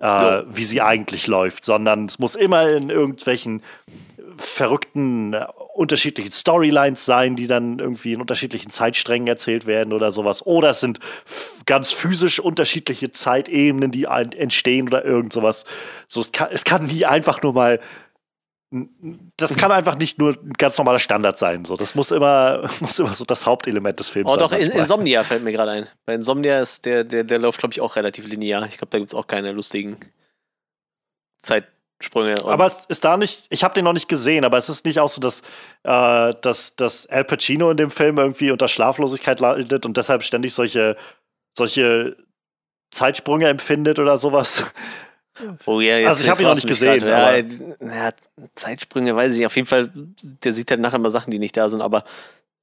[0.00, 3.62] äh, wie sie eigentlich läuft, sondern es muss immer in irgendwelchen
[4.38, 10.44] verrückten äh, unterschiedlichen Storylines sein, die dann irgendwie in unterschiedlichen Zeitsträngen erzählt werden oder sowas.
[10.44, 11.00] Oder es sind
[11.66, 15.64] ganz physisch unterschiedliche Zeitebenen, die entstehen oder irgend sowas.
[16.08, 17.80] So, es kann, es kann nie einfach nur mal
[18.70, 21.64] das kann einfach nicht nur ein ganz normaler Standard sein.
[21.64, 24.44] So, das muss immer, muss immer so das Hauptelement des Films oh, sein.
[24.44, 25.88] Oh, doch, in, Insomnia fällt mir gerade ein.
[26.04, 28.66] Bei Insomnia ist der, der, der läuft, glaube ich, auch relativ linear.
[28.66, 29.98] Ich glaube, da gibt es auch keine lustigen
[31.42, 32.44] Zeitsprünge.
[32.44, 34.98] Aber es ist da nicht, ich habe den noch nicht gesehen, aber es ist nicht
[34.98, 35.42] auch so, dass,
[35.84, 40.54] äh, dass, dass Al Pacino in dem Film irgendwie unter Schlaflosigkeit leidet und deshalb ständig
[40.54, 40.96] solche,
[41.56, 42.16] solche
[42.90, 44.72] Zeitsprünge empfindet oder sowas.
[45.66, 47.06] Oh ja, jetzt, also ich habe ihn noch nicht gesehen.
[47.06, 48.12] Ja, ja,
[48.54, 49.46] Zeitsprünge, weiß ich nicht.
[49.46, 49.90] Auf jeden Fall,
[50.44, 52.04] der sieht halt nachher mal Sachen, die nicht da sind, aber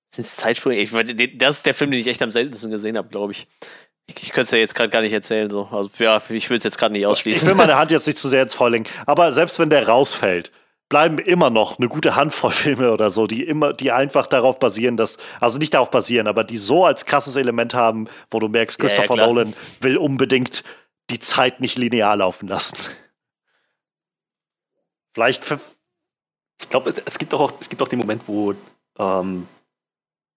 [0.09, 0.79] sind es Zeitsprünge?
[0.79, 0.91] Ich,
[1.37, 3.47] das ist der Film, den ich echt am seltensten gesehen habe, glaube ich.
[4.05, 5.49] Ich, ich könnte es ja jetzt gerade gar nicht erzählen.
[5.49, 5.69] So.
[5.71, 7.41] Also, ja, ich will es jetzt gerade nicht ausschließen.
[7.41, 8.85] Ich will meine Hand jetzt nicht zu sehr ins Feuer legen.
[9.05, 10.51] Aber selbst wenn der rausfällt,
[10.89, 14.97] bleiben immer noch eine gute Handvoll Filme oder so, die immer, die einfach darauf basieren,
[14.97, 18.77] dass, also nicht darauf basieren, aber die so als krasses Element haben, wo du merkst,
[18.77, 20.63] Christopher ja, ja, Nolan will unbedingt
[21.09, 22.77] die Zeit nicht linear laufen lassen.
[25.13, 25.59] Vielleicht für.
[26.61, 28.55] Ich glaube, es, es, gibt auch, es gibt auch den Moment, wo
[28.97, 29.47] ähm,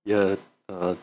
[0.05, 0.39] hier,
[0.69, 0.95] äh,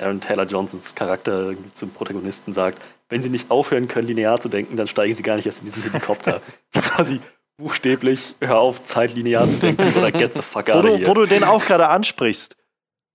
[0.00, 4.76] Aaron Taylor Johnsons Charakter zum Protagonisten sagt, wenn sie nicht aufhören können, linear zu denken,
[4.76, 6.40] dann steigen sie gar nicht erst in diesen Helikopter.
[6.72, 7.20] quasi
[7.56, 11.06] buchstäblich, hör auf, Zeit linear zu denken oder get the fuck out du, here.
[11.06, 12.56] wo du den auch gerade ansprichst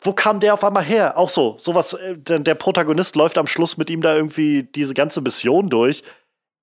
[0.01, 1.17] wo kam der auf einmal her?
[1.17, 4.93] Auch so, sowas, äh, der, der Protagonist läuft am Schluss mit ihm da irgendwie diese
[4.93, 6.03] ganze Mission durch.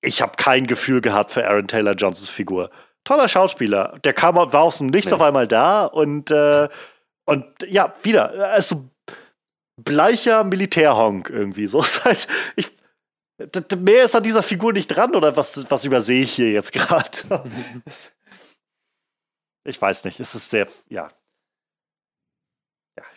[0.02, 2.70] ich habe kein Gefühl gehabt für Aaron Taylor Johnsons Figur.
[3.04, 3.98] Toller Schauspieler.
[4.04, 5.16] Der kam, war aus dem Nichts ja.
[5.16, 6.68] auf einmal da und, äh,
[7.24, 8.88] und ja, wieder, also
[9.76, 11.66] bleicher Militärhonk irgendwie.
[11.66, 12.26] So ist halt,
[12.56, 12.70] ich,
[13.78, 17.10] mehr ist an dieser Figur nicht dran oder was, was übersehe ich hier jetzt gerade?
[19.64, 21.08] ich weiß nicht, es ist sehr, ja.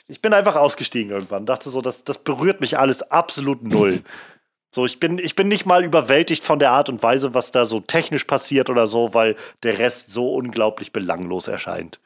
[0.10, 4.03] Ich bin einfach ausgestiegen irgendwann, dachte so, das, das berührt mich alles absolut null.
[4.72, 7.65] So, ich bin, ich bin nicht mal überwältigt von der Art und Weise, was da
[7.65, 11.99] so technisch passiert oder so, weil der Rest so unglaublich belanglos erscheint.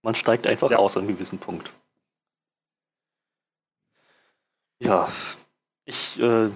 [0.00, 0.78] Man steigt einfach ja.
[0.78, 1.70] aus an einem gewissen Punkt.
[4.78, 5.06] Ja,
[5.84, 6.48] ich äh,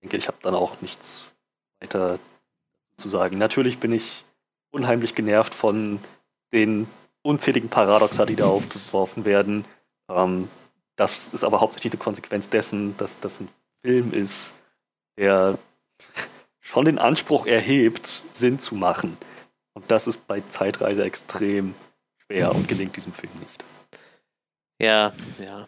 [0.00, 1.30] denke, ich habe dann auch nichts
[1.80, 2.18] weiter
[2.96, 3.36] zu sagen.
[3.36, 4.24] Natürlich bin ich
[4.70, 6.00] unheimlich genervt von
[6.52, 6.88] den
[7.22, 9.64] unzähligen Paradoxa, die da aufgeworfen werden.
[10.08, 10.48] Ähm,
[10.96, 13.48] das ist aber hauptsächlich eine Konsequenz dessen, dass das ein
[13.84, 14.54] Film ist,
[15.16, 15.58] der
[16.60, 19.16] schon den Anspruch erhebt, Sinn zu machen.
[19.72, 21.74] Und das ist bei Zeitreise extrem
[22.18, 23.64] schwer und gelingt diesem Film nicht.
[24.78, 25.66] Ja, ja.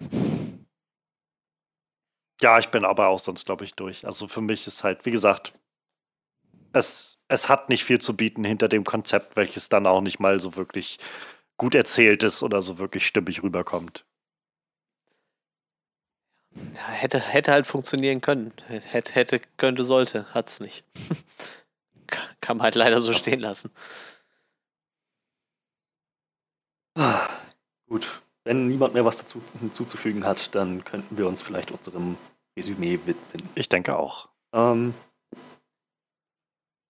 [2.41, 4.05] Ja, ich bin aber auch sonst, glaube ich, durch.
[4.05, 5.53] Also für mich ist halt, wie gesagt,
[6.73, 10.41] es, es hat nicht viel zu bieten hinter dem Konzept, welches dann auch nicht mal
[10.41, 10.99] so wirklich
[11.63, 14.05] gut erzählt ist oder so wirklich stimmig rüberkommt.
[16.57, 18.53] Ja, hätte, hätte halt funktionieren können.
[18.67, 20.27] Hätte, hätte könnte, sollte.
[20.35, 20.85] Hat's nicht.
[22.41, 23.71] Kann man halt leider so stehen lassen.
[27.87, 28.23] Gut.
[28.43, 32.19] Wenn niemand mehr was dazu hinzuzufügen hat, dann könnten wir uns vielleicht unserem
[32.59, 33.49] Resümee widmen.
[33.55, 34.29] Ich denke auch.
[34.53, 34.95] Ähm,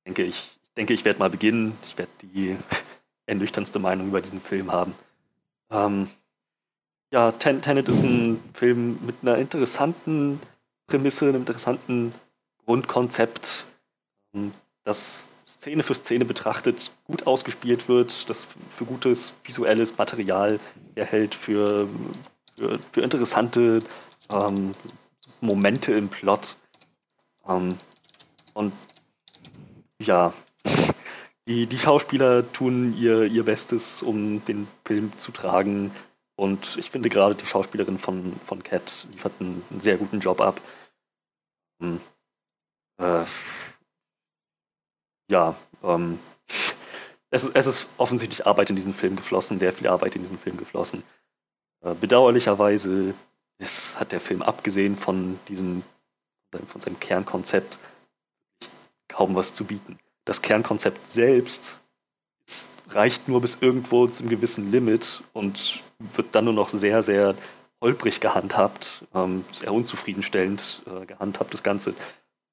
[0.07, 1.77] denke ich, denke, ich werde mal beginnen.
[1.87, 2.57] Ich werde die
[3.27, 4.95] ernüchternste Meinung über diesen Film haben.
[5.71, 6.09] Ähm,
[7.13, 10.41] ja, Ten Tenet ist ein Film mit einer interessanten
[10.87, 12.13] Prämisse, einem interessanten
[12.65, 13.67] Grundkonzept,
[14.35, 14.53] ähm,
[14.85, 20.59] das Szene für Szene betrachtet gut ausgespielt wird, das für gutes visuelles Material
[20.95, 21.89] erhält, für,
[22.57, 23.83] für, für interessante
[24.31, 24.75] ähm,
[25.41, 26.57] Momente im Plot.
[27.47, 27.79] Ähm,
[28.55, 28.73] und
[29.99, 30.33] ja,
[31.47, 35.93] die, die Schauspieler tun ihr, ihr Bestes, um den Film zu tragen.
[36.37, 40.41] Und ich finde gerade die Schauspielerin von, von Cat liefert einen, einen sehr guten Job
[40.41, 40.61] ab.
[41.81, 42.01] Ähm,
[42.99, 43.25] äh,
[45.31, 46.19] ja, ähm,
[47.31, 50.57] es, es ist offensichtlich Arbeit in diesen Film geflossen, sehr viel Arbeit in diesen Film
[50.57, 51.03] geflossen.
[51.83, 53.15] Äh, bedauerlicherweise
[53.59, 55.83] ist, hat der Film abgesehen von diesem,
[56.67, 57.79] von seinem Kernkonzept
[59.09, 59.99] kaum was zu bieten.
[60.25, 61.81] Das Kernkonzept selbst
[62.49, 67.35] ist, reicht nur bis irgendwo zum gewissen Limit und wird dann nur noch sehr, sehr
[67.81, 71.53] holprig gehandhabt, ähm, sehr unzufriedenstellend äh, gehandhabt.
[71.53, 71.95] Das ganze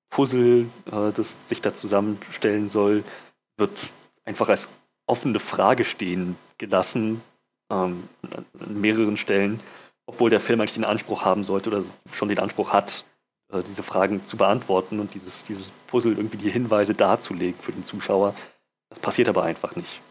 [0.09, 3.03] Puzzle, äh, das sich da zusammenstellen soll,
[3.57, 3.93] wird
[4.25, 4.69] einfach als
[5.05, 7.21] offene Frage stehen gelassen
[7.71, 9.59] ähm, an mehreren Stellen
[10.09, 13.03] obwohl der Film eigentlich den Anspruch haben sollte oder schon den Anspruch hat,
[13.51, 17.83] äh, diese Fragen zu beantworten und dieses, dieses Puzzle irgendwie die Hinweise darzulegen für den
[17.83, 18.35] Zuschauer.
[18.89, 20.01] Das passiert aber einfach nicht.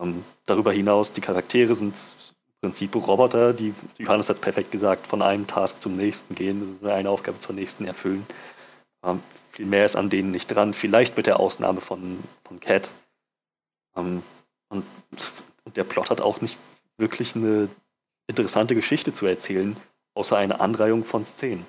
[0.00, 1.94] Ähm, darüber hinaus, die Charaktere sind
[2.48, 6.78] im Prinzip Roboter, die, Johannes hat es perfekt gesagt, von einem Task zum nächsten gehen,
[6.84, 8.26] eine Aufgabe zur nächsten erfüllen.
[9.04, 9.20] Ähm,
[9.50, 12.90] viel mehr ist an denen nicht dran, vielleicht mit der Ausnahme von, von Cat.
[13.96, 14.22] Ähm,
[14.68, 14.84] und,
[15.64, 16.58] und der Plot hat auch nicht
[16.96, 17.68] wirklich eine
[18.28, 19.76] interessante Geschichte zu erzählen,
[20.14, 21.66] außer eine Anreihung von Szenen.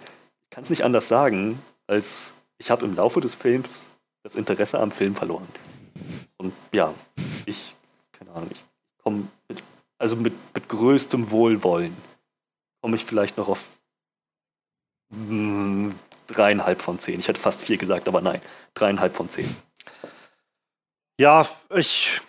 [0.54, 3.90] Kann es nicht anders sagen, als ich habe im Laufe des Films
[4.24, 5.48] das Interesse am Film verloren.
[6.38, 6.94] Und ja,
[7.46, 7.76] ich,
[8.12, 8.64] keine Ahnung, ich
[9.04, 9.64] komme mit,
[9.98, 11.96] also mit, mit größtem Wohlwollen,
[12.82, 13.80] komme ich vielleicht noch auf
[15.10, 15.96] mh, hm,
[16.28, 17.20] dreieinhalb von zehn.
[17.20, 18.42] Ich hätte fast vier gesagt, aber nein,
[18.76, 19.56] dreieinhalb von zehn.
[21.18, 22.22] Ja, ich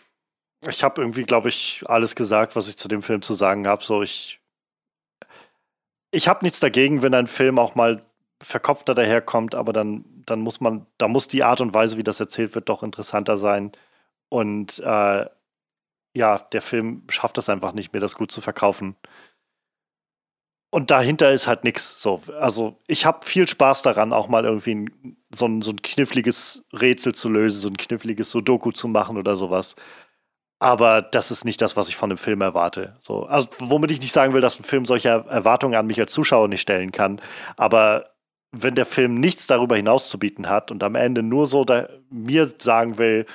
[0.69, 3.85] ich habe irgendwie, glaube ich, alles gesagt, was ich zu dem Film zu sagen habe.
[3.85, 4.41] So, ich,
[6.11, 8.03] ich habe nichts dagegen, wenn ein Film auch mal
[8.43, 12.21] verkopfter daherkommt, aber dann, dann muss man, da muss die Art und Weise, wie das
[12.21, 13.73] erzählt wird, doch interessanter sein.
[14.29, 15.27] Und äh,
[16.17, 18.97] ja, der Film schafft es einfach nicht, mir das gut zu verkaufen.
[20.71, 22.03] Und dahinter ist halt nichts.
[22.03, 24.91] So, also ich habe viel Spaß daran, auch mal irgendwie
[25.33, 29.37] so, ein, so ein kniffliges Rätsel zu lösen, so ein kniffliges Sudoku zu machen oder
[29.37, 29.77] sowas.
[30.59, 32.97] Aber das ist nicht das, was ich von dem Film erwarte.
[33.01, 36.13] So, also, womit ich nicht sagen will, dass ein Film solche Erwartungen an mich als
[36.13, 37.21] Zuschauer nicht stellen kann.
[37.57, 38.14] Aber
[38.55, 41.65] wenn der Film nichts darüber hinaus zu bieten hat und am Ende nur so
[42.11, 43.27] mir sagen will,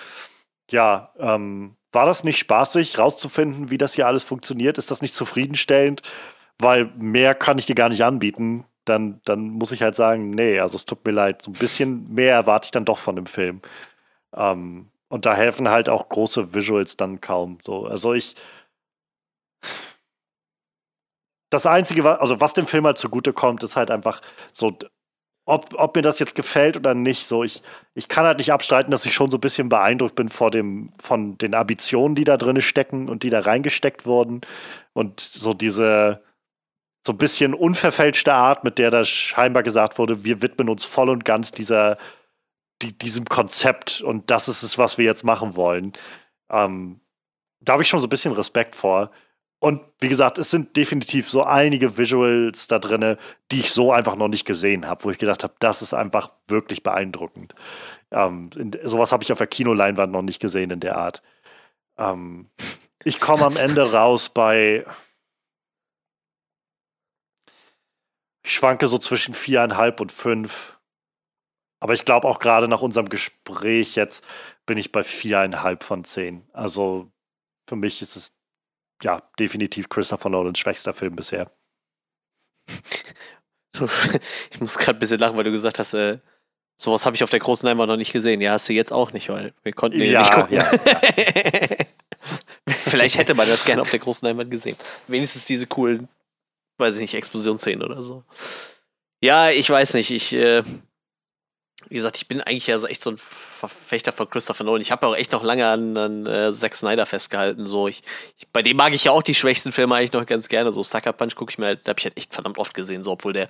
[0.71, 4.77] ja, ähm, war das nicht spaßig, rauszufinden, wie das hier alles funktioniert?
[4.77, 6.01] Ist das nicht zufriedenstellend?
[6.59, 8.65] Weil mehr kann ich dir gar nicht anbieten.
[8.85, 12.13] dann, dann muss ich halt sagen, nee, also es tut mir leid, so ein bisschen
[12.13, 13.61] mehr erwarte ich dann doch von dem Film.
[14.35, 17.59] Ähm, und da helfen halt auch große Visuals dann kaum.
[17.63, 18.35] So, also ich.
[21.51, 24.77] Das Einzige, also was dem Film halt zugute kommt, ist halt einfach so,
[25.49, 27.25] ob, ob mir das jetzt gefällt oder nicht.
[27.25, 27.61] So, ich,
[27.93, 30.93] ich kann halt nicht abstreiten, dass ich schon so ein bisschen beeindruckt bin vor dem,
[31.01, 34.41] von den Ambitionen, die da drin stecken und die da reingesteckt wurden.
[34.93, 36.23] Und so diese,
[37.05, 41.09] so ein bisschen unverfälschte Art, mit der da scheinbar gesagt wurde, wir widmen uns voll
[41.09, 41.97] und ganz dieser,
[42.81, 45.93] die, diesem Konzept und das ist es, was wir jetzt machen wollen.
[46.49, 47.01] Ähm,
[47.61, 49.11] da habe ich schon so ein bisschen Respekt vor.
[49.59, 53.17] Und wie gesagt, es sind definitiv so einige Visuals da drin,
[53.51, 56.31] die ich so einfach noch nicht gesehen habe, wo ich gedacht habe, das ist einfach
[56.47, 57.55] wirklich beeindruckend.
[58.11, 61.21] Ähm, in, sowas habe ich auf der Kinoleinwand noch nicht gesehen in der Art.
[61.97, 62.49] Ähm,
[63.03, 64.85] ich komme am Ende raus bei.
[68.43, 70.79] Ich schwanke so zwischen viereinhalb und fünf.
[71.81, 74.23] Aber ich glaube auch gerade nach unserem Gespräch jetzt
[74.65, 76.47] bin ich bei viereinhalb von zehn.
[76.53, 77.11] Also
[77.67, 78.38] für mich ist es
[79.03, 81.51] ja definitiv Christopher Nolans schwächster Film bisher.
[84.51, 86.17] Ich muss gerade ein bisschen lachen, weil du gesagt hast, äh,
[86.75, 88.41] sowas habe ich auf der großen Leinwand noch nicht gesehen.
[88.41, 90.57] Ja, hast du jetzt auch nicht, weil wir konnten ja, nicht gucken.
[90.57, 90.65] Ja.
[92.67, 94.75] Vielleicht hätte man das gerne auf der großen Leinwand gesehen.
[95.07, 96.09] Wenigstens diese coolen,
[96.77, 98.23] weiß ich nicht, Explosionsszenen oder so.
[99.21, 100.11] Ja, ich weiß nicht.
[100.11, 100.63] Ich äh,
[101.89, 104.81] wie gesagt, ich bin eigentlich ja so echt so ein Verfechter von Christopher Nolan.
[104.81, 107.65] Ich habe auch echt noch lange an, an äh, Zack Snyder festgehalten.
[107.65, 108.03] So, ich,
[108.37, 110.71] ich, bei dem mag ich ja auch die schwächsten Filme eigentlich noch ganz gerne.
[110.71, 113.03] So Sucker Punch gucke ich mir halt, da habe ich halt echt verdammt oft gesehen,
[113.03, 113.49] so, obwohl der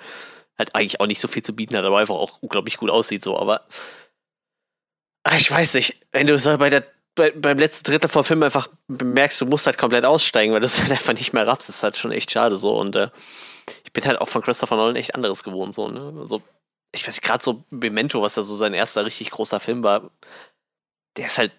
[0.58, 3.24] halt eigentlich auch nicht so viel zu bieten hat, aber einfach auch unglaublich gut aussieht.
[3.24, 3.66] So, aber
[5.24, 6.86] ach, ich weiß nicht, wenn du so bei der
[7.16, 10.66] bei, beim letzten Drittel vom Film einfach bemerkst, du musst halt komplett aussteigen, weil du
[10.66, 12.78] es halt einfach nicht mehr raffst, das ist halt schon echt schade so.
[12.78, 13.10] Und äh,
[13.84, 15.74] ich bin halt auch von Christopher Nolan echt anderes gewohnt.
[15.74, 16.14] So, ne?
[16.20, 16.42] Also
[16.92, 20.10] ich weiß nicht, gerade so Memento, was da so sein erster richtig großer Film war,
[21.18, 21.52] der ist halt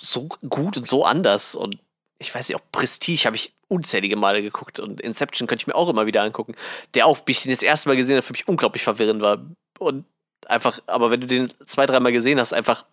[0.00, 1.54] so gut und so anders.
[1.54, 1.78] Und
[2.18, 5.74] ich weiß nicht, auch Prestige habe ich unzählige Male geguckt und Inception könnte ich mir
[5.74, 6.54] auch immer wieder angucken,
[6.94, 9.44] der auch, bis ich den das erste Mal gesehen habe, für mich unglaublich verwirrend war.
[9.78, 10.04] Und
[10.46, 12.84] einfach, aber wenn du den zwei, dreimal gesehen hast, einfach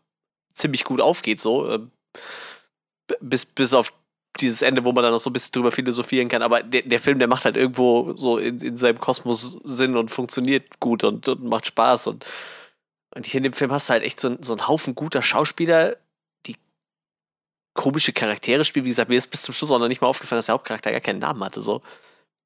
[0.52, 1.70] ziemlich gut aufgeht, so.
[1.70, 1.92] Ähm,
[3.20, 3.94] bis, bis auf
[4.40, 6.42] dieses Ende, wo man dann noch so ein bisschen drüber philosophieren kann.
[6.42, 10.10] Aber der, der Film, der macht halt irgendwo so in, in seinem Kosmos Sinn und
[10.10, 12.08] funktioniert gut und, und, macht Spaß.
[12.08, 12.26] Und,
[13.16, 15.98] und hier in dem Film hast du halt echt so, so einen Haufen guter Schauspieler,
[16.48, 16.58] die
[17.74, 18.86] komische Charaktere spielen.
[18.86, 20.92] Wie gesagt, mir ist bis zum Schluss auch noch nicht mal aufgefallen, dass der Hauptcharakter
[20.92, 21.62] gar keinen Namen hatte.
[21.62, 21.82] So.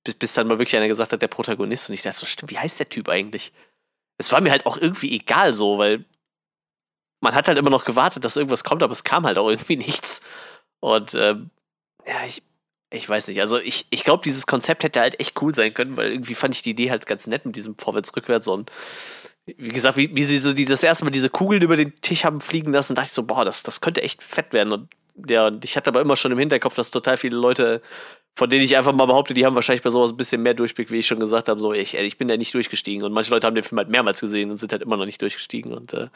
[0.03, 1.89] Bis, bis dann mal wirklich einer gesagt hat, der Protagonist.
[1.89, 3.53] Und ich dachte so, stimmt, wie heißt der Typ eigentlich?
[4.17, 6.03] Es war mir halt auch irgendwie egal so, weil
[7.21, 9.77] man hat halt immer noch gewartet, dass irgendwas kommt, aber es kam halt auch irgendwie
[9.77, 10.21] nichts.
[10.79, 11.49] Und ähm,
[12.07, 12.41] ja, ich,
[12.89, 13.41] ich weiß nicht.
[13.41, 16.55] Also ich, ich glaube, dieses Konzept hätte halt echt cool sein können, weil irgendwie fand
[16.55, 18.71] ich die Idee halt ganz nett mit diesem Vorwärts-Rückwärts und
[19.45, 22.25] wie gesagt, wie, wie sie so die, das erste Mal diese Kugeln über den Tisch
[22.25, 24.73] haben fliegen lassen, dachte ich so, boah, das, das könnte echt fett werden.
[24.73, 24.89] Und
[25.27, 27.81] ja, und ich hatte aber immer schon im Hinterkopf, dass total viele Leute,
[28.35, 30.91] von denen ich einfach mal behaupte, die haben wahrscheinlich bei sowas ein bisschen mehr Durchblick,
[30.91, 31.59] wie ich schon gesagt habe.
[31.59, 33.03] So, ich, ich bin da nicht durchgestiegen.
[33.03, 35.21] Und manche Leute haben den Film halt mehrmals gesehen und sind halt immer noch nicht
[35.21, 35.73] durchgestiegen.
[35.73, 36.09] Und äh,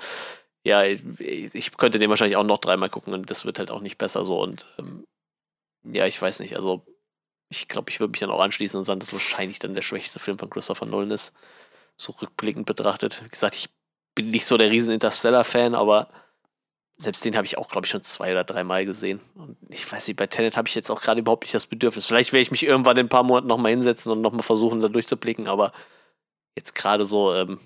[0.64, 3.82] ja, ich, ich, könnte den wahrscheinlich auch noch dreimal gucken und das wird halt auch
[3.82, 4.40] nicht besser so.
[4.42, 5.06] Und ähm,
[5.84, 6.56] ja, ich weiß nicht.
[6.56, 6.86] Also,
[7.50, 10.20] ich glaube, ich würde mich dann auch anschließen und sagen, dass wahrscheinlich dann der schwächste
[10.20, 11.34] Film von Christopher Nolan ist.
[11.98, 13.24] So rückblickend betrachtet.
[13.24, 13.70] Wie gesagt, ich
[14.16, 16.10] bin nicht so der riesen Interstellar-Fan, aber
[16.98, 19.20] selbst den habe ich auch, glaube ich, schon zwei oder dreimal gesehen.
[19.36, 22.06] Und ich weiß nicht, bei Tenet habe ich jetzt auch gerade überhaupt nicht das Bedürfnis.
[22.06, 24.88] Vielleicht werde ich mich irgendwann in ein paar Monaten nochmal hinsetzen und nochmal versuchen, da
[24.88, 25.72] durchzublicken, aber
[26.56, 27.60] jetzt gerade so, ähm,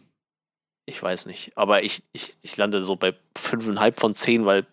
[0.86, 1.52] ich weiß nicht.
[1.58, 4.66] Aber ich, ich, ich lande so bei fünfeinhalb von zehn, weil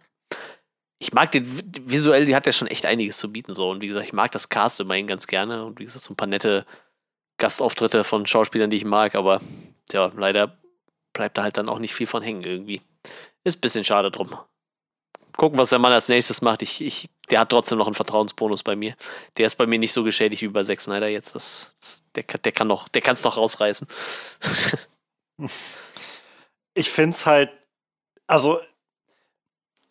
[1.03, 1.45] ich mag den
[1.91, 4.31] visuell, die hat ja schon echt einiges zu bieten so und wie gesagt, ich mag
[4.31, 6.65] das Cast immerhin ganz gerne und wie gesagt, so ein paar nette
[7.39, 9.41] Gastauftritte von Schauspielern, die ich mag, aber
[9.91, 10.57] ja, leider
[11.13, 12.83] bleibt da halt dann auch nicht viel von hängen irgendwie.
[13.43, 14.39] Ist ein bisschen schade drum.
[15.37, 16.63] Gucken, was der Mann als nächstes macht.
[16.63, 18.95] Ich, ich, der hat trotzdem noch einen Vertrauensbonus bei mir.
[19.39, 21.35] Der ist bei mir nicht so geschädigt wie bei Zack Snyder jetzt.
[21.35, 23.89] Das, das der, der kann noch, der kann es noch rausreißen.
[26.75, 27.51] ich finde es halt,
[28.29, 28.61] also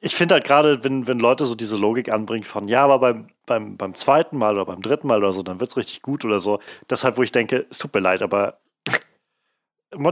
[0.02, 3.28] ich finde halt gerade, wenn, wenn Leute so diese Logik anbringen von, ja, aber beim,
[3.46, 6.26] beim, beim zweiten Mal oder beim dritten Mal oder so, dann wird es richtig gut
[6.26, 6.60] oder so.
[6.90, 8.58] Deshalb, wo ich denke, es tut mir leid, aber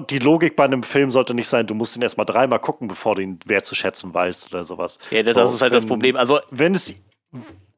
[0.09, 3.15] die Logik bei einem Film sollte nicht sein, du musst ihn erstmal dreimal gucken, bevor
[3.15, 4.99] du ihn wertzuschätzen weißt oder sowas.
[5.09, 6.15] Ja, das so, ist halt wenn, das Problem.
[6.15, 6.93] Also, wenn es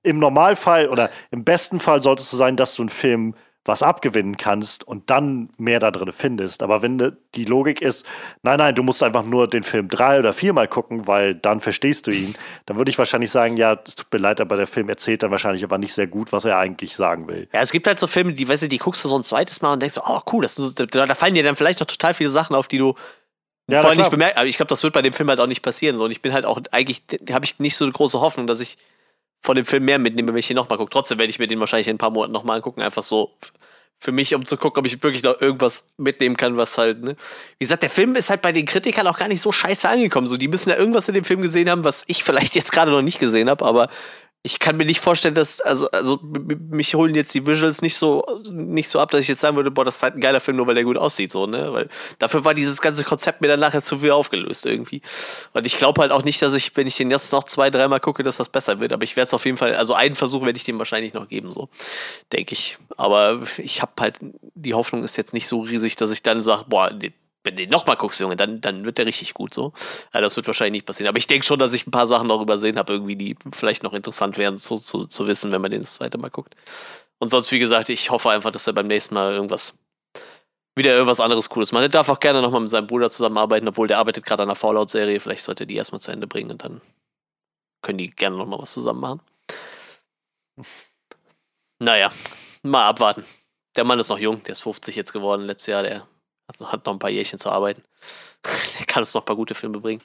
[0.03, 3.83] im Normalfall oder im besten Fall sollte es so sein, dass du einen Film was
[3.83, 6.63] abgewinnen kannst und dann mehr da drin findest.
[6.63, 8.05] Aber wenn die Logik ist,
[8.41, 12.07] nein, nein, du musst einfach nur den Film drei oder viermal gucken, weil dann verstehst
[12.07, 14.89] du ihn, dann würde ich wahrscheinlich sagen, ja, es tut mir leid, aber der Film
[14.89, 17.47] erzählt dann wahrscheinlich aber nicht sehr gut, was er eigentlich sagen will.
[17.53, 19.61] Ja, es gibt halt so Filme, die, weißt du, die guckst du so ein zweites
[19.61, 22.15] Mal und denkst, oh cool, das so, da, da fallen dir dann vielleicht noch total
[22.15, 22.95] viele Sachen auf, die du
[23.69, 25.61] ja, vorher nicht bemerkt, aber ich glaube, das wird bei dem Film halt auch nicht
[25.61, 25.97] passieren.
[25.97, 26.05] So.
[26.05, 28.77] Und ich bin halt auch eigentlich, habe ich nicht so eine große Hoffnung, dass ich
[29.41, 30.91] von dem Film mehr mitnehme, wenn ich ihn nochmal gucke.
[30.91, 33.35] Trotzdem werde ich mir den wahrscheinlich in ein paar Monaten nochmal angucken, einfach so
[33.99, 37.15] für mich, um zu gucken, ob ich wirklich noch irgendwas mitnehmen kann, was halt, ne?
[37.59, 40.25] Wie gesagt, der Film ist halt bei den Kritikern auch gar nicht so scheiße angekommen.
[40.25, 42.91] So, die müssen ja irgendwas in dem Film gesehen haben, was ich vielleicht jetzt gerade
[42.91, 43.89] noch nicht gesehen habe, aber
[44.43, 48.25] ich kann mir nicht vorstellen, dass, also, also mich holen jetzt die Visuals nicht so,
[48.49, 50.57] nicht so ab, dass ich jetzt sagen würde, boah, das ist halt ein geiler Film,
[50.57, 51.71] nur weil der gut aussieht, so, ne?
[51.71, 55.03] Weil dafür war dieses ganze Konzept mir dann nachher zu viel aufgelöst irgendwie.
[55.53, 57.99] Und ich glaube halt auch nicht, dass ich, wenn ich den jetzt noch zwei, dreimal
[57.99, 58.93] gucke, dass das besser wird.
[58.93, 61.27] Aber ich werde es auf jeden Fall, also einen Versuch werde ich dem wahrscheinlich noch
[61.27, 61.69] geben, so,
[62.31, 62.77] denke ich.
[62.97, 64.17] Aber ich habe halt,
[64.55, 66.91] die Hoffnung ist jetzt nicht so riesig, dass ich dann sage, boah,
[67.43, 69.73] wenn du den nochmal guckst, Junge, dann, dann wird der richtig gut so.
[70.13, 71.09] Ja, das wird wahrscheinlich nicht passieren.
[71.09, 73.83] Aber ich denke schon, dass ich ein paar Sachen noch übersehen habe, irgendwie, die vielleicht
[73.83, 76.55] noch interessant wären zu, zu, zu wissen, wenn man den das zweite Mal guckt.
[77.19, 79.77] Und sonst, wie gesagt, ich hoffe einfach, dass er beim nächsten Mal irgendwas
[80.75, 81.83] wieder irgendwas anderes Cooles macht.
[81.83, 84.55] Er darf auch gerne nochmal mit seinem Bruder zusammenarbeiten, obwohl der arbeitet gerade an einer
[84.55, 85.19] Fallout-Serie.
[85.19, 86.81] Vielleicht sollte er die erstmal zu Ende bringen und dann
[87.81, 89.21] können die gerne nochmal was zusammen machen.
[91.79, 92.11] Naja,
[92.63, 93.25] mal abwarten.
[93.75, 96.07] Der Mann ist noch jung, der ist 50 jetzt geworden letztes Jahr, der
[96.51, 97.81] also hat noch ein paar Jährchen zu arbeiten.
[98.79, 100.01] Der kann uns noch ein paar gute Filme bringen.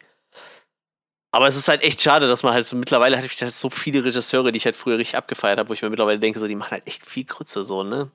[1.33, 3.69] Aber es ist halt echt schade, dass man halt so mittlerweile hatte ich halt so
[3.69, 6.47] viele Regisseure, die ich halt früher richtig abgefeiert habe, wo ich mir mittlerweile denke, so,
[6.47, 8.11] die machen halt echt viel Krütze, so, ne?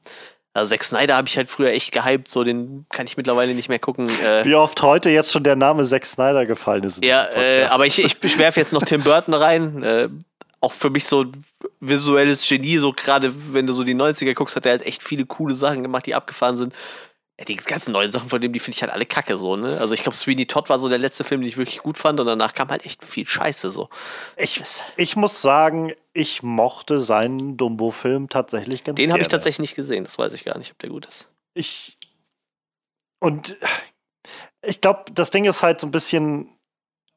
[0.53, 3.69] Also Zack Snyder habe ich halt früher echt gehypt, so den kann ich mittlerweile nicht
[3.69, 4.09] mehr gucken.
[4.21, 7.03] Äh, Wie oft heute jetzt schon der Name Zack Snyder gefallen ist.
[7.05, 9.83] Ja, äh, aber ich, ich beschwerfe jetzt noch Tim Burton rein.
[9.83, 10.09] Äh,
[10.59, 11.25] auch für mich so
[11.79, 15.25] visuelles Genie, so gerade wenn du so die 90er guckst, hat er halt echt viele
[15.25, 16.73] coole Sachen gemacht, die abgefahren sind
[17.45, 19.77] die ganzen neuen Sachen von dem, die finde ich halt alle kacke so, ne?
[19.79, 22.19] Also ich glaube, Sweeney Todd war so der letzte Film, den ich wirklich gut fand
[22.19, 23.89] und danach kam halt echt viel Scheiße so.
[24.37, 24.61] Ich,
[24.97, 30.03] ich muss sagen, ich mochte seinen Dumbo-Film tatsächlich ganz Den habe ich tatsächlich nicht gesehen,
[30.03, 31.27] das weiß ich gar nicht, ob der gut ist.
[31.53, 31.97] Ich.
[33.19, 33.57] Und
[34.61, 36.49] ich glaube, das Ding ist halt so ein bisschen.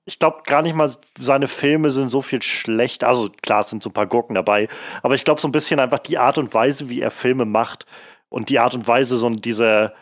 [0.07, 3.05] Ich glaube gar nicht mal, seine Filme sind so viel schlecht.
[3.05, 4.69] Also klar, es sind so ein paar Gurken dabei,
[5.03, 7.87] aber ich glaube so ein bisschen einfach die Art und Weise, wie er Filme macht
[8.29, 9.95] und die Art und Weise, so diese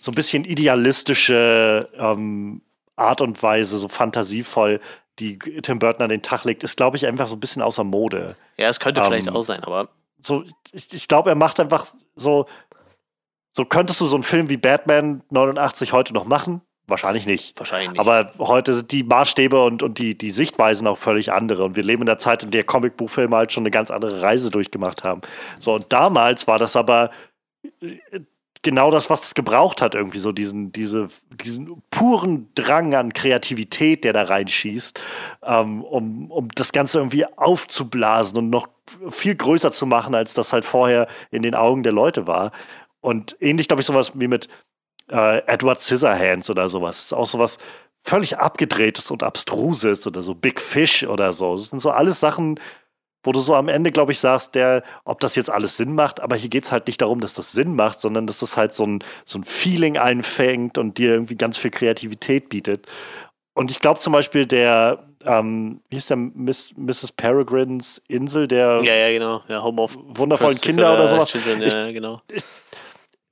[0.00, 2.62] so ein bisschen idealistische ähm,
[2.96, 4.80] Art und Weise, so fantasievoll,
[5.18, 7.84] die Tim Burton an den Tag legt, ist, glaube ich, einfach so ein bisschen außer
[7.84, 8.36] Mode.
[8.56, 9.88] Ja, es könnte ähm, vielleicht auch sein, aber.
[10.22, 12.46] So, ich, ich glaube, er macht einfach so.
[13.52, 16.60] So könntest du so einen Film wie Batman 89 heute noch machen?
[16.86, 17.58] Wahrscheinlich nicht.
[17.58, 18.00] Wahrscheinlich nicht.
[18.00, 21.64] Aber heute sind die Maßstäbe und, und die, die Sichtweisen auch völlig andere.
[21.64, 24.50] Und wir leben in der Zeit, in der Comicbuchfilme halt schon eine ganz andere Reise
[24.50, 25.20] durchgemacht haben.
[25.58, 27.10] So, und damals war das aber
[28.62, 31.08] genau das, was es gebraucht hat, irgendwie so diesen, diese,
[31.42, 35.02] diesen puren Drang an Kreativität, der da reinschießt,
[35.44, 38.68] ähm, um, um das Ganze irgendwie aufzublasen und noch
[39.08, 42.52] viel größer zu machen, als das halt vorher in den Augen der Leute war.
[43.00, 44.48] Und ähnlich, glaube ich, sowas wie mit
[45.10, 46.96] äh, Edward Scissorhands oder sowas.
[46.96, 47.58] Das ist auch sowas
[48.02, 51.56] völlig abgedrehtes und abstruses oder so Big Fish oder so.
[51.56, 52.58] Das sind so alles Sachen,
[53.22, 56.20] wo du so am Ende, glaube ich, sagst, der, ob das jetzt alles Sinn macht,
[56.20, 58.72] aber hier geht es halt nicht darum, dass das Sinn macht, sondern dass das halt
[58.72, 62.86] so ein, so ein Feeling einfängt und dir irgendwie ganz viel Kreativität bietet.
[63.54, 67.12] Und ich glaube zum Beispiel, der, ähm, wie hieß der Miss, Mrs.
[67.12, 69.42] Peregrines Insel, der ja, ja, genau.
[69.48, 71.30] Ja, Home of wundervollen Kinder oder sowas.
[71.30, 72.22] Children, ja, genau.
[72.28, 72.42] Ich,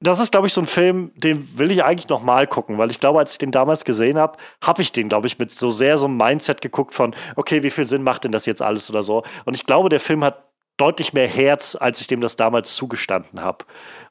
[0.01, 3.01] das ist, glaube ich, so ein Film, den will ich eigentlich nochmal gucken, weil ich
[3.01, 5.99] glaube, als ich den damals gesehen habe, habe ich den, glaube ich, mit so sehr
[5.99, 9.03] so einem Mindset geguckt von, okay, wie viel Sinn macht denn das jetzt alles oder
[9.03, 9.25] so.
[9.45, 10.45] Und ich glaube, der Film hat
[10.77, 13.65] deutlich mehr Herz, als ich dem das damals zugestanden habe.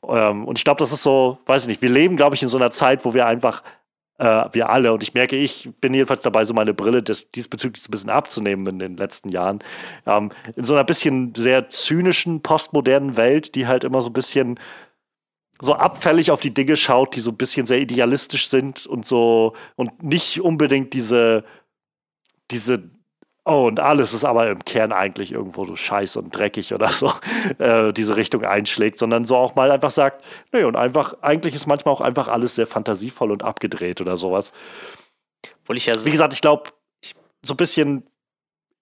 [0.08, 2.50] Ähm, und ich glaube, das ist so, weiß ich nicht, wir leben, glaube ich, in
[2.50, 3.64] so einer Zeit, wo wir einfach,
[4.18, 7.88] äh, wir alle, und ich merke, ich bin jedenfalls dabei, so meine Brille des, diesbezüglich
[7.88, 9.60] ein bisschen abzunehmen in den letzten Jahren,
[10.06, 14.60] ähm, in so einer bisschen sehr zynischen, postmodernen Welt, die halt immer so ein bisschen
[15.60, 19.54] so abfällig auf die Dinge schaut, die so ein bisschen sehr idealistisch sind und so
[19.76, 21.44] und nicht unbedingt diese,
[22.52, 22.90] diese,
[23.46, 27.12] oh, und alles ist aber im Kern eigentlich irgendwo so scheiße und dreckig oder so,
[27.58, 31.68] äh, diese Richtung einschlägt, sondern so auch mal einfach sagt, nee, und einfach, eigentlich ist
[31.68, 34.52] manchmal auch einfach alles sehr fantasievoll und abgedreht oder sowas.
[35.64, 36.70] Obwohl ich ja Wie gesagt, ich glaube,
[37.44, 38.04] so ein bisschen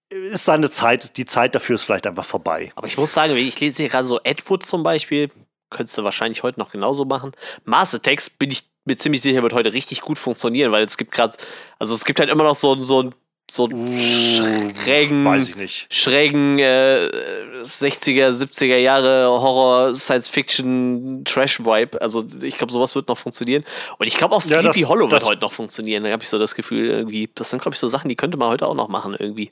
[0.10, 2.72] ist seine Zeit, die Zeit dafür ist vielleicht einfach vorbei.
[2.76, 5.30] Aber ich muss sagen, ich lese hier gerade so Ed Wood zum Beispiel,
[5.76, 7.32] könntest du wahrscheinlich heute noch genauso machen.
[7.64, 11.12] Mars Attacks bin ich mir ziemlich sicher, wird heute richtig gut funktionieren, weil es gibt
[11.12, 11.36] gerade,
[11.80, 13.16] also es gibt halt immer noch so, so ein
[13.50, 13.98] so uh,
[14.84, 15.94] schrägen, weiß ich nicht.
[15.94, 17.10] schrägen äh,
[17.64, 22.02] 60er, 70er Jahre Horror, Science Fiction, Trash-Vibe.
[22.02, 23.64] Also ich glaube, sowas wird noch funktionieren.
[24.00, 26.04] Und ich glaube auch Sleepy ja, das, Hollow wird heute noch funktionieren.
[26.04, 28.38] Da habe ich so das Gefühl, irgendwie, das sind, glaube ich, so Sachen, die könnte
[28.38, 29.52] man heute auch noch machen, irgendwie.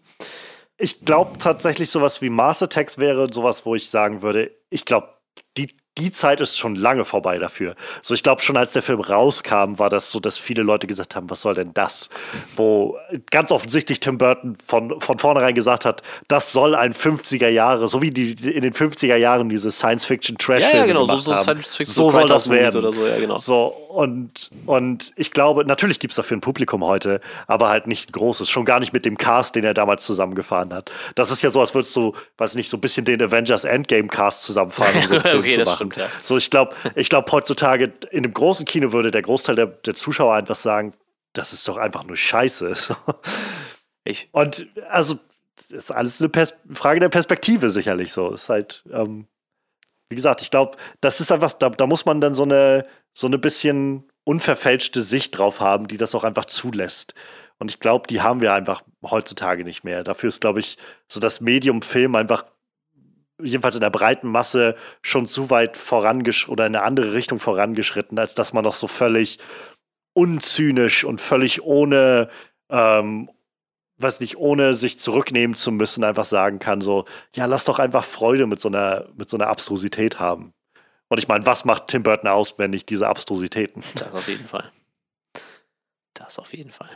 [0.77, 5.09] Ich glaube tatsächlich, sowas wie Mars Attacks wäre sowas, wo ich sagen würde, ich glaube,
[5.55, 7.75] die die Zeit ist schon lange vorbei dafür.
[8.01, 11.15] So, ich glaube schon, als der Film rauskam, war das so, dass viele Leute gesagt
[11.15, 12.09] haben, was soll denn das?
[12.55, 12.97] Wo
[13.29, 18.01] ganz offensichtlich Tim Burton von, von vornherein gesagt hat, das soll ein 50er Jahre, so
[18.01, 21.61] wie die in den 50er Jahren diese Science-Fiction-Trash-Filme ja, ja, genau, so, so, haben.
[21.63, 22.77] so, so soll das werden.
[22.77, 23.37] Oder so, ja, genau.
[23.37, 28.09] so und, und ich glaube, natürlich gibt es dafür ein Publikum heute, aber halt nicht
[28.09, 28.49] ein großes.
[28.49, 30.89] Schon gar nicht mit dem Cast, den er damals zusammengefahren hat.
[31.13, 34.43] Das ist ja so, als würdest du, weiß nicht, so ein bisschen den Avengers Endgame-Cast
[34.43, 36.07] zusammenfahren, um so okay, zu machen stimmt, ja.
[36.23, 39.93] So, ich glaube, ich glaube, heutzutage in einem großen Kino würde der Großteil der, der
[39.93, 40.93] Zuschauer einfach sagen,
[41.33, 42.73] das ist doch einfach nur Scheiße.
[44.05, 44.27] Ich.
[44.33, 45.17] Und also,
[45.55, 48.33] das ist alles eine Pers Frage der Perspektive, sicherlich so.
[48.33, 49.27] Ist halt, ähm,
[50.09, 53.27] wie gesagt, ich glaube, das ist einfach, da, da muss man dann so eine, so
[53.27, 57.13] eine bisschen unverfälschte Sicht drauf haben, die das auch einfach zulässt.
[57.59, 60.03] Und ich glaube, die haben wir einfach heutzutage nicht mehr.
[60.03, 62.43] Dafür ist, glaube ich, so das Medium Film einfach
[63.43, 68.17] jedenfalls in der breiten Masse schon zu weit vorangeschritten oder in eine andere Richtung vorangeschritten,
[68.19, 69.39] als dass man noch so völlig
[70.13, 72.29] unzynisch und völlig ohne,
[72.69, 73.29] ähm,
[73.97, 77.05] weiß nicht, ohne sich zurücknehmen zu müssen, einfach sagen kann, so,
[77.35, 80.53] ja, lass doch einfach Freude mit so einer, mit so einer Abstrusität haben.
[81.09, 83.83] Und ich meine, was macht Tim Burton aus, wenn nicht diese Abstrusitäten?
[83.95, 84.71] Das auf jeden Fall.
[86.13, 86.89] Das auf jeden Fall.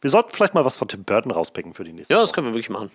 [0.00, 2.46] Wir sollten vielleicht mal was von Tim Burton rauspicken für die nächste Ja, das können
[2.46, 2.90] wir wirklich machen.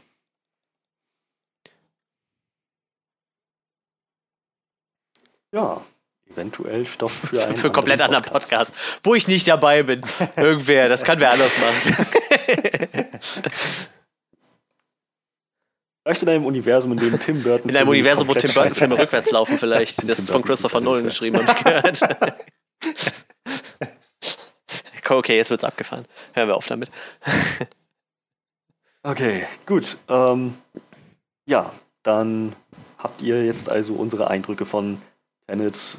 [5.52, 5.82] Ja,
[6.30, 7.58] eventuell Stoff für einen.
[7.58, 8.74] für komplett anderen Podcast.
[8.74, 10.02] Podcast, wo ich nicht dabei bin.
[10.36, 12.08] Irgendwer, das kann wer anders machen.
[16.04, 17.70] Vielleicht in einem Universum, in dem Tim Burton.
[17.70, 20.10] In einem Universum, wo Tim Burton Filme rückwärts laufen, vielleicht.
[20.10, 22.02] Das ist von Christopher Nolan geschrieben, habe ich gehört.
[25.10, 26.06] okay, jetzt wird's abgefahren.
[26.34, 26.90] Hören wir auf damit.
[29.04, 29.98] okay, gut.
[30.08, 30.56] Ähm,
[31.46, 31.72] ja,
[32.02, 32.56] dann
[32.98, 35.00] habt ihr jetzt also unsere Eindrücke von
[35.50, 35.98] Tenet.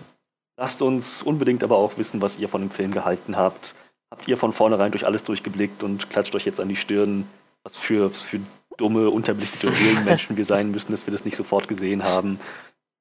[0.56, 3.74] Lasst uns unbedingt aber auch wissen, was ihr von dem Film gehalten habt.
[4.10, 7.28] Habt ihr von vornherein durch alles durchgeblickt und klatscht euch jetzt an die Stirn,
[7.62, 8.40] was für, was für
[8.76, 9.72] dumme, unterbelichtete
[10.04, 12.38] Menschen wir sein müssen, dass wir das nicht sofort gesehen haben.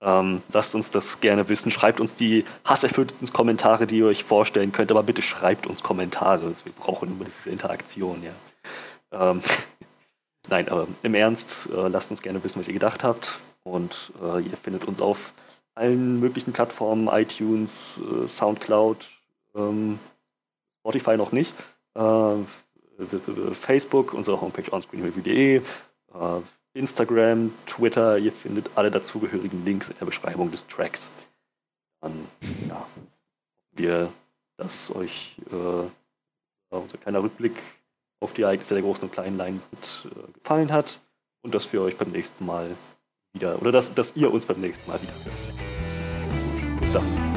[0.02, 1.72] Ähm, lasst uns das gerne wissen.
[1.72, 6.54] Schreibt uns die hasserfülltesten Kommentare, die ihr euch vorstellen könnt, aber bitte schreibt uns Kommentare.
[6.64, 8.32] Wir brauchen unbedingt diese Interaktion, ja.
[9.12, 9.42] Ähm,
[10.50, 13.40] Nein, aber im Ernst, äh, lasst uns gerne wissen, was ihr gedacht habt.
[13.64, 15.34] Und äh, ihr findet uns auf
[15.76, 19.08] allen möglichen Plattformen, iTunes, äh, Soundcloud,
[19.56, 20.00] ähm,
[20.80, 21.54] Spotify noch nicht,
[21.96, 22.36] äh,
[23.54, 25.62] Facebook, unsere Homepage onscreenreview.de, äh,
[26.74, 31.10] Instagram, Twitter, ihr findet alle dazugehörigen Links in der Beschreibung des Tracks.
[32.02, 32.28] Dann,
[32.68, 32.86] ja,
[33.72, 34.12] wir,
[34.58, 37.62] dass euch äh, unser kleiner Rückblick
[38.20, 41.00] auf die Ereignisse der großen und kleinen Leinwand äh, gefallen hat
[41.42, 42.76] und dass wir euch beim nächsten Mal
[43.34, 46.82] wieder, oder dass, dass ihr uns beim nächsten Mal wieder hört.
[46.82, 47.29] Bis dann.